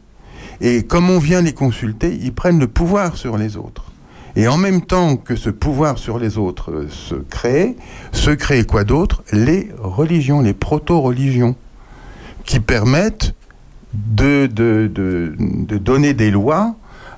Et 0.61 0.83
comme 0.83 1.09
on 1.09 1.19
vient 1.19 1.41
les 1.41 1.53
consulter, 1.53 2.17
ils 2.21 2.33
prennent 2.33 2.59
le 2.59 2.67
pouvoir 2.67 3.15
sur 3.15 3.37
les 3.37 3.55
autres. 3.55 3.85
Et 4.35 4.47
en 4.47 4.57
même 4.57 4.81
temps 4.81 5.15
que 5.17 5.35
ce 5.35 5.49
pouvoir 5.49 5.97
sur 5.97 6.19
les 6.19 6.37
autres 6.37 6.71
euh, 6.71 6.87
se 6.89 7.15
crée, 7.15 7.75
se 8.11 8.31
crée 8.31 8.63
quoi 8.63 8.83
d'autre? 8.83 9.23
Les 9.31 9.69
religions, 9.79 10.41
les 10.41 10.53
proto-religions, 10.53 11.55
qui 12.45 12.59
permettent 12.59 13.33
de, 13.93 14.47
de, 14.47 14.89
de, 14.93 15.33
de 15.39 15.77
donner 15.77 16.13
des 16.13 16.29
lois 16.29 16.75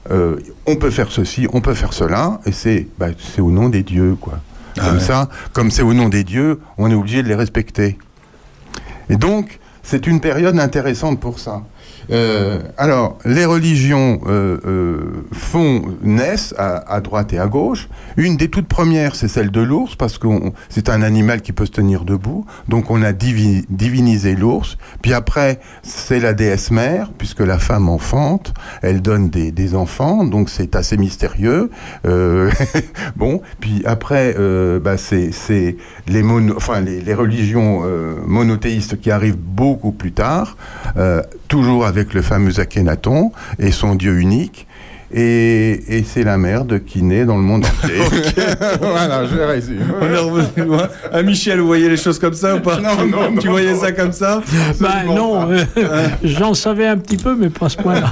euh, 0.10 0.40
on 0.66 0.76
peut 0.78 0.90
faire 0.90 1.12
ceci, 1.12 1.48
on 1.54 1.62
peut 1.62 1.74
faire 1.74 1.94
cela, 1.94 2.40
et 2.46 2.52
c'est 2.52 2.88
bah, 2.98 3.08
au 3.38 3.52
nom 3.52 3.70
des 3.70 3.84
dieux, 3.84 4.16
quoi. 4.20 4.40
Ah 4.78 4.86
comme 4.86 4.94
ouais. 4.96 5.04
ça, 5.04 5.30
comme 5.54 5.70
c'est 5.70 5.84
au 5.84 5.94
nom 5.94 6.10
des 6.10 6.24
dieux, 6.24 6.60
on 6.78 6.90
est 6.90 6.96
obligé 6.96 7.22
de 7.22 7.28
les 7.28 7.36
respecter. 7.36 7.98
Et 9.12 9.18
donc, 9.18 9.60
c'est 9.84 10.08
une 10.08 10.22
période 10.22 10.58
intéressante 10.58 11.20
pour 11.20 11.38
ça. 11.38 11.64
Euh, 12.12 12.60
alors, 12.78 13.18
les 13.26 13.46
religions 13.46 14.20
euh, 14.28 14.58
euh, 14.66 15.26
font, 15.32 15.84
naissent 16.02 16.54
à, 16.58 17.00
droite 17.02 17.34
et 17.34 17.40
à 17.40 17.48
gauche. 17.48 17.88
Une 18.18 18.36
des 18.38 18.50
toutes 18.50 18.68
premières, 18.68 19.16
c'est 19.16 19.28
celle 19.28 19.52
de 19.52 19.62
l'ours, 19.62 19.96
parce 19.96 20.18
que 20.18 20.28
c'est 20.70 20.90
un 20.90 21.02
animal 21.02 21.42
qui 21.42 21.54
peut 21.54 21.66
se 21.66 21.72
tenir 21.72 22.04
debout. 22.04 22.46
Donc, 22.68 22.92
on 22.92 23.02
a 23.02 23.14
divi- 23.14 23.66
divinisé 23.70 24.36
l'ours. 24.36 24.78
Puis 25.02 25.14
après, 25.14 25.60
c'est 25.84 26.20
la 26.20 26.34
déesse 26.34 26.72
mère, 26.72 27.12
puisque 27.18 27.40
la 27.40 27.58
femme 27.58 27.88
enfante, 27.88 28.54
elle 28.82 29.02
donne 29.02 29.30
des, 29.30 29.52
enfants, 29.76 30.26
donc 30.26 30.50
c'est 30.50 30.76
assez 30.76 30.98
mystérieux. 30.98 31.70
Bon, 33.16 33.42
puis 33.60 33.84
après, 33.86 34.36
bah, 34.82 34.98
c'est 34.98 35.78
les, 36.08 37.14
religions 37.14 37.84
monothéistes 38.26 39.00
qui 39.00 39.12
arrivent 39.12 39.38
beaucoup 39.38 39.92
plus 39.92 40.12
tard, 40.12 40.58
toujours 41.48 41.86
avec 41.86 42.01
le 42.14 42.22
fameux 42.22 42.60
Akhenaton 42.60 43.32
et 43.60 43.72
son 43.72 43.96
dieu 43.96 44.20
unique. 44.20 44.68
Et, 45.14 45.98
et 45.98 46.04
c'est 46.04 46.24
la 46.24 46.38
merde 46.38 46.86
qui 46.86 47.04
naît 47.04 47.26
dans 47.26 47.36
le 47.36 47.42
monde 47.44 47.66
entier. 47.84 47.98
voilà, 48.80 49.26
je 49.26 49.38
résume. 49.40 49.82
On 50.00 50.06
est 50.06 50.18
revenu 50.18 50.66
loin. 50.66 50.88
Ah, 51.12 51.22
Michel, 51.22 51.60
vous 51.60 51.68
voyez 51.68 51.90
les 51.90 51.98
choses 51.98 52.18
comme 52.18 52.34
ça 52.34 52.56
ou 52.56 52.62
pas 52.62 52.78
Non, 52.80 53.06
non, 53.06 53.38
Tu 53.38 53.48
non, 53.48 53.52
voyais 53.52 53.74
non. 53.74 53.80
ça 53.82 53.92
comme 53.92 54.14
ça 54.14 54.42
Bah 54.80 55.04
non, 55.06 55.52
euh, 55.52 55.66
j'en 56.24 56.54
savais 56.54 56.88
un 56.88 56.96
petit 56.98 57.18
peu, 57.18 57.36
mais 57.36 57.50
pas 57.50 57.66
à 57.66 57.70
ce 57.70 57.76
point-là. 57.78 58.10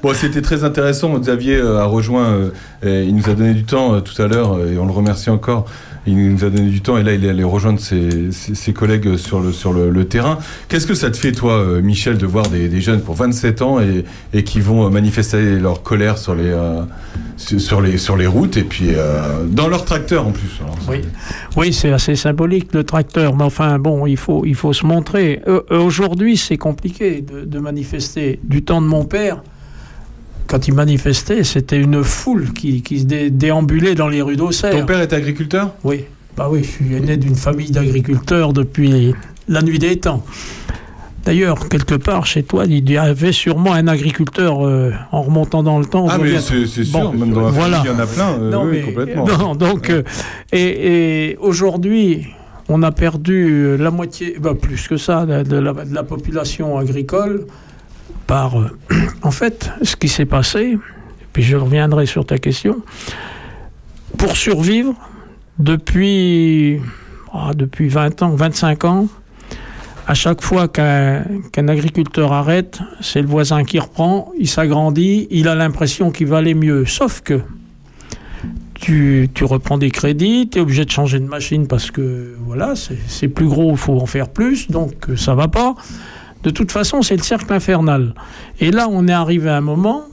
Bon, 0.00 0.14
c'était 0.14 0.42
très 0.42 0.62
intéressant. 0.62 1.18
Xavier 1.18 1.56
euh, 1.56 1.80
a 1.80 1.86
rejoint, 1.86 2.26
euh, 2.26 2.50
et 2.84 3.02
il 3.02 3.16
nous 3.16 3.28
a 3.28 3.34
donné 3.34 3.54
du 3.54 3.64
temps 3.64 3.94
euh, 3.94 4.00
tout 4.00 4.22
à 4.22 4.28
l'heure, 4.28 4.60
et 4.64 4.78
on 4.78 4.86
le 4.86 4.92
remercie 4.92 5.30
encore. 5.30 5.66
Il 6.06 6.32
nous 6.32 6.44
a 6.44 6.50
donné 6.50 6.70
du 6.70 6.80
temps, 6.80 6.96
et 6.98 7.02
là, 7.02 7.12
il 7.14 7.24
est 7.24 7.28
allé 7.30 7.42
rejoindre 7.44 7.80
ses, 7.80 8.30
ses- 8.32 8.54
ses 8.54 8.72
collègues 8.72 9.16
sur 9.16 9.40
le, 9.40 9.52
sur 9.52 9.72
le, 9.72 9.90
le 9.90 10.04
terrain. 10.04 10.38
Qu'est-ce 10.68 10.86
que 10.86 10.94
ça 10.94 11.10
te 11.10 11.16
fait, 11.16 11.32
toi, 11.32 11.54
euh, 11.54 11.82
Michel, 11.82 12.16
de 12.18 12.26
voir 12.26 12.48
des, 12.48 12.68
des 12.68 12.80
jeunes 12.80 13.00
pour 13.00 13.14
27 13.16 13.62
ans 13.62 13.80
et, 13.80 14.04
et 14.32 14.44
qui 14.44 14.60
vont 14.60 14.86
euh, 14.86 14.90
manifester 14.90 15.58
leur 15.58 15.82
colère 15.82 16.18
sur 16.18 16.34
les, 16.34 16.44
euh, 16.46 16.82
sur 17.36 17.60
sur 17.60 17.80
les, 17.80 17.98
sur 17.98 18.16
les 18.16 18.26
routes 18.26 18.56
et 18.56 18.62
puis 18.62 18.90
euh, 18.94 19.44
dans 19.46 19.68
leur 19.68 19.84
tracteur 19.84 20.26
en 20.26 20.30
plus 20.32 20.48
Alors, 20.62 20.78
Oui, 20.88 20.98
oui 21.56 21.72
c'est 21.72 21.92
assez 21.92 22.16
symbolique 22.16 22.68
le 22.72 22.82
tracteur, 22.84 23.34
mais 23.36 23.44
enfin 23.44 23.78
bon, 23.78 24.06
il 24.06 24.16
faut, 24.16 24.44
il 24.46 24.54
faut 24.54 24.72
se 24.72 24.86
montrer. 24.86 25.42
Euh, 25.48 25.60
Aujourd'hui, 25.70 26.36
c'est 26.36 26.56
compliqué 26.56 27.20
de, 27.20 27.44
de 27.44 27.58
manifester. 27.58 28.40
Du 28.44 28.62
temps 28.62 28.80
de 28.80 28.86
mon 28.86 29.04
père, 29.04 29.42
quand 30.46 30.68
il 30.68 30.74
manifestait, 30.74 31.44
c'était 31.44 31.78
une 31.80 32.02
foule 32.04 32.52
qui, 32.52 32.82
qui 32.82 33.00
se 33.00 33.04
dé- 33.04 33.30
déambulait 33.30 33.94
dans 33.94 34.08
les 34.08 34.22
rues 34.22 34.36
d'Auxerre. 34.36 34.72
Ton 34.72 34.86
père 34.86 35.00
est 35.00 35.12
agriculteur? 35.12 35.74
Oui, 35.84 36.04
bah 36.36 36.48
oui, 36.50 36.62
je 36.64 36.70
suis 36.70 36.84
né 37.00 37.16
d'une 37.16 37.34
famille 37.36 37.70
d'agriculteurs 37.70 38.52
depuis 38.52 39.14
la 39.48 39.62
nuit 39.62 39.78
des 39.78 39.96
temps. 39.98 40.24
D'ailleurs, 41.24 41.68
quelque 41.68 41.96
part 41.96 42.24
chez 42.24 42.44
toi, 42.44 42.64
il 42.66 42.88
y 42.88 42.96
avait 42.96 43.32
sûrement 43.32 43.72
un 43.72 43.88
agriculteur 43.88 44.64
euh, 44.64 44.92
en 45.10 45.22
remontant 45.22 45.64
dans 45.64 45.80
le 45.80 45.84
temps. 45.84 46.06
Ah, 46.08 46.18
mais 46.22 46.38
c'est 46.38 46.66
sûr, 46.84 47.00
Bon, 47.00 47.12
même 47.12 47.32
dans 47.32 47.40
la 47.46 47.50
voilà. 47.50 47.78
famille, 47.78 47.90
il 47.92 47.96
y 47.96 48.00
en 48.00 48.04
a 48.04 48.06
plein. 48.06 48.38
euh, 48.40 48.50
Non, 48.52 48.62
oui, 48.64 48.70
mais- 48.74 48.82
complètement. 48.82 49.26
non, 49.38 49.54
donc, 49.56 49.90
euh, 49.90 50.02
et, 50.52 51.30
et 51.30 51.36
aujourd'hui, 51.38 52.28
on 52.68 52.80
a 52.84 52.92
perdu 52.92 53.76
la 53.76 53.90
moitié, 53.90 54.36
bah, 54.40 54.54
plus 54.54 54.86
que 54.86 54.96
ça, 54.96 55.26
de, 55.26 55.42
de 55.42 55.56
la, 55.56 55.72
de 55.72 55.92
la 55.94 56.04
population 56.04 56.78
agricole 56.78 57.46
par. 58.28 58.54
En 59.22 59.30
fait, 59.30 59.70
ce 59.82 59.96
qui 59.96 60.08
s'est 60.08 60.26
passé, 60.26 60.78
puis 61.32 61.42
je 61.42 61.56
reviendrai 61.56 62.06
sur 62.06 62.24
ta 62.24 62.38
question, 62.38 62.82
pour 64.18 64.36
survivre, 64.36 64.94
depuis, 65.58 66.80
ah, 67.32 67.52
depuis 67.54 67.88
20 67.88 68.22
ans, 68.22 68.30
25 68.34 68.84
ans, 68.84 69.08
à 70.06 70.14
chaque 70.14 70.40
fois 70.40 70.68
qu'un 70.68 71.68
agriculteur 71.68 72.32
arrête, 72.32 72.78
c'est 73.00 73.20
le 73.20 73.26
voisin 73.26 73.64
qui 73.64 73.80
reprend, 73.80 74.32
il 74.38 74.48
s'agrandit, 74.48 75.26
il 75.30 75.48
a 75.48 75.56
l'impression 75.56 76.12
qu'il 76.12 76.28
va 76.28 76.38
aller 76.38 76.54
mieux. 76.54 76.86
Sauf 76.86 77.22
que 77.22 77.40
tu, 78.74 79.28
tu 79.34 79.44
reprends 79.44 79.78
des 79.78 79.90
crédits, 79.90 80.48
tu 80.48 80.58
es 80.58 80.60
obligé 80.60 80.84
de 80.84 80.90
changer 80.90 81.18
de 81.18 81.26
machine 81.26 81.66
parce 81.66 81.90
que 81.90 82.36
voilà, 82.40 82.76
c'est 82.76 82.98
c'est 83.08 83.28
plus 83.28 83.48
gros, 83.48 83.72
il 83.72 83.76
faut 83.76 83.98
en 84.00 84.06
faire 84.06 84.28
plus, 84.28 84.70
donc 84.70 85.08
euh, 85.08 85.16
ça 85.16 85.34
va 85.34 85.48
pas. 85.48 85.74
De 86.46 86.50
toute 86.52 86.70
façon, 86.70 87.02
c'est 87.02 87.16
le 87.16 87.24
cercle 87.24 87.52
infernal. 87.52 88.14
Et 88.60 88.70
là, 88.70 88.86
on 88.88 89.08
est 89.08 89.12
arrivé 89.12 89.50
à 89.50 89.56
un 89.56 89.60
moment 89.60 90.04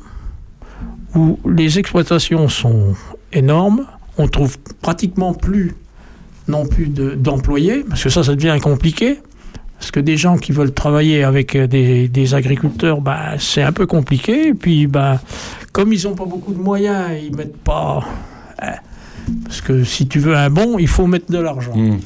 où 1.13 1.37
les 1.47 1.77
exploitations 1.77 2.49
sont 2.49 2.95
énormes, 3.31 3.85
on 4.17 4.27
trouve 4.27 4.57
pratiquement 4.81 5.35
plus 5.35 5.75
non 6.47 6.65
plus 6.65 6.87
de- 6.87 7.11
d'employés, 7.13 7.85
parce 7.87 8.03
que 8.03 8.09
ça, 8.09 8.23
ça 8.23 8.33
devient 8.35 8.57
compliqué. 8.59 9.19
Parce 9.77 9.91
que 9.91 9.99
des 9.99 10.17
gens 10.17 10.37
qui 10.37 10.53
veulent 10.53 10.73
travailler 10.73 11.23
avec 11.23 11.55
euh, 11.55 11.67
des, 11.67 12.33
agriculteurs, 12.33 12.99
bah, 12.99 13.37
c'est 13.37 13.61
un 13.61 13.71
peu 13.71 13.85
compliqué. 13.85 14.47
Et 14.47 14.53
puis, 14.55 14.87
bah, 14.87 15.21
comme 15.71 15.93
ils 15.93 16.03
n'ont 16.05 16.15
pas 16.15 16.25
beaucoup 16.25 16.53
de 16.53 16.59
moyens, 16.59 17.11
ils 17.23 17.35
mettent 17.35 17.57
pas. 17.57 18.03
hein, 18.59 18.71
parce 19.43 19.61
que 19.61 19.83
si 19.83 20.07
tu 20.07 20.17
veux 20.19 20.35
un 20.35 20.49
bon, 20.49 20.79
il 20.79 20.87
faut 20.87 21.05
mettre 21.05 21.31
de 21.31 21.37
l'argent. 21.37 21.75
Hmm. 21.75 21.99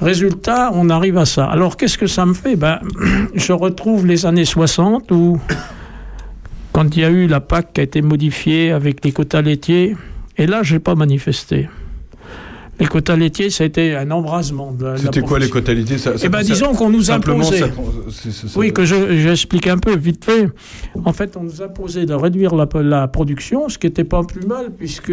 Résultat, 0.00 0.70
on 0.74 0.90
arrive 0.90 1.18
à 1.18 1.26
ça. 1.26 1.46
Alors, 1.46 1.76
qu'est-ce 1.76 1.98
que 1.98 2.06
ça 2.06 2.24
me 2.24 2.34
fait? 2.34 2.54
Ben, 2.54 2.80
Je 3.34 3.52
retrouve 3.52 4.06
les 4.06 4.26
années 4.26 4.44
60 4.44 5.10
où, 5.10 5.40
quand 6.72 6.96
il 6.96 7.02
y 7.02 7.04
a 7.04 7.10
eu 7.10 7.26
la 7.26 7.40
PAC 7.40 7.72
qui 7.72 7.80
a 7.80 7.84
été 7.84 8.00
modifiée 8.00 8.70
avec 8.70 9.04
les 9.04 9.12
quotas 9.12 9.42
laitiers, 9.42 9.96
et 10.36 10.46
là, 10.46 10.62
je 10.62 10.74
n'ai 10.74 10.78
pas 10.78 10.94
manifesté. 10.94 11.68
Les 12.80 12.86
quotas 12.86 13.16
laitiers, 13.16 13.50
ça 13.50 13.64
a 13.64 13.66
été 13.66 13.96
un 13.96 14.10
embrasement. 14.10 14.72
C'était 14.96 15.20
quoi 15.22 15.38
les 15.40 15.48
ça, 15.98 16.16
ça- 16.16 16.24
Eh 16.26 16.28
ben, 16.28 16.38
ça- 16.38 16.44
disons 16.44 16.74
qu'on 16.74 16.90
nous 16.90 17.10
imposait. 17.10 17.64
Oui, 18.56 18.72
que 18.72 18.84
je- 18.84 19.18
j'explique 19.18 19.66
un 19.66 19.78
peu 19.78 19.96
vite 19.96 20.24
fait. 20.24 20.48
En 21.04 21.12
fait, 21.12 21.36
on 21.36 21.42
nous 21.42 21.60
imposait 21.60 22.06
de 22.06 22.14
réduire 22.14 22.54
la, 22.54 22.68
la 22.82 23.08
production, 23.08 23.68
ce 23.68 23.78
qui 23.78 23.88
n'était 23.88 24.04
pas 24.04 24.22
plus 24.22 24.46
mal, 24.46 24.66
puisque 24.76 25.10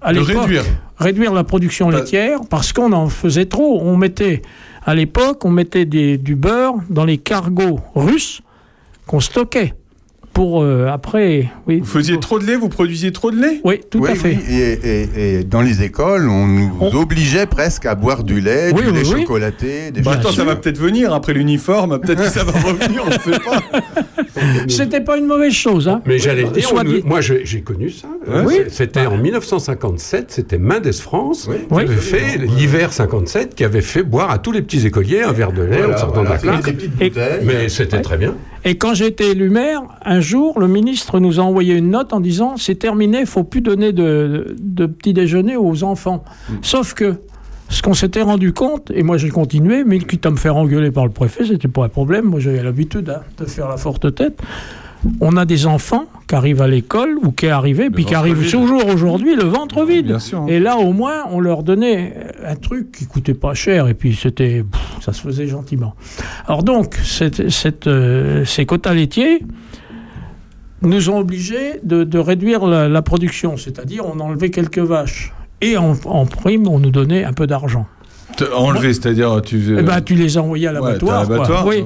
à 0.00 0.12
l'époque, 0.12 0.40
réduire. 0.42 0.64
réduire 0.98 1.32
la 1.34 1.44
production 1.44 1.88
laitière, 1.90 2.40
parce 2.50 2.72
qu'on 2.72 2.92
en 2.92 3.08
faisait 3.08 3.46
trop. 3.46 3.80
On 3.80 3.96
mettait, 3.96 4.42
à 4.84 4.94
l'époque, 4.96 5.44
on 5.44 5.50
mettait 5.50 5.84
des- 5.84 6.18
du 6.18 6.34
beurre 6.34 6.74
dans 6.90 7.04
les 7.04 7.18
cargos 7.18 7.78
russes 7.94 8.40
qu'on 9.06 9.20
stockait 9.20 9.74
pour 10.38 10.62
euh, 10.62 10.86
après. 10.86 11.48
Oui, 11.66 11.80
Vous 11.80 11.84
faisiez 11.84 12.20
trop 12.20 12.38
de 12.38 12.46
lait, 12.46 12.54
vous 12.54 12.68
produisiez 12.68 13.10
trop 13.10 13.32
de 13.32 13.40
lait? 13.42 13.60
Oui, 13.64 13.80
tout 13.90 13.98
Oui, 13.98 14.10
à 14.10 14.14
fait. 14.14 14.38
oui, 14.48 14.54
et, 14.54 14.72
et- 15.32 15.38
et 15.40 15.42
dans 15.44 15.62
les 15.62 15.82
écoles, 15.82 16.28
on 16.28 16.46
nous 16.46 16.70
obligeait 16.94 17.46
presque 17.46 17.86
à 17.86 17.96
boire 17.96 18.22
du 18.22 18.40
lait, 18.40 18.70
Oui, 18.72 18.84
du 18.84 18.92
lait 18.92 19.04
chocolaté, 19.04 19.90
des 19.90 20.00
Bah, 20.00 20.12
attends, 20.12 20.30
ça 20.30 20.44
va 20.44 20.54
peut-être 20.54 20.78
venir 20.78 21.12
après 21.12 21.32
l'uniforme, 21.32 21.98
peut-être 21.98 22.22
que 22.22 22.28
ça 22.30 22.44
va 22.44 22.52
revenir, 22.52 23.02
on 23.04 23.08
ne 23.08 23.34
sait 23.34 23.40
pas. 23.40 23.60
C'était 24.68 25.00
pas 25.00 25.18
une 25.18 25.26
mauvaise 25.26 25.52
chose. 25.52 25.88
Hein. 25.88 26.02
Mais 26.06 26.18
j'allais 26.20 26.44
dire, 26.44 26.70
on 26.72 26.84
nous- 26.84 26.92
dit- 26.98 27.02
moi 27.04 27.20
j'ai 27.20 27.60
connu 27.62 27.90
ça. 27.90 28.06
Ouais. 28.28 28.44
Oui. 28.46 28.54
C'était 28.68 29.06
en 29.06 29.16
1957, 29.16 30.26
c'était 30.28 30.58
Mendes 30.58 30.92
France 30.92 31.48
qui 31.52 31.74
Oui. 31.74 31.82
avait 31.82 31.96
fait 31.96 32.38
l'hiver 32.38 32.92
57, 32.92 33.56
qui 33.56 33.64
avait 33.64 33.80
fait 33.80 34.04
boire 34.04 34.30
à 34.30 34.38
tous 34.38 34.52
les 34.52 34.62
petits 34.62 34.86
écoliers 34.86 35.22
un 35.22 35.32
verre 35.32 35.50
de 35.52 35.62
lait 35.62 35.84
en 35.84 35.96
sortant 35.96 36.22
de 36.22 36.28
la 36.28 36.38
classe. 36.38 36.64
Mais 37.44 37.68
c'était 37.68 38.02
très 38.02 38.16
bien. 38.18 38.34
Et 38.64 38.76
quand 38.76 38.94
j'ai 38.94 39.06
été 39.06 39.30
élu 39.30 39.50
maire, 39.50 39.82
un 40.04 40.20
jour, 40.20 40.58
le 40.58 40.68
ministre 40.68 41.20
nous 41.20 41.40
a 41.40 41.42
envoyé 41.42 41.74
une 41.74 41.90
note 41.90 42.12
en 42.12 42.20
disant 42.20 42.56
c'est 42.56 42.74
terminé, 42.74 43.20
il 43.20 43.26
faut 43.26 43.44
plus 43.44 43.60
donner 43.60 43.92
de, 43.92 44.56
de 44.60 44.86
petit 44.86 45.12
déjeuner 45.12 45.56
aux 45.56 45.84
enfants. 45.84 46.24
Sauf 46.62 46.94
que 46.94 47.16
ce 47.68 47.82
qu'on 47.82 47.94
s'était 47.94 48.22
rendu 48.22 48.52
compte, 48.52 48.90
et 48.94 49.02
moi 49.02 49.18
j'ai 49.18 49.28
continué, 49.28 49.84
mais 49.84 49.98
quitte 49.98 50.24
à 50.26 50.30
me 50.30 50.36
faire 50.36 50.56
engueuler 50.56 50.90
par 50.90 51.04
le 51.04 51.12
préfet, 51.12 51.44
c'était 51.44 51.68
pas 51.68 51.84
un 51.84 51.88
problème. 51.88 52.24
Moi 52.24 52.40
j'avais 52.40 52.62
l'habitude 52.62 53.10
hein, 53.10 53.22
de 53.38 53.44
faire 53.44 53.68
la 53.68 53.76
forte 53.76 54.14
tête. 54.14 54.40
On 55.20 55.36
a 55.36 55.44
des 55.44 55.66
enfants 55.66 56.06
qui 56.26 56.34
arrivent 56.34 56.60
à 56.60 56.66
l'école 56.68 57.18
ou 57.22 57.30
qui 57.32 57.46
arrivent, 57.48 57.90
puis 57.90 58.04
qui 58.04 58.14
arrivent 58.14 58.40
vide. 58.40 58.50
toujours 58.50 58.84
aujourd'hui 58.86 59.36
le 59.36 59.44
ventre 59.44 59.84
vide. 59.84 60.06
Bien 60.06 60.18
sûr. 60.18 60.40
hein. 60.40 60.46
Et 60.48 60.58
là, 60.60 60.76
au 60.76 60.92
moins, 60.92 61.22
on 61.30 61.40
leur 61.40 61.62
donnait 61.62 62.14
un 62.44 62.56
truc 62.56 62.92
qui 62.92 63.06
coûtait 63.06 63.34
pas 63.34 63.54
cher, 63.54 63.86
et 63.88 63.94
puis 63.94 64.14
c'était, 64.20 64.64
ça 65.00 65.12
se 65.12 65.20
faisait 65.22 65.46
gentiment. 65.46 65.94
Alors 66.46 66.62
donc, 66.64 66.96
cette, 67.04 67.48
cette, 67.50 67.86
euh, 67.86 68.44
ces 68.44 68.66
quotas 68.66 68.92
laitiers 68.94 69.40
nous 70.82 71.10
ont 71.10 71.18
obligés 71.18 71.80
de, 71.82 72.04
de 72.04 72.18
réduire 72.18 72.66
la, 72.66 72.88
la 72.88 73.02
production, 73.02 73.56
c'est-à-dire 73.56 74.04
on 74.06 74.18
enlevait 74.20 74.50
quelques 74.50 74.78
vaches. 74.78 75.32
Et 75.60 75.76
en, 75.76 75.94
en 76.04 76.26
prime, 76.26 76.68
on 76.68 76.78
nous 76.78 76.90
donnait 76.90 77.24
un 77.24 77.32
peu 77.32 77.46
d'argent. 77.46 77.86
Enlever, 78.54 78.92
c'est-à-dire 78.94 79.42
tu. 79.42 79.76
Eh 79.78 79.82
ben, 79.82 80.00
tu 80.00 80.14
les 80.14 80.38
as 80.38 80.42
envoyés 80.42 80.68
à 80.68 80.72
l'abattoir. 80.72 81.26
oui. 81.66 81.84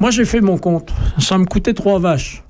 Moi, 0.00 0.10
j'ai 0.10 0.24
fait 0.24 0.40
mon 0.40 0.58
compte. 0.58 0.90
Ça 1.18 1.38
me 1.38 1.44
coûtait 1.44 1.74
trois 1.74 2.00
vaches. 2.00 2.42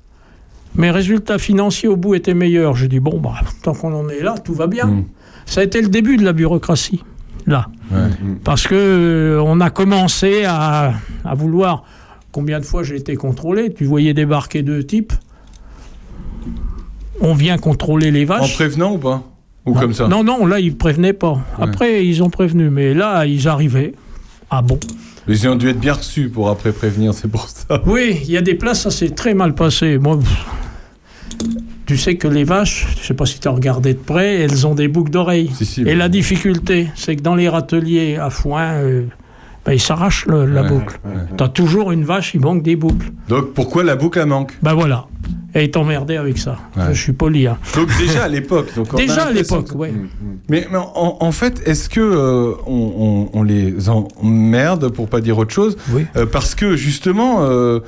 Mes 0.75 0.89
résultats 0.91 1.37
financiers 1.37 1.87
au 1.89 1.95
bout 1.95 2.15
étaient 2.15 2.33
meilleurs. 2.33 2.75
J'ai 2.75 2.87
dit, 2.87 2.99
bon, 2.99 3.19
bah, 3.19 3.35
tant 3.61 3.73
qu'on 3.73 3.93
en 3.93 4.09
est 4.09 4.21
là, 4.21 4.35
tout 4.43 4.53
va 4.53 4.67
bien. 4.67 4.85
Mm. 4.87 5.05
Ça 5.45 5.61
a 5.61 5.63
été 5.63 5.81
le 5.81 5.89
début 5.89 6.17
de 6.17 6.23
la 6.23 6.33
bureaucratie, 6.33 7.03
là. 7.45 7.67
Ouais. 7.91 7.99
Parce 8.43 8.65
que 8.67 8.73
euh, 8.75 9.41
on 9.45 9.59
a 9.61 9.69
commencé 9.69 10.45
à, 10.45 10.93
à 11.23 11.35
vouloir. 11.35 11.83
Combien 12.31 12.59
de 12.59 12.65
fois 12.65 12.81
j'ai 12.81 12.95
été 12.95 13.15
contrôlé 13.15 13.71
Tu 13.73 13.85
voyais 13.85 14.13
débarquer 14.15 14.63
deux 14.63 14.83
types. 14.83 15.13
on 17.21 17.33
vient 17.35 17.57
contrôler 17.57 18.09
les 18.11 18.23
En 18.23 18.39
vaches. 18.39 18.55
prévenant 18.55 18.93
ou 18.93 18.97
pas 18.97 19.23
Ou 19.65 19.73
non, 19.75 19.79
comme 19.79 19.93
ça 19.93 20.07
Non, 20.07 20.23
non, 20.23 20.45
là, 20.45 20.59
ils 20.59 20.75
prévenaient 20.75 21.13
pas. 21.13 21.37
Après, 21.59 22.05
ils 22.05 22.23
ont 22.23 22.29
prévenu, 22.31 22.69
mais 22.71 22.93
là, 22.95 23.25
ils 23.25 23.47
arrivaient. 23.47 23.93
Ah 24.49 24.61
bon 24.61 24.79
Les 25.27 25.47
ont 25.47 25.55
dû 25.55 25.69
être 25.69 25.79
bien 25.79 25.93
reçus 25.93 26.29
pour 26.29 26.49
après 26.49 26.71
prévenir, 26.71 27.13
c'est 27.13 27.27
pour 27.27 27.47
ça. 27.47 27.81
Oui, 27.85 28.19
il 28.23 28.31
y 28.31 28.37
a 28.37 28.41
des 28.41 28.55
places, 28.55 28.81
ça 28.81 28.91
s'est 28.91 29.09
très 29.09 29.33
mal 29.33 29.53
passé. 29.55 29.97
Moi, 29.99 30.17
pff, 30.19 30.45
tu 31.85 31.97
sais 31.97 32.15
que 32.15 32.27
les 32.27 32.43
vaches, 32.43 32.87
je 32.99 33.07
sais 33.07 33.13
pas 33.13 33.25
si 33.25 33.39
tu 33.39 33.47
as 33.47 33.51
regardé 33.51 33.93
de 33.93 33.99
près, 33.99 34.35
elles 34.35 34.65
ont 34.65 34.75
des 34.75 34.87
boucles 34.87 35.11
d'oreilles. 35.11 35.51
Et 35.85 35.95
la 35.95 36.09
difficulté, 36.09 36.87
c'est 36.95 37.15
que 37.15 37.21
dans 37.21 37.35
les 37.35 37.49
râteliers 37.49 38.17
à 38.17 38.29
foin, 38.29 38.73
euh, 38.73 39.03
ben, 39.65 39.73
ils 39.73 39.79
s'arrachent 39.81 40.25
le- 40.25 40.45
la 40.45 40.63
Ouais, 40.63 40.67
boucle. 40.69 40.99
ouais. 41.05 41.11
Tu 41.37 41.43
as 41.43 41.47
toujours 41.49 41.91
une 41.91 42.03
vache, 42.03 42.33
il 42.33 42.41
manque 42.41 42.63
des 42.63 42.75
boucles. 42.75 43.11
Donc 43.29 43.53
pourquoi 43.53 43.83
la 43.83 43.95
boucle 43.95 44.19
elle 44.19 44.25
manque? 44.27 44.57
Ben 44.61 44.73
voilà. 44.73 45.05
Et 45.55 45.65
est 45.65 45.77
emmerdé 45.77 46.17
avec 46.17 46.39
ça. 46.39 46.57
Je 46.91 46.99
suis 46.99 47.13
poli. 47.13 47.45
hein. 47.45 47.57
Donc 47.75 47.87
déjà 47.99 48.23
à 48.23 48.27
l'époque. 48.27 48.69
Déjà 48.97 49.25
à 49.25 49.31
l'époque, 49.31 49.69
que- 49.69 49.75
ouais. 49.77 49.93
Mais, 50.49 50.67
mais 50.71 50.77
en, 50.79 51.17
en 51.19 51.31
fait, 51.31 51.61
est-ce 51.67 51.89
que 51.89 51.99
euh, 52.01 52.53
on, 52.65 53.29
on- 53.33 53.39
on 53.39 53.43
les 53.43 53.87
emmerde 53.87 54.89
pour 54.89 55.07
pas 55.07 55.21
dire 55.21 55.37
autre 55.37 55.53
chose 55.53 55.77
Oui. 55.91 56.07
Euh, 56.17 56.25
Parce 56.25 56.55
que 56.55 56.75
justement, 56.75 57.43
euh, 57.43 57.79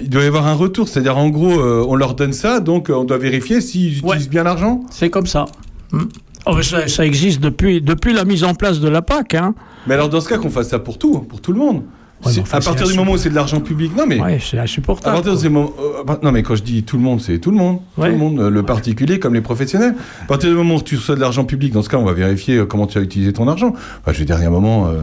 il 0.00 0.08
doit 0.08 0.22
y 0.22 0.26
avoir 0.26 0.46
un 0.46 0.54
retour. 0.54 0.88
C'est-à-dire 0.88 1.18
en 1.18 1.28
gros, 1.28 1.60
on 1.60 1.96
leur 1.96 2.14
donne 2.14 2.32
ça, 2.32 2.60
donc 2.60 2.88
on 2.94 3.02
doit 3.04 3.18
vérifier 3.18 3.60
s'ils 3.60 3.98
utilisent 3.98 4.30
bien 4.30 4.44
l'argent? 4.44 4.80
C'est 4.90 5.10
comme 5.10 5.26
ça. 5.26 5.46
Hmm. 5.92 6.04
Oh, 6.46 6.54
mais 6.56 6.62
ça, 6.62 6.86
ça 6.88 7.04
existe 7.04 7.40
depuis, 7.40 7.80
depuis 7.80 8.12
la 8.12 8.24
mise 8.24 8.44
en 8.44 8.54
place 8.54 8.78
de 8.80 8.88
la 8.88 9.02
PAC. 9.02 9.34
Hein. 9.34 9.54
Mais 9.86 9.94
alors 9.94 10.08
dans 10.08 10.20
ce 10.20 10.28
cas, 10.28 10.38
qu'on 10.38 10.50
fasse 10.50 10.68
ça 10.68 10.78
pour 10.78 10.96
tout, 10.98 11.18
pour 11.20 11.40
tout 11.40 11.52
le 11.52 11.58
monde. 11.58 11.82
Ouais, 12.24 12.32
enfin, 12.40 12.58
à 12.58 12.60
partir 12.60 12.72
du 12.72 12.78
insupportable. 12.78 12.96
moment 12.96 13.12
où 13.12 13.16
c'est 13.18 13.28
de 13.28 13.34
l'argent 13.34 13.60
public, 13.60 13.94
non 13.94 14.04
mais. 14.08 14.18
Ouais, 14.20 14.38
c'est 14.40 14.56
À 14.58 14.62
insupportable. 14.62 15.14
partir 15.16 15.32
de 15.34 15.38
ces 15.38 15.48
moments, 15.50 15.72
euh, 15.78 16.02
bah, 16.02 16.18
non 16.22 16.32
mais 16.32 16.42
quand 16.42 16.54
je 16.56 16.62
dis 16.62 16.82
tout 16.82 16.96
le 16.96 17.02
monde, 17.02 17.20
c'est 17.20 17.38
tout 17.40 17.50
le 17.50 17.58
monde, 17.58 17.80
Ouais. 17.98 18.06
tout 18.08 18.12
le 18.14 18.18
monde, 18.18 18.40
le 18.40 18.62
particulier 18.62 19.18
comme 19.18 19.34
les 19.34 19.42
professionnels. 19.42 19.94
À 20.22 20.26
partir 20.26 20.48
du 20.48 20.56
moment 20.56 20.76
où 20.76 20.82
tu 20.82 20.96
reçois 20.96 21.14
de 21.14 21.20
l'argent 21.20 21.44
public, 21.44 21.72
dans 21.74 21.82
ce 21.82 21.90
cas, 21.90 21.98
on 21.98 22.04
va 22.06 22.14
vérifier 22.14 22.56
euh, 22.56 22.64
comment 22.64 22.86
tu 22.86 22.96
as 22.96 23.02
utilisé 23.02 23.34
ton 23.34 23.46
argent. 23.48 23.74
Enfin, 24.00 24.12
je 24.14 24.18
veux 24.20 24.24
dire, 24.24 24.36
il 24.38 24.42
y 24.42 24.44
a 24.44 24.48
un 24.48 24.50
moment, 24.50 24.86
euh, 24.86 25.00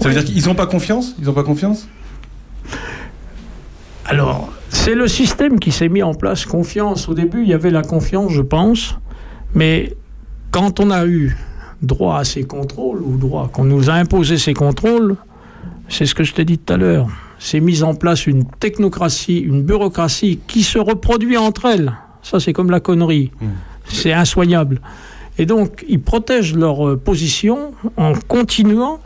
ça 0.00 0.08
veut 0.08 0.14
dire 0.14 0.24
qu'ils 0.24 0.44
n'ont 0.46 0.56
pas 0.56 0.66
confiance, 0.66 1.14
ils 1.20 1.30
ont 1.30 1.34
pas 1.34 1.44
confiance? 1.44 1.86
Alors, 4.06 4.48
c'est 4.68 4.94
le 4.94 5.08
système 5.08 5.58
qui 5.58 5.72
s'est 5.72 5.88
mis 5.88 6.02
en 6.02 6.14
place, 6.14 6.44
confiance. 6.46 7.08
Au 7.08 7.14
début, 7.14 7.42
il 7.42 7.48
y 7.48 7.54
avait 7.54 7.70
la 7.70 7.82
confiance, 7.82 8.32
je 8.32 8.42
pense, 8.42 8.96
mais 9.54 9.94
quand 10.50 10.80
on 10.80 10.90
a 10.90 11.06
eu 11.06 11.36
droit 11.82 12.18
à 12.18 12.24
ces 12.24 12.44
contrôles, 12.44 13.02
ou 13.02 13.16
droit 13.16 13.48
qu'on 13.52 13.64
nous 13.64 13.90
a 13.90 13.94
imposé 13.94 14.38
ces 14.38 14.54
contrôles, 14.54 15.16
c'est 15.88 16.06
ce 16.06 16.14
que 16.14 16.24
je 16.24 16.34
t'ai 16.34 16.44
dit 16.44 16.58
tout 16.58 16.72
à 16.72 16.76
l'heure, 16.76 17.08
c'est 17.38 17.60
mis 17.60 17.82
en 17.82 17.94
place 17.94 18.26
une 18.26 18.44
technocratie, 18.44 19.38
une 19.38 19.62
bureaucratie 19.62 20.40
qui 20.46 20.62
se 20.62 20.78
reproduit 20.78 21.36
entre 21.36 21.66
elles. 21.66 21.92
Ça, 22.22 22.40
c'est 22.40 22.52
comme 22.52 22.70
la 22.70 22.80
connerie. 22.80 23.30
C'est 23.84 24.12
insoignable. 24.12 24.80
Et 25.38 25.46
donc, 25.46 25.84
ils 25.88 26.00
protègent 26.00 26.56
leur 26.56 26.88
euh, 26.88 26.96
position 26.96 27.72
en 27.96 28.14
continuant 28.14 29.00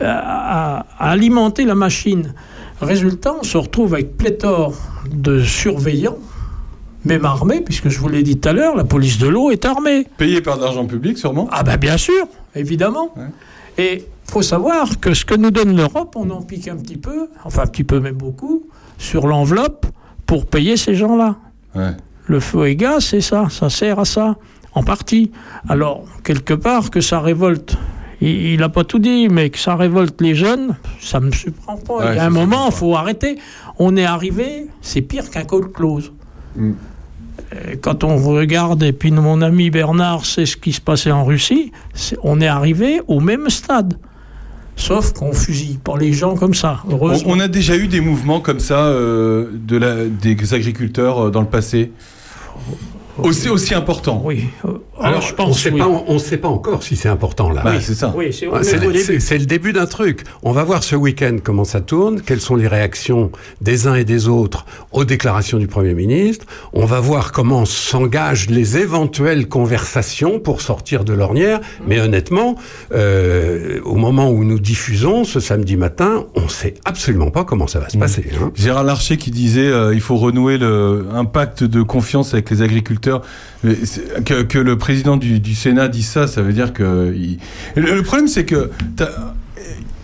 euh, 0.00 0.06
à, 0.06 0.86
à 0.98 1.10
alimenter 1.10 1.64
la 1.64 1.74
machine. 1.74 2.32
Résultat, 2.80 3.34
on 3.38 3.42
se 3.44 3.58
retrouve 3.58 3.94
avec 3.94 4.16
pléthore 4.16 4.74
de 5.12 5.42
surveillants, 5.42 6.16
même 7.04 7.24
armés, 7.24 7.60
puisque 7.60 7.88
je 7.88 7.98
vous 7.98 8.08
l'ai 8.08 8.22
dit 8.22 8.38
tout 8.38 8.48
à 8.48 8.52
l'heure, 8.52 8.76
la 8.76 8.84
police 8.84 9.18
de 9.18 9.28
l'eau 9.28 9.50
est 9.50 9.64
armée. 9.64 10.06
Payé 10.16 10.40
par 10.40 10.58
de 10.58 10.64
l'argent 10.64 10.86
public, 10.86 11.18
sûrement. 11.18 11.48
Ah 11.50 11.62
ben 11.62 11.76
bien 11.76 11.96
sûr, 11.96 12.26
évidemment. 12.54 13.14
Et 13.78 14.04
faut 14.30 14.42
savoir 14.42 15.00
que 15.00 15.14
ce 15.14 15.24
que 15.24 15.34
nous 15.34 15.50
donne 15.50 15.76
l'Europe, 15.76 16.14
on 16.16 16.30
en 16.30 16.42
pique 16.42 16.68
un 16.68 16.76
petit 16.76 16.96
peu, 16.96 17.28
enfin 17.44 17.62
un 17.62 17.66
petit 17.66 17.84
peu 17.84 18.00
même 18.00 18.14
beaucoup, 18.14 18.64
sur 18.98 19.26
l'enveloppe 19.26 19.86
pour 20.26 20.46
payer 20.46 20.76
ces 20.76 20.94
gens-là. 20.94 21.36
Ouais. 21.74 21.92
Le 22.26 22.40
feu 22.40 22.68
et 22.68 22.76
gaz, 22.76 23.04
c'est 23.06 23.20
ça, 23.20 23.48
ça 23.50 23.70
sert 23.70 23.98
à 23.98 24.04
ça, 24.04 24.36
en 24.74 24.84
partie. 24.84 25.32
Alors, 25.68 26.04
quelque 26.22 26.54
part, 26.54 26.90
que 26.90 27.00
ça 27.00 27.18
révolte, 27.20 27.76
il 28.20 28.60
n'a 28.60 28.68
pas 28.68 28.84
tout 28.84 28.98
dit, 28.98 29.28
mais 29.28 29.50
que 29.50 29.58
ça 29.58 29.74
révolte 29.74 30.20
les 30.20 30.34
jeunes, 30.34 30.76
ça 31.00 31.18
ne 31.18 31.26
me 31.26 31.32
surprend 31.32 31.76
pas. 31.76 32.12
Il 32.12 32.16
y 32.16 32.18
a 32.18 32.24
un 32.24 32.30
moment, 32.30 32.66
il 32.66 32.72
faut 32.72 32.94
arrêter. 32.94 33.38
On 33.78 33.96
est 33.96 34.04
arrivé, 34.04 34.68
c'est 34.82 35.00
pire 35.00 35.30
qu'un 35.30 35.44
call 35.44 35.72
close. 35.72 36.12
Mm. 36.54 36.72
Euh, 37.54 37.74
Quand 37.80 38.04
on 38.04 38.16
regarde, 38.16 38.82
et 38.82 38.92
puis 38.92 39.10
mon 39.10 39.42
ami 39.42 39.70
Bernard 39.70 40.24
sait 40.26 40.46
ce 40.46 40.56
qui 40.56 40.72
se 40.72 40.80
passait 40.80 41.10
en 41.10 41.24
Russie, 41.24 41.72
c'est- 41.94 42.16
on 42.22 42.40
est 42.40 42.46
arrivé 42.46 43.00
au 43.08 43.20
même 43.20 43.48
stade. 43.50 43.98
Sauf 44.76 45.12
qu'on 45.12 45.32
fusille 45.32 45.78
pas 45.82 45.98
les 45.98 46.12
gens 46.14 46.36
comme 46.36 46.54
ça, 46.54 46.80
On, 47.26 47.38
a 47.38 47.48
déjà 47.48 47.76
eu 47.76 47.86
des 47.86 48.00
mouvements 48.00 48.40
comme 48.40 48.60
ça 48.60 48.84
euh, 48.86 49.50
de 49.52 50.08
des 50.08 50.54
agriculteurs 50.54 51.26
euh, 51.26 51.30
dans 51.30 51.40
le 51.42 51.46
passé? 51.48 51.92
Aussi, 53.24 53.48
aussi 53.48 53.74
important. 53.74 54.22
Oui. 54.24 54.44
Alors, 55.02 55.22
je 55.22 55.34
pense, 55.34 55.66
on 55.66 56.04
on 56.08 56.18
sait 56.18 56.36
pas 56.36 56.48
encore 56.48 56.82
si 56.82 56.94
c'est 56.94 57.08
important 57.08 57.50
là. 57.50 57.62
Bah, 57.64 57.74
c'est 57.80 57.94
ça. 57.94 58.12
Oui, 58.16 58.32
c'est 58.32 58.46
au- 58.46 58.52
Ouais, 58.52 58.64
C'est 59.20 59.38
le 59.38 59.46
début 59.46 59.72
d'un 59.72 59.86
truc. 59.86 60.24
On 60.42 60.52
va 60.52 60.62
voir 60.62 60.82
ce 60.84 60.94
week-end 60.94 61.36
comment 61.42 61.64
ça 61.64 61.80
tourne, 61.80 62.20
quelles 62.20 62.40
sont 62.40 62.54
les 62.56 62.66
réactions 62.68 63.30
des 63.62 63.86
uns 63.86 63.94
et 63.94 64.04
des 64.04 64.28
autres 64.28 64.66
aux 64.92 65.04
déclarations 65.06 65.58
du 65.58 65.68
Premier 65.68 65.94
ministre. 65.94 66.44
On 66.74 66.84
va 66.84 67.00
voir 67.00 67.32
comment 67.32 67.64
s'engagent 67.64 68.50
les 68.50 68.76
éventuelles 68.76 69.48
conversations 69.48 70.38
pour 70.38 70.60
sortir 70.60 71.04
de 71.04 71.14
l'ornière. 71.14 71.60
Mais 71.86 71.98
honnêtement, 72.00 72.56
euh, 72.92 73.80
au 73.84 73.94
moment 73.96 74.30
où 74.30 74.44
nous 74.44 74.58
diffusons 74.58 75.24
ce 75.24 75.40
samedi 75.40 75.76
matin, 75.76 76.26
on 76.34 76.48
sait 76.48 76.74
absolument 76.84 77.30
pas 77.30 77.44
comment 77.44 77.66
ça 77.66 77.80
va 77.80 77.88
se 77.88 77.96
passer. 77.96 78.24
hein. 78.40 78.52
Gérard 78.54 78.84
Larcher 78.84 79.16
qui 79.16 79.30
disait 79.30 79.66
euh, 79.66 79.94
il 79.94 80.00
faut 80.00 80.16
renouer 80.16 80.58
le, 80.58 81.06
un 81.14 81.24
pacte 81.24 81.64
de 81.64 81.82
confiance 81.82 82.34
avec 82.34 82.50
les 82.50 82.60
agriculteurs. 82.62 83.09
C'est- 83.84 84.24
Que, 84.24 84.58
le 84.58 84.78
président 84.78 85.16
du, 85.16 85.54
Sénat 85.54 85.88
dise 85.88 86.08
ça, 86.08 86.26
ça 86.26 86.42
veut 86.42 86.52
dire 86.52 86.72
que. 86.72 87.14
Le, 87.76 87.94
le 87.94 88.02
problème, 88.02 88.28
c'est 88.28 88.44
que. 88.44 88.70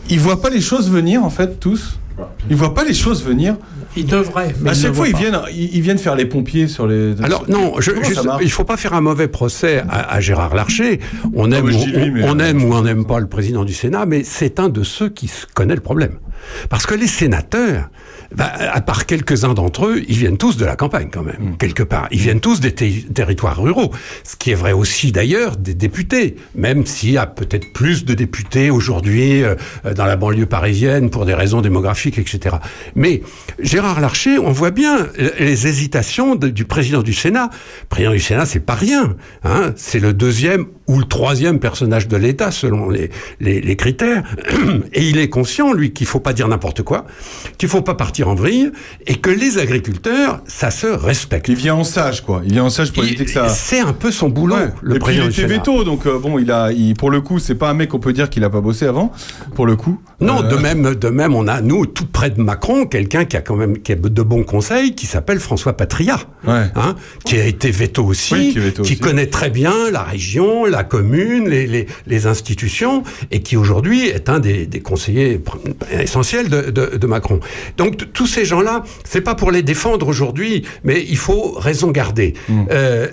Ils 0.09 0.21
voient 0.21 0.41
pas 0.41 0.51
les 0.51 0.61
choses 0.61 0.89
venir, 0.91 1.25
en 1.25 1.31
fait, 1.31 1.59
tous. 1.59 1.99
Ils 2.49 2.57
voient 2.57 2.75
pas 2.75 2.85
les 2.85 2.95
choses 2.95 3.25
venir. 3.25 3.57
Ils 3.97 4.07
devraient. 4.07 4.55
Mais 4.61 4.71
à 4.71 4.73
ils 4.73 4.81
chaque 4.81 4.91
ne 4.91 4.97
fois, 4.97 5.09
ils 5.09 5.17
viennent, 5.17 5.39
ils, 5.53 5.81
viennent 5.81 5.99
faire 5.99 6.15
les 6.17 6.27
pompiers 6.27 6.69
sur 6.69 6.87
les. 6.87 7.15
Alors 7.23 7.45
non, 7.49 7.75
je, 7.81 7.91
marche 8.23 8.43
il 8.43 8.51
faut 8.51 8.65
pas 8.65 8.77
faire 8.77 8.95
un 8.95 9.01
mauvais 9.01 9.29
procès 9.29 9.83
à, 9.89 10.13
à 10.15 10.21
Gérard 10.21 10.55
Larcher. 10.55 11.01
On 11.35 11.51
aime, 11.53 11.65
ou, 11.67 11.69
lui, 11.69 12.23
on 12.25 12.39
euh, 12.39 12.45
aime 12.45 12.65
ou 12.65 12.75
on 12.75 12.83
n'aime 12.83 13.05
pas 13.07 13.19
le 13.21 13.27
président 13.27 13.65
du 13.65 13.73
Sénat, 13.75 14.07
mais 14.07 14.23
c'est 14.25 14.61
un 14.61 14.69
de 14.69 14.83
ceux 14.83 15.09
qui 15.09 15.31
connaît 15.55 15.75
le 15.75 15.81
problème. 15.81 16.19
Parce 16.69 16.87
que 16.87 16.95
les 16.95 17.07
sénateurs, 17.09 17.89
bah, 18.35 18.53
à 18.73 18.81
part 18.81 19.07
quelques-uns 19.07 19.55
d'entre 19.55 19.87
eux, 19.87 20.03
ils 20.07 20.17
viennent 20.17 20.37
tous 20.37 20.57
de 20.57 20.65
la 20.65 20.77
campagne 20.77 21.09
quand 21.11 21.23
même, 21.25 21.37
Mm. 21.53 21.57
quelque 21.57 21.83
part. 21.83 22.07
Ils 22.13 22.21
viennent 22.21 22.41
tous 22.41 22.61
des 22.61 22.73
ter- 22.73 23.05
territoires 23.15 23.61
ruraux. 23.61 23.91
Ce 24.23 24.37
qui 24.37 24.51
est 24.53 24.55
vrai 24.55 24.73
aussi 24.73 25.11
d'ailleurs 25.13 25.57
des 25.57 25.75
députés, 25.75 26.37
même 26.55 26.85
s'il 26.87 27.13
y 27.13 27.19
a 27.19 27.27
peut-être 27.27 27.73
plus 27.73 28.05
de 28.05 28.15
députés 28.15 28.71
aujourd'hui 28.71 29.43
euh, 29.43 29.55
dans 29.97 30.05
la 30.05 30.17
banlieue 30.17 30.47
parisienne 30.47 31.11
pour 31.11 31.25
des 31.25 31.35
raisons 31.35 31.63
démographiques, 31.63 32.06
etc. 32.07 32.57
Mais 32.95 33.23
Gérard 33.61 34.01
Larcher, 34.01 34.39
on 34.39 34.53
voit 34.53 34.71
bien 34.71 35.07
les 35.39 35.67
hésitations 35.67 36.35
de- 36.35 36.49
du 36.49 36.65
président 36.65 37.03
du 37.03 37.13
Sénat. 37.13 37.51
Le 37.83 37.87
président 37.89 38.13
du 38.13 38.21
Sénat, 38.21 38.47
c'est 38.47 38.61
pas 38.61 38.75
rien. 38.75 39.17
Hein 39.45 39.73
c'est 39.77 39.99
le 40.01 40.13
deuxième 40.13 40.67
ou 40.89 40.99
le 40.99 41.05
troisième 41.05 41.59
personnage 41.59 42.07
de 42.09 42.17
l'État 42.17 42.51
selon 42.53 42.89
les, 42.91 43.11
les, 43.41 43.61
les 43.61 43.77
critères. 43.77 44.23
Et 44.93 45.09
il 45.09 45.19
est 45.19 45.29
conscient, 45.29 45.73
lui, 45.73 45.93
qu'il 45.93 46.07
faut 46.07 46.21
pas 46.21 46.33
dire 46.33 46.47
n'importe 46.49 46.83
quoi, 46.83 47.07
qu'il 47.59 47.69
faut 47.69 47.83
pas 47.83 47.95
partir 47.95 48.29
en 48.29 48.35
vrille, 48.35 48.71
et 49.07 49.17
que 49.17 49.31
les 49.31 49.59
agriculteurs, 49.59 50.41
ça 50.47 50.71
se 50.71 50.87
respecte. 50.87 51.49
Il 51.49 51.57
vient 51.57 51.75
en 51.75 51.85
sage, 51.85 52.23
quoi. 52.25 52.43
Il 52.45 52.53
vient 52.53 52.65
en 52.65 52.71
sage 52.71 52.93
pour 52.93 53.03
éviter 53.05 53.25
que 53.25 53.31
ça. 53.33 53.49
C'est 53.49 53.81
un 53.81 53.93
peu 53.93 54.11
son 54.13 54.29
boulot, 54.29 54.55
Ouais. 54.57 54.69
le 54.83 54.97
et 54.97 54.99
puis 54.99 55.15
il 55.15 55.21
président 55.21 55.25
du 55.29 55.31
était 55.43 55.47
veto, 55.47 55.85
donc 55.85 56.07
euh, 56.07 56.19
bon, 56.19 56.39
il 56.39 56.51
a, 56.53 56.71
il, 56.73 56.95
pour 56.95 57.11
le 57.11 57.21
coup, 57.21 57.39
c'est 57.39 57.55
pas 57.57 57.69
un 57.71 57.75
mec 57.75 57.91
qu'on 57.91 57.99
peut 57.99 58.13
dire 58.13 58.31
qu'il 58.31 58.45
a 58.45 58.51
pas 58.51 58.61
bossé 58.61 58.87
avant, 58.87 59.13
pour 59.55 59.67
le 59.67 59.75
coup. 59.77 60.01
Non, 60.21 60.43
Euh, 60.45 60.49
de 60.49 60.57
même, 60.57 60.95
de 60.95 61.09
même, 61.09 61.35
on 61.35 61.47
a 61.49 61.61
nous 61.61 61.85
tout 61.97 62.07
près 62.07 62.29
de 62.31 62.41
Macron 62.41 62.85
quelqu'un 62.87 63.25
qui 63.25 63.37
a 63.37 63.41
quand 63.41 63.57
même 63.57 63.79
qui 63.79 63.91
a 63.93 63.95
de 63.97 64.23
bons 64.23 64.45
conseils, 64.45 64.95
qui 64.95 65.07
s'appelle 65.07 65.41
François 65.41 65.73
Patria, 65.77 66.19
Ouais. 66.47 66.67
hein, 66.77 66.95
qui 67.25 67.41
a 67.41 67.47
été 67.47 67.71
veto 67.71 68.05
aussi, 68.05 68.35
Oui, 68.35 68.53
qui 68.75 68.81
aussi. 68.81 68.99
connaît 68.99 69.27
très 69.27 69.49
bien 69.51 69.91
la 69.91 70.03
région, 70.03 70.67
la 70.67 70.85
commune, 70.85 71.49
les, 71.49 71.67
les, 71.67 71.87
les 72.07 72.27
institutions, 72.27 73.03
et 73.31 73.41
qui 73.41 73.57
aujourd'hui 73.57 74.07
est 74.09 74.29
un 74.29 74.39
des, 74.41 74.67
des 74.67 74.81
conseillers 74.81 75.41
essentiels 75.91 76.49
de, 76.51 76.71
de, 76.71 76.97
de 76.99 77.07
Macron. 77.07 77.41
Donc 77.79 78.13
tous 78.13 78.27
ces 78.27 78.45
gens-là, 78.45 78.85
c'est 79.05 79.23
pas 79.23 79.35
pour 79.35 79.51
les 79.51 79.63
défendre 79.63 80.07
aujourd'hui, 80.07 80.65
mais 80.85 81.03
il 81.09 81.17
faut 81.17 81.53
raison 81.53 81.91
garder. 81.91 82.35
Mm. 82.49 82.65
Euh, 82.71 83.09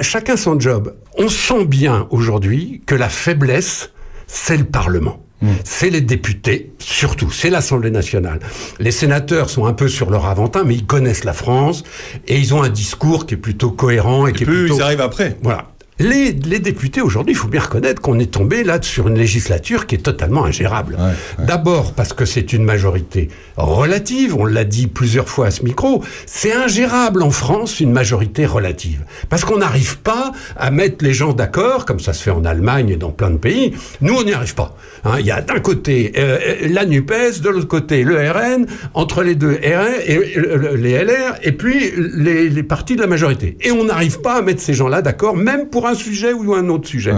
chacun 0.00 0.36
son 0.36 0.58
job. 0.60 0.94
On 1.18 1.28
sent 1.28 1.64
bien 1.64 2.06
aujourd'hui 2.10 2.80
que 2.86 2.94
la 2.94 3.08
faiblesse, 3.08 3.90
c'est 4.28 4.56
le 4.56 4.64
Parlement. 4.64 5.20
C'est 5.64 5.90
les 5.90 6.00
députés, 6.00 6.72
surtout, 6.78 7.30
c'est 7.30 7.50
l'Assemblée 7.50 7.90
nationale. 7.90 8.40
Les 8.78 8.90
sénateurs 8.90 9.50
sont 9.50 9.66
un 9.66 9.72
peu 9.72 9.88
sur 9.88 10.10
leur 10.10 10.26
aventin, 10.26 10.64
mais 10.64 10.74
ils 10.74 10.86
connaissent 10.86 11.24
la 11.24 11.32
France 11.32 11.82
et 12.28 12.38
ils 12.38 12.54
ont 12.54 12.62
un 12.62 12.68
discours 12.68 13.26
qui 13.26 13.34
est 13.34 13.38
plutôt 13.38 13.70
cohérent 13.70 14.26
et, 14.26 14.32
qui 14.32 14.42
est 14.42 14.46
peu, 14.46 14.60
plutôt 14.60 14.76
ils 14.76 14.82
arrivent 14.82 15.00
après. 15.00 15.36
voilà. 15.42 15.69
Les, 16.00 16.32
les 16.32 16.58
députés 16.58 17.02
aujourd'hui, 17.02 17.34
il 17.34 17.36
faut 17.36 17.48
bien 17.48 17.60
reconnaître 17.60 18.00
qu'on 18.00 18.18
est 18.18 18.30
tombé 18.30 18.64
là 18.64 18.78
sur 18.80 19.08
une 19.08 19.18
législature 19.18 19.86
qui 19.86 19.96
est 19.96 19.98
totalement 19.98 20.44
ingérable. 20.44 20.96
D'abord 21.38 21.92
parce 21.92 22.12
que 22.12 22.24
c'est 22.24 22.52
une 22.52 22.64
majorité 22.64 23.28
relative, 23.56 24.34
on 24.34 24.46
l'a 24.46 24.64
dit 24.64 24.86
plusieurs 24.86 25.28
fois 25.28 25.46
à 25.46 25.50
ce 25.50 25.62
micro, 25.62 26.02
c'est 26.26 26.54
ingérable 26.54 27.22
en 27.22 27.30
France 27.30 27.80
une 27.80 27.92
majorité 27.92 28.46
relative. 28.46 29.04
Parce 29.28 29.44
qu'on 29.44 29.58
n'arrive 29.58 29.98
pas 29.98 30.32
à 30.56 30.70
mettre 30.70 31.04
les 31.04 31.12
gens 31.12 31.34
d'accord, 31.34 31.84
comme 31.84 32.00
ça 32.00 32.14
se 32.14 32.22
fait 32.22 32.30
en 32.30 32.44
Allemagne 32.44 32.88
et 32.88 32.96
dans 32.96 33.10
plein 33.10 33.30
de 33.30 33.36
pays. 33.36 33.74
Nous, 34.00 34.14
on 34.14 34.24
n'y 34.24 34.32
arrive 34.32 34.54
pas. 34.54 34.76
Hein, 35.04 35.16
Il 35.20 35.26
y 35.26 35.30
a 35.30 35.42
d'un 35.42 35.60
côté 35.60 36.12
euh, 36.16 36.38
la 36.70 36.86
NUPES, 36.86 37.40
de 37.42 37.50
l'autre 37.50 37.68
côté 37.68 38.04
le 38.04 38.16
RN, 38.30 38.66
entre 38.94 39.22
les 39.22 39.34
deux 39.34 39.52
RN 39.52 40.00
et 40.06 40.16
euh, 40.38 40.76
les 40.76 41.04
LR, 41.04 41.34
et 41.42 41.52
puis 41.52 41.92
les, 41.96 42.48
les 42.48 42.62
partis 42.62 42.96
de 42.96 43.00
la 43.02 43.06
majorité. 43.06 43.58
Et 43.60 43.70
on 43.70 43.84
n'arrive 43.84 44.20
pas 44.20 44.38
à 44.38 44.42
mettre 44.42 44.62
ces 44.62 44.72
gens-là 44.74 45.02
d'accord, 45.02 45.36
même 45.36 45.68
pour 45.68 45.86
un 45.86 45.89
sujet 45.94 46.32
ou 46.32 46.54
un 46.54 46.68
autre 46.68 46.88
sujet. 46.88 47.12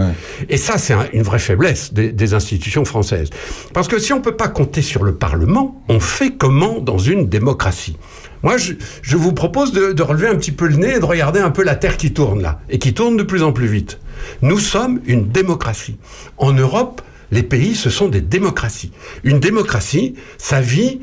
Et 0.48 0.56
ça, 0.56 0.78
c'est 0.78 0.92
un- 0.92 1.06
une 1.12 1.22
vraie 1.22 1.38
faiblesse 1.38 1.92
des, 1.92 2.12
des 2.12 2.34
institutions 2.34 2.84
françaises. 2.84 3.30
Parce 3.72 3.88
que 3.88 3.98
si 3.98 4.12
on 4.12 4.20
peut 4.20 4.36
pas 4.36 4.48
compter 4.48 4.82
sur 4.82 5.04
le 5.04 5.14
Parlement, 5.14 5.82
on 5.88 6.00
fait 6.00 6.30
comment 6.30 6.80
dans 6.80 6.98
une 6.98 7.28
démocratie? 7.28 7.96
Moi, 8.42 8.56
je, 8.56 8.72
je 9.02 9.16
vous 9.16 9.32
propose 9.32 9.72
de, 9.72 9.92
de 9.92 10.02
relever 10.02 10.26
un 10.26 10.34
petit 10.36 10.50
peu 10.52 10.66
le 10.66 10.76
nez 10.76 10.96
et 10.96 11.00
de 11.00 11.04
regarder 11.04 11.40
un 11.40 11.50
peu 11.50 11.62
la 11.62 11.76
Terre 11.76 11.96
qui 11.96 12.12
tourne 12.12 12.42
là, 12.42 12.60
et 12.70 12.78
qui 12.78 12.92
tourne 12.92 13.16
de 13.16 13.22
plus 13.22 13.42
en 13.42 13.52
plus 13.52 13.68
vite. 13.68 13.98
Nous 14.42 14.58
sommes 14.58 15.00
une 15.06 15.28
démocratie. 15.28 15.96
En 16.38 16.52
Europe, 16.52 17.02
les 17.30 17.42
pays, 17.44 17.74
ce 17.74 17.88
sont 17.88 18.08
des 18.08 18.20
démocraties. 18.20 18.90
Une 19.22 19.38
démocratie, 19.38 20.14
ça 20.38 20.60
vit... 20.60 21.00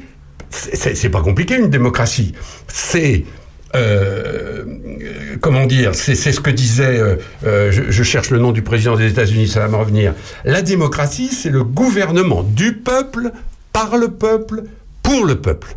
c'est 0.52 1.10
pas 1.10 1.22
compliqué, 1.22 1.56
une 1.56 1.70
démocratie. 1.70 2.34
C'est... 2.68 3.24
euh, 3.76 4.64
euh, 4.66 5.38
comment 5.42 5.66
dire 5.66 5.96
C'est 5.96 6.16
ce 6.16 6.40
que 6.40 6.50
disait... 6.50 7.00
euh, 7.00 7.16
euh, 7.46 7.72
je, 7.72 7.84
je 7.90 8.04
cherche 8.04 8.30
le 8.30 8.40
nom 8.40 8.52
du 8.52 8.62
président 8.62 8.96
des 8.96 9.10
États-Unis, 9.10 9.48
ça 9.48 9.62
va 9.62 9.68
me 9.68 9.76
revenir. 9.76 10.14
La 10.46 10.62
démocratie, 10.62 11.30
c'est 11.30 11.50
le 11.50 11.64
gouvernement 11.64 12.44
du 12.44 12.74
peuple, 12.74 13.32
par 13.74 13.98
le 13.98 14.10
peuple, 14.10 14.64
pour 15.04 15.26
le 15.26 15.36
peuple. 15.36 15.76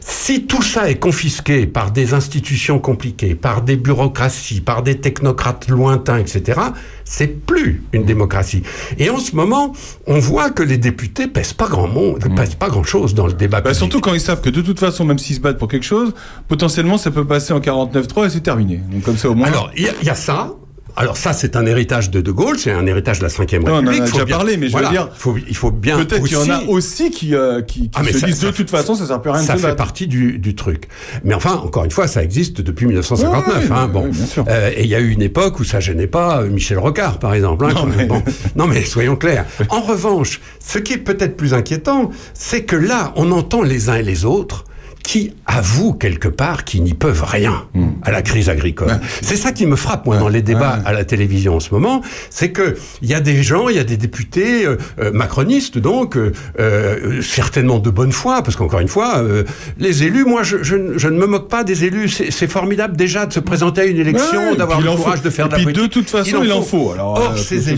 Si 0.00 0.46
tout 0.46 0.62
ça 0.62 0.90
est 0.90 0.96
confisqué 0.98 1.66
par 1.66 1.90
des 1.90 2.14
institutions 2.14 2.78
compliquées, 2.78 3.34
par 3.34 3.62
des 3.62 3.76
bureaucraties, 3.76 4.60
par 4.60 4.82
des 4.82 4.98
technocrates 4.98 5.68
lointains, 5.68 6.18
etc., 6.18 6.60
c'est 7.04 7.26
plus 7.44 7.82
une 7.92 8.04
démocratie. 8.04 8.62
Et 8.98 9.10
en 9.10 9.18
ce 9.18 9.34
moment, 9.34 9.72
on 10.06 10.18
voit 10.18 10.50
que 10.50 10.62
les 10.62 10.78
députés 10.78 11.26
pèsent 11.26 11.52
pas 11.52 11.68
grand 11.68 11.88
monde, 11.88 12.24
pèsent 12.36 12.54
pas 12.54 12.68
grand 12.68 12.84
chose 12.84 13.14
dans 13.14 13.26
le 13.26 13.32
débat. 13.32 13.60
Bah, 13.60 13.74
surtout 13.74 14.00
quand 14.00 14.14
ils 14.14 14.20
savent 14.20 14.40
que 14.40 14.50
de 14.50 14.60
toute 14.60 14.78
façon, 14.80 15.04
même 15.04 15.18
s'ils 15.18 15.36
se 15.36 15.40
battent 15.40 15.58
pour 15.58 15.68
quelque 15.68 15.86
chose, 15.86 16.12
potentiellement 16.48 16.98
ça 16.98 17.10
peut 17.10 17.24
passer 17.26 17.52
en 17.52 17.60
49-3 17.60 18.26
et 18.26 18.30
c'est 18.30 18.40
terminé. 18.40 18.80
Donc 18.92 19.02
comme 19.02 19.16
ça 19.16 19.28
au 19.30 19.34
moins. 19.34 19.48
Alors, 19.48 19.70
il 19.76 19.84
y, 19.84 19.88
a- 19.88 19.92
il 20.02 20.06
y 20.06 20.10
a 20.10 20.14
ça. 20.14 20.52
Alors 20.96 21.16
ça, 21.16 21.32
c'est 21.32 21.56
un 21.56 21.66
héritage 21.66 22.10
de 22.10 22.20
De 22.20 22.30
Gaulle, 22.32 22.58
c'est 22.58 22.70
un 22.72 22.86
héritage 22.86 23.18
de 23.20 23.24
la 23.24 23.28
Ve 23.28 23.38
Non, 23.40 23.46
on 23.66 23.70
en 23.70 23.86
a 23.86 23.90
République. 23.90 24.06
Faut 24.06 24.12
déjà 24.12 24.24
bien- 24.24 24.36
parlé, 24.36 24.56
mais 24.56 24.68
je 24.68 24.76
veux 24.76 24.88
dire, 24.88 25.08
faut- 25.14 25.36
il 25.48 25.56
faut 25.56 25.70
bien 25.70 25.98
Peut-être 26.04 26.24
qu'il 26.24 26.36
y 26.36 26.40
en 26.40 26.48
a 26.50 26.62
aussi- 26.64 27.10
qui, 27.10 27.34
euh, 27.34 27.62
qui, 27.62 27.82
qui 27.82 27.90
Ah, 27.94 28.02
mais 28.04 28.12
se 28.12 28.18
ça- 28.20 28.26
disent 28.26 28.40
ça 28.40 28.46
de 28.46 28.52
toute 28.52 28.70
façon, 28.70 28.94
ça 28.94 29.06
sert 29.06 29.20
plus 29.20 29.30
à 29.30 29.34
rien 29.34 29.42
ça 29.42 29.54
de 29.54 29.58
fait 29.58 29.64
battre. 29.68 29.76
partie 29.76 30.06
du, 30.06 30.38
du 30.38 30.54
truc. 30.54 30.88
Mais 31.24 31.34
enfin, 31.34 31.54
encore 31.64 31.84
une 31.84 31.90
fois, 31.90 32.06
ça 32.06 32.22
existe 32.22 32.60
depuis 32.60 32.86
1959. 32.86 33.46
Ouais, 33.46 33.70
ouais, 33.70 33.76
hein, 33.76 33.84
ouais, 33.86 33.88
bon. 33.92 34.10
Euh, 34.48 34.70
et 34.76 34.82
il 34.84 34.88
y 34.88 34.94
a 34.94 35.00
eu 35.00 35.10
une 35.10 35.22
époque 35.22 35.60
où 35.60 35.64
ça 35.64 35.80
gênait 35.80 36.06
pas 36.06 36.42
euh, 36.42 36.48
Michel 36.50 36.78
Rocard, 36.78 37.18
par 37.18 37.34
exemple. 37.34 37.64
hein, 37.64 37.68
Non, 37.74 37.80
quand- 37.82 37.86
mais- 37.96 38.06
bon. 38.06 38.22
non, 38.56 38.66
mais 38.66 38.82
soyons 38.84 39.16
clairs. 39.16 39.46
En 39.68 39.80
revanche, 39.80 40.40
ce 40.64 40.78
qui 40.78 40.94
est 40.94 40.98
peut-être 40.98 41.36
plus 41.36 41.54
inquiétant, 41.54 42.10
c'est 42.34 42.64
que 42.64 42.76
là, 42.76 43.12
on 43.16 43.30
entend 43.32 43.62
les 43.62 43.88
uns 43.88 43.94
et 43.96 44.02
les 44.02 44.24
autres 44.24 44.64
qui 45.02 45.32
avouent 45.46 45.94
quelque 45.94 46.28
part 46.28 46.64
qu'ils 46.64 46.82
n'y 46.82 46.94
peuvent 46.94 47.24
rien 47.24 47.64
Hmm. 47.74 47.88
à 48.02 48.10
la 48.10 48.22
crise 48.22 48.48
agricole. 48.48 48.98
C'est 49.22 49.36
ça 49.36 49.52
qui 49.52 49.66
me 49.66 49.76
frappe 49.76 50.06
moi 50.06 50.16
dans 50.18 50.28
les 50.28 50.42
débats 50.42 50.78
à 50.84 50.92
la 50.92 51.04
télévision 51.04 51.56
en 51.56 51.60
ce 51.60 51.72
moment, 51.72 52.02
c'est 52.30 52.50
que 52.52 52.76
il 53.02 53.08
y 53.08 53.14
a 53.14 53.20
des 53.20 53.42
gens, 53.42 53.68
il 53.68 53.76
y 53.76 53.78
a 53.78 53.84
des 53.84 53.96
députés 53.96 54.66
euh, 54.66 54.76
euh, 55.00 55.10
macronistes 55.12 55.78
donc 55.78 56.16
euh, 56.16 56.32
euh, 56.58 57.22
certainement 57.22 57.78
de 57.78 57.90
bonne 57.90 58.12
foi 58.12 58.42
parce 58.42 58.56
qu'encore 58.56 58.80
une 58.80 58.88
fois 58.88 59.18
euh, 59.18 59.44
les 59.78 60.02
élus, 60.04 60.24
moi 60.24 60.42
je, 60.42 60.62
je, 60.62 60.76
ne- 60.76 60.98
je 60.98 61.08
ne 61.08 61.18
me 61.18 61.26
moque 61.26 61.48
pas 61.48 61.64
des 61.64 61.84
élus, 61.84 62.08
c'est 62.08 62.48
formidable 62.50 62.96
déjà 62.96 63.26
de 63.26 63.32
se 63.32 63.40
présenter 63.40 63.80
à 63.82 63.84
une 63.86 63.98
élection, 63.98 64.54
d'avoir 64.54 64.80
le 64.80 64.90
courage 64.92 65.18
faut. 65.18 65.24
de 65.24 65.30
faire 65.30 65.46
Et 65.46 65.48
de 65.48 65.54
la 65.56 65.64
puis, 65.64 65.72
de 65.72 65.86
toute 65.86 66.08
façon, 66.10 66.42
il 66.44 66.52
en 66.52 66.62
faut. 66.62 66.92
Alors, 66.92 67.12
Or 67.18 67.32
euh, 67.32 67.36
ces 67.36 67.56
que 67.56 67.70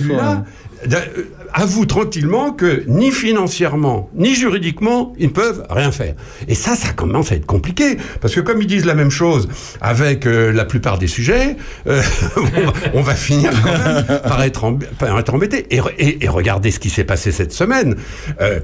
avouent 1.55 1.87
tranquillement 1.87 2.53
que 2.53 2.85
ni 2.87 3.11
financièrement, 3.11 4.11
ni 4.15 4.35
juridiquement, 4.35 5.13
ils 5.19 5.27
ne 5.29 5.33
peuvent 5.33 5.65
rien 5.71 5.93
faire. 5.93 6.15
Et 6.49 6.55
ça, 6.55 6.75
ça 6.77 6.93
commence 6.93 7.33
à 7.33 7.35
être 7.37 7.47
compliqué. 7.47 7.97
Parce 8.21 8.35
que 8.35 8.41
comme 8.41 8.61
ils 8.63 8.67
disent 8.67 8.85
la 8.87 8.95
même 8.95 9.11
chose 9.11 9.49
avec 9.81 10.27
euh, 10.27 10.53
la 10.53 10.65
plupart 10.65 10.99
des 10.99 11.07
sujets, 11.07 11.57
euh, 11.87 12.03
on, 12.95 13.03
va, 13.03 13.15
finir 13.15 13.51
par 14.23 14.43
être, 14.43 14.65
embêté. 15.35 15.67
Et, 15.71 15.81
re- 15.81 15.93
et- 15.99 16.25
et 16.25 16.29
regardez 16.29 16.71
ce 16.71 16.79
qui 16.79 16.91
s'est 16.91 17.05
passé 17.05 17.33
cette 17.33 17.53
semaine. 17.53 17.97
Euh, 18.41 18.61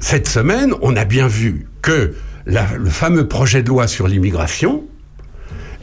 cette 0.00 0.28
semaine, 0.28 0.74
on 0.82 0.96
a 0.96 1.04
bien 1.04 1.26
vu 1.28 1.66
que 1.82 2.14
le 2.44 2.90
fameux 2.90 3.28
projet 3.28 3.62
de 3.62 3.68
loi 3.68 3.86
sur 3.86 4.08
l'immigration, 4.08 4.84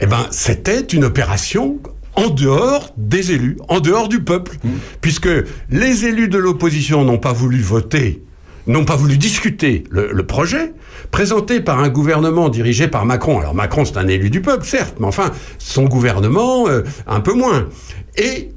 eh 0.00 0.06
ben, 0.06 0.26
c'était 0.30 0.80
une 0.80 1.04
opération 1.04 1.78
en 2.20 2.28
dehors 2.28 2.90
des 2.96 3.32
élus, 3.32 3.56
en 3.68 3.80
dehors 3.80 4.08
du 4.08 4.22
peuple, 4.22 4.56
puisque 5.00 5.30
les 5.70 6.04
élus 6.04 6.28
de 6.28 6.36
l'opposition 6.36 7.02
n'ont 7.04 7.18
pas 7.18 7.32
voulu 7.32 7.60
voter, 7.62 8.22
n'ont 8.66 8.84
pas 8.84 8.96
voulu 8.96 9.16
discuter 9.16 9.84
le, 9.90 10.12
le 10.12 10.26
projet 10.26 10.74
présenté 11.10 11.60
par 11.60 11.80
un 11.80 11.88
gouvernement 11.88 12.50
dirigé 12.50 12.88
par 12.88 13.06
Macron. 13.06 13.40
Alors 13.40 13.54
Macron, 13.54 13.86
c'est 13.86 13.96
un 13.96 14.06
élu 14.06 14.28
du 14.28 14.42
peuple, 14.42 14.66
certes, 14.66 14.96
mais 15.00 15.06
enfin, 15.06 15.30
son 15.58 15.84
gouvernement, 15.84 16.68
euh, 16.68 16.82
un 17.06 17.20
peu 17.20 17.32
moins. 17.32 17.68
Et 18.16 18.50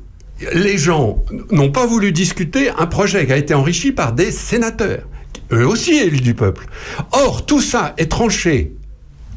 les 0.54 0.78
gens 0.78 1.24
n'ont 1.52 1.72
pas 1.72 1.86
voulu 1.86 2.12
discuter 2.12 2.70
un 2.70 2.86
projet 2.86 3.26
qui 3.26 3.32
a 3.32 3.38
été 3.38 3.54
enrichi 3.54 3.94
par 3.94 4.12
des 4.12 4.32
sénateurs, 4.32 5.08
eux 5.54 5.66
aussi 5.66 5.94
élus 5.94 6.20
du 6.20 6.34
peuple. 6.34 6.66
Or, 7.14 7.46
tout 7.46 7.62
ça 7.62 7.94
est 7.98 8.12
tranché 8.12 8.74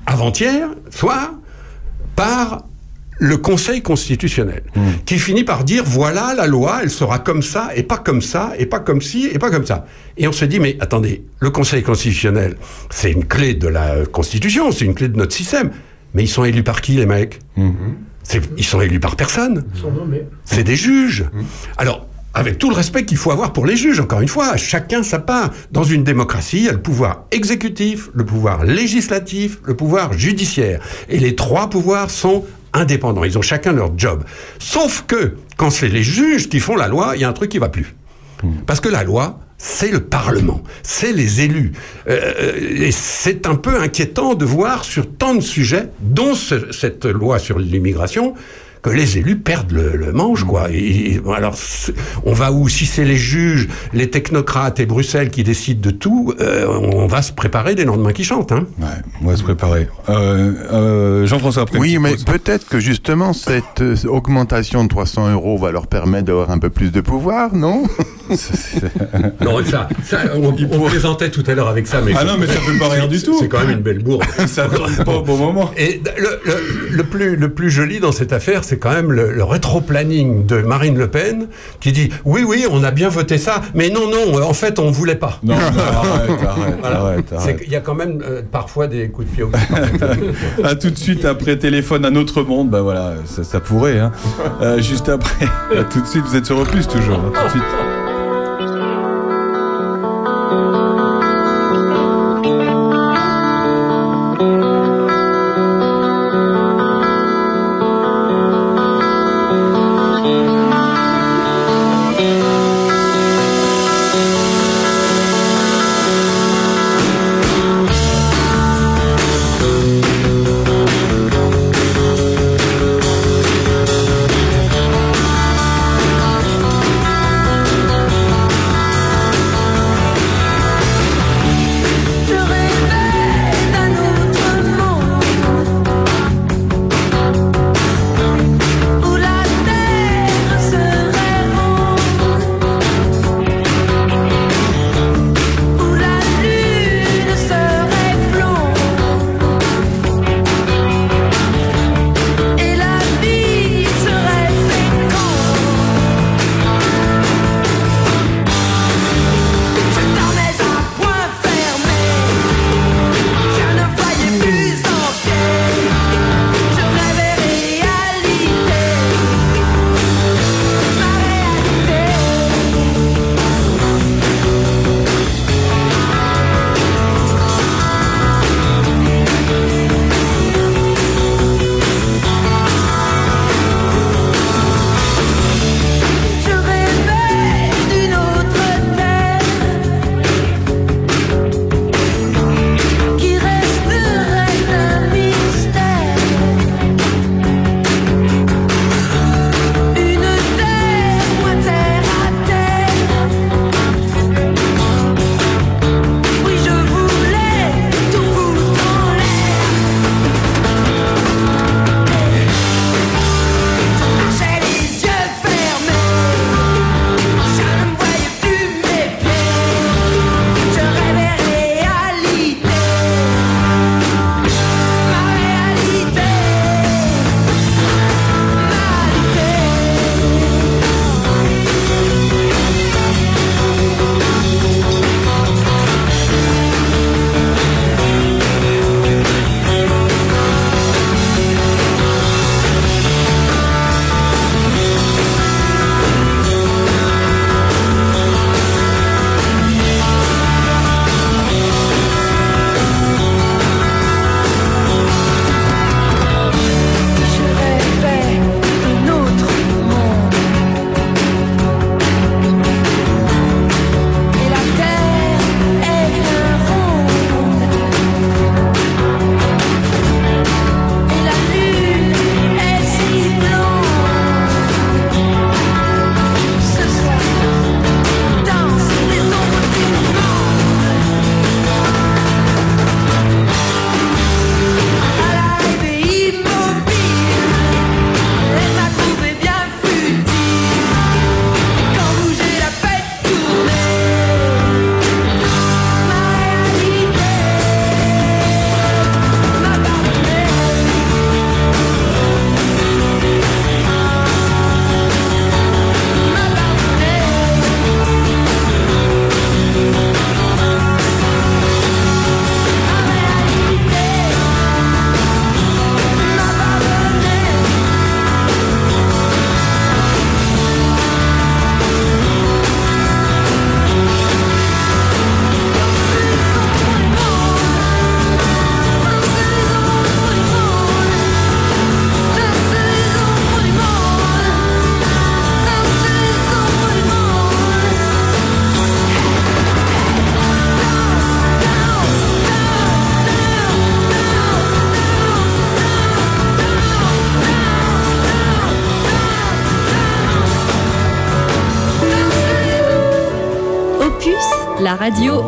avant-hier 0.04 0.68
soir 0.90 1.34
par 2.16 2.64
le 3.18 3.36
Conseil 3.38 3.80
constitutionnel, 3.82 4.62
qui 5.06 5.18
finit 5.18 5.44
par 5.44 5.64
dire 5.64 5.84
voilà 5.86 6.34
la 6.36 6.46
loi, 6.46 6.80
elle 6.82 6.90
sera 6.90 7.18
comme 7.18 7.42
ça 7.42 7.70
et 7.74 7.82
pas 7.82 7.98
comme 7.98 8.20
ça 8.20 8.52
et 8.58 8.66
pas 8.66 8.80
comme 8.80 9.00
ci 9.00 9.28
et 9.32 9.38
pas 9.38 9.50
comme 9.50 9.64
ça. 9.66 9.86
Et 10.18 10.28
on 10.28 10.32
se 10.32 10.44
dit 10.44 10.60
mais 10.60 10.76
attendez, 10.80 11.24
le 11.40 11.50
Conseil 11.50 11.82
constitutionnel, 11.82 12.56
c'est 12.90 13.12
une 13.12 13.24
clé 13.24 13.54
de 13.54 13.68
la 13.68 14.04
Constitution, 14.06 14.70
c'est 14.70 14.84
une 14.84 14.94
clé 14.94 15.08
de 15.08 15.16
notre 15.16 15.34
système, 15.34 15.70
mais 16.14 16.24
ils 16.24 16.28
sont 16.28 16.44
élus 16.44 16.62
par 16.62 16.80
qui 16.82 16.92
les 16.92 17.06
mecs? 17.06 17.38
C'est- 18.22 18.42
Ils 18.56 18.64
sont 18.64 18.80
élus 18.80 19.00
par 19.00 19.14
personne. 19.16 19.64
Ils 19.74 19.80
sont 19.80 19.92
nommés. 19.92 20.24
C'est 20.44 20.64
des 20.64 20.74
juges. 20.76 21.24
Alors, 21.78 22.06
avec 22.34 22.58
tout 22.58 22.68
le 22.68 22.74
respect 22.76 23.04
qu'il 23.06 23.16
faut 23.16 23.30
avoir 23.30 23.52
pour 23.54 23.64
les 23.64 23.76
juges, 23.76 23.98
encore 24.00 24.20
une 24.20 24.28
fois, 24.28 24.56
chacun 24.58 25.02
sa 25.02 25.20
part. 25.20 25.52
Dans 25.70 25.84
une 25.84 26.04
démocratie, 26.04 26.58
il 26.58 26.64
y 26.64 26.68
a 26.68 26.72
le 26.72 26.82
pouvoir 26.82 27.24
exécutif, 27.30 28.10
le 28.14 28.26
pouvoir 28.26 28.64
législatif, 28.64 29.58
le 29.64 29.74
pouvoir 29.74 30.12
judiciaire. 30.12 30.80
Et 31.08 31.18
les 31.18 31.34
trois 31.34 31.70
pouvoirs 31.70 32.10
sont 32.10 32.44
indépendants. 32.72 33.24
Ils 33.24 33.38
ont 33.38 33.42
chacun 33.42 33.72
leur 33.72 33.96
job. 33.98 34.24
Sauf 34.58 35.04
que, 35.06 35.34
quand 35.56 35.70
c'est 35.70 35.88
les 35.88 36.02
juges 36.02 36.48
qui 36.48 36.60
font 36.60 36.76
la 36.76 36.88
loi, 36.88 37.12
il 37.14 37.20
y 37.22 37.24
a 37.24 37.28
un 37.28 37.32
truc 37.32 37.50
qui 37.50 37.58
va 37.58 37.68
plus. 37.68 37.94
Parce 38.66 38.80
que 38.80 38.88
la 38.90 39.02
loi, 39.02 39.40
c'est 39.56 39.90
le 39.90 40.00
Parlement, 40.00 40.62
c'est 40.82 41.12
les 41.12 41.40
élus. 41.40 41.72
Euh, 42.08 42.52
et 42.58 42.92
c'est 42.92 43.46
un 43.46 43.54
peu 43.54 43.80
inquiétant 43.80 44.34
de 44.34 44.44
voir 44.44 44.84
sur 44.84 45.10
tant 45.16 45.34
de 45.34 45.40
sujets, 45.40 45.88
dont 46.00 46.34
ce- 46.34 46.70
cette 46.72 47.06
loi 47.06 47.38
sur 47.38 47.58
l'immigration, 47.58 48.34
que 48.86 48.90
les 48.96 49.18
élus 49.18 49.36
perdent 49.36 49.72
le, 49.72 49.96
le 49.96 50.12
manche, 50.12 50.44
quoi. 50.44 50.68
Et- 50.70 51.14
et- 51.14 51.20
alors, 51.34 51.56
on 52.24 52.32
va 52.32 52.52
où? 52.52 52.68
Si 52.68 52.86
c'est 52.86 53.04
les 53.04 53.16
juges, 53.16 53.68
les 53.92 54.08
technocrates 54.10 54.78
et 54.80 54.86
Bruxelles 54.86 55.30
qui 55.30 55.42
décident 55.42 55.80
de 55.80 55.90
tout, 55.90 56.32
euh, 56.40 56.66
on 56.68 57.06
va 57.08 57.20
se 57.22 57.32
préparer 57.32 57.74
des 57.74 57.84
lendemains 57.84 58.12
qui 58.12 58.22
chantent. 58.24 58.52
Hein. 58.52 58.66
on 59.22 59.26
va 59.28 59.36
se 59.36 59.42
préparer. 59.42 59.88
Euh, 60.08 60.52
euh, 60.72 61.26
Jean-François, 61.26 61.62
après. 61.64 61.78
Oui, 61.78 61.98
mais 62.00 62.14
peut-être 62.24 62.68
que 62.68 62.78
justement 62.78 63.32
cette 63.32 63.80
euh, 63.80 63.96
augmentation 64.08 64.84
de 64.84 64.88
300 64.88 65.32
euros 65.32 65.58
va 65.58 65.72
leur 65.72 65.86
permettre 65.88 66.26
d'avoir 66.26 66.50
un 66.50 66.58
peu 66.58 66.70
plus 66.70 66.90
de 66.92 67.00
pouvoir, 67.00 67.54
non? 67.54 67.82
Non, 69.40 69.64
ça, 69.64 69.88
ça, 70.04 70.18
on, 70.34 70.48
on 70.72 70.88
plaisantait 70.88 71.30
tout 71.30 71.44
à 71.46 71.54
l'heure 71.54 71.68
avec 71.68 71.86
ça, 71.86 72.00
mais 72.04 72.12
Ah 72.16 72.24
non, 72.24 72.32
mais 72.38 72.46
ça 72.46 72.54
fait 72.54 72.78
pas 72.78 72.88
rien 72.88 73.06
du 73.06 73.22
tout. 73.22 73.36
C'est 73.38 73.48
quand 73.48 73.60
même 73.60 73.70
une 73.78 73.82
belle 73.82 74.02
bourde. 74.02 74.24
ça 74.46 74.68
pas 75.04 75.14
au 75.16 75.22
bon 75.22 75.36
moment. 75.36 75.70
Et 75.76 76.00
le, 76.18 76.40
le- 76.44 76.96
le 76.96 77.04
plus, 77.04 77.36
le 77.36 77.52
plus 77.52 77.70
joli 77.70 78.00
dans 78.00 78.12
cette 78.12 78.32
affaire, 78.32 78.64
c'est 78.64 78.75
quand 78.78 78.92
même 78.92 79.12
le, 79.12 79.32
le 79.32 79.44
rétro-planning 79.44 80.46
de 80.46 80.62
Marine 80.62 80.96
Le 80.96 81.08
Pen 81.08 81.46
qui 81.80 81.92
dit 81.92 82.10
oui, 82.24 82.42
oui, 82.46 82.66
on 82.70 82.82
a 82.84 82.90
bien 82.90 83.08
voté 83.08 83.38
ça, 83.38 83.60
mais 83.74 83.90
non, 83.90 84.08
non, 84.10 84.42
en 84.42 84.52
fait, 84.54 84.78
on 84.78 84.90
voulait 84.90 85.14
pas. 85.16 85.38
Non, 85.42 85.54
non, 85.56 85.60
arrête, 85.60 86.30
arrête, 86.46 86.76
Voilà. 86.80 87.00
arrête, 87.00 87.24
C'est 87.28 87.34
arrête. 87.36 87.62
qu'il 87.62 87.72
y 87.72 87.76
a 87.76 87.80
quand 87.80 87.94
même 87.94 88.22
euh, 88.24 88.42
parfois 88.50 88.86
des 88.86 89.08
coups 89.08 89.28
de 89.28 89.34
pied 89.34 89.42
au 89.42 89.50
à 90.64 90.74
tout 90.74 90.90
de 90.90 90.98
suite 90.98 91.24
après 91.24 91.56
téléphone 91.58 92.04
à 92.04 92.10
notre 92.10 92.42
monde, 92.42 92.70
bah 92.70 92.82
voilà, 92.82 93.14
ça, 93.24 93.44
ça 93.44 93.60
pourrait. 93.60 93.98
Hein. 93.98 94.12
Euh, 94.62 94.80
juste 94.80 95.08
après, 95.08 95.46
à 95.78 95.84
tout 95.90 96.00
de 96.00 96.06
suite, 96.06 96.24
vous 96.26 96.36
êtes 96.36 96.46
sur 96.46 96.58
Opus 96.58 96.86
toujours. 96.88 97.18
À 97.34 97.40
tout 97.40 97.44
de 97.46 97.50
suite. 97.50 98.05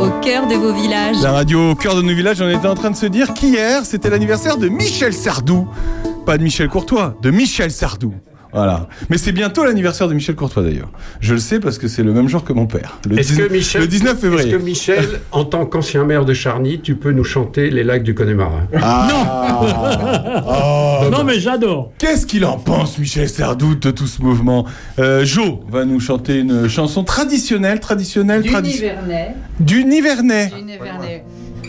Au 0.01 0.11
cœur 0.21 0.47
de 0.47 0.55
vos 0.55 0.73
villages. 0.73 1.17
La 1.23 1.33
radio 1.33 1.71
au 1.71 1.75
cœur 1.75 1.97
de 1.97 2.03
nos 2.03 2.15
villages, 2.15 2.41
on 2.41 2.49
était 2.49 2.69
en 2.69 2.75
train 2.75 2.91
de 2.91 2.97
se 2.97 3.07
dire 3.07 3.35
qu'hier, 3.35 3.85
c'était 3.85 4.11
l'anniversaire 4.11 4.57
de 4.57 4.69
Michel 4.69 5.13
Sardou. 5.13 5.69
Pas 6.25 6.39
de 6.39 6.43
Michel 6.43 6.69
Courtois, 6.69 7.17
de 7.23 7.31
Michel 7.31 7.71
Sardou. 7.71 8.15
Voilà. 8.53 8.87
Mais 9.11 9.19
c'est 9.19 9.33
bientôt 9.33 9.65
l'anniversaire 9.65 10.09
de 10.09 10.15
Michel 10.15 10.35
Courtois 10.35 10.63
d'ailleurs. 10.63 10.91
Je 11.21 11.35
le 11.35 11.41
sais 11.41 11.61
parce 11.61 11.79
que 11.79 11.89
c'est 11.89 12.03
le 12.03 12.13
même 12.13 12.29
jour 12.29 12.45
que 12.45 12.53
mon 12.53 12.67
père. 12.67 12.99
Le, 13.09 13.19
Est-ce 13.19 13.31
19 13.33 13.49
que 13.49 13.53
Michel, 13.53 13.81
le 13.83 13.87
19 13.87 14.19
février. 14.21 14.49
Est-ce 14.49 14.57
que 14.57 14.63
Michel, 14.63 15.09
en 15.33 15.45
tant 15.45 15.67
qu'ancien 15.67 16.05
maire 16.05 16.25
de 16.25 16.35
Charny, 16.35 16.81
tu 16.81 16.97
peux 16.97 17.13
nous 17.13 17.25
chanter 17.25 17.71
les 17.71 17.85
lacs 17.85 18.03
du 18.03 18.15
Connemara? 18.15 18.61
Ah. 18.81 19.61
non, 21.13 21.25
mais 21.25 21.41
j'adore. 21.41 21.93
Qu'est-ce 21.99 22.27
qu'il 22.27 22.45
en 22.45 22.59
pense, 22.59 22.99
Michel 22.99 23.29
Sardou, 23.29 23.75
de 23.75 23.91
tout 23.91 24.07
ce 24.07 24.23
mouvement? 24.23 24.65
Euh, 24.99 25.25
Jo 25.25 25.61
va 25.71 25.85
nous 25.85 26.01
chanter 26.01 26.39
une 26.39 26.69
chanson 26.69 27.05
traditionnelle, 27.05 27.81
traditionnelle, 27.81 28.43
Du 28.43 28.51
traditionnelle. 28.51 29.35
Nivernais. 29.61 30.51
Du 30.51 30.65
Nivernais. 30.65 31.25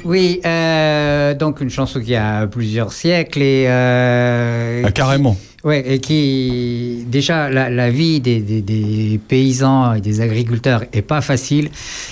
Oui, 0.05 0.39
euh, 0.45 1.33
donc 1.33 1.59
une 1.59 1.69
chanson 1.69 1.99
qui 1.99 2.15
a 2.15 2.47
plusieurs 2.47 2.93
siècles 2.93 3.41
et. 3.41 3.65
euh, 3.67 4.83
Ah, 4.85 4.91
carrément. 4.91 5.35
Ouais, 5.65 5.83
et 5.85 5.99
qui 5.99 7.03
déjà 7.07 7.49
la, 7.49 7.69
la 7.69 7.89
vie 7.89 8.21
des, 8.21 8.39
des- 8.39 8.61
des 8.61 9.19
paysans 9.27 9.93
et 9.93 9.99
des 9.99 10.21
agriculteurs 10.21 10.85
est 10.93 11.01
pas 11.01 11.19
facile. 11.19 11.69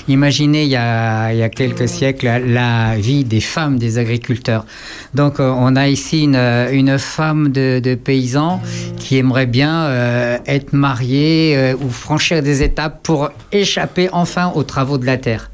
Imaginez 0.10 0.64
il 0.64 0.70
y 0.70 0.76
a, 0.76 1.32
il 1.32 1.40
y 1.40 1.44
a 1.44 1.48
quelques 1.48 1.88
siècles 1.88 2.26
la, 2.26 2.40
la 2.40 2.98
vie 2.98 3.24
des 3.24 3.40
femmes 3.40 3.80
des 3.80 4.00
agriculteurs. 4.00 4.66
Donc 5.14 5.40
euh, 5.40 5.50
on 5.56 5.78
a 5.78 5.88
ici 5.88 6.24
une, 6.24 6.36
une 6.36 7.00
femme 7.00 7.48
de, 7.54 7.80
de 7.80 7.96
paysan 7.96 8.62
qui 8.98 9.16
aimerait 9.18 9.46
bien 9.46 9.84
euh, 9.86 10.38
être 10.46 10.74
mariée 10.74 11.56
euh, 11.56 11.76
ou 11.80 11.90
franchir 11.90 12.44
des 12.44 12.64
étapes 12.64 13.02
pour 13.02 13.30
échapper 13.54 14.10
enfin 14.12 14.52
aux 14.56 14.64
travaux 14.64 14.98
de 14.98 15.06
la 15.06 15.16
terre. 15.18 15.50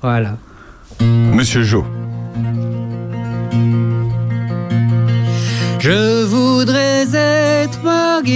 Voilà. 0.00 0.38
Monsieur 1.34 1.62
Jo. 1.64 1.84
Je 5.88 6.24
voudrais 6.24 7.06
être 7.14 7.80
marié, 7.84 8.34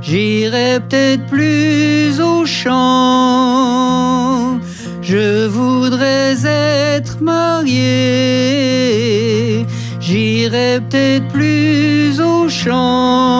j'irai 0.00 0.80
peut-être 0.80 1.26
plus 1.26 2.18
au 2.18 2.46
champ. 2.46 2.78
Je 5.02 5.46
voudrais 5.46 6.46
être 6.46 7.20
marié, 7.20 7.76
j'irai 10.00 10.80
peut-être 10.88 11.28
plus 11.28 12.18
au 12.22 12.48
champ. 12.48 13.36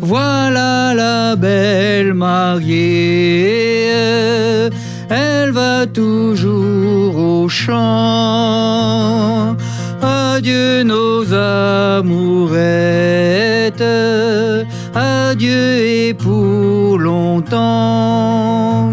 Voilà 0.00 0.94
la 0.94 1.36
belle 1.36 2.12
mariée, 2.12 2.82
elle 5.08 5.52
va 5.52 5.86
toujours 5.86 7.16
au 7.16 7.48
champ. 7.48 8.74
Adieu 10.46 10.82
nos 10.82 11.24
amourettes, 11.32 12.52
adieu 14.94 15.78
et 15.78 16.12
pour 16.12 16.98
longtemps. 16.98 18.92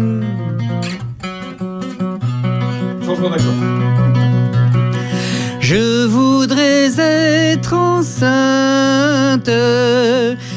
Je 5.60 6.06
voudrais 6.06 6.98
être 6.98 7.74
enceinte, 7.74 9.50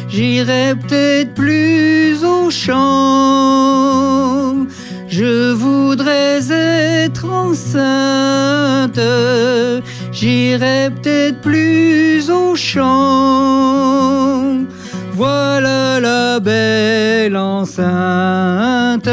j'irai 0.07 0.75
peut-être 0.75 1.33
plus 1.33 2.23
au 2.23 2.49
champ. 2.49 3.35
Je 5.09 5.51
voudrais 5.51 6.39
être 6.51 7.25
enceinte, 7.29 8.99
j'irai 10.15 10.89
peut-être 10.95 11.41
plus 11.41 12.29
au 12.31 12.55
champ. 12.55 12.85
Voilà 15.11 15.99
la 15.99 16.39
belle 16.39 17.35
enceinte, 17.37 19.09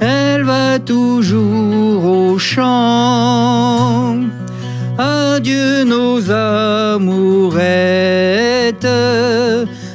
elle 0.00 0.42
va 0.42 0.78
toujours 0.78 2.04
au 2.04 2.38
champ. 2.38 4.16
Adieu 4.98 5.84
nos 5.84 6.30
amourettes, 6.30 7.58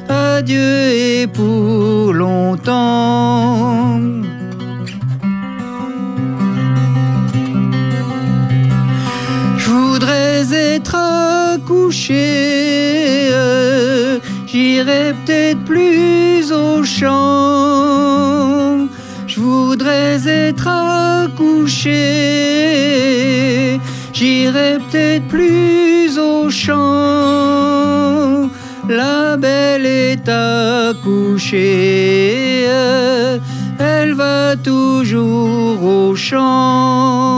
adieu 0.07 0.89
et 0.89 1.27
pour 1.27 2.13
longtemps. 2.13 2.78
Voudrais 9.99 10.53
être 10.53 10.95
accouché, 10.95 12.13
euh, 13.33 14.17
j'irai 14.47 15.13
peut-être 15.25 15.59
plus 15.65 16.53
au 16.53 16.85
champ. 16.85 18.07
Je 19.27 19.41
voudrais 19.41 20.25
être 20.25 20.69
accouché, 20.69 21.91
j'irai 24.13 24.77
peut-être 24.89 25.27
plus 25.27 26.17
au 26.17 26.49
champ. 26.49 26.77
La 28.87 29.35
belle 29.35 29.85
est 29.85 30.29
accouchée, 30.29 31.59
elle 33.79 34.13
va 34.13 34.55
toujours 34.55 35.83
au 35.83 36.15
champ. 36.15 37.28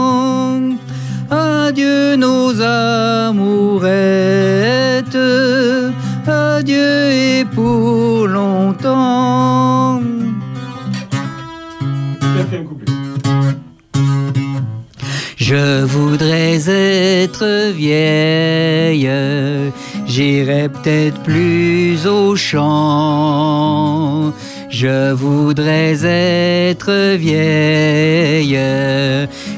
Je 15.54 15.84
voudrais 15.84 16.70
être 16.70 17.72
vieille, 17.72 19.10
j'irai 20.06 20.70
peut-être 20.70 21.22
plus 21.22 22.06
au 22.06 22.34
champ. 22.36 24.32
Je 24.70 25.12
voudrais 25.12 26.06
être 26.06 27.16
vieille, 27.16 28.58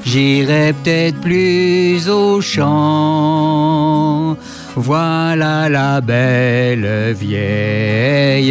j'irai 0.04 0.72
peut-être 0.72 1.20
plus 1.20 2.08
au 2.08 2.40
champ. 2.40 4.36
Voilà 4.74 5.68
la 5.68 6.00
belle 6.00 7.14
vieille, 7.16 8.50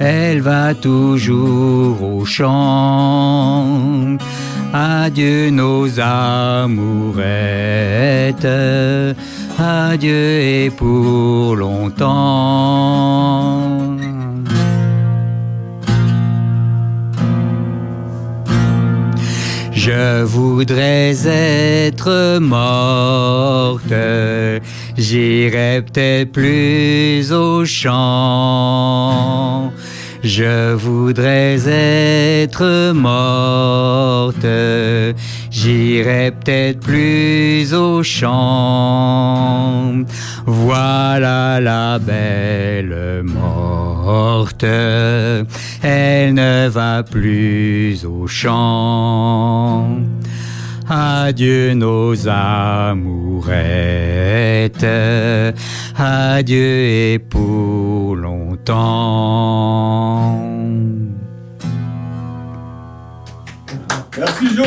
elle 0.00 0.40
va 0.40 0.74
toujours 0.74 2.02
au 2.02 2.24
champ. 2.24 4.18
Adieu 4.76 5.50
nos 5.50 6.00
amourettes, 6.00 6.74
adieu 9.56 10.40
et 10.40 10.68
pour 10.68 11.54
longtemps. 11.54 12.10
Je 19.70 20.24
voudrais 20.24 21.14
être 21.24 22.38
morte, 22.40 23.94
j'irai 24.98 25.82
peut-être 25.82 26.32
plus 26.32 27.32
au 27.32 27.64
champ. 27.64 28.12
Je 30.24 30.72
voudrais 30.72 31.68
être 31.68 32.92
morte, 32.92 34.46
j'irai 35.50 36.32
peut-être 36.32 36.80
plus 36.80 37.74
au 37.74 38.02
champ. 38.02 39.92
Voilà 40.46 41.60
la 41.60 41.98
belle 41.98 43.22
morte, 43.22 44.64
elle 44.64 46.32
ne 46.32 46.68
va 46.68 47.02
plus 47.02 48.06
au 48.06 48.26
champ. 48.26 49.90
Adieu 50.86 51.74
nos 51.74 52.28
amourettes, 52.28 53.54
adieu 55.96 57.12
et 57.14 57.18
pour 57.18 58.14
longtemps. 58.16 58.74
Merci 64.16 64.54
Jo. 64.54 64.64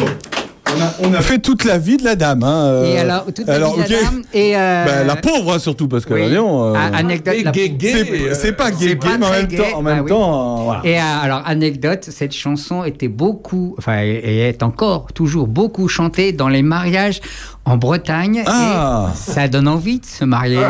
On 1.01 1.13
a 1.13 1.21
fait 1.21 1.39
toute 1.39 1.63
la 1.63 1.77
vie 1.77 1.97
de 1.97 2.03
la 2.03 2.15
dame. 2.15 2.43
Hein, 2.43 2.65
euh, 2.65 2.85
Et 2.85 2.99
alors, 2.99 3.25
toute 3.25 3.47
la 3.47 3.57
vie 3.59 3.73
de 3.75 3.79
la 3.79 3.87
dame, 3.87 4.21
et, 4.33 4.55
euh, 4.57 4.85
Bah, 4.85 5.03
la 5.05 5.15
pauvre, 5.15 5.53
hein, 5.53 5.59
surtout, 5.59 5.87
parce 5.87 6.05
que 6.05 6.13
Oui. 6.13 6.21
l'avion. 6.21 6.63
euh, 6.65 6.73
Ah, 6.75 6.97
anecdote, 6.97 7.35
la- 7.43 7.51
c'est- 7.53 8.51
pas 8.51 8.71
gay, 8.71 8.77
C'est 8.79 8.87
gay, 8.89 8.95
pas 8.95 9.17
mais 9.17 9.25
en 9.25 9.29
très 9.29 9.37
même 9.41 9.47
gay. 9.47 9.57
temps, 9.57 9.77
en 9.77 9.81
même 9.81 9.97
Ah 9.99 10.03
oui. 10.03 10.09
temps, 10.09 10.59
euh, 10.59 10.63
voilà. 10.63 10.81
Et 10.83 10.97
euh, 10.97 11.01
alors, 11.23 11.41
anecdote, 11.45 12.05
cette 12.09 12.33
chanson 12.33 12.83
était 12.83 13.07
beaucoup, 13.07 13.75
enfin, 13.77 14.01
et 14.03 14.39
est 14.49 14.63
encore 14.63 15.07
toujours 15.13 15.47
beaucoup 15.47 15.87
chantée 15.87 16.31
dans 16.33 16.49
les 16.49 16.63
mariages 16.63 17.21
en 17.65 17.77
Bretagne. 17.77 18.43
Ah. 18.45 19.09
Et 19.13 19.31
ça 19.31 19.47
donne 19.47 19.67
envie 19.67 19.99
de 19.99 20.05
se 20.05 20.25
marier. 20.25 20.59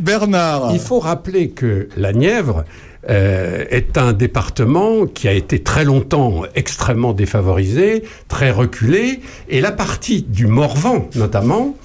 Bernard. 0.00 0.70
Il 0.72 0.80
faut 0.80 0.98
rappeler 0.98 1.50
que 1.50 1.88
la 1.96 2.12
Nièvre 2.12 2.64
euh, 3.08 3.64
est 3.70 3.96
un 3.96 4.12
département 4.12 5.06
qui 5.06 5.28
a 5.28 5.32
été 5.32 5.60
très 5.60 5.84
longtemps 5.84 6.42
extrêmement 6.54 7.12
défavorisé, 7.12 8.04
très 8.28 8.50
reculé, 8.50 9.20
et 9.48 9.60
la 9.60 9.72
partie 9.72 10.22
du 10.22 10.46
Morvan 10.46 11.08
notamment 11.14 11.76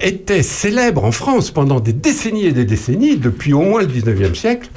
était 0.00 0.42
célèbre 0.42 1.04
en 1.04 1.12
France 1.12 1.50
pendant 1.50 1.80
des 1.80 1.92
décennies 1.92 2.46
et 2.46 2.52
des 2.52 2.64
décennies, 2.64 3.16
depuis 3.16 3.52
au 3.52 3.62
moins 3.62 3.80
le 3.80 3.88
19e 3.88 4.34
siècle, 4.34 4.68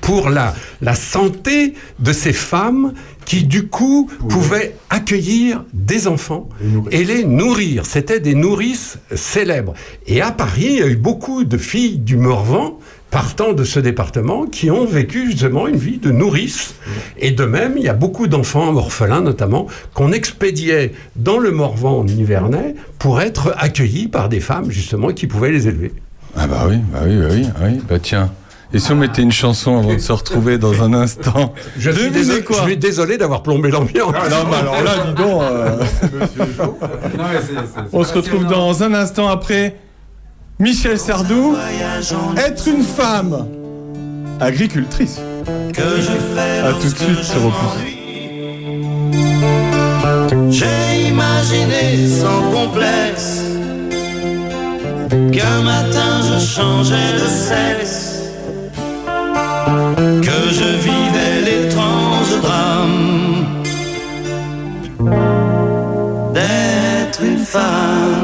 pour 0.00 0.30
la, 0.30 0.54
la 0.80 0.94
santé 0.94 1.74
de 1.98 2.12
ces 2.12 2.32
femmes 2.32 2.94
qui, 3.24 3.44
du 3.44 3.66
coup, 3.66 4.10
pouvaient 4.28 4.74
accueillir 4.88 5.64
des 5.74 6.08
enfants 6.08 6.48
et 6.90 7.04
les 7.04 7.24
nourrir. 7.24 7.84
C'était 7.84 8.20
des 8.20 8.34
nourrices 8.34 8.98
célèbres. 9.14 9.74
Et 10.06 10.22
à 10.22 10.30
Paris, 10.30 10.68
il 10.70 10.78
y 10.78 10.82
a 10.82 10.86
eu 10.86 10.96
beaucoup 10.96 11.44
de 11.44 11.58
filles 11.58 11.98
du 11.98 12.16
Morvan 12.16 12.78
partant 13.10 13.52
de 13.52 13.64
ce 13.64 13.80
département 13.80 14.46
qui 14.46 14.70
ont 14.70 14.84
vécu 14.84 15.30
justement 15.30 15.66
une 15.66 15.76
vie 15.76 15.98
de 15.98 16.10
nourrice. 16.10 16.74
Et 17.18 17.30
de 17.30 17.44
même, 17.44 17.74
il 17.76 17.82
y 17.82 17.88
a 17.88 17.94
beaucoup 17.94 18.26
d'enfants 18.26 18.74
orphelins 18.76 19.22
notamment 19.22 19.66
qu'on 19.94 20.12
expédiait 20.12 20.92
dans 21.16 21.38
le 21.38 21.50
Morvan 21.50 22.04
nivernais 22.04 22.74
pour 22.98 23.20
être 23.20 23.54
accueillis 23.58 24.08
par 24.08 24.28
des 24.28 24.40
femmes 24.40 24.70
justement 24.70 25.08
qui 25.08 25.26
pouvaient 25.26 25.52
les 25.52 25.68
élever. 25.68 25.92
Ah 26.36 26.46
bah 26.46 26.66
oui, 26.68 26.76
bah 26.92 27.00
oui, 27.04 27.16
bah 27.16 27.26
oui, 27.30 27.42
bah 27.42 27.60
oui. 27.64 27.80
Bah 27.88 27.98
tiens. 27.98 28.30
Et 28.74 28.78
si 28.78 28.92
on 28.92 28.96
mettait 28.96 29.22
une 29.22 29.32
chanson 29.32 29.78
avant 29.78 29.94
de 29.94 29.98
se 29.98 30.12
retrouver 30.12 30.58
dans 30.58 30.82
un 30.82 30.92
instant? 30.92 31.54
Je 31.78 31.90
suis, 31.90 32.10
désolé, 32.10 32.42
quoi? 32.44 32.56
je 32.58 32.62
suis 32.64 32.76
désolé 32.76 33.16
d'avoir 33.16 33.42
plombé 33.42 33.70
l'ambiance. 33.70 34.12
Ah 34.14 34.28
non, 34.28 34.36
mais 34.50 34.56
alors 34.56 34.82
là, 34.82 34.92
dis 35.06 35.14
donc. 35.14 35.42
euh, 35.42 35.78
On 37.94 38.04
se 38.04 38.12
retrouve 38.12 38.44
dans 38.44 38.82
un 38.82 38.92
instant 38.92 39.28
après 39.28 39.76
Michel 40.60 40.98
Sardou. 40.98 41.56
Être 42.36 42.66
une 42.68 42.82
femme 42.82 43.46
agricultrice. 44.40 45.20
que 45.72 46.00
je 46.00 46.10
fais 46.34 46.58
A 46.66 46.72
tout 46.72 46.90
de 46.90 46.98
suite 46.98 47.22
sur 47.22 47.46
Opus. 47.46 47.98
J'ai 50.50 51.08
imaginé 51.08 52.08
sans 52.08 52.42
complexe 52.50 53.42
qu'un 55.32 55.62
matin 55.62 56.22
je 56.28 56.44
changeais 56.44 57.12
de 57.14 57.26
sexe, 57.26 58.22
que 59.96 60.40
je 60.50 60.68
vivais 60.82 61.40
l'étrange 61.44 62.40
drame 62.42 63.44
d'être 66.34 67.22
une 67.22 67.44
femme. 67.44 68.17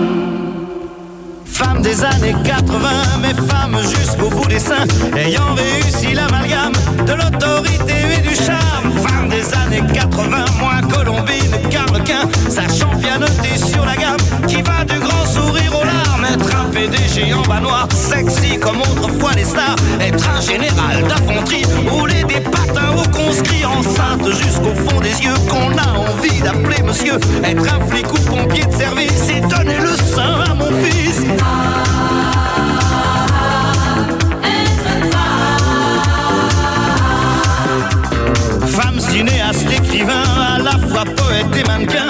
Femme 1.64 1.80
des 1.80 2.04
années 2.04 2.34
80, 2.44 2.88
mais 3.22 3.32
femme 3.48 3.78
jusqu'au 3.80 4.28
bout 4.28 4.46
des 4.48 4.58
seins, 4.58 4.84
ayant 5.16 5.54
réussi 5.54 6.12
l'amalgame 6.12 6.72
de 7.06 7.12
l'autorité 7.12 7.94
et 8.18 8.20
du 8.20 8.34
charme. 8.34 8.92
Femme 9.06 9.30
des 9.30 9.54
années 9.54 9.82
80, 9.94 10.44
moins 10.58 10.82
Colombine 10.82 11.68
qu'Arlequin, 11.70 12.28
sachant 12.50 12.94
pianoter 12.98 13.56
sur 13.56 13.84
la 13.86 13.96
gamme, 13.96 14.46
qui 14.46 14.60
va 14.60 14.84
du 14.84 14.98
grand 15.00 15.24
sourire 15.24 15.72
aux 15.74 15.84
larmes. 15.84 16.13
Être 16.32 16.56
un 16.56 16.64
PDG 16.70 17.34
en 17.34 17.42
bas 17.42 17.60
noir, 17.60 17.86
sexy 17.92 18.59
comme 18.59 18.80
autrefois 18.80 19.32
les 19.36 19.44
stars. 19.44 19.76
Être 20.01 20.28
un 20.28 20.40
général 20.40 21.02
d'infanterie, 21.09 21.64
rouler 21.88 22.24
des 22.24 22.40
patins 22.40 22.92
au 22.96 23.09
conscrit, 23.10 23.64
enceinte 23.64 24.26
jusqu'au 24.30 24.74
fond 24.88 25.01
des 25.01 25.22
yeux, 25.22 25.34
qu'on 25.48 25.76
a 25.76 26.10
envie 26.10 26.40
d'appeler 26.40 26.82
monsieur. 26.82 27.18
Être 27.44 27.74
un 27.74 27.86
flic 27.86 28.06
ou 28.12 28.18
pompier 28.30 28.64
de 28.64 28.72
service 28.72 29.28
et 29.28 29.40
donner 29.40 29.78
le 29.78 29.96
sein 29.96 30.40
à 30.51 30.55
mon 30.55 30.70
fils. 30.82 31.22
Femme 38.66 38.98
cinéaste, 38.98 39.70
écrivain, 39.70 40.24
à 40.56 40.59
la 40.59 40.72
fois 40.88 41.05
poète 41.05 41.56
et 41.56 41.68
mannequin. 41.68 42.09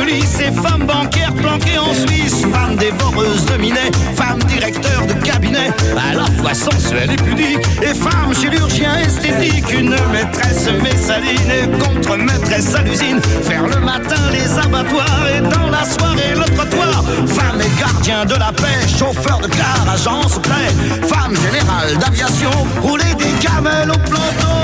Police 0.00 0.40
et 0.40 0.52
femme 0.52 0.86
bancaire 0.86 1.32
planquée 1.34 1.78
en 1.78 1.92
Suisse. 1.92 2.42
Femme 2.52 2.76
dévoreuse 2.76 3.44
de 3.46 3.56
minet, 3.58 3.90
femme 4.16 4.38
directeur 4.44 5.06
de 5.06 5.12
cabinet, 5.24 5.70
à 5.96 6.14
la 6.14 6.26
fois 6.40 6.54
sensuelle 6.54 7.10
et 7.10 7.16
pudique. 7.16 7.66
Et 7.82 7.94
femme 7.94 8.34
chirurgien 8.34 8.96
esthétique, 8.98 9.70
une 9.72 9.96
maîtresse 10.12 10.68
messaline 10.82 11.50
et 11.50 11.66
contre-maîtresse 11.78 12.74
à 12.74 12.82
l'usine. 12.82 13.20
Faire 13.42 13.66
le 13.66 13.80
matin 13.80 14.22
les 14.32 14.58
abattoirs 14.58 15.26
et 15.34 15.40
dans 15.40 15.68
la 15.70 15.84
soirée 15.84 16.34
le 16.34 16.44
trottoir. 16.56 17.04
Femme 17.26 17.60
et 17.60 17.80
gardien 17.80 18.24
de 18.24 18.34
la 18.34 18.52
paix, 18.52 18.80
chauffeur 18.98 19.38
de 19.40 19.48
car, 19.48 19.84
agent 19.92 20.28
secret. 20.28 20.70
Femme 21.08 21.34
générale 21.36 21.96
d'aviation, 21.98 22.52
rouler 22.80 23.14
des 23.18 23.32
camels 23.46 23.90
au 23.90 23.98
planton. 24.08 24.60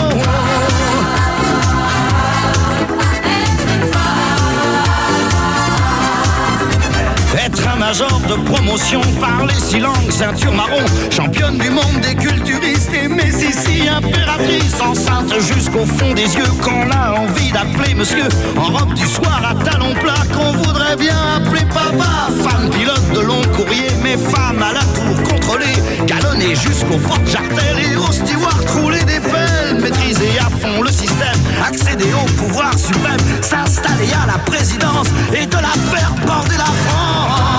Major 7.87 8.21
de 8.29 8.35
promotion, 8.51 9.01
parler 9.21 9.55
six 9.55 9.79
langues, 9.79 10.11
ceinture 10.11 10.53
marron, 10.53 10.85
championne 11.09 11.57
du 11.57 11.71
monde 11.71 12.01
des 12.03 12.17
culturistes 12.17 12.91
et 12.93 13.07
Messissi, 13.07 13.89
impératrice, 13.89 14.81
enceinte 14.81 15.33
jusqu'au 15.39 15.87
fond 15.87 16.13
des 16.13 16.35
yeux, 16.35 16.53
qu'on 16.63 16.91
a 16.91 17.21
envie 17.21 17.53
d'appeler 17.53 17.95
monsieur, 17.95 18.27
en 18.57 18.77
robe 18.77 18.95
du 18.95 19.07
soir 19.07 19.41
à 19.49 19.55
talons 19.65 19.95
plats, 20.03 20.27
qu'on 20.35 20.51
voudrait 20.63 20.97
bien 20.97 21.17
appeler 21.37 21.65
papa, 21.67 22.29
femme 22.43 22.71
pilote 22.71 23.09
de 23.15 23.21
long 23.21 23.43
courrier, 23.57 23.91
mais 24.03 24.17
femme 24.17 24.61
à 24.61 24.73
la 24.73 24.85
tour 24.97 25.23
contrôlée, 25.31 25.79
galonnée 26.07 26.57
jusqu'au 26.57 26.99
porte-jartel 26.99 27.77
et 27.79 27.97
au 27.97 28.11
steward 28.11 28.69
rouler 28.71 29.05
des 29.05 29.21
pelles, 29.21 29.81
maîtriser 29.81 30.39
à 30.41 30.51
fond 30.59 30.83
le 30.83 30.91
système, 30.91 31.41
accéder 31.65 32.13
au 32.15 32.27
pouvoir 32.33 32.77
suprême, 32.77 33.43
s'installer 33.43 34.11
à 34.25 34.27
la 34.27 34.39
présidence 34.39 35.09
et 35.33 35.47
de 35.47 35.57
la 35.57 35.75
faire 35.93 36.13
border 36.27 36.57
la 36.57 36.65
France. 36.65 37.56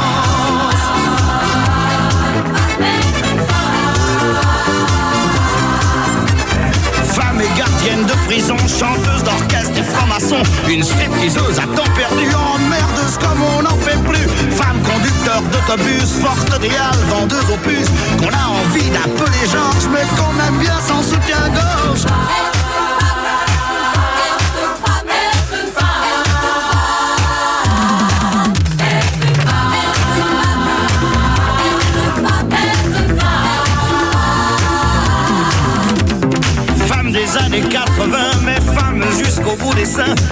De 7.88 8.26
prison, 8.28 8.58
chanteuse 8.68 9.24
d'orchestre 9.24 9.80
et 9.80 9.84
franc-maçon, 9.84 10.44
une 10.68 10.84
stripteaseuse 10.84 11.58
à 11.58 11.64
temps 11.74 11.90
perdu, 11.96 12.28
emmerdeuse 12.36 13.18
comme 13.18 13.42
on 13.42 13.62
n'en 13.64 13.78
fait 13.78 13.98
plus. 14.04 14.28
Femme 14.52 14.82
conducteur 14.84 15.42
d'autobus, 15.54 16.12
forte 16.22 16.54
idéal, 16.58 16.94
vendeuse 17.10 17.58
puces, 17.64 17.90
qu'on 18.20 18.28
a 18.28 18.48
envie 18.50 18.90
d'appeler 18.90 19.48
Georges, 19.50 19.88
mais 19.94 20.06
qu'on 20.18 20.48
aime 20.48 20.60
bien 20.60 20.78
sans 20.86 21.02
soutien-gorge. 21.02 22.06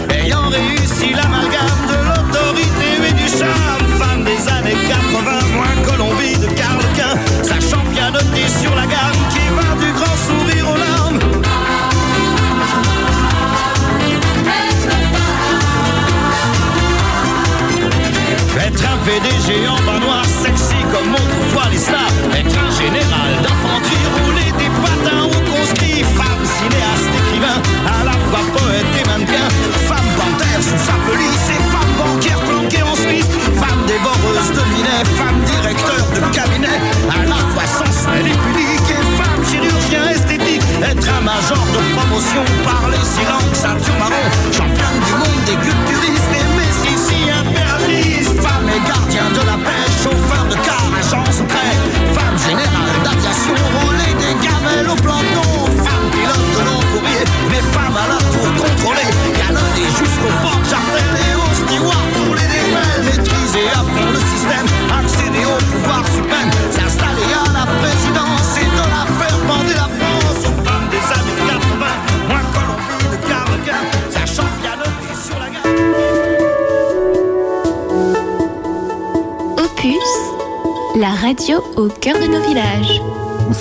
Ayant 0.09 0.49
réussi 0.49 1.13
l'amalgame 1.13 1.87
de 1.87 1.97
l'autorité 2.07 3.09
et 3.09 3.13
du 3.13 3.27
charme. 3.27 3.85
Femme 3.97 4.23
des 4.23 4.49
années 4.49 4.77
80, 4.87 5.31
moins 5.55 5.83
Colombie 5.83 6.34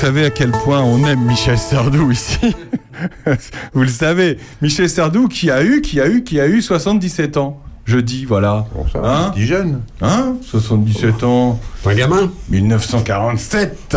savez 0.04 0.26
à 0.26 0.30
quel 0.30 0.50
point 0.50 0.82
on 0.82 1.02
aime 1.06 1.24
Michel 1.24 1.56
Sardou 1.56 2.10
ici 2.10 2.54
Vous 3.72 3.80
le 3.80 3.88
savez. 3.88 4.36
Michel 4.60 4.90
Sardou 4.90 5.28
qui 5.28 5.50
a 5.50 5.64
eu, 5.64 5.80
qui 5.80 5.98
a 5.98 6.06
eu, 6.06 6.22
qui 6.22 6.38
a 6.38 6.46
eu 6.46 6.60
77 6.60 7.38
ans. 7.38 7.58
Jeudi, 7.86 8.26
voilà. 8.26 8.66
Hein 9.02 9.30
Petit 9.32 9.46
jeune. 9.46 9.80
Hein? 10.02 10.36
77 10.42 11.24
ans. 11.24 11.58
Un 11.86 11.94
gamin? 11.94 12.30
1947. 12.50 13.96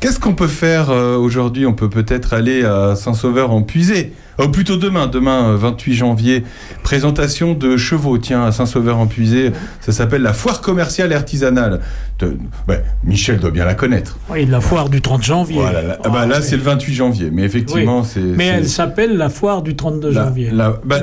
Qu'est-ce 0.00 0.18
qu'on 0.18 0.32
peut 0.34 0.46
faire 0.48 0.88
euh, 0.90 1.16
aujourd'hui? 1.18 1.66
On 1.66 1.74
peut 1.74 1.90
peut-être 1.90 2.32
aller 2.32 2.64
à 2.64 2.96
Saint-Sauveur 2.96 3.50
en 3.50 3.60
puisée. 3.60 4.12
Oh, 4.38 4.48
plutôt 4.48 4.78
demain, 4.78 5.06
demain 5.08 5.50
euh, 5.52 5.56
28 5.58 5.92
janvier, 5.94 6.42
présentation 6.82 7.52
de 7.52 7.76
chevaux, 7.76 8.16
tiens, 8.16 8.42
à 8.44 8.50
Saint-Sauveur 8.52 8.96
en 8.96 9.06
puisée. 9.06 9.52
Ça 9.82 9.92
s'appelle 9.92 10.22
la 10.22 10.32
foire 10.32 10.62
commerciale 10.62 11.12
et 11.12 11.14
artisanale. 11.14 11.80
De- 12.18 12.38
ouais, 12.66 12.82
Michel 13.04 13.38
doit 13.40 13.50
bien 13.50 13.66
la 13.66 13.74
connaître. 13.74 14.18
Oui, 14.30 14.46
la 14.46 14.62
foire 14.62 14.88
du 14.88 15.02
30 15.02 15.22
janvier. 15.22 15.60
Voilà, 15.60 15.82
là, 15.82 15.98
ah 16.02 16.08
bah, 16.08 16.24
là, 16.24 16.40
c'est 16.40 16.56
le 16.56 16.62
28 16.62 16.94
janvier, 16.94 17.28
mais 17.30 17.42
effectivement, 17.42 18.00
Oui. 18.00 18.06
c'est. 18.10 18.20
Mais 18.20 18.46
elle 18.46 18.68
s'appelle 18.70 19.18
la 19.18 19.28
foire 19.28 19.60
du 19.60 19.76
32 19.76 20.10
la- 20.12 20.24
janvier. 20.24 20.50
la- 20.50 20.80
bah, 20.82 21.00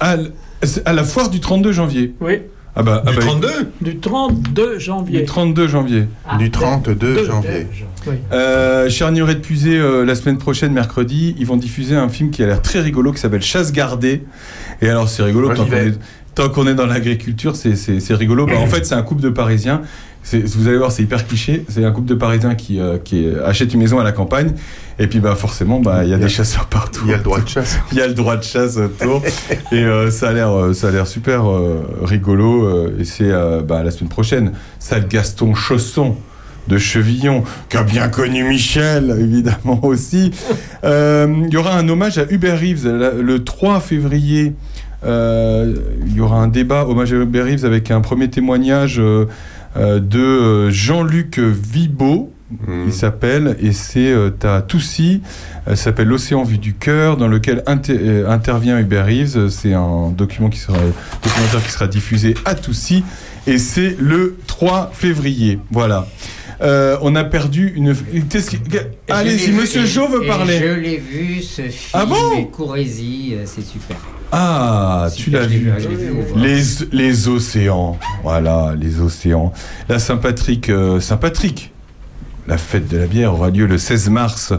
à, 0.00 0.16
à 0.84 0.92
la 0.92 1.04
foire 1.04 1.30
du 1.30 1.40
32 1.40 1.72
janvier. 1.72 2.14
Oui. 2.20 2.40
Ah 2.76 2.82
bah, 2.82 3.02
ah 3.06 3.10
Du 3.10 3.16
bah, 3.18 3.22
32 3.22 3.48
Du 3.80 3.98
32 4.00 4.78
janvier. 4.78 5.20
Du 5.20 5.24
32 5.26 5.68
janvier. 5.68 6.04
Du 6.38 6.50
32 6.50 6.94
Deux- 6.94 7.24
janvier. 7.26 7.66
Oui. 8.06 8.14
Euh, 8.32 8.90
Charnieret 8.90 9.36
de 9.36 9.40
Pusée, 9.40 9.78
euh, 9.78 10.04
la 10.04 10.14
semaine 10.14 10.38
prochaine, 10.38 10.72
mercredi, 10.72 11.34
ils 11.38 11.46
vont 11.46 11.56
diffuser 11.56 11.94
un 11.96 12.08
film 12.08 12.30
qui 12.30 12.42
a 12.42 12.46
l'air 12.46 12.60
très 12.60 12.80
rigolo 12.80 13.12
qui 13.12 13.20
s'appelle 13.20 13.42
Chasse 13.42 13.72
gardée. 13.72 14.24
Et 14.82 14.88
alors, 14.88 15.08
c'est 15.08 15.22
rigolo, 15.22 15.46
Moi, 15.46 15.56
tant 16.34 16.48
qu'on 16.48 16.66
est, 16.66 16.74
dans 16.74 16.86
l'agriculture, 16.86 17.54
c'est- 17.56 17.76
c'est 17.76 18.00
c'est 18.00 18.14
rigolo. 18.14 18.44
Bah, 18.46 18.58
en 18.58 18.66
fait, 18.66 18.84
c'est 18.84 18.94
un 18.94 19.02
couple 19.02 19.22
de 19.22 19.30
Parisiens. 19.30 19.82
Vous 20.32 20.68
allez 20.68 20.78
voir, 20.78 20.90
c'est 20.90 21.02
hyper 21.02 21.26
cliché. 21.26 21.64
C'est 21.68 21.84
un 21.84 21.92
couple 21.92 22.08
de 22.08 22.14
Parisiens 22.14 22.54
qui, 22.54 22.80
euh, 22.80 22.98
qui 22.98 23.26
euh, 23.26 23.46
achète 23.46 23.74
une 23.74 23.80
maison 23.80 23.98
à 23.98 24.04
la 24.04 24.12
campagne. 24.12 24.52
Et 24.98 25.06
puis, 25.06 25.20
bah, 25.20 25.34
forcément, 25.34 25.80
bah, 25.80 26.04
il 26.04 26.10
y 26.10 26.14
a 26.14 26.18
des 26.18 26.28
chasseurs 26.28 26.66
partout. 26.66 27.02
Il 27.04 27.10
y 27.10 27.14
a 27.14 27.18
le 27.18 27.22
droit 27.22 27.40
de 27.40 27.48
chasse. 27.48 27.78
Il 27.92 27.98
y 27.98 28.00
a 28.00 28.06
le 28.06 28.14
droit 28.14 28.36
de 28.36 28.42
chasse 28.42 28.76
autour. 28.78 29.22
et 29.72 29.84
euh, 29.84 30.10
ça 30.10 30.30
a 30.30 30.32
l'air, 30.32 30.50
ça 30.72 30.88
a 30.88 30.90
l'air 30.90 31.06
super 31.06 31.50
euh, 31.50 31.82
rigolo. 32.02 32.88
et 32.98 33.04
c'est 33.04 33.30
bah, 33.62 33.82
la 33.82 33.90
semaine 33.90 34.08
prochaine. 34.08 34.52
Sale 34.78 35.06
Gaston 35.08 35.54
Chausson 35.54 36.16
de 36.68 36.78
Chevillon, 36.78 37.44
qui 37.68 37.76
a 37.76 37.82
bien 37.82 38.08
connu 38.08 38.42
Michel, 38.44 39.14
évidemment 39.20 39.84
aussi. 39.84 40.30
Il 40.84 41.48
y 41.50 41.56
aura 41.56 41.76
un 41.76 41.88
hommage 41.88 42.16
à 42.16 42.24
Hubert 42.30 42.58
Reeves 42.58 42.88
le 42.88 43.44
3 43.44 43.80
février. 43.80 44.54
Il 45.04 46.14
y 46.14 46.20
aura 46.20 46.36
un 46.36 46.48
débat 46.48 46.86
hommage 46.86 47.12
à 47.12 47.16
Hubert 47.16 47.44
Reeves 47.44 47.66
avec 47.66 47.90
un 47.90 48.00
premier 48.00 48.30
témoignage 48.30 49.00
de 49.76 50.18
euh, 50.20 50.70
Jean-Luc 50.70 51.38
Vibo. 51.38 52.30
Il 52.86 52.92
s'appelle 52.92 53.56
et 53.60 53.72
c'est 53.72 54.12
euh, 54.12 54.30
à 54.44 54.62
Toussy, 54.62 55.22
euh, 55.66 55.70
ça 55.74 55.84
s'appelle 55.84 56.06
L'océan 56.06 56.44
vu 56.44 56.58
du 56.58 56.74
cœur, 56.74 57.16
dans 57.16 57.26
lequel 57.26 57.64
inter- 57.66 57.98
euh, 58.00 58.30
intervient 58.30 58.78
Hubert 58.78 59.06
Reeves. 59.06 59.48
C'est 59.48 59.72
un 59.74 60.10
document 60.16 60.50
qui 60.50 60.58
sera 60.60 60.78
documentaire 61.22 61.64
qui 61.64 61.72
sera 61.72 61.88
diffusé 61.88 62.34
à 62.44 62.54
Toussy 62.54 63.02
et 63.48 63.58
c'est 63.58 63.96
le 63.98 64.36
3 64.46 64.90
février. 64.94 65.58
Voilà. 65.72 66.06
Euh, 66.60 66.96
on 67.02 67.16
a 67.16 67.24
perdu 67.24 67.72
une. 67.74 67.92
Allez-y, 69.08 69.50
Monsieur 69.50 69.84
Jo 69.84 70.06
veut 70.06 70.24
parler. 70.24 70.60
Je 70.60 70.80
l'ai 70.80 70.98
vu, 70.98 71.42
ce 71.42 71.62
film, 71.62 71.90
Ah 71.92 72.06
bon 72.06 72.14
euh, 72.14 73.42
c'est 73.46 73.64
super. 73.64 73.96
Ah, 74.32 75.08
tu 75.14 75.30
l'as 75.30 75.46
vu. 75.46 75.70
Les, 76.36 76.60
les 76.92 77.28
océans. 77.28 77.98
Voilà, 78.22 78.74
les 78.78 79.00
océans. 79.00 79.52
La 79.88 79.98
Saint-Patrick, 79.98 80.68
euh, 80.70 80.98
Saint-Patrick, 81.00 81.72
la 82.48 82.58
fête 82.58 82.88
de 82.88 82.98
la 82.98 83.06
bière 83.06 83.34
aura 83.34 83.50
lieu 83.50 83.66
le 83.66 83.78
16 83.78 84.10
mars 84.10 84.52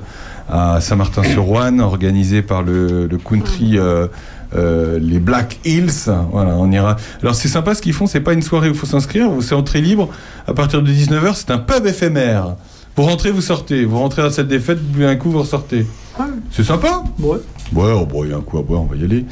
à 0.49 0.79
Saint-Martin-sur-Ouane, 0.79 1.81
organisée 1.81 2.41
par 2.41 2.63
le, 2.63 3.07
le 3.07 3.17
country. 3.17 3.77
euh, 3.77 4.07
euh, 4.55 4.99
les 5.01 5.19
Black 5.19 5.59
Hills, 5.65 5.89
voilà, 6.31 6.55
on 6.55 6.71
ira. 6.71 6.95
Alors 7.21 7.35
c'est 7.35 7.47
sympa 7.49 7.75
ce 7.75 7.81
qu'ils 7.81 7.93
font, 7.93 8.05
c'est 8.07 8.21
pas 8.21 8.31
une 8.31 8.43
soirée 8.43 8.69
où 8.69 8.71
il 8.71 8.77
faut 8.77 8.85
s'inscrire, 8.85 9.29
c'est 9.41 9.55
entrée 9.55 9.81
libre. 9.81 10.07
À 10.47 10.53
partir 10.53 10.81
de 10.81 10.89
19h, 10.89 11.33
c'est 11.35 11.51
un 11.51 11.57
pub 11.57 11.85
éphémère. 11.85 12.55
Vous 12.95 13.03
rentrez, 13.03 13.31
vous 13.31 13.41
sortez. 13.41 13.83
Vous 13.85 13.97
rentrez 13.97 14.21
à 14.21 14.29
cette 14.31 14.47
défaite, 14.47 14.79
vous 14.79 14.93
buvez 14.93 15.05
un 15.07 15.15
coup, 15.15 15.29
vous 15.31 15.39
ressortez. 15.39 15.85
C'est 16.51 16.63
sympa 16.63 17.03
Ouais. 17.19 17.37
Ouais, 17.73 18.29
y 18.29 18.33
a 18.33 18.37
un 18.37 18.41
coup 18.41 18.57
à 18.57 18.61
boire, 18.61 18.81
on 18.81 18.85
va 18.85 18.95
y 18.95 19.03
aller. 19.03 19.25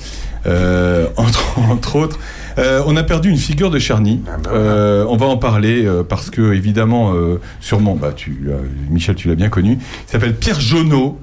Euh, 0.48 1.08
entre, 1.16 1.60
entre 1.72 1.96
autres, 1.96 2.20
euh, 2.58 2.82
on 2.88 2.98
a 2.98 3.04
perdu 3.04 3.30
une 3.30 3.38
figure 3.38 3.70
de 3.72 3.80
Charny. 3.80 4.22
Euh, 4.48 5.06
on 5.08 5.16
va 5.16 5.28
en 5.28 5.38
parler 5.38 5.88
parce 6.10 6.30
que, 6.30 6.54
évidemment, 6.54 7.14
sûrement, 7.62 7.96
bah, 7.96 8.12
tu, 8.14 8.44
Michel, 8.90 9.16
tu 9.16 9.30
l'as 9.30 9.36
bien 9.36 9.50
connu. 9.50 9.78
Il 10.08 10.12
s'appelle 10.12 10.36
Pierre 10.36 10.60
Jonot. 10.60 11.18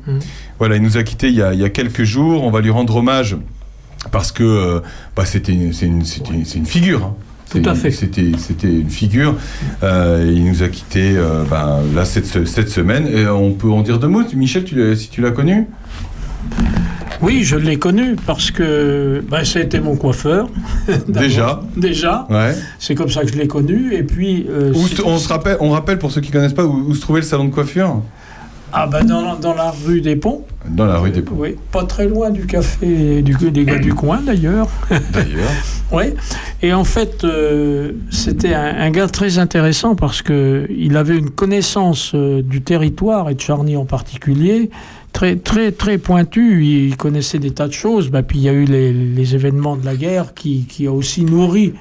Voilà, 0.59 0.77
il 0.77 0.83
nous 0.83 0.97
a 0.97 1.03
quittés 1.03 1.29
il 1.29 1.35
y 1.35 1.43
a, 1.43 1.53
il 1.53 1.61
y 1.61 1.65
a 1.65 1.69
quelques 1.71 2.05
jours. 2.05 2.43
On 2.45 2.51
va 2.51 2.61
lui 2.61 2.71
rendre 2.71 2.97
hommage 2.97 3.37
parce 4.13 4.33
que 4.33 4.81
bah, 5.15 5.27
c'était 5.27 5.53
une 5.53 6.03
figure. 6.67 7.05
hein. 7.05 7.15
Tout 7.51 7.63
à 7.65 7.75
fait. 7.75 7.91
C'était, 7.91 8.33
c'était 8.39 8.69
une 8.69 8.91
figure. 8.91 9.35
Euh, 9.83 10.31
il 10.35 10.45
nous 10.45 10.63
a 10.63 10.69
quittés 10.69 11.15
euh, 11.17 11.43
ben, 11.51 11.81
là 11.95 12.05
cette, 12.05 12.47
cette 12.47 12.69
semaine. 12.69 13.07
Et 13.09 13.27
on 13.27 13.53
peut 13.53 13.71
en 13.71 13.83
dire 13.83 13.99
deux 13.99 14.09
mots. 14.09 14.23
Michel, 14.35 14.65
tu 14.65 14.77
l'as- 14.77 14.97
si 14.97 15.09
tu 15.09 15.21
l'as 15.21 15.33
connu? 15.33 15.67
Oui, 17.23 17.43
je 17.45 17.57
l'ai 17.57 17.79
connu 17.79 18.17
parce 18.27 18.51
que 18.51 19.23
ben, 19.29 19.45
ça 19.45 19.59
a 19.59 19.63
été 19.63 19.79
mon 19.81 19.95
coiffeur. 19.97 20.49
Déjà 21.09 21.61
Déjà. 21.77 22.27
Ouais. 22.31 22.55
C'est 22.79 22.95
comme 22.95 23.11
ça 23.11 23.23
que 23.23 23.29
je 23.33 23.37
l'ai 23.37 23.47
connu. 23.47 23.93
Et 23.95 24.03
puis. 24.05 24.47
euh, 24.49 24.73
Où 24.75 24.87
on 25.05 25.19
se 25.19 25.29
rappelle, 25.29 25.59
on 25.61 25.71
rappelle 25.71 25.99
pour 25.99 26.11
ceux 26.13 26.21
qui 26.23 26.31
connaissent 26.31 26.55
pas 26.55 26.65
où, 26.65 26.87
où 26.89 26.95
se 26.95 27.01
trouvait 27.01 27.21
le 27.21 27.27
salon 27.27 27.45
de 27.45 27.51
coiffure? 27.51 28.01
Ah, 28.73 28.87
ben 28.87 29.05
dans, 29.05 29.37
dans 29.37 29.55
la 29.55 29.71
rue 29.71 30.01
des 30.01 30.17
Ponts. 30.17 30.45
Dans 30.69 30.87
la 30.87 30.99
rue 30.99 31.11
des 31.11 31.23
Ponts. 31.23 31.35
Oui, 31.37 31.57
pas 31.73 31.85
très 31.85 32.07
loin 32.07 32.31
du 32.31 32.47
café 32.47 33.23
du, 33.23 33.35
des 33.51 33.65
gars 33.65 33.79
du 33.79 33.95
coin 33.95 34.21
d'ailleurs. 34.21 34.69
D'ailleurs. 35.13 35.51
Oui. 35.93 36.05
Et 36.63 36.73
en 36.73 36.85
fait, 36.85 37.25
euh, 37.25 37.93
c'était 38.11 38.55
un, 38.55 38.77
un 38.79 38.91
gars 38.91 39.09
très 39.09 39.39
intéressant 39.39 39.97
parce 39.97 40.23
que 40.23 40.67
il 40.71 40.97
avait 40.97 41.17
une 41.17 41.31
connaissance 41.31 42.13
euh, 42.15 42.43
du 42.43 42.63
territoire 42.63 43.29
et 43.31 43.35
de 43.35 43.41
Charny 43.41 43.77
en 43.77 43.87
particulier 43.87 44.71
très 45.13 45.37
très 45.37 45.73
très 45.73 45.99
pointue. 45.99 46.65
Il 46.65 46.97
connaissait 46.97 47.39
des 47.39 47.51
tas 47.51 47.67
de 47.67 47.73
choses. 47.73 48.11
Bah, 48.11 48.23
puis 48.23 48.39
il 48.39 48.45
y 48.45 48.49
a 48.49 48.53
eu 48.53 48.65
les, 48.65 48.93
les 48.93 49.35
événements 49.35 49.77
de 49.77 49.85
la 49.85 49.97
guerre 49.97 50.35
qui, 50.35 50.67
qui 50.67 50.87
a 50.87 50.93
aussi 50.93 51.25
nourri 51.25 51.75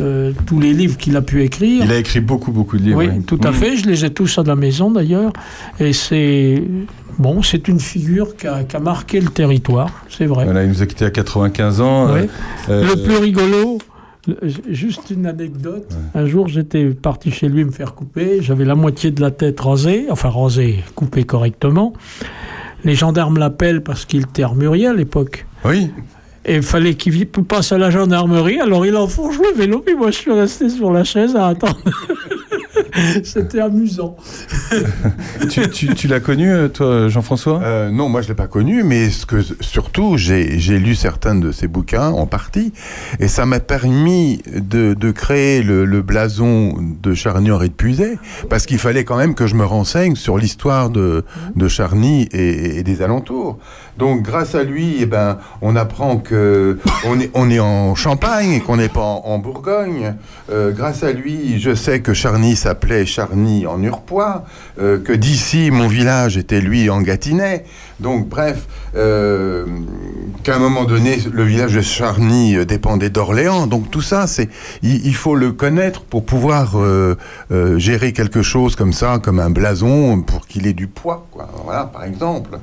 euh, 0.00 0.32
tous 0.46 0.60
les 0.60 0.72
livres 0.72 0.96
qu'il 0.96 1.16
a 1.16 1.22
pu 1.22 1.42
écrire. 1.42 1.84
Il 1.84 1.92
a 1.92 1.96
écrit 1.98 2.20
beaucoup, 2.20 2.52
beaucoup 2.52 2.76
de 2.78 2.82
livres. 2.84 2.98
Oui, 2.98 3.08
oui. 3.12 3.22
tout 3.24 3.40
à 3.44 3.50
Mm. 3.50 3.54
fait. 3.54 3.76
Je 3.76 3.86
les 3.86 4.04
ai 4.04 4.10
tous 4.10 4.38
à 4.38 4.42
la 4.42 4.56
maison 4.56 4.90
d'ailleurs. 4.90 5.32
Et 5.80 5.92
c'est 5.92 6.62
bon, 7.18 7.42
c'est 7.42 7.68
une 7.68 7.80
figure 7.80 8.36
qui 8.36 8.46
a, 8.46 8.64
qui 8.64 8.76
a 8.76 8.80
marqué 8.80 9.20
le 9.20 9.28
territoire, 9.30 10.04
c'est 10.08 10.26
vrai. 10.26 10.44
Voilà, 10.44 10.64
il 10.64 10.68
nous 10.70 10.82
a 10.82 10.86
quittés 10.86 11.04
à 11.04 11.10
95 11.10 11.80
ans. 11.80 12.12
Oui. 12.14 12.28
Euh, 12.68 12.84
Le 12.94 13.02
plus 13.02 13.16
rigolo, 13.16 13.78
juste 14.68 15.10
une 15.10 15.26
anecdote. 15.26 15.88
Un 16.14 16.26
jour, 16.26 16.48
j'étais 16.48 16.84
parti 16.86 17.30
chez 17.30 17.48
lui 17.48 17.64
me 17.64 17.70
faire 17.70 17.94
couper. 17.94 18.38
J'avais 18.42 18.64
la 18.64 18.74
moitié 18.74 19.10
de 19.10 19.20
la 19.20 19.30
tête 19.30 19.58
rasée, 19.60 20.06
enfin 20.10 20.28
rasée, 20.28 20.84
coupée 20.94 21.24
correctement. 21.24 21.92
Les 22.84 22.94
gendarmes 22.94 23.38
l'appellent 23.38 23.82
parce 23.82 24.04
qu'il 24.04 24.20
était 24.22 24.42
armurier 24.44 24.86
à 24.86 24.92
l'époque. 24.94 25.46
Oui. 25.64 25.90
Et 26.44 26.56
il 26.56 26.62
fallait 26.62 26.94
qu'il 26.94 27.26
passe 27.26 27.72
à 27.72 27.78
la 27.78 27.90
gendarmerie. 27.90 28.60
Alors 28.60 28.86
il 28.86 28.96
enfonce 28.96 29.36
le 29.36 29.56
vélo, 29.56 29.80
puis 29.80 29.94
moi 29.94 30.10
je 30.10 30.16
suis 30.16 30.32
resté 30.32 30.68
sur 30.68 30.92
la 30.92 31.04
chaise 31.04 31.36
à 31.36 31.48
attendre. 31.48 31.78
C'était 33.22 33.60
amusant. 33.60 34.16
tu 35.50 35.68
tu, 35.70 35.94
tu 35.94 36.08
l'as 36.08 36.20
connu, 36.20 36.50
euh, 36.50 36.68
toi, 36.68 37.08
Jean-François? 37.08 37.60
Euh, 37.62 37.90
non, 37.90 38.08
moi 38.08 38.22
je 38.22 38.28
l'ai 38.28 38.34
pas 38.34 38.46
connu, 38.46 38.82
mais 38.82 39.10
ce 39.10 39.26
que 39.26 39.40
surtout 39.60 40.16
j'ai 40.16 40.58
j'ai 40.58 40.78
lu 40.78 40.94
certains 40.94 41.34
de 41.34 41.52
ses 41.52 41.68
bouquins 41.68 42.08
en 42.08 42.26
partie, 42.26 42.72
et 43.20 43.28
ça 43.28 43.46
m'a 43.46 43.60
permis 43.60 44.42
de, 44.52 44.94
de 44.94 45.10
créer 45.10 45.62
le, 45.62 45.84
le 45.84 46.02
blason 46.02 46.74
de 47.02 47.14
Charny 47.14 47.50
Henri 47.50 47.68
de 47.68 47.74
Puiset, 47.74 48.18
parce 48.48 48.66
qu'il 48.66 48.78
fallait 48.78 49.04
quand 49.04 49.16
même 49.16 49.34
que 49.34 49.46
je 49.46 49.54
me 49.54 49.64
renseigne 49.64 50.16
sur 50.16 50.38
l'histoire 50.38 50.90
de, 50.90 51.24
de 51.54 51.68
Charny 51.68 52.28
et, 52.32 52.78
et 52.78 52.82
des 52.82 53.02
alentours. 53.02 53.58
Donc 53.98 54.22
grâce 54.22 54.54
à 54.54 54.62
lui, 54.62 54.98
eh 55.00 55.06
ben, 55.06 55.38
on 55.60 55.74
apprend 55.74 56.18
que 56.18 56.78
on 57.34 57.50
est, 57.50 57.58
en 57.58 57.96
Champagne 57.96 58.52
et 58.52 58.60
qu'on 58.60 58.76
n'est 58.76 58.88
pas 58.88 59.00
en, 59.00 59.38
Bourgogne. 59.38 60.14
Euh, 60.50 60.70
grâce 60.70 61.02
à 61.02 61.12
lui, 61.12 61.58
je 61.58 61.74
sais 61.74 62.00
que 62.00 62.14
Charny 62.14 62.54
s'appelait 62.54 63.06
Charny 63.06 63.66
en 63.66 63.82
Urpois, 63.82 64.44
euh, 64.80 64.98
que 64.98 65.12
d'ici 65.12 65.70
mon 65.72 65.88
village 65.88 66.36
était 66.36 66.60
lui 66.60 66.90
en 66.90 67.02
Gâtinais. 67.02 67.64
Donc 67.98 68.28
bref, 68.28 68.68
euh, 68.94 69.66
qu'à 70.44 70.54
un 70.54 70.58
moment 70.60 70.84
donné, 70.84 71.18
le 71.32 71.42
village 71.42 71.74
de 71.74 71.80
Charny 71.80 72.64
dépendait 72.64 73.10
d'Orléans. 73.10 73.66
Donc 73.66 73.90
tout 73.90 74.02
ça, 74.02 74.28
c'est 74.28 74.48
il, 74.82 75.14
faut 75.14 75.34
le 75.34 75.50
connaître 75.50 76.02
pour 76.02 76.24
pouvoir 76.24 76.76
gérer 77.76 78.12
quelque 78.12 78.42
chose 78.42 78.76
comme 78.76 78.92
ça, 78.92 79.18
comme 79.20 79.40
un 79.40 79.50
blason, 79.50 80.22
pour 80.22 80.46
qu'il 80.46 80.68
ait 80.68 80.72
du 80.72 80.86
poids. 80.86 81.26
Quoi. 81.32 81.48
Voilà, 81.64 81.84
par 81.84 82.04
exemple. 82.04 82.58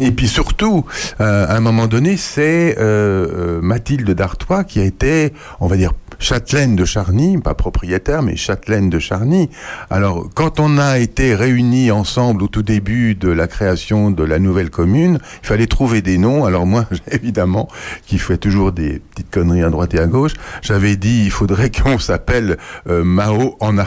Et 0.00 0.10
puis 0.10 0.28
surtout, 0.28 0.84
euh, 1.20 1.46
à 1.46 1.56
un 1.56 1.60
moment 1.60 1.86
donné, 1.86 2.16
c'est 2.16 2.76
euh, 2.78 3.26
euh, 3.58 3.60
Mathilde 3.60 4.10
d'Artois 4.10 4.64
qui 4.64 4.80
a 4.80 4.84
été, 4.84 5.32
on 5.60 5.66
va 5.66 5.76
dire, 5.76 5.92
châtelaine 6.18 6.76
de 6.76 6.84
Charny, 6.84 7.38
pas 7.38 7.54
propriétaire, 7.54 8.22
mais 8.22 8.36
châtelaine 8.36 8.90
de 8.90 8.98
Charny. 8.98 9.50
Alors, 9.90 10.28
quand 10.34 10.60
on 10.60 10.78
a 10.78 10.98
été 10.98 11.34
réunis 11.34 11.90
ensemble 11.90 12.42
au 12.42 12.48
tout 12.48 12.62
début 12.62 13.14
de 13.14 13.28
la 13.28 13.46
création 13.46 14.10
de 14.10 14.24
la 14.24 14.38
nouvelle 14.38 14.70
commune, 14.70 15.18
il 15.42 15.46
fallait 15.46 15.66
trouver 15.66 16.02
des 16.02 16.18
noms. 16.18 16.44
Alors 16.44 16.66
moi, 16.66 16.86
évidemment, 17.10 17.68
qui 18.06 18.18
fait 18.18 18.38
toujours 18.38 18.72
des 18.72 19.00
petites 19.10 19.30
conneries 19.30 19.62
à 19.62 19.70
droite 19.70 19.94
et 19.94 19.98
à 19.98 20.06
gauche, 20.06 20.34
j'avais 20.62 20.96
dit 20.96 21.22
il 21.24 21.30
faudrait 21.30 21.70
qu'on 21.82 21.98
s'appelle 21.98 22.56
euh, 22.88 23.04
Mao 23.04 23.56
en, 23.60 23.78
en. 23.78 23.84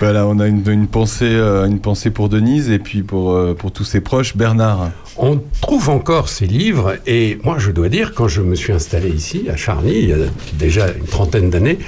Voilà, 0.00 0.26
on 0.26 0.40
a 0.40 0.48
une, 0.48 0.68
une 0.68 0.88
pensée, 0.88 1.32
euh, 1.32 1.64
une 1.64 1.78
pensée 1.78 2.10
pour 2.10 2.28
Denise 2.28 2.70
et 2.70 2.80
puis 2.80 3.04
pour, 3.04 3.34
euh, 3.34 3.54
pour 3.54 3.70
tous 3.70 3.84
ses 3.84 4.00
proches. 4.00 4.36
Bernard. 4.36 4.90
On 5.16 5.40
trouve 5.60 5.90
encore 5.90 6.28
ces 6.28 6.46
livres 6.46 6.96
et 7.06 7.38
moi 7.44 7.58
je 7.58 7.70
dois 7.70 7.88
dire 7.88 8.01
quand 8.10 8.26
je 8.28 8.40
me 8.42 8.54
suis 8.56 8.72
installé 8.72 9.08
ici 9.10 9.46
à 9.52 9.56
Charny 9.56 9.92
il 9.94 10.08
y 10.08 10.12
a 10.12 10.16
déjà 10.54 10.88
une 10.98 11.04
trentaine 11.06 11.48
d'années, 11.50 11.78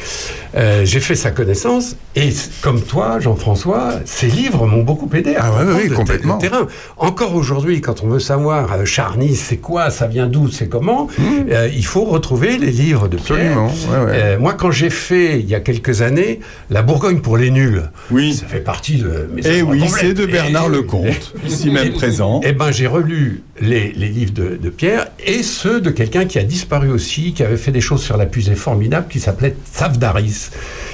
euh, 0.57 0.85
j'ai 0.85 1.01
fait 1.01 1.17
sa 1.17 1.31
connaissance 1.33 1.97
et 2.15 2.29
comme 2.63 2.81
toi 2.81 3.19
Jean-François, 3.19 3.95
ces 4.05 4.29
livres 4.29 4.67
m'ont 4.67 4.83
beaucoup 4.85 5.11
aidé 5.15 5.35
à 5.35 5.47
Ah 5.47 5.65
ouais, 5.65 5.73
oui, 5.83 5.89
le, 5.89 5.97
complètement. 5.97 6.37
le 6.37 6.41
terrain. 6.41 6.67
Encore 6.97 7.35
aujourd'hui 7.35 7.81
quand 7.81 8.05
on 8.05 8.09
veut 8.09 8.21
savoir 8.21 8.73
euh, 8.73 8.85
Charny 8.85 9.35
c'est 9.35 9.57
quoi, 9.57 9.91
ça 9.91 10.07
vient 10.07 10.27
d'où, 10.27 10.49
c'est 10.49 10.69
comment, 10.69 11.09
euh, 11.51 11.69
il 11.75 11.85
faut 11.85 12.05
retrouver 12.05 12.57
les 12.59 12.71
livres 12.71 13.09
de 13.09 13.17
Pierre. 13.17 13.57
Mmh. 13.59 13.67
Ouais, 13.93 14.05
ouais. 14.07 14.39
Moi 14.39 14.53
quand 14.55 14.71
j'ai 14.71 14.91
fait 14.91 15.41
il 15.41 15.49
y 15.49 15.55
a 15.57 15.61
quelques 15.61 16.03
années 16.03 16.41
la 16.71 16.83
Bourgogne 16.83 17.19
pour 17.21 17.37
les 17.37 17.51
nuls, 17.51 17.83
Oui. 18.11 18.35
ça 18.35 18.47
fait 18.47 18.61
partie 18.61 18.97
de 18.99 19.29
mes 19.35 19.43
Et 19.47 19.61
œuvres 19.61 19.71
oui, 19.71 19.83
c'est 19.89 20.15
de 20.15 20.27
Bernard 20.27 20.67
Et- 20.67 20.77
Lecomte, 20.77 21.35
ici 21.47 21.71
même 21.71 21.93
présent. 21.93 22.41
eh 22.45 22.53
ben, 22.53 22.71
j'ai 22.71 22.87
relu 22.87 23.43
les, 23.61 23.93
les 23.93 24.09
livres 24.09 24.33
de, 24.33 24.57
de 24.61 24.69
Pierre 24.71 25.09
et 25.25 25.43
ceux 25.43 25.81
de 25.81 25.91
quelqu'un 26.05 26.27
qui 26.27 26.39
a 26.39 26.43
disparu 26.43 26.91
aussi, 26.91 27.33
qui 27.33 27.43
avait 27.43 27.57
fait 27.57 27.71
des 27.71 27.81
choses 27.81 28.03
sur 28.03 28.19
la 28.19 28.27
pusée 28.27 28.55
formidables, 28.55 29.09
qui 29.09 29.21
s'appelait 29.21 29.57
Savdaris, 29.73 30.51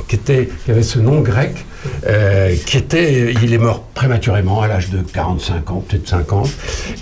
qui 0.07 0.19
avait 0.69 0.83
ce 0.85 1.01
nom 1.01 1.21
grec, 1.21 1.65
euh, 2.07 2.55
qui 2.67 2.77
était, 2.77 3.33
il 3.43 3.53
est 3.53 3.59
mort 3.59 3.83
prématurément 3.95 4.63
à 4.63 4.69
l'âge 4.69 4.91
de 4.91 4.99
45 4.99 5.71
ans, 5.71 5.85
peut-être 5.87 6.09
50, 6.09 6.49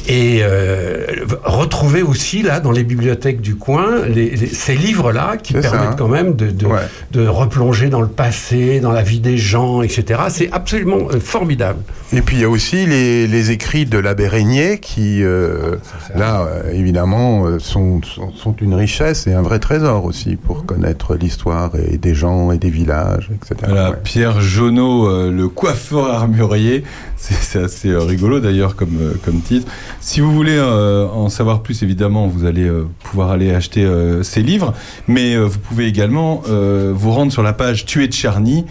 et 0.08 0.40
euh, 0.42 1.06
retrouver 1.44 2.02
aussi 2.02 2.42
là 2.42 2.60
dans 2.60 2.72
les 2.72 2.84
bibliothèques 2.84 3.40
du 3.40 3.54
coin 3.56 4.04
les- 4.06 4.30
les- 4.36 4.46
ces 4.46 4.74
livres-là 4.74 5.36
qui 5.42 5.52
ça, 5.54 5.60
permettent 5.60 5.88
hein. 5.90 5.94
quand 5.98 6.08
même 6.08 6.34
de, 6.34 6.50
de, 6.50 6.66
Ouais. 6.66 6.80
de 7.12 7.26
replonger 7.26 7.88
dans 7.88 8.00
le 8.00 8.08
passé, 8.08 8.80
dans 8.80 8.92
la 8.92 9.02
vie 9.02 9.20
des 9.20 9.36
gens, 9.38 9.82
etc. 9.82 10.20
C'est 10.28 10.50
absolument 10.52 11.08
euh, 11.12 11.20
formidable. 11.20 11.80
Et 12.12 12.20
puis 12.22 12.36
il 12.36 12.42
y 12.42 12.44
a 12.44 12.48
aussi 12.48 12.86
les, 12.86 13.26
les 13.26 13.50
écrits 13.50 13.86
de 13.86 13.98
l'abbé 13.98 14.28
Régnier 14.28 14.78
qui, 14.78 15.22
euh, 15.22 15.76
là, 16.14 16.46
évidemment, 16.72 17.58
sont, 17.58 18.00
sont, 18.02 18.32
sont 18.32 18.54
une 18.60 18.74
richesse 18.74 19.26
et 19.26 19.32
un 19.34 19.42
vrai 19.42 19.58
trésor 19.58 20.04
aussi 20.04 20.36
pour 20.36 20.64
connaître 20.64 21.14
l'histoire 21.16 21.70
et 21.76 21.98
des 21.98 22.14
gens 22.14 22.50
et 22.50 22.58
des 22.58 22.70
villages, 22.70 23.30
etc. 23.34 23.56
Voilà, 23.68 23.90
Ouais. 23.90 23.96
Pierre 24.02 24.40
euh, 24.76 25.30
le 25.30 25.48
coiffeur 25.48 26.10
armurier. 26.10 26.84
C'est 27.16 27.62
assez 27.62 27.88
euh, 27.88 28.00
rigolo 28.00 28.40
d'ailleurs 28.40 28.76
comme, 28.76 28.96
euh, 29.00 29.14
comme 29.24 29.40
titre. 29.40 29.70
Si 30.00 30.20
vous 30.20 30.32
voulez 30.32 30.60
en 30.60 31.28
savoir 31.28 31.62
plus, 31.62 31.82
évidemment, 31.82 32.26
vous 32.26 32.44
allez 32.44 32.70
pouvoir 33.02 33.30
aller 33.30 33.52
acheter 33.52 33.86
ces 34.22 34.42
livres. 34.42 34.74
Mais 35.06 35.36
vous 35.36 35.58
pouvez 35.58 35.86
également 35.86 36.42
vous 36.46 37.10
rendre 37.10 37.32
sur 37.32 37.42
la 37.42 37.52
page 37.52 37.84
Tuer 37.86 38.08
de 38.08 38.12
Charny. 38.12 38.64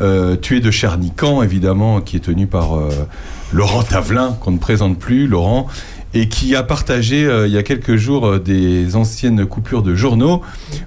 Euh, 0.00 0.36
Tuer 0.36 0.60
de 0.60 0.70
Charny 0.70 1.12
Camp, 1.14 1.42
évidemment, 1.42 2.00
qui 2.00 2.16
est 2.16 2.20
tenu 2.20 2.46
par 2.46 2.78
Laurent 3.52 3.82
Tavelin, 3.82 4.36
qu'on 4.40 4.52
ne 4.52 4.58
présente 4.58 4.98
plus, 4.98 5.26
Laurent, 5.26 5.68
et 6.12 6.28
qui 6.28 6.56
a 6.56 6.62
partagé 6.62 7.24
euh, 7.24 7.46
il 7.46 7.52
y 7.52 7.58
a 7.58 7.62
quelques 7.62 7.96
jours 7.96 8.26
euh, 8.26 8.38
des 8.38 8.96
anciennes 8.96 9.46
coupures 9.46 9.82
de 9.82 9.94
journaux 9.94 10.42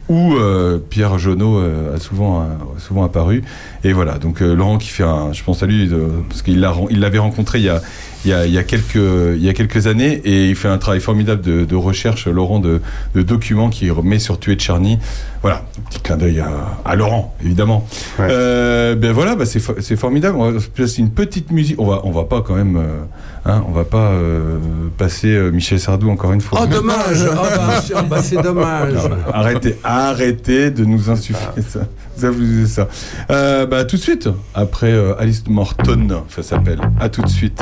où 0.10 0.34
euh, 0.34 0.80
Pierre 0.90 1.18
Jonot 1.18 1.60
a 1.94 2.00
souvent, 2.00 2.48
souvent 2.78 3.04
apparu. 3.04 3.44
Et 3.84 3.94
voilà, 3.94 4.18
donc 4.18 4.42
Laurent 4.42 4.78
qui 4.78 4.90
fait 4.90 5.04
un, 5.04 5.32
je 5.34 5.44
pense 5.44 5.64
à 5.64 5.66
lui, 5.66 5.90
parce 6.30 6.42
qu'il 6.42 6.60
l'avait 6.60 7.18
rencontré 7.18 7.60
il 7.60 7.66
y 7.66 7.70
a, 7.70 7.82
il 8.26 8.32
y, 8.32 8.34
a, 8.34 8.46
il 8.46 8.54
y 8.54 8.58
a 8.58 8.64
quelques, 8.64 8.96
il 8.96 9.44
y 9.44 9.50
a 9.50 9.54
quelques 9.54 9.88
années 9.88 10.22
et 10.26 10.50
il 10.50 10.56
fait 10.56 10.68
un 10.70 10.78
travail 10.78 11.02
formidable 11.02 11.42
de, 11.42 11.66
de 11.66 11.76
recherche, 11.76 12.28
Laurent, 12.28 12.60
de, 12.60 12.82
de 13.16 13.22
documents 13.22 13.70
qu'il 13.70 13.92
remet 13.92 14.20
sur 14.20 14.40
Tuer 14.40 14.56
de 14.56 14.62
Charny. 14.62 14.98
Voilà, 15.42 15.64
petit 15.90 16.00
clin 16.00 16.16
d'œil 16.16 16.40
à, 16.40 16.50
à 16.86 16.96
Laurent, 16.96 17.36
évidemment. 17.44 17.86
Ouais. 18.18 18.28
Euh, 18.30 18.96
ben 18.96 19.12
voilà, 19.12 19.36
ben 19.36 19.46
c'est, 19.46 19.60
fo- 19.60 19.76
c'est 19.82 19.98
formidable. 19.98 20.38
On 20.38 20.52
va 20.52 20.60
se 20.60 20.68
placer 20.70 21.02
une 21.02 21.10
petite 21.10 21.52
musique. 21.52 21.76
On 21.82 21.86
va, 21.86 22.00
on 22.06 22.12
va 22.12 22.24
pas 22.24 22.42
quand 22.42 22.56
même, 22.56 22.78
euh, 22.78 23.04
hein, 23.46 23.62
on 23.68 23.72
va 23.74 23.84
pas 23.84 24.12
euh, 24.12 24.58
passer 24.98 25.28
euh, 25.36 25.52
Michel 25.52 25.82
Sardou 25.82 26.10
encore 26.10 26.32
une 26.32 26.40
fois. 26.40 26.62
Oh 26.64 26.66
dommage, 26.66 27.26
oh, 27.30 27.36
bah, 27.36 27.82
c'est- 27.84 27.94
oh, 27.94 28.04
bah, 28.10 28.24
c'est 28.24 28.42
dommage. 28.42 28.94
Arrêtez, 29.34 29.76
arrêtez 29.84 30.72
de 30.72 30.86
nous 30.86 31.10
insuffler 31.10 31.62
ça. 31.68 31.82
Ça 32.16 32.32
vous 32.32 32.40
disait 32.40 32.68
ça. 32.68 32.88
Euh, 33.30 33.66
bah, 33.66 33.84
tout 33.84 33.98
de 33.98 34.02
suite, 34.02 34.30
après 34.54 34.92
euh, 34.94 35.14
Alice 35.20 35.44
Morton, 35.50 36.24
ça 36.30 36.42
s'appelle. 36.42 36.80
À 37.02 37.10
tout 37.10 37.22
de 37.22 37.28
suite. 37.30 37.62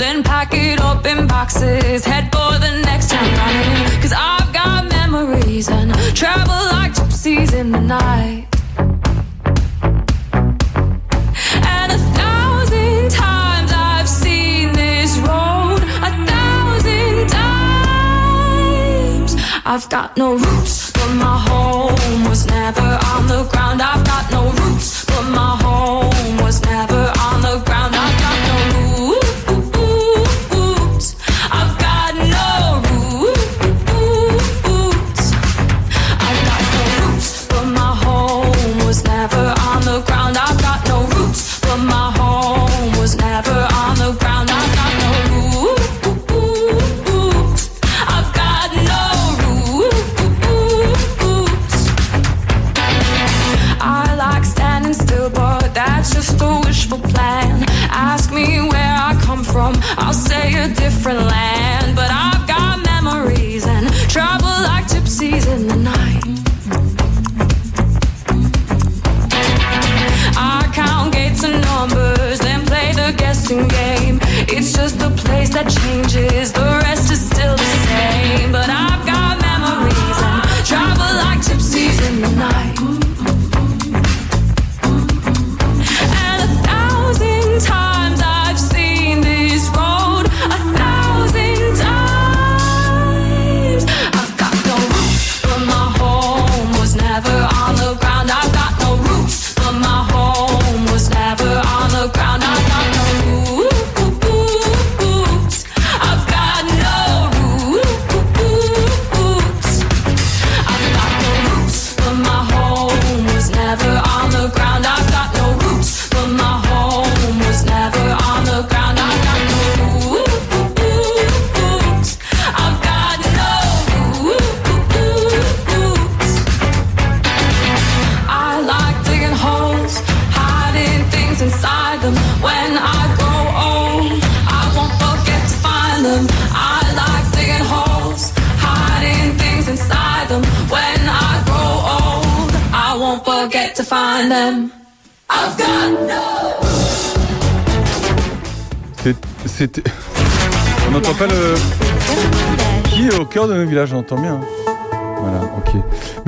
Then 0.00 0.22
pack 0.22 0.54
it 0.54 0.80
up 0.80 1.04
in 1.04 1.26
boxes, 1.26 2.06
head 2.06 2.32
for 2.32 2.58
the 2.58 2.70
next 2.86 3.10
town. 3.10 3.28
Cause 4.00 4.14
I've 4.16 4.50
got 4.50 4.88
memories 4.88 5.68
and 5.68 5.92
travel 6.16 6.54
like 6.72 6.94
gypsies 6.94 7.52
in 7.52 7.70
the 7.70 7.80
night. 7.80 8.46
And 11.76 11.92
a 11.92 11.98
thousand 12.16 13.10
times 13.10 13.70
I've 13.74 14.08
seen 14.08 14.72
this 14.72 15.18
road, 15.18 15.82
a 16.08 16.10
thousand 16.32 17.28
times. 17.28 19.36
I've 19.66 19.86
got 19.90 20.16
no 20.16 20.32
roots, 20.32 20.92
but 20.92 21.12
my 21.12 21.36
home 21.46 22.24
was 22.24 22.46
never 22.46 22.98
on 23.12 23.26
the 23.26 23.44
ground. 23.52 23.82
I've 23.82 24.06
got 24.06 24.30
no 24.32 24.50
roots, 24.50 25.04
but 25.04 25.28
my 25.28 25.58
home 25.60 26.38
was 26.38 26.62
never 26.62 26.69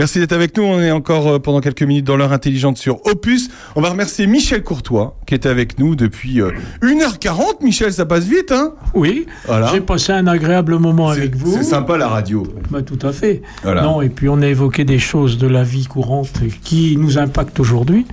Merci 0.03 0.19
d'être 0.19 0.33
avec 0.33 0.57
nous. 0.57 0.65
On 0.65 0.81
est 0.81 0.91
encore 0.91 1.29
euh, 1.29 1.39
pendant 1.39 1.61
quelques 1.61 1.85
minutes 1.85 2.05
dans 2.05 2.17
l'heure 2.17 2.33
intelligente 2.33 2.77
sur 2.77 3.07
Opus. 3.07 3.51
On 3.77 3.81
va 3.81 3.91
remercier 3.91 4.27
Michel 4.27 4.65
Courtois 4.65 5.17
qui 5.29 5.37
était 5.37 5.49
avec 5.49 5.79
nous 5.79 5.95
depuis 5.95 6.41
euh, 6.41 6.51
1h40. 6.83 7.63
Michel, 7.63 7.93
ça 7.93 8.05
passe 8.05 8.25
vite, 8.25 8.51
hein? 8.51 8.73
Oui, 8.95 9.27
Voilà. 9.47 9.71
j'ai 9.73 9.81
passé 9.81 10.11
un 10.11 10.27
agréable 10.27 10.77
moment 10.81 11.09
avec 11.11 11.37
vous. 11.37 11.53
C'est 11.53 11.63
sympa 11.63 11.97
la 11.99 12.09
radio. 12.09 12.43
Bah, 12.69 12.83
tout 12.83 12.99
à 13.07 13.13
fait. 13.13 13.43
Voilà. 13.63 13.83
Non, 13.85 14.03
et 14.03 14.09
puis 14.09 14.29
on 14.29 14.43
a 14.43 14.49
évoqué 14.49 14.83
des 14.85 14.99
choses 14.99 15.39
de 15.39 15.47
la 15.47 15.63
vie 15.63 15.87
courante 15.87 16.33
qui 16.65 16.97
nous 16.97 17.19
impactent 17.19 17.61
aujourd'hui. 17.61 18.05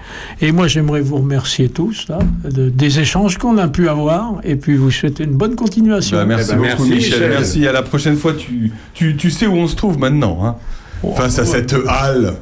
Et 0.42 0.52
moi, 0.52 0.68
j'aimerais 0.68 1.02
vous 1.02 1.18
remercier 1.18 1.70
tous 1.70 2.06
là, 2.08 2.20
de- 2.44 2.70
des 2.70 3.00
échanges 3.00 3.40
qu'on 3.40 3.58
a 3.58 3.68
pu 3.68 3.90
avoir 3.90 4.36
et 4.44 4.58
puis 4.58 4.76
vous 4.76 4.92
souhaiter 4.92 5.24
une 5.24 5.34
bonne 5.34 5.56
continuation. 5.56 6.18
Bah, 6.18 6.26
merci 6.26 6.54
beaucoup, 6.54 6.86
Michel. 6.86 7.30
Merci. 7.32 7.66
À 7.66 7.72
la 7.72 7.82
prochaine 7.82 8.16
fois, 8.16 8.36
tu, 8.36 8.72
tu, 8.94 9.16
tu 9.16 9.32
sais 9.32 9.48
où 9.48 9.54
on 9.56 9.66
se 9.66 9.76
trouve 9.76 9.98
maintenant, 9.98 10.46
hein 10.46 10.56
face 11.16 11.40
à 11.40 11.46
cette 11.46 11.76
halle. 11.88 12.34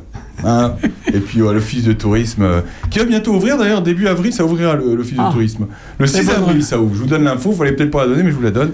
Hein. 0.43 0.73
Et 1.11 1.19
puis 1.19 1.41
ouais, 1.41 1.53
l'office 1.53 1.84
de 1.84 1.93
tourisme 1.93 2.43
euh, 2.43 2.61
qui 2.91 2.99
va 2.99 3.05
bientôt 3.05 3.34
ouvrir 3.34 3.57
d'ailleurs 3.57 3.81
début 3.81 4.07
avril 4.07 4.31
ça 4.31 4.45
ouvrira 4.45 4.75
l'office 4.75 5.17
Ah. 5.17 5.27
de 5.29 5.34
tourisme. 5.34 5.65
Le 5.97 6.07
Très 6.07 6.19
6 6.19 6.27
bonne 6.27 6.35
avril 6.35 6.63
ça 6.63 6.79
ouvre. 6.79 6.93
Je 6.93 6.99
vous 6.99 7.07
donne 7.07 7.23
l'info 7.23 7.51
vous 7.51 7.57
fallait 7.57 7.71
peut-être 7.71 7.89
pas 7.89 8.03
la 8.03 8.09
donner 8.09 8.21
mais 8.23 8.29
je 8.31 8.35
vous 8.35 8.43
la 8.43 8.51
donne. 8.51 8.73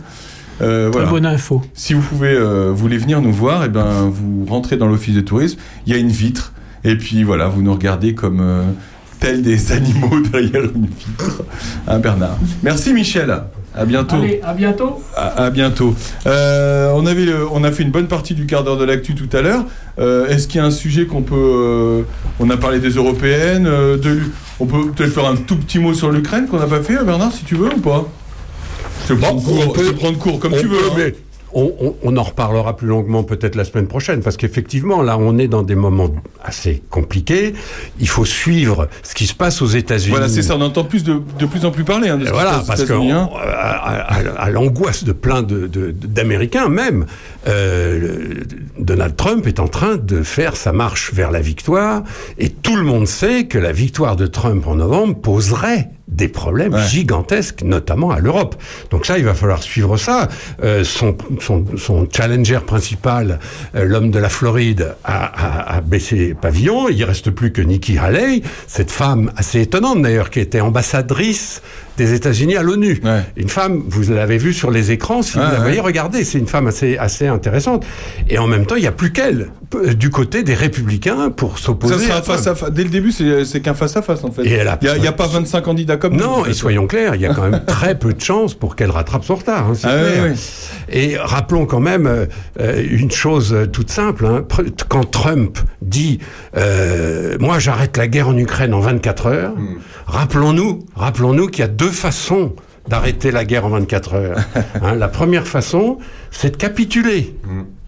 Euh, 0.62 0.90
voilà. 0.92 1.10
bonne 1.10 1.26
info. 1.26 1.62
Si 1.74 1.94
vous 1.94 2.02
pouvez 2.02 2.34
euh, 2.34 2.70
vous 2.72 2.76
voulez 2.78 2.98
venir 2.98 3.22
nous 3.22 3.32
voir 3.32 3.64
et 3.64 3.70
ben 3.70 4.12
vous 4.12 4.46
rentrez 4.46 4.76
dans 4.76 4.88
l'office 4.88 5.16
de 5.16 5.22
tourisme. 5.22 5.58
Il 5.88 5.94
y 5.94 5.96
a 5.96 6.00
une 6.00 6.10
vitre. 6.10 6.52
Et 6.84 6.98
puis 6.98 7.24
voilà 7.24 7.48
vous 7.48 7.62
nous 7.62 7.74
regardez 7.74 8.14
comme 8.14 8.42
euh, 8.42 8.64
tels 9.22 9.42
des 9.42 9.72
animaux 9.72 10.20
derrière 10.32 10.64
une 10.76 10.88
vitre 10.88 11.44
hein, 11.88 12.00
Bernard. 12.00 12.38
Merci 12.62 12.94
Michel 12.94 13.32
à 13.76 13.86
bientôt 13.86 14.16
Allez, 14.18 14.40
à 14.44 14.54
bientôt. 14.54 15.02
à, 15.16 15.46
à 15.46 15.50
bientôt. 15.50 15.96
Euh, 16.28 16.92
on, 16.96 17.06
avait 17.06 17.26
le- 17.26 17.48
on 17.52 17.64
a 17.64 17.72
fait 17.72 17.84
une 17.84 17.92
bonne 17.92 18.08
partie 18.08 18.34
du 18.36 18.46
quart 18.46 18.64
d'heure 18.64 18.78
de 18.78 18.86
l'actu 18.86 19.16
tout 19.16 19.30
à 19.36 19.42
l'heure. 19.42 19.66
Euh, 20.00 20.28
Est-ce 20.28 20.48
qu'il 20.48 20.60
y 20.60 20.64
a 20.64 20.66
un 20.66 20.72
sujet 20.72 21.06
qu'on 21.06 21.22
peut... 21.24 21.36
euh, 21.36 22.02
on 22.40 22.50
a 22.50 22.58
parlé 22.58 22.80
des 22.80 22.92
européennes. 22.92 23.66
euh, 23.68 23.98
de, 23.98 24.20
on 24.60 24.66
peut 24.66 24.92
peut-être 24.92 25.12
faire 25.14 25.26
un 25.26 25.36
tout 25.36 25.56
petit 25.58 25.80
mot 25.80 25.94
sur 25.94 26.12
l'Ukraine 26.12 26.48
qu'on 26.48 26.60
n'a 26.60 26.68
pas 26.68 26.82
fait, 26.82 27.04
Bernard, 27.04 27.32
si 27.32 27.44
tu 27.46 27.56
veux 27.56 27.74
ou 27.74 27.80
pas? 27.80 28.06
Je 29.08 29.14
te 29.14 29.20
prends 29.20 29.36
court, 29.36 29.74
je 29.78 29.90
te 29.90 29.92
prends 29.96 30.14
court 30.14 30.40
comme 30.40 30.54
on 30.54 30.60
tu 30.60 30.68
veux. 30.68 30.78
peut, 30.78 30.84
hein. 30.92 30.96
mais 30.98 31.16
on, 31.54 31.74
on- 31.80 31.96
on 32.04 32.18
en 32.18 32.24
reparlera 32.24 32.76
plus 32.76 32.88
longuement 32.88 33.24
peut-être 33.24 33.56
la 33.56 33.64
semaine 33.66 33.88
prochaine, 33.88 34.22
parce 34.22 34.38
qu'effectivement, 34.38 35.02
là, 35.02 35.18
on 35.18 35.38
est 35.38 35.48
dans 35.48 35.64
des 35.64 35.76
moments 35.76 36.10
assez 36.44 36.82
compliqués. 36.90 37.54
Il 38.00 38.08
faut 38.08 38.26
suivre 38.26 38.88
ce 39.04 39.14
qui 39.16 39.28
se 39.28 39.34
passe 39.34 39.62
aux 39.62 39.68
États-Unis. 39.68 40.12
Voilà, 40.12 40.30
c'est 40.30 40.42
ça, 40.42 40.56
on 40.58 40.62
entend 40.62 40.84
plus 40.84 41.04
de, 41.04 41.22
de 41.40 41.46
plus 41.46 41.66
en 41.66 41.72
plus 41.72 41.84
parler 41.84 42.10
hein, 42.10 42.18
de 42.18 42.26
ce 42.26 42.30
Et 42.30 42.32
qui 42.32 42.38
se 42.38 42.42
Voilà, 42.44 42.52
passe 42.58 42.64
aux 42.64 42.68
parce 42.68 42.84
que 42.86 42.94
hein. 42.94 43.30
on- 43.32 43.36
à, 43.36 43.42
à- 43.42 44.42
à 44.44 44.50
l'angoisse 44.50 45.04
de 45.04 45.12
plein 45.12 45.42
de- 45.44 45.68
de- 45.68 45.92
d'Américains 45.92 46.70
même, 46.70 47.06
euh, 47.48 48.00
le- 48.00 48.44
Donald 48.84 49.16
Trump 49.16 49.46
est 49.48 49.60
en 49.60 49.68
train 49.68 49.96
de 49.98 50.24
faire 50.24 50.56
sa 50.56 50.72
marche 50.74 51.14
vers 51.14 51.32
la 51.32 51.42
victoire, 51.42 52.04
et 52.38 52.50
tout 52.50 52.76
le 52.76 52.84
monde 52.84 53.08
sait 53.08 53.46
que 53.46 53.58
la 53.58 53.72
victoire 53.72 54.16
de 54.16 54.28
Trump 54.28 54.68
en 54.68 54.76
novembre 54.76 55.16
poserait 55.16 55.90
des 56.16 56.28
problèmes 56.28 56.78
gigantesques, 56.78 57.64
notamment 57.64 58.12
à 58.12 58.20
l'Europe. 58.20 58.56
Donc 58.92 59.06
ça, 59.06 59.18
il 59.18 59.26
va 59.26 59.34
falloir 59.34 59.62
suivre 59.64 59.98
ça. 59.98 60.30
Euh, 60.64 60.84
son, 60.84 61.18
son, 61.40 61.66
son 61.78 62.08
challenger 62.12 62.60
principal, 62.66 63.40
euh, 63.76 63.86
l'homme 63.86 64.12
de 64.12 64.20
la 64.20 64.30
Floride, 64.30 64.96
a, 65.04 65.26
a- 65.26 65.76
a 65.78 65.82
baissé 65.82 66.36
pavillon. 66.40 66.90
Il 66.90 67.04
reste 67.04 67.32
plus 67.32 67.52
que 67.52 67.62
Nikki 67.62 67.98
Haley, 67.98 68.42
cette 68.68 68.92
femme 68.92 69.32
assez 69.36 69.62
étonnante 69.62 70.02
d'ailleurs, 70.02 70.30
qui 70.30 70.40
était 70.40 70.62
ambassadrice 70.62 71.62
des 71.98 72.14
États-Unis 72.14 72.56
à 72.56 72.64
l'ONU. 72.64 73.02
Une 73.38 73.50
femme, 73.50 73.84
vous 73.88 74.12
l'avez 74.14 74.38
vu 74.38 74.54
sur 74.54 74.72
les 74.72 74.92
écrans, 74.92 75.22
si 75.22 75.34
vous 75.34 75.40
la 75.40 75.52
ouais. 75.54 75.58
voyez, 75.60 75.80
regardez, 75.80 76.24
c'est 76.24 76.40
une 76.40 76.48
femme 76.48 76.68
assez, 76.68 76.98
assez 76.98 77.28
intéressante. 77.28 77.86
Et 78.30 78.38
en 78.38 78.48
même 78.48 78.66
temps, 78.66 78.76
il 78.76 78.82
n'y 78.82 78.88
a 78.88 78.92
plus 78.92 79.12
qu'elle 79.12 79.50
p- 79.70 79.94
du 79.96 80.10
côté 80.10 80.44
des 80.44 80.54
républicains 80.56 81.30
pour 81.30 81.60
s'opposer. 81.60 82.08
Ça 82.08 82.22
face 82.22 82.48
à 82.48 82.56
face. 82.56 82.72
Dès 82.72 82.84
le 82.84 82.90
début, 82.90 83.12
c'est 83.12 83.46
c'est 83.46 83.62
qu'un 83.62 83.74
face 83.74 83.96
à 83.98 84.02
face 84.02 84.24
en 84.24 84.32
fait. 84.32 84.44
Et 84.46 84.52
elle 84.54 84.68
a- 84.68 84.80
Il 84.82 85.02
n'y 85.02 85.08
a, 85.08 85.12
pas 85.12 85.28
25 85.28 85.62
candidats 85.62 85.98
comme 85.98 86.16
Non, 86.16 86.46
et 86.46 86.54
soyons 86.54 86.88
clairs, 86.88 87.16
il 87.16 87.22
y 87.22 87.26
a 87.26 87.34
quand 87.34 87.48
même 87.50 87.62
très 87.68 87.98
peu 87.98 88.14
de 88.14 88.22
chances 88.22 88.54
pour 88.54 88.76
qu'elle 88.76 88.92
rattrape 88.92 89.24
son 89.24 89.36
retard. 89.36 89.68
hein, 89.70 89.74
c'est 89.76 89.88
Ah 89.88 89.96
oui, 90.04 90.12
clair. 90.12 90.24
oui. 90.34 90.40
Et 90.90 91.18
rappelons 91.18 91.66
quand 91.66 91.80
même 91.80 92.08
euh, 92.08 92.26
euh, 92.60 92.84
une 92.90 93.12
chose 93.12 93.54
euh, 93.54 93.66
toute 93.68 93.90
simple. 93.92 94.26
hein. 94.26 94.44
Quand 94.90 95.10
Trump 95.10 95.58
dit 95.82 96.20
euh, 96.58 97.38
Moi 97.40 97.60
j'arrête 97.60 97.98
la 97.98 98.08
guerre 98.08 98.30
en 98.30 98.38
Ukraine 98.38 98.74
en 98.74 98.80
24 98.80 99.26
heures 99.28 99.54
Hmm. 99.54 99.78
rappelons-nous 100.08 100.86
rappelons-nous 100.96 101.48
qu'il 101.48 101.60
y 101.62 101.66
a 101.66 101.68
deux 101.68 101.83
façons 101.90 102.56
d'arrêter 102.88 103.32
la 103.32 103.46
guerre 103.46 103.66
en 103.66 103.70
24 103.70 104.14
heures. 104.14 104.38
Hein, 104.82 104.96
la 104.96 105.08
première 105.08 105.48
façon, 105.48 106.00
c'est 106.32 106.52
de 106.52 106.58
capituler. 106.58 107.36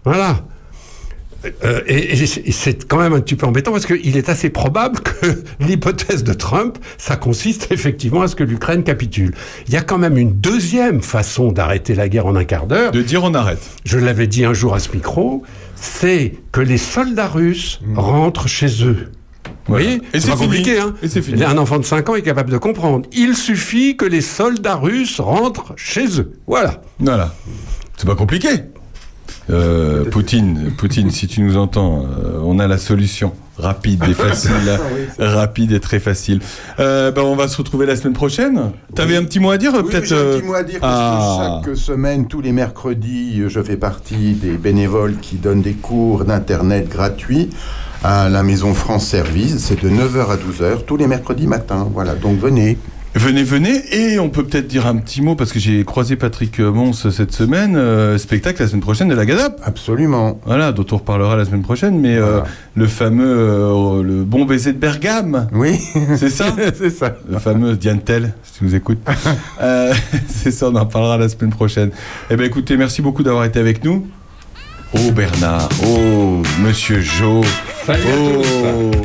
Voilà. 0.04 0.44
Euh, 1.64 1.80
et 1.86 2.12
et 2.12 2.26
c'est 2.26 2.40
et 2.46 2.52
c'est 2.52 2.88
quand 2.88 2.98
même 2.98 3.12
un 3.12 3.20
petit 3.20 3.34
peu 3.34 3.46
embêtant 3.46 3.72
parce 3.72 3.86
qu'il 3.86 4.16
est 4.16 4.28
assez 4.28 4.50
probable 4.50 5.00
que 5.00 5.42
l'hypothèse 5.60 6.24
de 6.24 6.32
Trump, 6.32 6.78
ça 6.98 7.16
consiste 7.16 7.70
effectivement 7.70 8.22
à 8.22 8.28
ce 8.28 8.34
que 8.34 8.44
l'Ukraine 8.44 8.82
capitule. 8.82 9.34
Il 9.68 9.74
y 9.74 9.76
a 9.76 9.82
quand 9.82 9.98
même 9.98 10.16
une 10.16 10.32
deuxième 10.32 11.02
façon 11.02 11.52
d'arrêter 11.52 11.94
la 11.94 12.08
guerre 12.08 12.26
en 12.26 12.36
un 12.36 12.44
quart 12.44 12.66
d'heure. 12.66 12.92
De 12.92 13.02
dire 13.02 13.22
on 13.24 13.34
arrête. 13.34 13.60
Je 13.84 13.98
l'avais 13.98 14.26
dit 14.26 14.44
un 14.44 14.54
jour 14.54 14.74
à 14.74 14.78
ce 14.78 14.90
micro, 14.92 15.42
c'est 15.74 16.34
que 16.52 16.60
les 16.60 16.78
soldats 16.78 17.28
russes 17.28 17.80
rentrent 17.94 18.48
chez 18.48 18.84
eux. 18.84 19.10
Vous 19.66 19.74
voyez 19.74 20.00
Et 20.14 20.20
c'est 20.20 20.30
compliqué, 20.36 20.78
hein 20.78 20.94
Et 21.02 21.08
c'est 21.08 21.22
fini. 21.22 21.42
Un 21.42 21.58
enfant 21.58 21.78
de 21.78 21.84
5 21.84 22.08
ans 22.08 22.14
est 22.14 22.22
capable 22.22 22.50
de 22.50 22.58
comprendre. 22.58 23.08
Il 23.12 23.36
suffit 23.36 23.96
que 23.96 24.04
les 24.04 24.20
soldats 24.20 24.76
russes 24.76 25.20
rentrent 25.20 25.72
chez 25.76 26.20
eux. 26.20 26.32
Voilà. 26.46 26.80
Voilà. 27.00 27.34
C'est 27.96 28.06
pas 28.06 28.14
compliqué. 28.14 28.48
Euh, 29.50 30.04
Poutine, 30.04 30.72
Poutine, 30.76 31.10
si 31.10 31.26
tu 31.26 31.40
nous 31.40 31.56
entends, 31.56 32.04
euh, 32.04 32.40
on 32.42 32.58
a 32.58 32.66
la 32.66 32.78
solution. 32.78 33.32
rapide 33.58 34.02
et 34.08 34.12
facile. 34.12 34.52
rapide 35.18 35.72
et 35.72 35.80
très 35.80 35.98
facile. 35.98 36.40
Euh, 36.78 37.10
ben, 37.10 37.22
on 37.22 37.36
va 37.36 37.48
se 37.48 37.56
retrouver 37.56 37.86
la 37.86 37.96
semaine 37.96 38.12
prochaine. 38.12 38.72
T'avais 38.94 39.16
un 39.16 39.24
petit 39.24 39.40
mot 39.40 39.50
à 39.50 39.58
dire 39.58 39.72
Oui, 39.74 39.90
peut-être 39.90 40.12
un 40.12 40.38
petit 40.38 40.46
mot 40.46 40.54
à 40.54 40.62
dire 40.62 40.78
ah. 40.82 41.60
parce 41.62 41.66
que 41.66 41.74
chaque 41.74 41.84
semaine, 41.84 42.26
tous 42.26 42.40
les 42.40 42.52
mercredis, 42.52 43.42
je 43.48 43.62
fais 43.62 43.76
partie 43.76 44.34
des 44.34 44.58
bénévoles 44.58 45.16
qui 45.20 45.36
donnent 45.36 45.62
des 45.62 45.74
cours 45.74 46.24
d'internet 46.24 46.88
gratuits 46.88 47.50
à 48.04 48.28
la 48.28 48.42
maison 48.42 48.74
France 48.74 49.06
Service. 49.06 49.56
C'est 49.58 49.82
de 49.82 49.88
9h 49.88 50.30
à 50.30 50.36
12h 50.36 50.84
tous 50.84 50.96
les 50.96 51.06
mercredis 51.06 51.46
matin. 51.46 51.88
Voilà, 51.92 52.14
donc 52.14 52.38
venez. 52.38 52.76
Venez, 53.16 53.44
venez, 53.44 53.82
et 53.92 54.18
on 54.18 54.28
peut 54.28 54.44
peut-être 54.44 54.66
dire 54.66 54.86
un 54.86 54.96
petit 54.96 55.22
mot 55.22 55.36
parce 55.36 55.50
que 55.50 55.58
j'ai 55.58 55.82
croisé 55.86 56.16
Patrick 56.16 56.60
Mons 56.60 56.92
cette 56.92 57.32
semaine, 57.32 57.74
euh, 57.74 58.18
spectacle 58.18 58.60
la 58.60 58.68
semaine 58.68 58.82
prochaine 58.82 59.08
de 59.08 59.14
la 59.14 59.24
Gadap. 59.24 59.58
Absolument. 59.64 60.38
Voilà, 60.44 60.70
dont 60.72 60.84
on 60.92 60.98
reparlera 60.98 61.34
la 61.34 61.46
semaine 61.46 61.62
prochaine, 61.62 61.98
mais 61.98 62.14
euh, 62.14 62.42
le 62.74 62.86
fameux, 62.86 63.24
euh, 63.26 64.02
le 64.02 64.22
bon 64.22 64.44
baiser 64.44 64.74
de 64.74 64.78
Bergame. 64.78 65.48
Oui. 65.52 65.80
C'est 66.16 66.28
ça 66.28 66.54
C'est 66.78 66.90
ça. 66.90 67.16
Le 67.26 67.38
fameux 67.38 67.74
Diane 67.74 68.00
Tell, 68.00 68.34
si 68.42 68.58
tu 68.58 68.64
nous 68.64 68.74
écoutes. 68.74 69.00
C'est 70.28 70.50
ça, 70.50 70.68
on 70.68 70.74
en 70.76 70.84
parlera 70.84 71.16
la 71.16 71.30
semaine 71.30 71.50
prochaine. 71.50 71.92
Eh 72.28 72.36
bien 72.36 72.44
écoutez, 72.44 72.76
merci 72.76 73.00
beaucoup 73.00 73.22
d'avoir 73.22 73.46
été 73.46 73.58
avec 73.58 73.82
nous. 73.82 74.06
Oh 74.92 75.10
Bernard, 75.12 75.70
oh 75.86 76.42
Monsieur 76.62 77.00
Jo, 77.00 77.40
Salut 77.86 78.02
à 78.02 78.06
oh. 78.18 78.42
tous. 78.42 78.98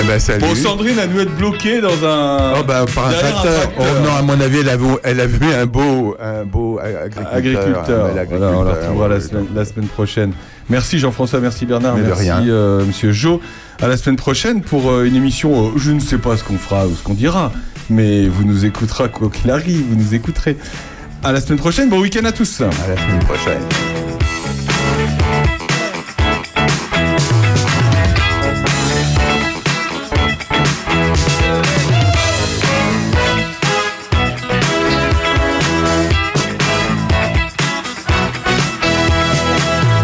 Eh 0.00 0.06
ben, 0.08 0.18
salut. 0.18 0.40
Bon, 0.40 0.54
Sandrine 0.56 0.98
a 0.98 1.06
dû 1.06 1.20
être 1.20 1.36
bloquée 1.36 1.80
dans 1.80 2.04
un. 2.04 2.54
Oh 2.58 2.64
bah 2.66 2.84
par 2.92 3.06
un 3.06 3.12
tracteur. 3.12 3.72
Oh 3.78 3.82
non, 4.04 4.12
à 4.18 4.22
mon 4.22 4.40
avis, 4.40 4.58
elle 4.58 4.68
a 4.70 4.76
vu, 4.76 4.86
elle 5.04 5.20
a 5.20 5.26
vu 5.26 5.52
un 5.52 5.66
beau, 5.66 6.16
un 6.20 6.44
beau 6.44 6.80
agriculteur. 6.80 7.32
agriculteur. 7.32 8.06
un 8.06 8.14
bel 8.14 8.26
Voilà, 8.28 8.50
on 8.58 8.64
la 8.64 8.72
retrouvera 8.72 9.08
la 9.08 9.20
semaine, 9.20 9.46
la 9.54 9.64
semaine 9.64 9.86
prochaine. 9.86 10.32
Merci 10.68 10.98
Jean-François, 10.98 11.38
merci 11.40 11.64
Bernard, 11.64 11.94
Mais 11.94 12.02
merci 12.02 12.28
euh, 12.30 12.84
Monsieur 12.84 13.12
Jo. 13.12 13.40
À 13.80 13.86
la 13.86 13.96
semaine 13.96 14.16
prochaine 14.16 14.62
pour 14.62 14.90
euh, 14.90 15.04
une 15.04 15.14
émission. 15.14 15.68
euh, 15.68 15.70
je 15.76 15.92
ne 15.92 16.00
sais 16.00 16.18
pas 16.18 16.36
ce 16.36 16.42
qu'on 16.42 16.58
fera 16.58 16.86
ou 16.86 16.94
ce 16.96 17.04
qu'on 17.04 17.14
dira, 17.14 17.52
mais 17.88 18.26
vous 18.26 18.44
nous 18.44 18.64
écouterez 18.64 19.10
quoi 19.10 19.30
qu'il 19.30 19.50
arrive, 19.50 19.84
vous 19.88 19.96
nous 19.96 20.14
écouterez. 20.14 20.56
À 21.22 21.30
la 21.30 21.40
semaine 21.40 21.58
prochaine. 21.60 21.88
Bon 21.88 22.00
week-end 22.00 22.24
à 22.24 22.32
tous. 22.32 22.60
À 22.62 22.66
la 22.66 22.96
semaine 22.96 23.24
prochaine. 23.24 23.62